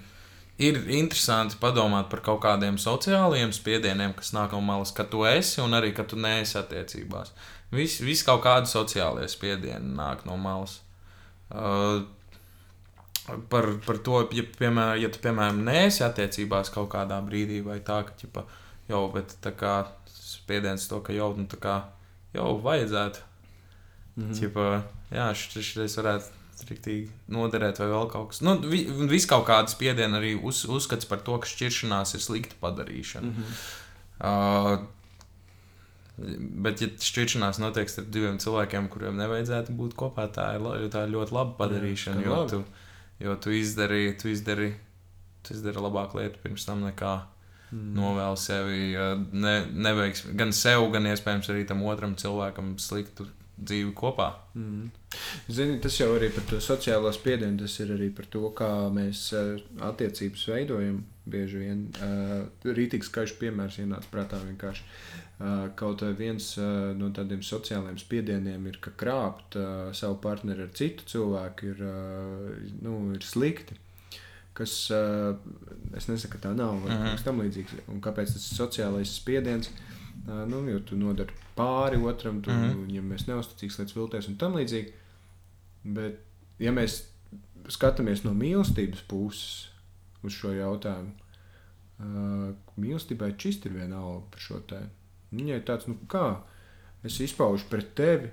ir 0.60 0.82
interesanti 0.92 1.58
padomāt 1.62 2.10
par 2.12 2.24
kaut 2.26 2.42
kādiem 2.44 2.80
sociāliem 2.82 3.54
spiedieniem, 3.56 4.14
kas 4.18 4.34
nāk 4.36 4.56
no 4.56 4.60
malas, 4.66 4.92
ka 4.96 5.08
tu 5.08 5.24
esi 5.28 5.64
un 5.64 5.78
arī 5.78 5.94
ka 5.96 6.04
tu 6.04 6.20
neesi 6.20 6.58
attiecībās. 6.60 7.32
Visi 7.72 8.06
vis 8.06 8.24
kaut 8.26 8.42
kādi 8.44 8.70
sociālie 8.70 9.28
spiedieni 9.30 9.94
nāk 9.98 10.26
no 10.26 10.38
malas. 10.42 10.80
Uh, 11.50 12.02
par, 13.50 13.68
par 13.86 14.00
to, 14.06 14.24
ja, 14.34 14.44
piemēram, 14.58 14.98
ja 15.04 15.10
tu, 15.14 15.22
piemēram, 15.24 15.62
neesi 15.68 16.04
attiecībās 16.06 16.72
kaut 16.74 16.90
kādā 16.94 17.20
brīdī, 17.26 17.62
vai 17.66 17.80
tā, 17.86 18.02
ka, 18.08 18.16
ķipa, 18.18 18.46
jau, 18.90 19.04
bet 19.14 19.36
tā 19.44 19.54
kā 19.58 19.76
spiediens 20.10 20.88
to, 20.90 21.02
ka 21.06 21.14
jau, 21.14 21.32
nu, 21.38 21.46
tā 21.50 21.60
kā, 21.62 21.78
jau 22.34 22.52
vajadzētu. 22.64 23.26
Mm 24.16 24.24
-hmm. 24.24 24.40
ķipa, 24.40 24.84
jā, 25.16 25.28
šis 25.34 25.98
varētu 25.98 26.40
riktīgi 26.68 27.10
noderēt, 27.32 27.80
vai 27.80 27.88
vēl 27.88 28.10
kaut 28.12 28.30
kas. 28.30 28.42
Nu, 28.42 28.58
vi, 28.60 28.84
vis 29.08 29.26
kaut 29.26 29.46
kāda 29.48 29.72
spiediena 29.72 30.20
arī 30.20 30.34
uz, 30.44 30.66
uzskats 30.66 31.06
par 31.06 31.22
to, 31.24 31.38
ka 31.40 31.48
šķiršanās 31.48 32.16
ir 32.16 32.22
slikta 32.22 32.56
padarīšana. 32.62 33.28
Mm 33.28 33.36
-hmm. 33.36 33.54
uh, 34.20 34.88
Bet, 36.20 36.84
ja 36.84 36.90
šķiršanās 37.00 37.62
notiek 37.64 37.90
starp 37.92 38.10
diviem 38.12 38.40
cilvēkiem, 38.42 38.90
kuriem 38.92 39.18
nevajadzētu 39.20 39.76
būt 39.78 39.96
kopā, 40.00 40.28
tā 40.36 40.52
ir, 40.58 40.88
tā 40.92 41.06
ir 41.08 41.14
ļoti 41.16 41.36
laba 41.36 41.56
padarīšana. 41.62 42.24
Jā, 42.24 42.28
jo, 42.28 42.38
labi. 42.42 42.52
tu, 42.52 42.88
jo 43.24 43.36
tu 43.46 43.56
izdarīji, 43.56 44.16
tu 44.20 44.32
izdarīji, 44.34 44.76
tu 45.48 45.56
izdarīji 45.56 45.86
labāku 45.86 46.20
lietu 46.20 46.42
pirms 46.44 46.68
tam 46.68 46.84
nekā 46.84 47.14
mm. 47.72 47.90
novēl 47.96 48.40
sevi. 48.42 48.82
Ne, 49.32 49.56
neveiks, 49.72 50.26
gan 50.40 50.52
sev, 50.56 50.90
gan 50.94 51.08
iespējams 51.14 51.52
arī 51.54 51.64
tam 51.70 51.86
otram 51.88 52.18
cilvēkam 52.20 52.76
sliktu 52.84 53.30
dzīvi 53.60 53.94
kopā. 53.98 54.30
Mm. 54.56 54.90
Zini, 55.52 55.78
tas 55.84 55.96
jau 56.00 56.10
arī 56.16 56.30
par 56.34 56.46
to 56.50 56.60
sociālo 56.64 57.12
spiedienu, 57.16 57.60
tas 57.64 57.76
ir 57.84 57.94
arī 57.96 58.10
par 58.16 58.28
to, 58.32 58.44
kā 58.56 58.70
mēs 58.94 59.30
uh, 59.38 59.56
attiecības 59.90 60.46
veidojam. 60.52 61.02
Bieži 61.30 61.60
vien 61.62 61.82
uh, 62.02 62.48
rītīgi 62.66 63.06
skaļš 63.06 63.36
piemērs 63.42 63.82
ienāca 63.84 64.10
prātā 64.10 64.40
vienkārši. 64.42 64.86
Uh, 65.40 65.68
kaut 65.80 66.02
viens 66.20 66.48
uh, 66.60 66.90
no 66.98 67.12
tādiem 67.16 67.44
sociālajiem 67.46 68.00
spiedieniem 68.02 68.66
ir, 68.72 68.80
ka 68.84 68.96
krāpt 68.98 69.60
uh, 69.60 69.92
savu 69.96 70.18
partneri 70.24 70.66
ar 70.66 70.74
citu 70.76 71.06
cilvēku 71.08 71.70
ir, 71.70 71.86
uh, 71.86 72.74
nu, 72.86 72.98
ir 73.16 73.26
slikti. 73.26 73.78
Kas, 74.60 74.74
es 75.96 76.08
nesaku, 76.10 76.34
ka 76.34 76.50
tā 76.50 76.50
nav, 76.52 76.82
vai 76.84 76.92
uh 76.92 76.98
-huh. 77.00 77.12
kas 77.14 77.24
tam 77.24 77.38
līdzīgs. 77.40 77.78
Un 77.94 78.02
kāpēc 78.04 78.34
tas 78.34 78.48
sociālais 78.58 79.14
spiediens? 79.16 79.70
Nu, 80.26 80.68
jo 80.68 80.80
tu 80.80 80.98
nodari 80.98 81.32
pāri 81.60 82.02
otram, 82.02 82.42
tu, 82.42 82.52
mm 82.52 82.64
-hmm. 82.64 82.86
viņam 82.88 83.14
ir 83.14 83.26
neusticīgs 83.34 83.80
līdz 83.82 83.96
vilties 83.96 84.28
un 84.32 84.38
tam 84.42 84.58
līdzīgi. 84.60 84.94
Bet, 85.84 86.20
ja 86.60 86.72
mēs 86.76 87.04
skatāmies 87.70 88.24
no 88.26 88.34
mīlestības 88.34 89.04
puses 89.08 89.70
uz 90.24 90.36
šo 90.36 90.52
jautājumu, 90.56 91.12
uh, 92.00 92.50
mīlestībai 92.80 93.34
čist 93.38 93.66
ir 93.66 93.78
vienalga 93.78 94.26
par 94.32 94.44
šo 94.44 94.60
tēmu. 94.70 94.92
Viņai 95.36 95.58
ir 95.60 95.66
tāds, 95.68 95.88
nu 95.90 95.96
kā, 96.10 96.42
es 97.06 97.20
izpaužu 97.24 97.70
pret 97.70 97.96
tevi. 97.96 98.32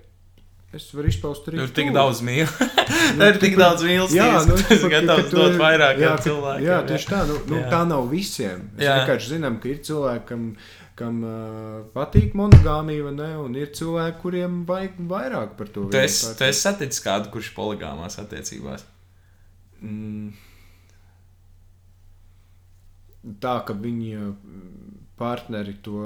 Es 0.74 0.88
varu 0.92 1.08
izpaust 1.08 1.46
arī. 1.46 1.60
Tur 1.60 1.68
ir 1.68 1.74
tik 1.76 1.92
daudz 1.94 2.20
mīlestības. 2.26 2.88
nu, 3.16 3.26
ir 3.30 3.36
tik 3.40 3.54
daudz 3.56 3.84
mīlestības. 3.86 4.16
Jā, 4.16 4.40
nu, 4.48 4.56
tas 4.58 4.82
ir 4.82 4.92
gatavs 4.92 5.28
dot 5.30 5.54
vairāk 5.60 6.00
jā, 6.02 6.14
cilvēkiem. 6.24 6.66
Jā, 6.66 6.78
tieši 6.88 7.08
tā. 7.12 7.20
Nu, 7.28 7.36
nu. 7.52 7.60
Tā 7.70 7.82
nav 7.88 8.08
visiem. 8.10 8.66
Mēs 8.74 8.90
vienkārši 8.90 9.30
zinām, 9.36 9.60
ka 9.62 9.70
ir 9.70 9.78
cilvēkam, 9.86 10.48
kam 10.96 11.20
uh, 11.26 11.84
patīk 11.94 12.34
monogāmija, 12.38 13.12
ne? 13.14 13.30
Un 13.42 13.56
ir 13.58 13.72
cilvēki, 13.76 14.20
kuriem 14.22 14.62
vajag 14.68 14.98
vairāk 15.10 15.56
par 15.58 15.70
to. 15.72 15.86
Tu 15.92 16.00
esi, 16.00 16.32
tu 16.38 16.46
esi 16.48 16.62
saticis 16.64 17.04
kādu, 17.04 17.30
kurš 17.34 17.52
ir 17.52 17.56
poligāmās 17.58 18.18
attiecībās? 18.22 18.86
Mm. 19.84 20.32
Tā, 23.42 23.58
ka 23.66 23.74
viņi 23.76 24.32
partneri 25.18 25.74
to 25.84 26.00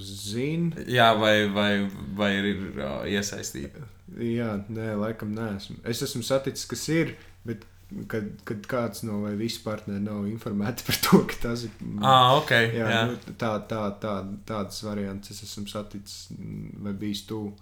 zina. 0.00 0.84
Jā, 0.88 1.12
vai, 1.18 1.46
vai, 1.52 1.72
vai 2.18 2.32
ir 2.40 2.62
uh, 2.74 3.02
iesaistīti? 3.08 3.84
Jā, 4.24 4.54
nē, 4.72 4.92
laikam 4.98 5.34
nē. 5.36 5.50
Es 5.88 6.00
esmu 6.04 6.24
saticis, 6.26 6.66
kas 6.68 6.86
ir, 6.92 7.14
bet 7.48 7.66
kad, 8.08 8.26
kad 8.44 8.66
kāds 8.68 9.02
no 9.06 9.22
vai 9.22 9.32
visi 9.38 9.62
partneri 9.64 10.02
nav 10.04 10.26
informēti 10.28 10.84
par 10.88 11.00
to, 11.04 11.22
ka 11.30 11.40
tas 11.46 11.64
ir. 11.68 11.72
Ah, 12.02 12.36
okay, 12.38 12.70
jā, 12.76 12.90
jā. 12.92 13.00
Nu, 13.10 13.34
tā, 13.40 13.54
tā, 13.70 13.86
tā, 14.02 14.18
tādas 14.48 14.82
variants 14.84 15.32
es 15.32 15.42
esmu 15.46 15.68
saticis 15.70 16.28
vai 16.84 16.94
bijis 16.98 17.24
tuvu. 17.28 17.54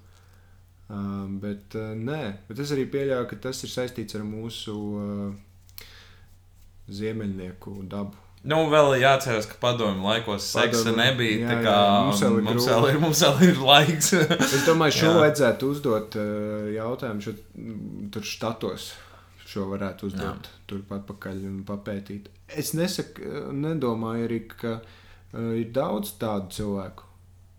Um, 0.86 1.40
bet 1.42 1.74
uh, 1.74 1.96
nē, 1.98 2.20
bet 2.46 2.60
es 2.62 2.70
arī 2.70 2.84
pieļauju, 2.92 3.26
ka 3.32 3.40
tas 3.48 3.64
ir 3.66 3.72
saistīts 3.72 4.14
ar 4.14 4.22
mūsu 4.22 4.74
uh, 4.76 5.88
ziemeļnieku 6.86 7.80
dabu. 7.90 8.22
Nu, 8.46 8.60
vēl 8.70 8.92
jāatcerās, 9.00 9.48
ka 9.50 9.56
padomju 9.58 10.04
laikos 10.06 10.44
seksa 10.46 10.84
Padomu, 10.84 11.00
nebija. 11.00 11.40
Jā, 11.40 11.56
kā, 11.64 11.72
jā, 11.74 11.96
mums, 12.06 12.20
vēl 12.22 12.36
mums, 12.46 12.68
vēl 12.70 12.86
ir, 12.92 12.98
mums 13.02 13.22
vēl 13.26 13.42
ir 13.48 13.58
laiks. 13.66 14.12
es 14.46 14.62
domāju, 14.68 14.94
šo 15.00 15.10
vajadzētu 15.16 15.72
uzdot 15.74 16.14
uh, 16.22 16.68
jautājumu 16.76 17.26
šur, 17.26 17.42
tur 18.14 18.30
štatos 18.30 18.92
šo 19.46 19.68
varētu 19.70 20.10
uzdot 20.10 20.48
Jā. 20.48 20.54
turpat 20.70 21.06
pakaļ 21.08 21.42
un 21.48 21.58
papētīt. 21.66 22.30
Es 22.50 22.72
nesaku, 22.74 23.50
nedomāju 23.54 24.26
arī, 24.26 24.40
ka 24.50 24.78
uh, 24.80 25.52
ir 25.58 25.70
daudz 25.74 26.16
tādu 26.20 26.50
cilvēku. 26.56 27.06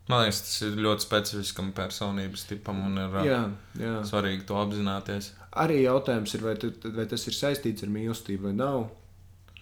Man 0.08 0.24
liekas, 0.24 0.40
tas 0.46 0.62
ir 0.64 0.78
ļoti 0.80 1.04
specifiskam 1.04 1.74
personības 1.76 2.46
tipam 2.48 2.80
un 2.86 2.96
ir 3.02 3.16
jā, 3.28 3.42
jā. 3.76 3.98
svarīgi 4.08 4.46
to 4.48 4.56
apzināties. 4.56 5.34
Arī 5.60 5.82
jautājums 5.82 6.32
ir, 6.38 6.46
vai, 6.46 6.54
tu, 6.62 6.72
vai 6.96 7.04
tas 7.12 7.28
ir 7.28 7.36
saistīts 7.36 7.84
ar 7.84 7.92
mīlestību 7.92 8.48
vai 8.48 8.54
nav. 8.56 8.88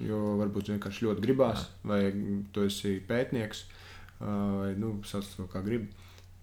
Jo 0.03 0.35
varbūt 0.41 0.73
vienkārši 0.73 1.07
ļoti 1.07 1.23
gribās, 1.23 1.65
jā. 1.65 1.88
vai 1.88 1.99
tu 2.53 2.65
esi 2.68 2.97
pētnieks, 3.07 3.64
vai 4.19 4.73
nu, 4.77 4.97
sauc 5.07 5.30
to 5.38 5.47
kā 5.49 5.64
gribi. 5.65 5.88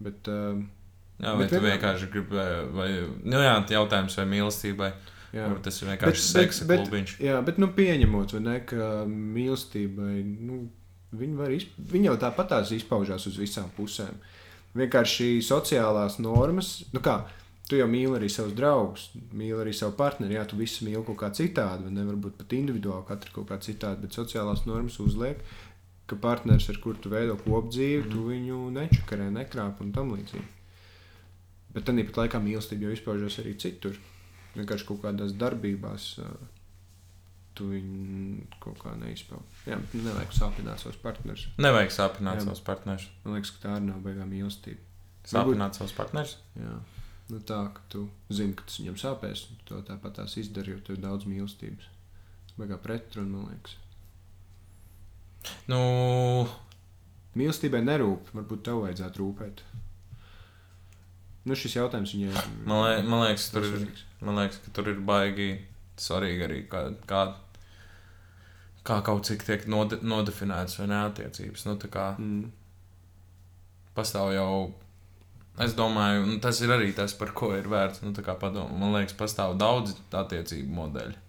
Bet, 0.03 0.27
jā, 0.27 1.35
vai 1.37 1.45
bet 1.45 1.53
tu 1.53 1.61
vienkārši 1.63 2.09
gribi, 2.11 2.35
vai, 2.35 2.47
vai 2.73 2.87
nu, 3.21 3.39
jā, 3.45 3.55
jautājums 3.77 4.17
vai 4.19 4.25
mīlestībai. 4.33 4.89
Jā. 5.33 5.47
Kur 5.49 5.61
tas 5.65 5.79
ir 5.81 5.89
vienkārši 5.89 6.23
seksa 6.27 6.65
bet, 6.69 6.83
klubiņš. 6.83 7.15
Jā, 7.23 7.39
bet 7.45 7.57
nu, 7.61 7.71
pieņemot, 7.73 8.35
ne, 8.45 8.59
ka 8.69 8.89
mīlestībai 9.09 10.19
nu, 10.29 10.59
viņi, 11.17 11.47
izp... 11.57 11.79
viņi 11.89 12.11
jau 12.11 12.17
tāpat 12.21 12.51
tās 12.51 12.73
izpaužās 12.75 13.25
uz 13.31 13.39
visām 13.41 13.71
pusēm. 13.73 14.19
Vienkārši 14.77 15.39
sociālās 15.45 16.19
normas, 16.21 16.75
nu 16.93 17.01
kā, 17.01 17.23
tu 17.69 17.79
jau 17.79 17.89
mīli 17.89 18.19
arī 18.19 18.29
savus 18.29 18.53
draugus, 18.57 19.07
mīli 19.33 19.57
arī 19.65 19.73
savu 19.73 19.97
partneri. 19.97 20.37
Jā, 20.37 20.45
tu 20.49 20.59
visu 20.59 20.85
mīli 20.85 21.01
kaut 21.09 21.17
kā 21.23 21.31
citādi, 21.33 21.87
vai 21.87 21.97
ne 21.97 22.05
varbūt 22.11 22.37
pat 22.43 22.53
individuāli, 22.59 23.07
katru 23.09 23.39
kaut 23.39 23.49
kā 23.49 23.61
citādi, 23.65 24.05
bet 24.05 24.21
sociālās 24.21 24.67
normas 24.69 25.01
uzliek, 25.01 25.41
ka 26.09 26.19
partneris, 26.21 26.69
ar 26.69 26.81
kuru 26.83 27.01
tu 27.01 27.09
veido 27.09 27.39
kopdzīvi, 27.41 28.05
mm. 28.05 28.13
tu 28.13 28.29
viņu 28.29 28.63
nečakarē, 28.77 29.33
nekrāp 29.33 29.81
un 29.81 29.93
tam 29.97 30.13
līdzīgi. 30.13 30.49
Bet 31.73 31.89
tad 31.89 31.97
pat 32.11 32.25
laikā 32.25 32.41
mīlestība 32.43 32.85
jau 32.85 32.97
izpaužas 32.99 33.41
arī 33.41 33.57
citur 33.57 33.97
vienkārši 34.57 34.87
kaut 34.89 35.03
kādās 35.03 35.35
darbībās. 35.37 36.09
Tu 37.53 37.67
viņu 37.69 38.47
kaut 38.63 38.79
kā 38.81 38.95
neizpauž. 38.97 39.59
Jā, 39.69 39.77
nevajag 39.93 40.31
sāpināt 40.33 40.81
savus 40.81 40.97
partnerus. 41.03 41.43
Nevajag 41.61 41.93
sāpināt 41.93 42.39
jā, 42.39 42.47
savus 42.47 42.63
partnerus. 42.65 43.05
Man 43.25 43.37
liekas, 43.37 43.51
ka 43.53 43.67
tā 43.67 43.75
arī 43.77 43.91
nav 43.91 43.99
beigām 44.01 44.31
mīlestība. 44.33 44.81
Sāpināt 45.21 45.75
Varbūt... 45.75 45.77
savus 45.77 45.93
partnerus? 45.99 46.33
Jā. 46.57 46.79
Nu, 47.29 47.39
tā, 47.45 47.59
ka 47.75 47.85
tu 47.93 48.07
zini, 48.33 48.55
ka 48.57 48.65
tas 48.67 48.79
viņam 48.81 48.97
sāpēs, 48.99 49.45
un 49.53 49.61
to 49.69 49.83
tāpat 49.85 50.17
tās 50.17 50.33
izdari, 50.41 50.73
jo 50.73 50.81
tur 50.81 50.97
ir 50.97 51.05
daudz 51.05 51.29
mīlestības. 51.29 51.87
Beigā 52.57 52.81
pretruna, 52.81 53.29
man 53.37 53.53
liekas. 53.53 53.77
Nu... 55.69 55.79
Mīlestībai 57.33 57.79
nerūp, 57.81 58.27
varbūt 58.37 58.61
tev 58.67 58.83
vajadzētu 58.83 59.21
rūpēt. 59.23 59.63
Nu, 61.43 61.55
šis 61.59 61.75
jautājums 61.75 62.13
viņai. 62.15 62.43
Man, 62.63 62.85
liek, 62.85 63.07
man, 63.07 63.25
liekas, 63.25 63.49
tur 63.51 63.65
ir, 63.67 63.87
man 64.23 64.39
liekas, 64.39 64.61
ka 64.63 64.71
tur 64.75 64.91
ir 64.93 65.01
baigi 65.03 65.49
svarīgi 65.99 66.45
arī, 66.45 66.59
kā, 66.71 66.85
kā, 67.09 67.23
kā 68.87 68.99
kaut 69.03 69.27
cik 69.27 69.43
tiek 69.47 69.65
node, 69.71 69.99
nodefinēts 70.07 70.79
vai 70.79 70.87
neatiecības. 70.93 71.65
Nu, 71.67 71.75
kā, 71.91 72.13
mm. 72.19 72.45
Pastāv 73.97 74.31
jau. 74.33 74.53
Es 75.61 75.75
domāju, 75.77 76.23
un 76.25 76.39
tas 76.41 76.57
ir 76.65 76.71
arī 76.73 76.87
tas, 76.97 77.13
par 77.13 77.29
ko 77.37 77.51
ir 77.53 77.67
vērts 77.69 78.01
nu, 78.01 78.13
padomāt. 78.15 78.73
Man 78.79 78.95
liekas, 78.95 79.13
pastāv 79.19 79.53
daudz 79.59 79.93
attiecību 80.09 80.73
modeļu. 80.79 81.19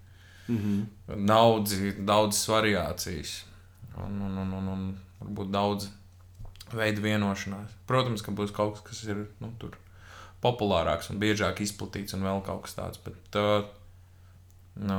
Mm 0.45 0.57
-hmm. 0.61 1.27
daudz, 1.27 1.73
daudzas 2.05 2.49
variācijas 2.49 3.45
un, 3.97 4.21
un, 4.21 4.39
un, 4.39 4.53
un, 4.53 4.67
un 4.69 4.83
varbūt 5.21 5.51
daudz 5.51 5.89
veidu 6.73 7.05
vienošanās. 7.05 7.73
Protams, 7.87 8.23
ka 8.23 8.33
būs 8.33 8.53
kaut 8.53 8.75
kas, 8.75 8.83
kas 8.89 9.05
ir 9.05 9.27
nu, 9.41 9.53
tur 9.59 9.77
populārāks 10.45 11.11
un 11.13 11.21
biežāk 11.23 11.63
izplatīts 11.65 12.17
un 12.17 12.27
vēl 12.27 12.43
kaut 12.47 12.67
kas 12.67 12.77
tāds. 12.79 13.01
Bet, 13.05 13.39
uh, 13.41 13.65
nu, 14.85 14.99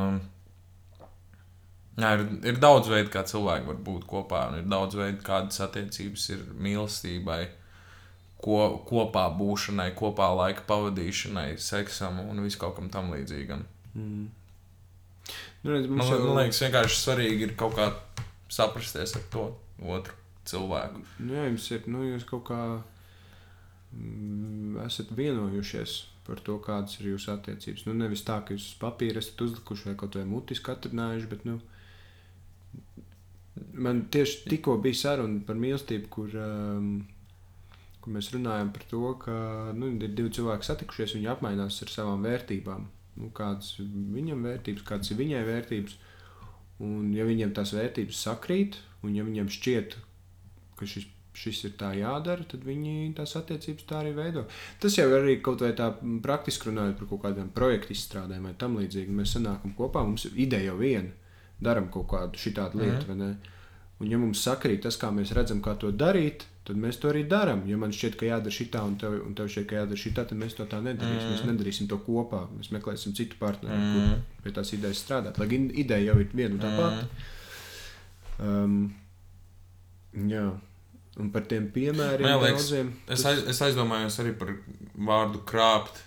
jā, 2.02 2.16
ir, 2.18 2.26
ir 2.52 2.64
daudz 2.64 2.90
veidu, 2.92 3.12
kā 3.14 3.26
cilvēki 3.28 3.70
var 3.70 3.84
būt 3.90 4.08
kopā, 4.10 4.48
un 4.52 4.64
ir 4.64 4.72
daudz 4.72 4.98
veidu, 5.00 5.22
kādas 5.26 5.62
attiecības 5.66 6.26
ir 6.36 6.42
mīlestībai, 6.66 7.42
ko, 8.42 8.60
kopā 8.90 9.28
būšanai, 9.38 9.92
kopā 9.98 10.32
laika 10.38 10.66
pavadīšanai, 10.70 11.54
seksam 11.62 12.22
un 12.26 12.44
viskaut 12.46 12.76
kam 12.80 12.90
tam 12.94 13.14
līdzīgam. 13.14 13.64
Mm. 13.96 14.26
Nu, 15.66 15.72
redz, 15.72 15.88
Man, 15.90 16.06
jau... 16.06 16.20
man 16.28 16.44
liekas, 16.44 16.62
vienkārši 16.62 17.00
svarīgi 17.02 17.48
ir 17.48 17.56
kaut 17.58 17.78
kā 17.78 17.90
saprasties 18.54 19.16
ar 19.18 19.24
to 19.34 19.48
otru 19.82 20.14
cilvēku. 20.46 21.02
Nu, 21.20 21.34
jā, 21.34 21.48
jums 21.50 21.70
ir, 21.74 21.88
nu, 21.90 22.04
kaut 22.30 22.44
kā 22.52 22.60
mm, 22.60 22.95
esat 24.86 25.12
vienojušies 25.16 25.96
par 26.26 26.42
to, 26.46 26.58
kādas 26.64 26.98
ir 27.00 27.12
jūsu 27.14 27.32
attiecības. 27.36 27.86
Nu, 27.88 27.94
nevis 27.98 28.26
tā, 28.26 28.40
ka 28.44 28.56
jūs 28.56 28.72
uz 28.72 28.78
papīra 28.82 29.22
esat 29.22 29.44
uzlikuši 29.46 29.92
vai 29.92 29.98
kaut 30.00 30.18
vai 30.18 30.26
mutiski 30.30 30.72
atrunājuši, 30.74 31.30
bet, 31.32 31.46
nu, 31.48 31.60
man 33.86 34.06
tieši 34.12 34.50
tikko 34.50 34.80
bija 34.84 35.02
saruna 35.04 35.44
par 35.46 35.60
mīlestību, 35.62 36.10
kur, 36.12 36.34
um, 36.42 36.90
kur 38.02 38.16
mēs 38.18 38.32
runājam 38.34 38.74
par 38.76 38.88
to, 38.90 39.04
ka 39.22 39.38
nu, 39.78 39.94
ir 39.96 40.18
divi 40.18 40.34
cilvēki 40.40 40.70
satikušies, 40.70 41.16
viņi 41.20 41.32
apmainās 41.36 41.80
ar 41.86 41.94
savām 41.94 42.26
vērtībām. 42.26 42.90
Nu, 43.22 43.32
kādas 43.36 43.78
ir 43.80 43.88
viņam 44.16 44.44
vērtības, 44.44 44.84
kādas 44.88 45.14
ir 45.14 45.22
viņai 45.22 45.46
vērtības. 45.48 45.98
Un, 46.84 47.14
ja 47.16 47.24
viņiem 47.24 47.54
tās 47.56 47.72
vērtības 47.72 48.26
sakrīt, 48.26 48.82
un 49.06 49.14
ja 49.16 49.24
viņiem 49.24 49.48
šķiet, 49.54 49.96
ka 50.76 50.88
šis, 50.90 51.06
šis 51.36 51.62
ir 51.68 51.76
tā 51.80 51.92
jādara, 51.98 52.46
tad 52.48 52.64
viņi 52.66 53.12
tās 53.18 53.36
attiecības 53.40 53.88
tā 53.90 54.00
arī 54.02 54.14
veido. 54.16 54.46
Tas 54.82 54.96
jau 54.98 55.08
ir 55.12 55.18
arī 55.20 55.36
kaut 55.44 55.64
vai 55.66 55.74
tā 55.78 55.90
praktiski 56.24 56.72
runājot 56.72 56.98
par 57.00 57.12
kaut 57.12 57.24
kādiem 57.28 57.52
projektu 57.56 57.96
izstrādēm 57.96 58.48
vai 58.48 58.56
tam 58.60 58.80
līdzīgi. 58.80 59.14
Mēs 59.16 59.36
sanākam 59.38 59.76
kopā, 59.78 60.06
mums 60.08 60.28
ir 60.30 60.40
ideja 60.48 60.72
jau 60.72 60.80
viena, 60.80 61.12
darām 61.62 61.92
kaut 61.94 62.10
kādu 62.14 62.42
šitādu 62.42 62.82
lietu, 62.84 63.12
mm. 63.12 63.22
ne? 63.22 63.54
Un 64.04 64.12
ja 64.12 64.18
mums 64.20 64.42
sakrīt 64.44 64.82
tas, 64.84 64.98
kā 65.00 65.08
mēs 65.16 65.32
redzam, 65.36 65.62
kā 65.64 65.78
to 65.80 65.88
darīt, 65.96 66.44
tad 66.68 66.80
mēs 66.82 66.98
to 67.00 67.08
arī 67.12 67.22
darām. 67.32 67.62
Ja 67.70 67.78
man 67.80 67.94
šķiet, 67.96 68.18
ka 68.20 68.28
jādara 68.28 68.52
šitā, 68.52 68.82
un 68.84 68.98
tev, 69.00 69.16
un 69.24 69.36
tev 69.38 69.48
šķiet, 69.54 69.68
ka 69.70 69.78
jādara 69.80 70.02
šitā, 70.02 70.26
tad 70.28 70.40
mēs 70.42 70.58
to 70.58 70.66
tā 70.68 70.82
nedarīsim. 70.84 71.30
Mm. 71.30 71.36
Mēs 71.38 71.46
nedarīsim 71.48 71.88
to 71.92 72.02
kopā. 72.04 72.42
Mēs 72.58 72.74
meklēsim 72.76 73.16
citu 73.16 73.40
partneri, 73.40 73.80
mm. 73.80 73.94
kur 73.96 74.44
pie 74.44 74.56
tās 74.58 74.74
idejas 74.76 75.00
strādāt. 75.00 75.40
Lai 75.40 75.48
gan 75.52 75.70
ideja 75.72 76.10
jau 76.10 76.18
ir 76.20 76.36
viena 76.36 76.58
un 76.58 76.64
tā 76.66 76.74
pati. 76.76 77.30
Um, 78.44 78.80
jā. 80.34 80.50
Un 81.22 81.30
par 81.32 81.46
tiem 81.48 81.70
piemēriem 81.72 82.28
Man 82.28 82.42
liekas, 82.42 82.68
daudziem. 82.68 82.92
Es, 83.08 83.24
aiz, 83.28 83.46
es 83.52 83.62
aizdomājos 83.64 84.20
arī 84.24 84.34
par 84.40 84.52
vārdu 85.10 85.44
krāpt. 85.48 86.02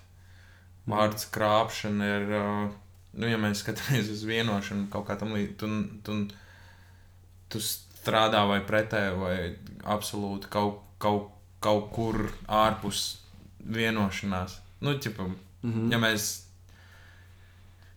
Vārds 0.89 1.27
krāpšana 1.33 2.11
ir, 2.17 2.31
nu, 3.13 3.29
ja 3.29 3.41
mēs 3.41 3.63
skatāmies 3.65 4.09
uz 4.13 4.23
vienošanu, 4.29 4.87
kaut 4.93 5.09
kā 5.09 5.19
tam 5.21 5.35
līdzi, 5.37 5.57
tu, 5.61 5.69
tu, 6.05 6.17
tu 7.53 7.61
strādā 7.65 8.45
vai 8.49 8.63
pretēji, 8.65 9.19
vai 9.21 9.35
absolūti 9.85 10.49
kaut, 10.53 10.81
kaut, 11.03 11.35
kaut 11.65 11.91
kur 11.93 12.23
ārpus 12.49 13.19
vienošanās. 13.65 14.61
Nu, 14.81 14.95
ķipam, 14.97 15.37
Mm 15.63 15.73
-hmm. 15.73 15.93
ja 15.93 15.99
mēs, 15.99 16.43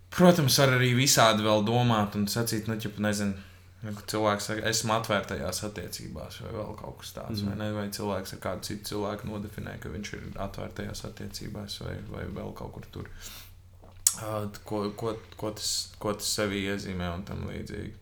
protams, 0.09 0.57
var 0.57 0.69
arī 0.69 0.95
visādi 0.95 1.43
vēl 1.43 1.65
domāt 1.65 2.15
un 2.15 2.27
sacīt, 2.27 2.67
nu, 2.67 2.75
ķip, 2.75 2.99
nezinu. 2.99 3.33
Nu, 3.81 3.93
Cilvēks 4.11 4.45
saka, 4.45 4.65
esmu 4.69 4.93
atvērtajās 4.93 5.63
attiecībās, 5.65 6.41
vai 6.43 6.51
vēl 6.53 6.75
kaut 6.77 6.99
kas 7.01 7.15
tāds. 7.15 7.41
Mm. 7.41 7.47
Vai, 7.49 7.55
ne? 7.57 7.69
vai 7.79 7.85
cilvēks 7.95 8.35
ar 8.35 8.41
kādu 8.43 8.67
citu 8.67 8.91
cilvēku 8.91 9.29
nodefinē, 9.29 9.77
ka 9.81 9.89
viņš 9.89 10.11
ir 10.17 10.27
atvērtajās 10.45 11.01
attiecībās, 11.09 11.79
vai, 11.81 11.95
vai 12.11 12.27
vēl 12.29 12.53
kaut 12.59 12.75
kur 12.75 12.85
tur. 12.93 13.09
Uh, 14.11 14.45
ko, 14.67 14.83
ko, 14.99 15.15
ko, 15.39 15.53
tas, 15.57 15.71
ko 15.97 16.13
tas 16.13 16.29
sevi 16.37 16.65
iezīmē 16.67 17.09
un 17.15 17.25
tam 17.25 17.45
līdzīgi. 17.49 17.97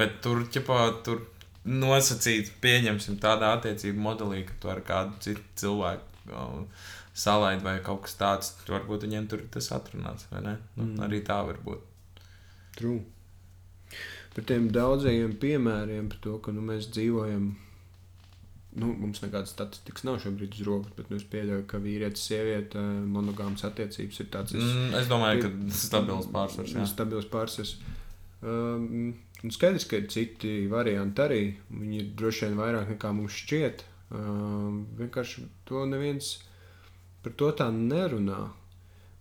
Bet 0.00 0.22
tur, 0.24 0.42
ķepā, 0.50 0.78
tur 1.06 1.26
nosacīt, 1.68 2.50
pieņemsim 2.64 3.18
tādā 3.22 3.52
attiecību 3.58 4.00
modelī, 4.00 4.42
ka 4.48 4.56
tu 4.62 4.70
ar 4.72 4.80
kādu 4.86 5.18
citu 5.22 5.44
cilvēku 5.60 6.32
um, 6.32 6.64
salaid 7.18 7.62
vai 7.66 7.76
kaut 7.84 8.04
kas 8.06 8.14
tāds, 8.20 8.52
varbūt 8.68 9.06
viņiem 9.08 9.28
tur 9.30 9.42
tas 9.54 9.70
atrunāts, 9.74 10.28
vai 10.32 10.42
ne? 10.44 10.56
Nu, 10.76 10.84
Mm. 10.88 11.00
Arī 11.08 11.22
tā 11.26 11.40
var 11.46 11.58
būt. 11.64 11.80
True. 12.78 13.00
Par 14.34 14.44
tiem 14.46 14.68
daudzajiem 14.70 15.32
piemēriem, 15.42 16.08
par 16.12 16.18
to, 16.22 16.36
ka 16.38 16.52
nu, 16.54 16.62
mēs 16.62 16.86
dzīvojam. 16.94 17.48
Nu, 18.78 18.92
mums 18.94 19.18
nekādas 19.24 19.50
statistikas 19.56 20.04
nav 20.06 20.18
šobrīd 20.22 20.52
uz 20.54 20.60
rokas, 20.68 20.92
bet 20.94 21.08
nu, 21.10 21.16
es 21.18 21.24
pieļauju, 21.32 21.64
ka 21.66 21.80
vīrietis, 21.82 22.26
sieviete, 22.28 22.78
monogāmas 23.10 23.64
attiecības 23.66 24.20
ir 24.22 24.28
tāds 24.30 24.54
Mm, 24.54 24.92
es 25.00 25.08
domāju, 25.10 25.42
ka 25.42 25.50
stabils 25.74 26.28
pārsvars. 26.30 26.74
jā. 26.76 26.84
Stabils 26.86 27.26
pārsvars. 27.32 27.72
Um, 28.42 29.14
skaidrs, 29.50 29.88
ka 29.90 29.96
ir 29.98 30.06
citi 30.12 30.52
varianti 30.70 31.24
arī. 31.24 31.40
Viņi 31.72 31.98
ir 32.04 32.12
droši 32.20 32.46
vien 32.46 32.58
vairāk 32.60 32.92
nekā 32.94 33.10
mums 33.16 33.32
šķiet. 33.42 33.82
Um, 34.14 34.84
vienkārši 35.00 35.48
to 35.66 35.82
neviens 35.90 36.36
par 37.22 37.32
to 37.36 37.50
tā 37.52 37.68
nerunā. 37.74 38.38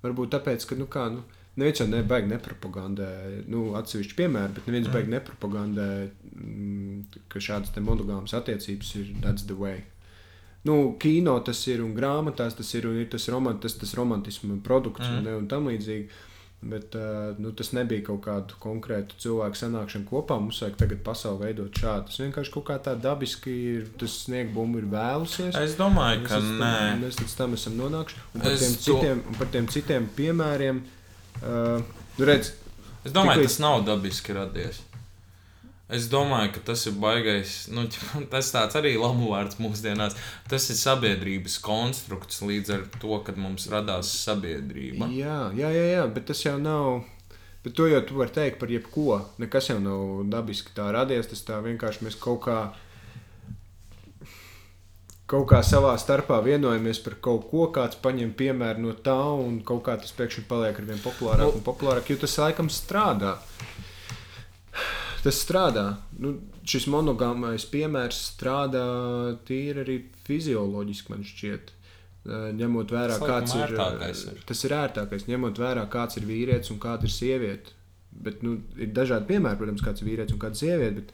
Varbūt 0.04 0.30
tāpēc, 0.36 0.66
ka, 0.70 0.76
nu, 0.78 0.86
kā, 0.86 1.08
nu, 1.12 1.24
neviens 1.58 1.80
jau 1.82 1.88
nebaigi 1.90 2.30
nepropagandē, 2.30 3.10
nu, 3.50 3.74
atsevišķi 3.80 4.16
piemēri, 4.20 4.54
bet 4.54 4.68
neviens 4.70 4.88
Mm. 4.88 4.94
baigi 4.94 5.14
nepropagandē, 5.16 5.88
mm, 6.38 7.22
ka 7.30 7.40
šādas 7.40 7.74
te 7.74 7.82
monogāmas 7.82 8.34
attiecības 8.38 8.96
ir 8.96 9.14
that's 9.22 9.48
the 9.48 9.56
way. 9.58 9.84
Nu, 10.66 10.98
kino 11.00 11.40
tas 11.40 11.62
ir 11.68 11.82
un 11.82 11.96
grāmatās 11.96 12.56
tas 12.58 12.74
ir 12.76 12.86
un 12.88 12.98
ir 13.00 13.08
tas, 13.10 13.28
romant, 13.30 13.62
tas, 13.62 13.74
tas 13.74 13.94
romantisma 13.96 14.58
produkts 14.64 15.08
Mm. 15.08 15.18
un, 15.20 15.28
un 15.44 15.48
tam 15.48 15.68
līdzīgi. 15.68 16.10
Bet 16.62 16.96
uh, 16.98 17.36
nu, 17.38 17.52
tas 17.54 17.70
nebija 17.78 18.02
kaut 18.08 18.24
kādu 18.26 18.56
konkrētu 18.60 19.14
cilvēku 19.22 19.60
sanākšana 19.60 20.08
kopā. 20.10 20.40
Mums 20.42 20.58
vajag 20.64 20.80
tagad 20.80 21.04
pasauli 21.06 21.44
veidot 21.46 21.70
šādi. 21.78 22.08
Tas 22.10 22.18
vienkārši 22.24 22.54
kaut 22.56 22.66
kā 22.72 22.78
tā 22.82 22.96
dabiski 23.00 23.54
ir. 23.76 23.84
Tas 24.02 24.16
sniegbumba 24.26 24.82
ir 24.82 24.88
vēlusies. 24.90 25.54
Es 25.62 25.76
domāju, 25.78 26.24
Mēs 26.24 26.28
ka 26.32 26.40
tam- 26.42 26.58
nē. 26.64 26.74
Mēs 27.04 27.20
līdz 27.22 27.36
tam 27.38 27.54
esam 27.54 27.78
nonākuši. 27.78 28.18
Un 28.34 28.42
par, 28.42 28.52
Es 28.52 28.60
tiem 28.66 28.74
to- 28.74 28.98
citiem, 28.98 29.22
par 29.38 29.48
tiem 29.54 29.68
citiem 29.68 30.10
piemēriem, 30.18 30.82
uh, 31.44 31.82
nu 32.18 32.26
redz, 32.26 32.54
Es 33.06 33.14
domāju, 33.14 33.38
Tikai- 33.38 33.44
tas 33.48 33.60
nav 33.60 33.86
dabiski 33.86 34.34
radies. 34.36 34.82
Es 35.88 36.10
domāju, 36.12 36.52
ka 36.58 36.62
tas 36.68 36.82
ir 36.90 36.98
baisais. 37.00 37.52
Nu, 37.72 37.86
tas 38.32 38.50
tāds 38.52 38.76
arī 38.76 38.98
lamu 39.00 39.32
vārds 39.32 39.60
mūsdienās. 39.64 40.18
Tas 40.52 40.68
ir 40.74 40.80
sabiedrības 40.80 41.60
konstrukts 41.64 42.42
līdz 42.44 42.74
ar 42.76 42.84
to, 43.00 43.20
kad 43.24 43.40
mums 43.40 43.70
radās 43.72 44.12
sabiedrība. 44.26 45.08
jā, 45.16 45.38
jā, 45.56 45.72
jā, 45.72 45.86
jā, 45.94 46.08
bet 46.12 46.28
tas 46.32 46.44
jau 46.44 46.58
nav. 46.60 47.06
Bet 47.64 47.76
to 47.80 47.88
jau 47.88 48.02
tu 48.04 48.20
vari 48.20 48.36
teikt 48.36 48.60
par 48.60 48.72
jebko. 48.72 49.22
Nekas 49.40 49.72
jau 49.72 49.80
nav 49.84 50.28
dabiski 50.32 50.76
tā 50.76 50.90
radies. 50.96 51.32
Tas 51.32 51.48
tā 51.48 51.62
vienkārši 51.64 52.04
mēs 52.08 52.20
kaut 52.20 52.44
kā. 52.50 52.60
Kaut 55.28 55.44
kā 55.52 55.58
savā 55.64 55.92
starpā 56.00 56.38
vienojamies 56.44 57.02
par 57.04 57.18
kaut 57.24 57.50
ko, 57.52 57.66
kāds 57.76 58.00
paņem 58.00 58.30
piemēru 58.40 58.86
no 58.86 58.94
tā, 59.04 59.18
un 59.36 59.58
kaut 59.68 59.82
kā 59.88 59.98
tas 60.00 60.14
pēkšņi 60.16 60.46
paliek 60.48 60.80
ar 60.80 60.88
vien 60.88 61.02
populārāk 61.04 61.58
un 61.58 61.66
populārāk, 61.66 62.08
jo 62.12 62.20
tas 62.22 62.38
laikam 62.40 62.72
strādā. 62.72 63.34
Tas 65.24 65.40
strādā. 65.42 65.86
Nu, 66.22 66.36
šis 66.68 66.86
monogāmais 66.92 67.66
piemērs 67.72 68.20
strādā 68.34 68.84
tīri 69.48 69.84
arī 69.84 69.98
fizioloģiski, 70.28 71.14
man 71.14 71.26
šķiet. 71.28 71.74
Eh, 72.28 72.50
Ņemot 72.60 72.92
vērā, 72.92 73.18
kāds 73.24 73.56
ir, 73.56 73.64
ērtākais 73.70 74.22
ir. 74.28 74.40
tas 74.50 74.64
ir 74.68 74.74
ērtākais, 74.76 75.28
ņemot 75.30 75.60
vērā, 75.64 75.86
kāds 75.92 76.20
ir 76.20 76.26
vīrietis 76.28 76.74
un 76.74 76.80
kāda 76.84 77.08
ir 77.08 77.14
sieviete. 77.14 77.76
Bet, 78.12 78.42
nu, 78.44 78.58
ir 78.76 78.90
dažādi 78.98 79.30
piemēri, 79.30 79.60
protams, 79.60 79.84
kāds 79.86 80.02
ir 80.02 80.10
vīrietis 80.10 80.36
un 80.36 80.42
kāda 80.42 80.58
ir 80.58 80.64
sieviete. 80.64 80.96
Bet, 80.98 81.14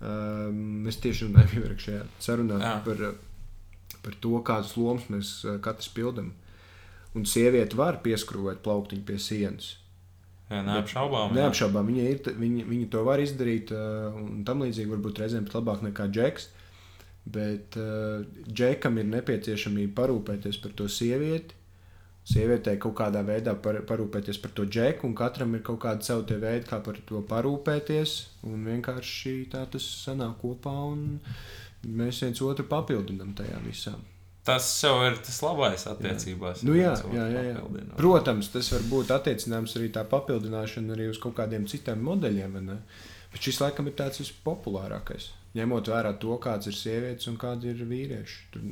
um, 0.00 0.62
mēs 0.86 0.98
tieši 1.04 1.28
runājām 1.28 1.52
iepriekšējā 1.60 2.06
sarunā 2.26 2.58
Jā. 2.58 2.72
par, 2.86 3.04
eh, 3.06 3.98
par 4.02 4.18
to, 4.24 4.32
kādas 4.42 4.74
lomas 4.80 5.06
mēs 5.12 5.34
eh, 5.46 5.60
katrs 5.62 5.92
pildām. 5.94 6.32
Un 7.14 7.28
sieviete 7.28 7.76
var 7.78 8.00
pieskrūvēt 8.02 8.64
plauktiņu 8.64 9.06
pie 9.06 9.20
sienas. 9.20 9.76
Neapšaubām. 10.50 11.32
Neapšaubām, 11.36 11.86
viņa, 11.88 12.08
ir, 12.10 12.34
viņa, 12.36 12.64
viņa 12.68 12.88
to 12.92 13.04
var 13.06 13.22
izdarīt, 13.22 13.70
un 13.72 14.42
tam 14.48 14.64
līdzīgi 14.66 14.90
varbūt 14.90 15.22
reizēm 15.22 15.46
pat 15.48 15.60
labāk 15.60 15.86
nekā 15.86 16.08
Džeks. 16.12 16.50
Bet 17.32 17.78
Džekam 18.50 18.98
ir 18.98 19.08
nepieciešamība 19.12 19.94
parūpēties 20.02 20.58
par 20.60 20.74
to 20.76 20.88
sievieti. 20.90 21.56
Sievietei 22.22 22.78
kaut 22.78 22.94
kādā 23.00 23.24
veidā 23.26 23.56
par, 23.58 23.80
parūpēties 23.86 24.38
par 24.38 24.52
to 24.54 24.62
džeku, 24.70 25.08
un 25.08 25.14
katram 25.18 25.56
ir 25.56 25.62
kaut 25.66 25.80
kāda 25.82 26.06
sava 26.06 26.22
tie 26.28 26.36
veidi, 26.38 26.68
kā 26.68 26.78
par 26.84 27.00
to 27.08 27.18
parūpēties. 27.26 28.12
Un 28.46 28.62
vienkārši 28.68 29.32
tā 29.50 29.64
tas 29.72 29.88
sanāk 30.04 30.36
kopā, 30.44 30.74
un 30.92 31.18
mēs 31.82 32.22
viens 32.22 32.44
otru 32.46 32.68
papildinām 32.70 33.34
tajā 33.38 33.58
visā. 33.66 33.96
Tas 34.42 34.66
jau 34.82 34.96
ir 35.06 35.20
tas 35.22 35.36
labais 35.44 35.84
attiecībās. 35.86 36.64
Nu, 36.66 36.74
jā, 36.74 36.96
cilvēku 36.98 37.18
jā, 37.18 37.26
jā, 37.30 37.42
jā. 37.46 37.58
papildina. 37.60 37.98
Protams, 37.98 38.48
tas 38.50 38.70
var 38.74 38.86
būt 38.90 39.12
attiecināms 39.14 39.76
arī 39.78 39.90
tā 39.94 40.02
papildināšana 40.10 40.96
arī 40.96 41.06
uz 41.12 41.20
kaut 41.22 41.36
kādiem 41.38 41.68
citiem 41.70 42.02
modeļiem. 42.02 42.56
Bet 43.32 43.46
šis 43.46 43.60
laikam 43.62 43.86
ir 43.86 43.94
tāds 44.00 44.18
vispopulārākais. 44.18 45.30
Ņemot 45.54 45.92
vērā 45.92 46.14
to, 46.20 46.34
kāds 46.42 46.66
ir 46.70 46.74
sievietes 46.74 47.28
un 47.30 47.38
kādi 47.40 47.70
ir 47.70 47.84
vīrieši. 47.86 48.40
Tur 48.54 48.66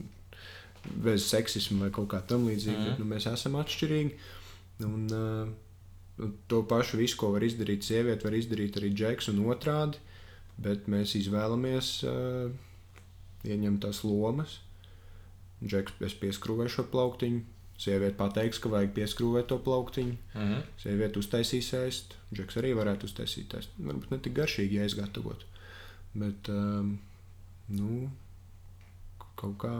bez 1.05 1.27
seksisma 1.29 1.87
vai 1.87 1.91
kaut 1.95 2.11
kā 2.13 2.21
tam 2.27 2.47
līdzīga. 2.49 2.95
Mm. 2.95 3.01
Nu, 3.01 3.09
mēs 3.09 3.29
esam 3.31 3.59
atšķirīgi. 3.61 4.17
Un, 4.87 5.05
uh, 5.13 6.31
to 6.51 6.63
pašu 6.69 7.01
visu, 7.01 7.19
ko 7.21 7.35
var 7.35 7.45
izdarīt 7.45 7.85
sieviete, 7.87 8.27
var 8.27 8.37
izdarīt 8.37 8.81
arī 8.81 8.93
džeks 8.97 9.31
un 9.33 9.45
otrādi. 9.53 10.01
Bet 10.61 10.89
mēs 10.93 11.15
izvēlamies 11.21 11.93
uh, 12.09 12.51
ieņemt 13.47 13.85
tās 13.85 14.03
lomas. 14.05 14.59
Džeks 15.61 15.99
es 16.07 16.17
pieskrūvēju 16.21 16.75
šo 16.77 16.87
plauktiņu. 16.93 17.43
Sieviete 17.81 18.17
pateiks, 18.19 18.59
ka 18.61 18.69
vajag 18.73 18.91
pieskrūvēt 18.97 19.49
to 19.53 19.61
plauktiņu. 19.65 20.17
Mhm. 20.35 20.67
Sieviete 20.83 21.21
uztaisīs 21.21 21.71
ēst. 21.79 22.17
Džeks 22.35 22.61
arī 22.61 22.75
varētu 22.77 23.09
uztaisīt 23.09 23.57
ēst. 23.57 23.73
Varbūt 23.81 24.13
ne 24.13 24.21
tik 24.25 24.37
garšīgi, 24.37 24.81
ja 24.81 24.89
es 24.89 24.97
gatavotu. 24.99 25.49
Bet, 26.13 26.51
um, 26.53 26.99
nu, 27.71 28.11
kaut 29.41 29.57
kā 29.63 29.75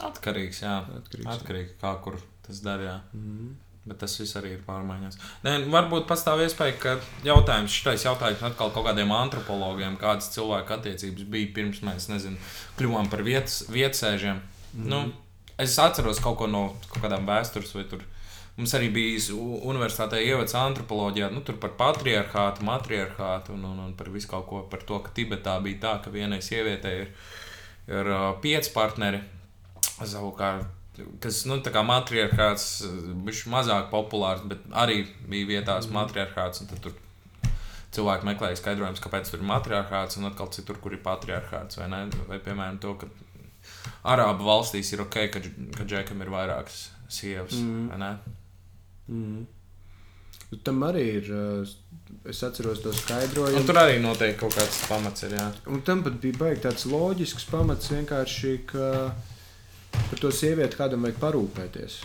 Atkarīgs, 0.00 0.62
jā. 0.64 0.76
atkarīgs. 1.00 1.32
Atkarīgi, 1.34 1.74
kā 1.80 1.90
kur 2.04 2.16
tas 2.46 2.62
darīja. 2.64 3.00
Mhm. 3.16 3.50
Bet 3.88 3.96
tas 4.02 4.12
viss 4.20 4.36
arī 4.36 4.52
ir 4.54 4.64
pārmaiņās. 4.66 5.16
Nē, 5.44 5.54
varbūt 5.72 6.04
pastāv 6.08 6.42
iespēja, 6.44 6.74
ka 6.82 6.90
jautājums, 7.24 7.72
šitais 7.72 8.04
jautājums 8.04 8.42
atkal 8.50 8.68
kaut 8.74 8.84
kādiem 8.86 9.12
antropologiem, 9.16 9.96
kādas 10.00 10.28
cilvēku 10.34 10.74
attiecības 10.76 11.24
bija 11.32 11.48
pirms 11.56 11.80
mēs, 11.88 12.10
nezinu, 12.12 12.36
kļuvām 12.76 13.08
par 13.12 13.24
vietas, 13.24 13.62
vietsēžiem. 13.72 14.42
Mm. 14.74 14.86
Nu, 14.92 15.00
es 15.60 15.76
atceros 15.78 16.22
kaut 16.22 16.38
ko 16.40 16.48
no 16.50 16.64
kaut 16.88 17.04
kādām 17.04 17.28
vēstures 17.28 17.74
vai 17.76 17.84
tur. 17.90 18.06
Mums 18.56 18.74
arī 18.76 18.90
bija 18.92 19.36
universitātē 19.70 20.18
ievads 20.20 20.56
antropoloģijā, 20.58 21.30
nu, 21.32 21.40
tur 21.46 21.56
par 21.62 21.72
patriarchātu, 21.78 22.64
matriarchātu 22.66 23.54
un, 23.54 23.62
un, 23.70 23.78
un 23.86 23.94
par 23.96 24.10
visu 24.12 24.28
kaut 24.28 24.48
ko 24.50 24.64
par 24.68 24.82
to, 24.88 24.98
ka 25.04 25.14
Tibetā 25.16 25.54
bija 25.64 25.80
tā, 25.84 25.94
ka 26.04 26.12
vienai 26.12 26.42
sievietei 26.44 27.06
ir, 27.06 27.14
ir 27.88 28.10
uh, 28.10 28.26
pieci 28.42 28.74
partneri. 28.74 29.22
Savukārt, 30.00 30.66
kas 31.24 31.44
nu, 31.48 31.60
tā 31.64 31.72
kā 31.72 31.84
matriarchāts 31.86 32.66
bija 33.24 33.52
mazāk 33.54 33.88
populārs, 33.92 34.44
bet 34.50 34.66
arī 34.76 35.06
bija 35.28 35.54
vietās 35.54 35.88
mm. 35.88 35.96
matriarchāts. 35.96 36.64
un 36.64 36.72
tad 36.72 36.84
Tur 36.84 36.98
cilvēki 37.94 38.28
meklēja 38.28 38.58
skaidrojumus, 38.60 39.02
kāpēc 39.02 39.30
tur 39.30 39.40
ir 39.40 39.48
matriarchāts 39.48 40.18
un 40.20 40.28
atkal 40.28 40.50
citur, 40.54 40.78
kur 40.82 40.94
ir 40.94 41.02
patriarchāts. 41.04 41.80
Vai, 41.80 41.88
ne? 41.90 42.04
vai 42.28 42.38
piemēram, 42.42 42.78
to, 42.82 42.94
ka 43.00 43.08
Arābu 44.04 44.44
valstīs 44.48 44.92
ir 44.92 45.00
ok, 45.06 45.16
ka, 45.32 45.40
ka 45.76 45.84
džekam 45.84 46.20
ir 46.22 46.30
vairākas 46.32 46.88
sievas. 47.08 47.52
Mm. 47.52 48.14
Mhm. 49.08 49.46
Nu, 50.50 50.58
Tam 50.66 50.80
arī 50.82 51.04
ir. 51.20 51.30
uh, 51.30 51.66
Es 52.26 52.42
atceros 52.42 52.80
to 52.82 52.88
Un 52.90 52.94
skaidrojumu. 52.94 53.64
tur 53.66 53.74
arī 53.78 54.00
noteikti 54.02 54.40
kaut 54.40 54.52
kāds 54.54 54.80
pamats 54.88 55.22
ir. 55.22 55.30
Jā. 55.30 55.44
Un 55.70 55.80
tam 55.86 56.02
pat 56.02 56.16
bija 56.20 56.36
baigi 56.36 56.60
tāds 56.66 56.84
loģisks 56.90 57.44
pamats 57.50 57.88
vienkārši, 57.88 58.66
ka 58.66 59.14
par 59.92 60.18
to 60.20 60.28
sievieti 60.34 60.76
kādam 60.76 61.06
vajag 61.06 61.20
parūpēties. 61.22 62.00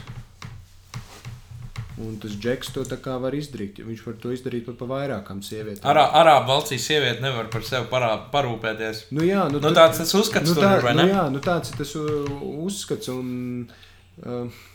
Un 1.96 2.18
tas 2.20 2.34
džeks 2.36 2.74
to 2.76 2.84
tā 2.84 2.98
kā 3.00 3.14
var 3.24 3.36
izdarīt. 3.38 3.80
Viņš 3.88 4.02
var 4.04 4.16
to 4.20 4.34
izdarīt 4.36 4.66
pat 4.68 4.76
pa 4.82 4.88
vairākām 4.90 5.40
sievietēm. 5.46 5.86
Arā, 5.88 6.04
Arābu 6.20 6.52
valstīs 6.52 6.88
sieviete 6.90 7.24
nevar 7.24 7.48
par 7.54 7.64
sevi 7.64 7.88
parā, 7.92 8.10
parūpēties. 8.34 9.06
Nu, 9.16 9.24
jā, 9.24 9.46
nu, 9.52 9.62
Nu, 9.64 9.72
tāds 9.76 10.02
tas 10.04 10.12
uzskats 10.20 10.52
nu, 10.52 10.58
tur 10.58 10.68
tā, 10.68 10.74
ir, 10.76 10.88
vai 10.90 10.96
nu, 10.98 11.06
ne? 11.06 11.14
jā, 11.14 11.24
nu, 11.32 11.44
tāds 11.44 11.72
ir 11.72 11.80
tas 11.80 11.94
uh, 12.02 12.34
uzskats. 12.66 13.08
Un, 13.14 13.30
uh, 14.26 14.66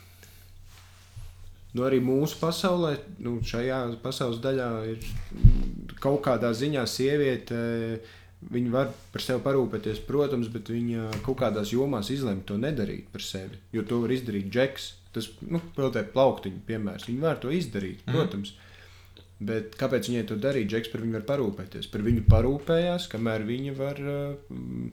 nu, 1.74 1.84
arī 1.84 2.00
mūsu 2.04 2.40
pasaulē, 2.40 2.94
nu, 3.26 3.36
šajā 3.52 3.82
pasaules 4.00 4.40
daļā, 4.40 4.70
ir 4.94 6.00
kaut 6.00 6.24
kādā 6.24 6.54
ziņā 6.56 6.86
sieviete. 6.88 7.60
uh, 8.00 8.16
Viņa 8.40 8.70
var 8.72 8.88
par 9.12 9.20
sevi 9.20 9.42
parūpēties, 9.44 9.98
protams, 10.06 10.48
bet 10.48 10.70
viņa 10.72 11.10
kaut 11.26 11.36
kādās 11.42 11.74
jomās 11.74 12.08
izlemj 12.10 12.46
to 12.48 12.56
nedarīt 12.56 13.10
par 13.12 13.20
sevi. 13.20 13.58
Jo 13.76 13.82
to 13.84 13.98
var 14.00 14.14
izdarīt 14.16 14.48
džeks. 14.48 14.86
Tas 15.12 15.26
nu, 15.42 15.60
plauktiņa 15.76 16.60
piemērs. 16.66 17.04
Viņa 17.10 17.20
var 17.20 17.36
to 17.42 17.50
izdarīt, 17.52 18.00
Mhm. 18.06 18.14
protams. 18.16 18.52
Bet 19.40 19.76
kāpēc 19.76 20.08
viņai 20.08 20.26
to 20.28 20.36
darīt? 20.36 20.68
Džeks 20.68 20.92
par 20.92 21.00
viņu 21.00 21.12
var 21.18 21.26
parūpēties. 21.32 21.90
Par 21.90 22.00
viņu 22.00 22.24
parūpējās, 22.28 23.08
kamēr 23.12 23.44
viņa 23.48 23.76
var 23.76 24.00
uh, 24.00 24.34
mm, 24.50 24.92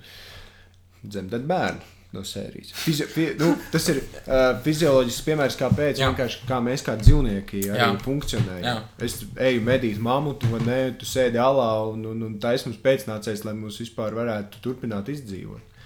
dzemdēt 1.08 1.46
bērnu 1.48 1.82
no 2.18 2.26
sērijas. 2.28 2.74
Fizi 2.82 3.08
fi 3.12 3.28
nu, 3.40 3.54
tas 3.72 3.88
ir 3.94 4.02
uh, 4.02 4.50
fizioloģisks 4.66 5.26
piemērs, 5.28 5.58
kāpēc 5.60 6.02
kā 6.50 6.60
mēs 6.64 6.86
kā 6.86 6.98
dzīvnieki 7.00 7.64
arī 7.70 7.84
Jā. 7.84 7.94
funkcionējam. 8.04 8.68
Jā. 8.68 9.06
Es 9.08 9.20
eju 9.50 9.64
medīt 9.66 10.02
mamutu, 10.04 10.50
vai 10.52 10.62
nē, 10.66 10.82
tu 11.00 11.08
sēdi 11.10 11.40
alā 11.42 11.70
un, 11.94 12.04
un, 12.12 12.28
un 12.28 12.38
taisnums 12.44 12.82
pēcnācējs, 12.84 13.46
lai 13.48 13.56
mūs 13.58 13.80
vispār 13.84 14.18
varētu 14.18 14.64
turpināt 14.66 15.14
izdzīvot. 15.14 15.77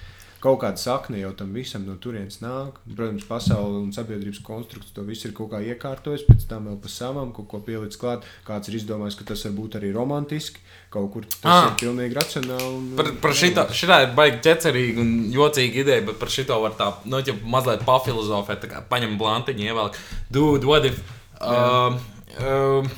Kaut 0.42 0.58
kāda 0.64 0.80
sakne 0.82 1.20
jau 1.22 1.30
tam 1.38 1.52
visam 1.54 1.84
no 1.86 1.94
turienes 2.02 2.40
nāk. 2.42 2.80
Protams, 2.98 3.28
pasaule 3.30 3.78
un 3.84 3.92
sabiedrības 3.94 4.40
konstrukts 4.42 4.90
to 4.96 5.04
visu 5.06 5.28
ir 5.30 5.36
kaut 5.38 5.52
kā 5.52 5.60
iekārtojis, 5.62 6.24
pēc 6.26 6.48
tam 6.50 6.66
vēl 6.66 6.80
pa 6.82 6.90
savam 6.90 7.30
kaut 7.36 7.46
ko 7.52 7.60
pielicis 7.62 8.00
klāt. 8.02 8.26
Kāds 8.48 8.72
ir 8.72 8.80
izdomājis, 8.80 9.20
ka 9.20 9.28
tas 9.30 9.46
var 9.46 9.54
būt 9.60 9.78
arī 9.78 9.92
romantiski, 9.94 10.64
kaut 10.90 11.12
kur 11.14 11.28
tas 11.30 11.46
Ah. 11.46 11.68
ir 11.70 11.78
pilnīgi 11.84 12.18
racionāli. 12.18 12.72
Un, 12.80 12.90
Par, 12.98 13.12
par 13.22 13.38
šito, 13.38 13.68
šitā 13.70 14.00
ir 14.08 14.16
baigi 14.18 14.42
ķecerīga 14.50 15.00
un 15.06 15.14
jocīga 15.32 15.84
ideja, 15.86 16.06
bet 16.10 16.18
par 16.18 16.34
šito 16.34 16.58
var 16.62 16.74
tā, 16.80 16.90
nu, 17.06 17.22
ja 17.22 17.38
mazliet 17.46 17.86
pafilozofēt, 17.86 18.66
tā 18.66 18.72
kā 18.74 18.82
paņem 18.90 19.18
blantiņu, 19.22 19.70
ievelk, 19.70 20.02
dude, 20.32 20.66
what 20.66 20.86
if, 20.90 21.04
um, 21.40 22.00
um, 22.42 22.90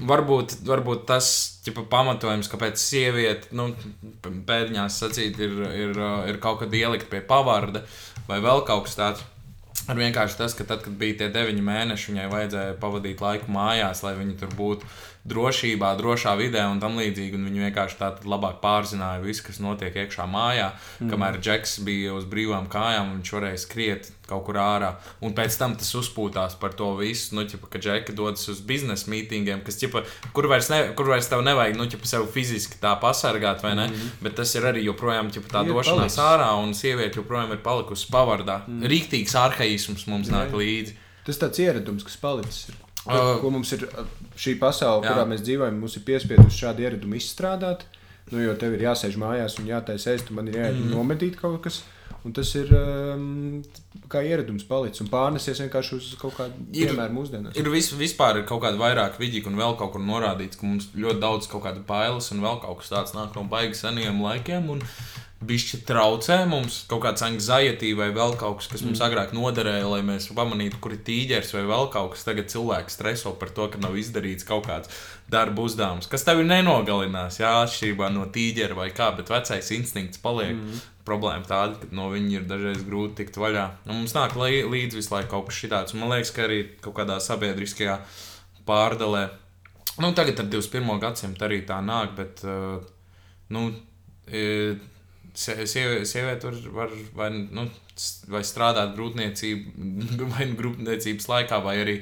varbūt, 0.00 0.58
varbūt 0.66 1.06
tas, 1.06 1.59
ķipa, 1.70 1.86
pamatojums, 1.90 2.50
kāpēc 2.52 2.80
sieviete, 2.82 3.50
nu, 3.56 3.70
pēdiņās 4.46 5.00
sacīt, 5.02 5.40
ir, 5.40 5.58
ir, 5.86 6.00
ir 6.30 6.40
kaut 6.42 6.60
kad 6.64 6.74
ielikt 6.76 7.08
pie 7.10 7.22
pavarda 7.24 7.86
vai 8.28 8.42
vēl 8.44 8.66
kaut 8.68 8.88
kas 8.88 8.98
tāds. 8.98 9.28
Ir 9.90 9.96
vienkārši 9.96 10.36
tas, 10.36 10.54
ka 10.54 10.66
tad, 10.68 10.82
kad 10.84 10.94
bija 11.00 11.16
tie 11.22 11.30
deviņi 11.32 11.62
mēneši, 11.64 12.10
viņai 12.12 12.26
vajadzēja 12.30 12.74
pavadīt 12.82 13.22
laiku 13.24 13.50
mājās, 13.50 14.02
lai 14.04 14.12
viņa 14.18 14.36
tur 14.42 14.52
būtu 14.58 14.90
drošībā, 15.28 15.90
drošā 16.00 16.32
vidē 16.40 16.62
un 16.70 16.80
tam 16.80 16.96
līdzīgi. 17.00 17.36
Un 17.36 17.48
viņi 17.50 17.64
vienkārši 17.66 17.98
tā 18.00 18.08
tad 18.16 18.24
labāk 18.28 18.60
pārzināja 18.62 19.20
visu, 19.24 19.44
kas 19.46 19.60
notiek 19.60 19.94
iekšā 20.04 20.24
mājā. 20.30 20.70
Mm. 21.00 21.10
Kamēr 21.12 21.38
Džeks 21.42 21.78
bija 21.84 22.14
uz 22.16 22.24
brīvām 22.30 22.68
kājām, 22.72 23.12
viņš 23.18 23.32
varēja 23.36 23.60
skriet 23.60 24.10
kaut 24.30 24.44
kur 24.46 24.56
ārā. 24.62 24.92
Un 25.26 25.34
pēc 25.34 25.56
tam 25.58 25.74
tas 25.76 25.90
uzpūtās 25.98 26.54
par 26.60 26.72
to 26.78 26.92
visu. 26.98 27.34
Nu, 27.36 27.44
ķipa, 27.50 27.68
ka 27.72 27.82
Džeki 27.82 28.14
dodas 28.16 28.46
uz 28.52 28.60
biznesa 28.64 29.10
mītīngiem, 29.10 29.64
kas, 29.66 29.76
ķipa, 29.82 30.04
kur, 30.36 30.46
vairs 30.50 30.70
ne, 30.72 30.80
kur 30.96 31.10
vairs 31.10 31.28
tev 31.28 31.42
nevajag 31.46 31.76
nu, 31.76 31.88
ķipa, 31.90 32.06
sev 32.08 32.28
fiziski 32.32 32.78
tā 32.82 32.94
pasargāt, 33.02 33.64
vai 33.66 33.74
ne? 33.78 33.88
Mm. 33.90 34.12
Bet 34.24 34.38
tas 34.40 34.54
ir 34.56 34.68
arī 34.70 34.84
joprojām 34.86 35.32
ķipa, 35.34 35.50
tā 35.52 35.64
Ir 35.66 35.74
došanās 35.74 36.14
palicis. 36.14 36.22
ārā, 36.30 36.50
un 36.62 36.72
sieviete 36.78 37.20
joprojām 37.20 37.56
ir 37.56 37.62
palikusi 37.66 38.06
pavardā. 38.14 38.62
Mm. 38.70 38.86
Rīktīgs 38.94 39.34
arhaisms 39.42 40.06
mums 40.10 40.30
Jā, 40.30 40.38
nāk 40.38 40.54
jā. 40.54 40.62
līdzi. 40.62 40.96
Tas 41.26 41.42
tāds 41.42 41.60
ieradums, 41.60 42.06
kas 42.06 42.16
palicis. 42.22 42.70
Ko, 42.70 42.86
Uh, 43.10 43.38
ko 43.40 43.48
mums 43.48 43.70
ir 43.72 43.86
uh, 43.88 44.04
šī 44.40 44.56
pasaule, 44.60 45.04
jā. 45.04 45.12
kurā 45.12 45.28
mēs 45.28 45.44
dzīvojam, 45.46 45.78
mums 45.82 45.96
ir 45.98 46.06
piespiedusi 46.08 46.64
šādu 46.64 46.86
ieradumu 46.86 47.18
izstrādāt. 47.20 47.86
Nu, 48.30 48.38
jo 48.38 48.52
tev 48.58 48.76
ir 48.76 48.84
jāsēž 48.86 49.16
mājās 49.18 49.56
un 49.58 49.70
jātaisa 49.70 50.14
ēst, 50.14 50.30
un 50.30 50.38
man 50.38 50.50
ir 50.50 50.60
jāiet 50.60 50.76
mm. 50.78 50.92
nomedīt 50.94 51.40
kaut 51.40 51.58
kas. 51.64 51.80
Un 52.26 52.34
tas 52.36 52.50
ir 52.58 52.68
um, 52.76 53.62
kā 54.12 54.20
ieradums 54.26 54.66
palicis 54.68 55.00
un 55.00 55.08
pārnesies 55.08 55.62
vienkārši 55.62 55.94
uz 55.96 56.08
kaut 56.20 56.34
kādu 56.36 56.66
piemēru 56.74 57.16
mūsdienās. 57.16 57.56
Ir 57.56 57.70
vis, 57.72 57.88
vispār 57.96 58.42
ir 58.42 58.44
kaut 58.48 58.60
kāda 58.66 58.76
vairāk 58.80 59.16
vidīga 59.20 59.48
un 59.48 59.56
vēl 59.58 59.72
kaut 59.80 59.94
kur 59.94 60.04
norādīts, 60.04 60.60
ka 60.60 60.68
mums 60.68 60.90
ļoti 60.92 61.22
daudz 61.22 61.48
kaut 61.50 61.64
kāda 61.64 61.80
bailes 61.88 62.28
un 62.34 62.44
vēl 62.44 62.60
kaut 62.60 62.82
kas 62.82 62.92
tāds 62.92 63.16
nāk 63.16 63.32
no 63.38 63.46
baigi 63.48 63.78
seniem 63.80 64.20
laikiem. 64.20 64.68
Un 64.74 64.84
Bišķi 65.40 65.78
traucē 65.88 66.42
mums 66.44 66.82
kaut 66.88 67.00
kāda 67.06 67.24
anxiety 67.30 67.94
vai 67.96 68.10
vēl 68.12 68.34
kaut 68.36 68.58
kas, 68.58 68.66
kas 68.68 68.82
mums 68.84 68.98
mm. 69.00 69.06
agrāk 69.06 69.30
noderēja, 69.32 69.86
lai 69.88 70.02
mēs 70.04 70.26
pamanītu, 70.36 70.76
kur 70.84 70.92
ir 70.92 71.00
tīģeris 71.06 71.54
vai 71.56 71.62
vēl 71.70 71.88
kaut 71.94 72.12
kas. 72.12 72.26
Tagad 72.26 72.50
cilvēki 72.52 72.92
streso 72.92 73.32
par 73.40 73.54
to, 73.56 73.70
ka 73.72 73.80
nav 73.80 73.96
izdarīts 73.96 74.44
kaut 74.44 74.66
kāds 74.68 74.92
darba 75.32 75.64
uzdevums, 75.64 76.10
kas 76.12 76.26
tevi 76.28 76.44
nenogalinās, 76.44 77.40
jā, 77.40 77.54
atšķirībā 77.62 78.10
no 78.12 78.26
tīģera 78.34 78.76
vai 78.76 78.90
kā, 78.92 79.08
bet 79.16 79.32
vecais 79.32 79.72
instinkts 79.78 80.20
paliek. 80.20 80.58
Mm. 80.58 80.84
Problēma 81.08 81.48
tāda, 81.48 81.80
ka 81.80 81.88
no 81.96 82.10
viņa 82.12 82.34
ir 82.36 82.44
dažreiz 82.46 82.84
grūti 82.84 83.22
tikt 83.22 83.40
vaļā. 83.40 83.64
Un 83.88 84.02
mums 84.02 84.12
nāk 84.14 84.36
līdzi 84.36 84.98
visu 84.98 85.14
laiku 85.14 85.32
kaut 85.32 85.48
kas 85.48 85.64
tāds. 85.72 85.96
Man 85.96 86.12
liekas, 86.12 86.34
ka 86.36 86.44
arī 86.44 86.60
kaut 86.84 86.98
kādā 87.00 87.16
sabiedriskajā 87.24 87.96
pārdalē, 88.68 89.24
nu, 90.04 90.12
tagad 90.12 90.44
ar 90.44 90.52
21. 90.52 91.00
gadsimtu 91.00 91.48
arī 91.48 91.62
tā 91.66 91.80
nāk, 91.84 92.12
bet, 92.20 92.44
uh, 92.44 92.84
nu, 93.56 93.70
e, 94.28 94.76
sie- 95.34 95.66
sievi- 95.66 96.04
sieviete 96.08 96.46
var, 96.50 96.58
var 96.78 96.96
vai, 97.14 97.30
nu, 97.50 97.68
vai 98.32 98.40
strādāt 98.46 98.96
grūtniecību, 98.96 99.92
vai 100.34 100.48
nu 100.50 100.58
grūtniecības 100.62 101.30
laikā, 101.34 101.62
vai 101.64 101.78
arī 101.84 102.00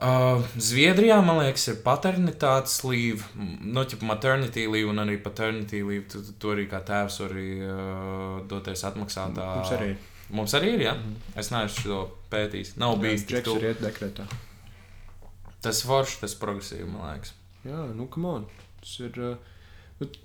Uh, 0.00 0.40
Zviedrijā, 0.56 1.18
man 1.20 1.42
liekas, 1.42 1.66
ir 1.68 1.80
paternitātes 1.84 2.78
līnija, 2.86 3.20
no 3.68 3.82
ķipa 3.84 4.06
maternity 4.08 4.62
leave 4.70 4.88
un 4.88 5.02
arī 5.02 5.18
paternity 5.20 5.82
leave. 5.84 6.06
Tu, 6.08 6.22
tu, 6.24 6.32
tu 6.40 6.52
arī 6.54 6.64
kā 6.70 6.78
tēvs 6.88 7.18
vari 7.20 7.48
uh, 7.66 8.38
doties 8.48 8.80
atmaksātā 8.88 9.48
Mums 9.58 9.74
arī 9.76 9.90
Mums 10.30 10.54
arī 10.56 10.70
ir, 10.78 10.84
ja? 10.86 10.94
Es 11.36 11.50
neesmu 11.52 11.84
to 11.90 11.98
pētījis. 12.32 12.76
Nav 12.80 12.96
bijis 13.02 13.26
Džeks 13.28 13.44
tuvu. 13.50 13.60
ir 13.60 13.74
iet 13.74 13.82
dekretā. 13.84 14.24
Tas 15.60 15.82
forši, 15.84 16.20
tas 16.22 16.38
progresīvi, 16.38 16.86
man 16.88 17.10
liekas. 17.10 17.34
Jā, 17.68 17.82
nu, 17.92 18.06
kam 18.14 18.24
on. 18.30 18.48
Tas 18.80 18.94
ir. 19.04 19.20
uh, 19.20 19.36
Nu, 19.36 19.59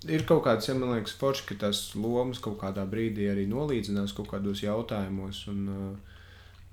ir 0.07 0.26
kaut 0.27 0.43
kāds, 0.45 0.69
ja 0.69 0.76
man 0.77 0.93
liekas, 0.95 1.15
forši, 1.19 1.47
ka 1.49 1.60
tās 1.65 1.81
lomas 1.99 2.39
kaut 2.43 2.60
kādā 2.61 2.85
brīdī 2.89 3.30
arī 3.31 3.45
nolīdzinās 3.52 4.15
kaut 4.15 4.30
kādos 4.31 4.64
jautājumos. 4.64 5.45
Un, 5.52 5.65
uh, 5.72 6.19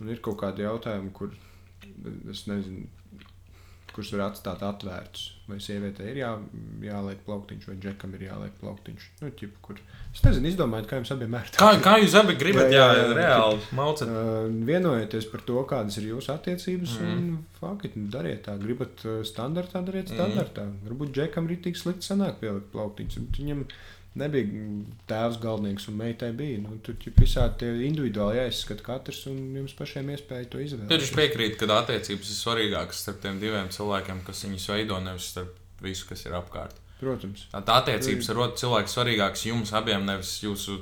un 0.01 0.13
ir 0.13 0.23
kaut 0.25 0.39
kādi 0.43 0.67
jautājumi, 0.67 1.11
kur 1.17 1.35
es 2.31 2.47
nezinu, 2.51 2.87
kurus 3.95 4.11
var 4.15 4.27
atstāt 4.31 4.63
atvērtus. 4.67 5.29
Vai 5.51 5.59
sievietei 5.61 6.13
ir 6.13 6.21
jā, 6.21 6.31
jāliek 6.87 7.21
plauktiņš, 7.27 7.65
vai 7.69 7.75
džekam 7.83 8.13
ir 8.17 8.25
jāliek 8.29 8.55
plauktiņš. 8.61 9.07
Nu, 9.21 9.31
ķip, 9.37 9.57
kur... 9.65 9.81
Es 10.15 10.23
nezinu, 10.25 10.49
izdomājiet, 10.53 10.89
kā 10.91 11.01
jums 11.01 11.13
abiem 11.15 11.35
ir. 11.37 11.51
Kā, 11.57 11.71
kā 11.83 11.97
jūs 12.01 12.15
abi 12.21 12.37
gribat, 12.41 12.71
jā, 12.73 12.85
Jā, 12.93 13.01
jā, 13.01 13.17
reāli 13.19 13.59
maucat? 13.77 14.13
Uh, 14.13 14.47
vienojieties 14.69 15.27
par 15.33 15.45
to, 15.49 15.59
kādas 15.69 15.99
ir 16.01 16.09
jūsu 16.13 16.33
attiecības, 16.37 16.95
mm. 17.01 17.17
Un 17.17 17.59
faktiski 17.59 18.05
nu, 18.05 18.11
dariet 18.15 18.45
tā. 18.47 18.55
Gribat 18.63 19.03
standartā, 19.29 19.83
dariet 19.85 20.15
standartā. 20.15 20.69
Mm. 20.69 20.87
Varbūt 20.89 21.17
džekam 21.19 21.51
ir 21.51 21.61
tik 21.67 21.81
slikti 21.81 22.07
sanāk 22.07 22.39
pielikt 22.41 22.71
plauktiņus. 22.73 23.21
Viņam 23.41 23.67
nebija 24.19 24.45
tēvs 25.09 25.39
galvenais, 25.43 25.87
un 25.89 25.97
meitai 25.97 26.33
bija. 26.37 26.61
Nu, 26.65 26.77
tur 26.85 26.95
jau 27.01 27.13
visādi 27.17 27.59
tie 27.63 27.71
individuāli 27.89 28.41
jāizskata 28.43 28.85
katrs, 28.85 29.23
un 29.31 29.39
jums 29.57 29.73
pašiem 29.79 30.11
iespēja 30.15 30.51
to 30.53 30.61
izvēlēties. 30.61 30.93
viņš 31.07 31.15
piekrīt, 31.17 31.57
ka 31.61 31.71
attiecības 31.79 32.33
ir 32.33 32.39
svarīgākas 32.39 33.03
starp 33.05 33.23
tiem 33.25 33.41
diviem 33.41 33.71
cilvēkiem, 33.73 34.21
kas 34.27 34.45
viņus 34.45 34.69
veido, 34.75 35.01
nevis 35.01 35.31
starp 35.33 35.57
visu, 35.83 36.07
kas 36.09 36.27
ir 36.27 36.37
apkārt. 36.39 36.77
Protams. 37.01 37.47
Tā 37.51 37.79
attiecības 37.81 38.29
ar 38.31 38.43
otru 38.45 38.61
cilvēku 38.63 38.93
svarīgākas 38.93 39.47
jums 39.49 39.73
abiem, 39.75 40.05
nevis 40.07 40.37
jūsu, 40.45 40.77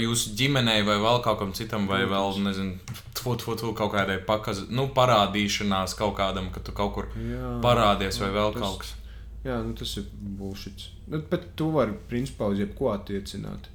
jūsu 0.00 0.32
ģimenei 0.38 0.80
vai 0.86 0.96
vēl 1.02 1.20
kaut 1.26 1.42
kam 1.42 1.52
citam, 1.52 1.84
vai 1.90 2.04
vēl, 2.08 2.38
nezinu, 2.46 2.78
tfu, 3.12 3.34
tfu, 3.36 3.58
tfu, 3.60 3.74
kaut 3.76 3.92
kādai 3.92 4.16
pakaz, 4.24 4.62
nu, 4.70 4.86
parādīšanās 4.96 5.96
kaut 5.98 6.16
kādam, 6.16 6.48
ka 6.54 6.60
tu 6.64 6.72
kaut 6.72 6.94
kur 6.94 7.10
Jā, 7.18 7.58
parādies 7.60 8.16
vai 8.22 8.30
vēl 8.32 8.54
tas- 8.54 8.62
kaut 8.62 8.78
kas. 8.80 8.94
Jā, 9.42 9.58
nu, 9.66 9.74
tas 9.78 9.96
ir 9.98 10.06
bullshit. 10.38 10.88
Nu, 11.10 11.18
bet 11.30 11.48
tu 11.58 11.72
vari, 11.74 11.96
principā, 12.10 12.50
uz 12.52 12.60
jebko 12.62 12.92
attiecināt. 12.92 13.66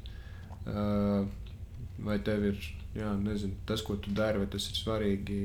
Uh, 0.67 1.25
vai 2.03 2.19
tev 2.23 2.45
ir, 2.51 2.61
jā, 2.95 3.09
nezinu, 3.19 3.57
tas, 3.67 3.83
ko 3.83 3.97
tu 3.99 4.13
dari, 4.15 4.39
vai 4.43 4.47
tas 4.51 4.69
ir 4.71 4.79
svarīgi 4.79 5.41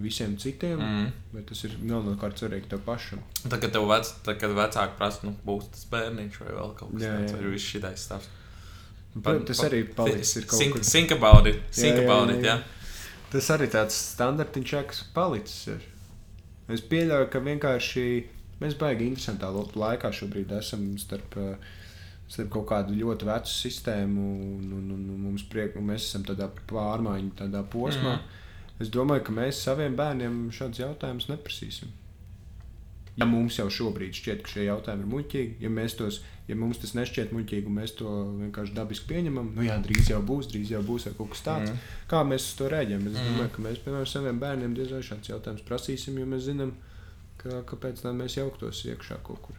visiem 0.00 0.36
citiem, 0.40 0.80
mm. 0.80 1.08
Vai 1.34 1.42
tas 1.46 1.62
ir 1.66 1.76
galvenokārt 1.80 2.40
svarīgi 2.40 2.70
tev 2.72 2.82
pašam. 2.86 3.22
Tad, 3.42 3.58
kad 3.60 3.72
tev 3.74 3.88
vec, 3.90 4.12
tad, 4.24 4.38
kad 4.40 4.54
vecāki 4.56 4.96
prasa, 4.98 5.24
nu, 5.28 5.34
būs 5.44 5.70
tas 5.74 5.86
bērniņš 5.92 6.38
vai 6.42 6.54
vēl 6.56 6.74
kaut 6.78 6.94
kas 6.94 7.06
tāds, 7.06 7.36
vai 7.36 7.54
viss 7.54 7.72
šitais 7.74 8.04
stāsts. 8.08 8.36
Protams, 9.10 9.46
tas 9.48 9.64
arī 9.66 9.80
paliks 9.90 10.36
think, 10.36 10.76
kur. 10.76 10.84
think 10.86 11.10
about 11.10 11.48
it, 11.50 11.64
think 11.74 11.98
Jā, 11.98 12.04
about 12.04 12.30
jā, 12.30 12.36
it, 12.36 12.44
jā. 12.46 12.58
jā. 12.60 13.30
Tas 13.30 13.48
arī 13.54 13.66
tāds 13.70 13.96
standartiņš, 14.14 14.74
kas 14.90 15.00
palicis. 15.14 15.64
Ir. 15.74 15.88
Es 16.70 16.82
pieļauju, 16.86 17.26
ka 17.32 17.42
vienkārši 17.42 18.04
mēs 18.60 18.76
baigi 18.80 19.06
interesantā 19.10 19.50
laikā 19.52 20.10
šobrīd 20.12 20.52
esam 20.58 20.90
starp, 21.00 21.36
uh, 21.40 21.70
starp 22.30 22.50
kaut 22.54 22.68
kādu 22.70 22.94
ļoti 22.98 23.26
vecu 23.28 23.54
sistēmu, 23.54 24.26
un, 24.58 24.74
un, 24.78 24.90
un, 24.96 25.06
un 25.14 25.22
mums 25.28 25.46
priek, 25.50 25.76
un 25.76 25.88
mēs 25.90 26.06
esam 26.10 26.26
tādā 26.28 26.50
pārmaiņu 26.70 27.32
tādā 27.40 27.64
posmā. 27.72 28.18
Mm. 28.18 28.36
Es 28.80 28.88
domāju, 28.88 29.26
ka 29.26 29.32
mēs 29.36 29.64
saviem 29.66 29.96
bērniem 29.98 30.46
šādus 30.56 30.80
jautājumus 30.80 31.28
neprasīsim. 31.28 31.90
Ja 33.18 33.26
mums 33.28 33.58
jau 33.58 33.66
šobrīd 33.68 34.14
šķiet, 34.16 34.44
ka 34.46 34.48
šie 34.48 34.62
jautājumi 34.68 35.02
ir 35.04 35.08
muļķīgi, 35.12 35.56
ja, 35.66 35.86
tos, 35.98 36.20
ja 36.48 36.56
mums 36.56 36.78
tas 36.80 36.94
nešķiet 36.96 37.34
muļķīgi, 37.36 37.68
un 37.68 37.76
mēs 37.76 37.92
to 37.98 38.12
vienkārši 38.38 38.76
dabiski 38.78 39.10
pieņemam, 39.10 39.50
nu 39.58 39.66
jā, 39.66 39.76
drīz 39.84 40.08
jau 40.12 40.22
būs, 40.24 40.48
drīz 40.52 40.70
jau 40.72 40.80
būs 40.86 41.10
kaut 41.18 41.34
kas 41.34 41.42
tāds. 41.44 41.74
Mm. 41.74 41.90
Kā 42.08 42.22
mēs 42.24 42.46
uz 42.46 42.54
to 42.60 42.70
rēģējam? 42.72 43.04
Es 43.10 43.18
Mhm. 43.18 43.26
domāju, 43.28 43.52
ka 43.56 43.66
mēs, 43.66 43.82
piemēram, 43.84 44.08
saviem 44.08 44.40
bērniem 44.40 44.78
diez 44.78 44.94
vai 44.94 45.02
šādus 45.04 45.32
jautājumus 45.34 45.66
prasīsim, 45.68 46.16
jo 46.22 46.30
mēs 46.30 46.46
zinām, 46.48 46.72
ka, 46.72 46.89
kāpēc 47.42 48.02
tā 48.04 48.12
mēs 48.16 48.36
jauktos 48.38 48.82
iekšā 48.90 49.20
kaut 49.26 49.40
kur. 49.46 49.58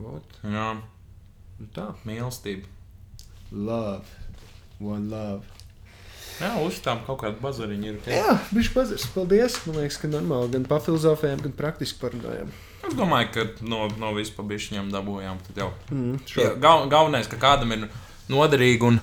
Vot, 0.00 0.38
Jā, 0.42 0.68
nu 1.60 1.66
tā. 1.76 1.90
mīlestība. 2.08 2.64
Love. 3.52 4.06
One 4.80 5.10
love. 5.12 5.44
Jā, 6.40 6.54
uzstām 6.64 7.02
kaut 7.06 7.20
kāda 7.20 7.36
bazariņa 7.44 7.90
ir. 7.90 7.98
Jā, 8.08 8.38
viņš 8.56 8.70
pazars. 8.74 9.04
Paldies. 9.14 9.58
Man 9.68 9.76
liekas, 9.82 9.98
ka 10.00 10.08
normāli 10.10 10.48
gan 10.56 10.64
pafilozofējām, 10.70 11.42
gan 11.44 11.52
praktiski 11.58 12.00
parunājām. 12.00 12.48
Es 12.88 12.96
domāju, 12.98 13.28
ka 13.36 13.44
no, 13.68 13.84
no 14.00 14.14
vispār 14.16 14.48
bišķiņiem 14.50 14.88
dabūjām. 14.90 15.38
Tad 15.46 15.60
jau. 15.60 15.68
Mm, 15.92 16.16
Jā, 16.34 16.54
Gal, 16.64 16.88
galvenais, 16.90 17.28
ka 17.30 17.38
kādam 17.44 17.76
ir 17.76 17.84
noderīgi 18.32 18.88
un 18.88 18.98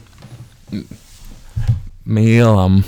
mīlam. 2.10 2.82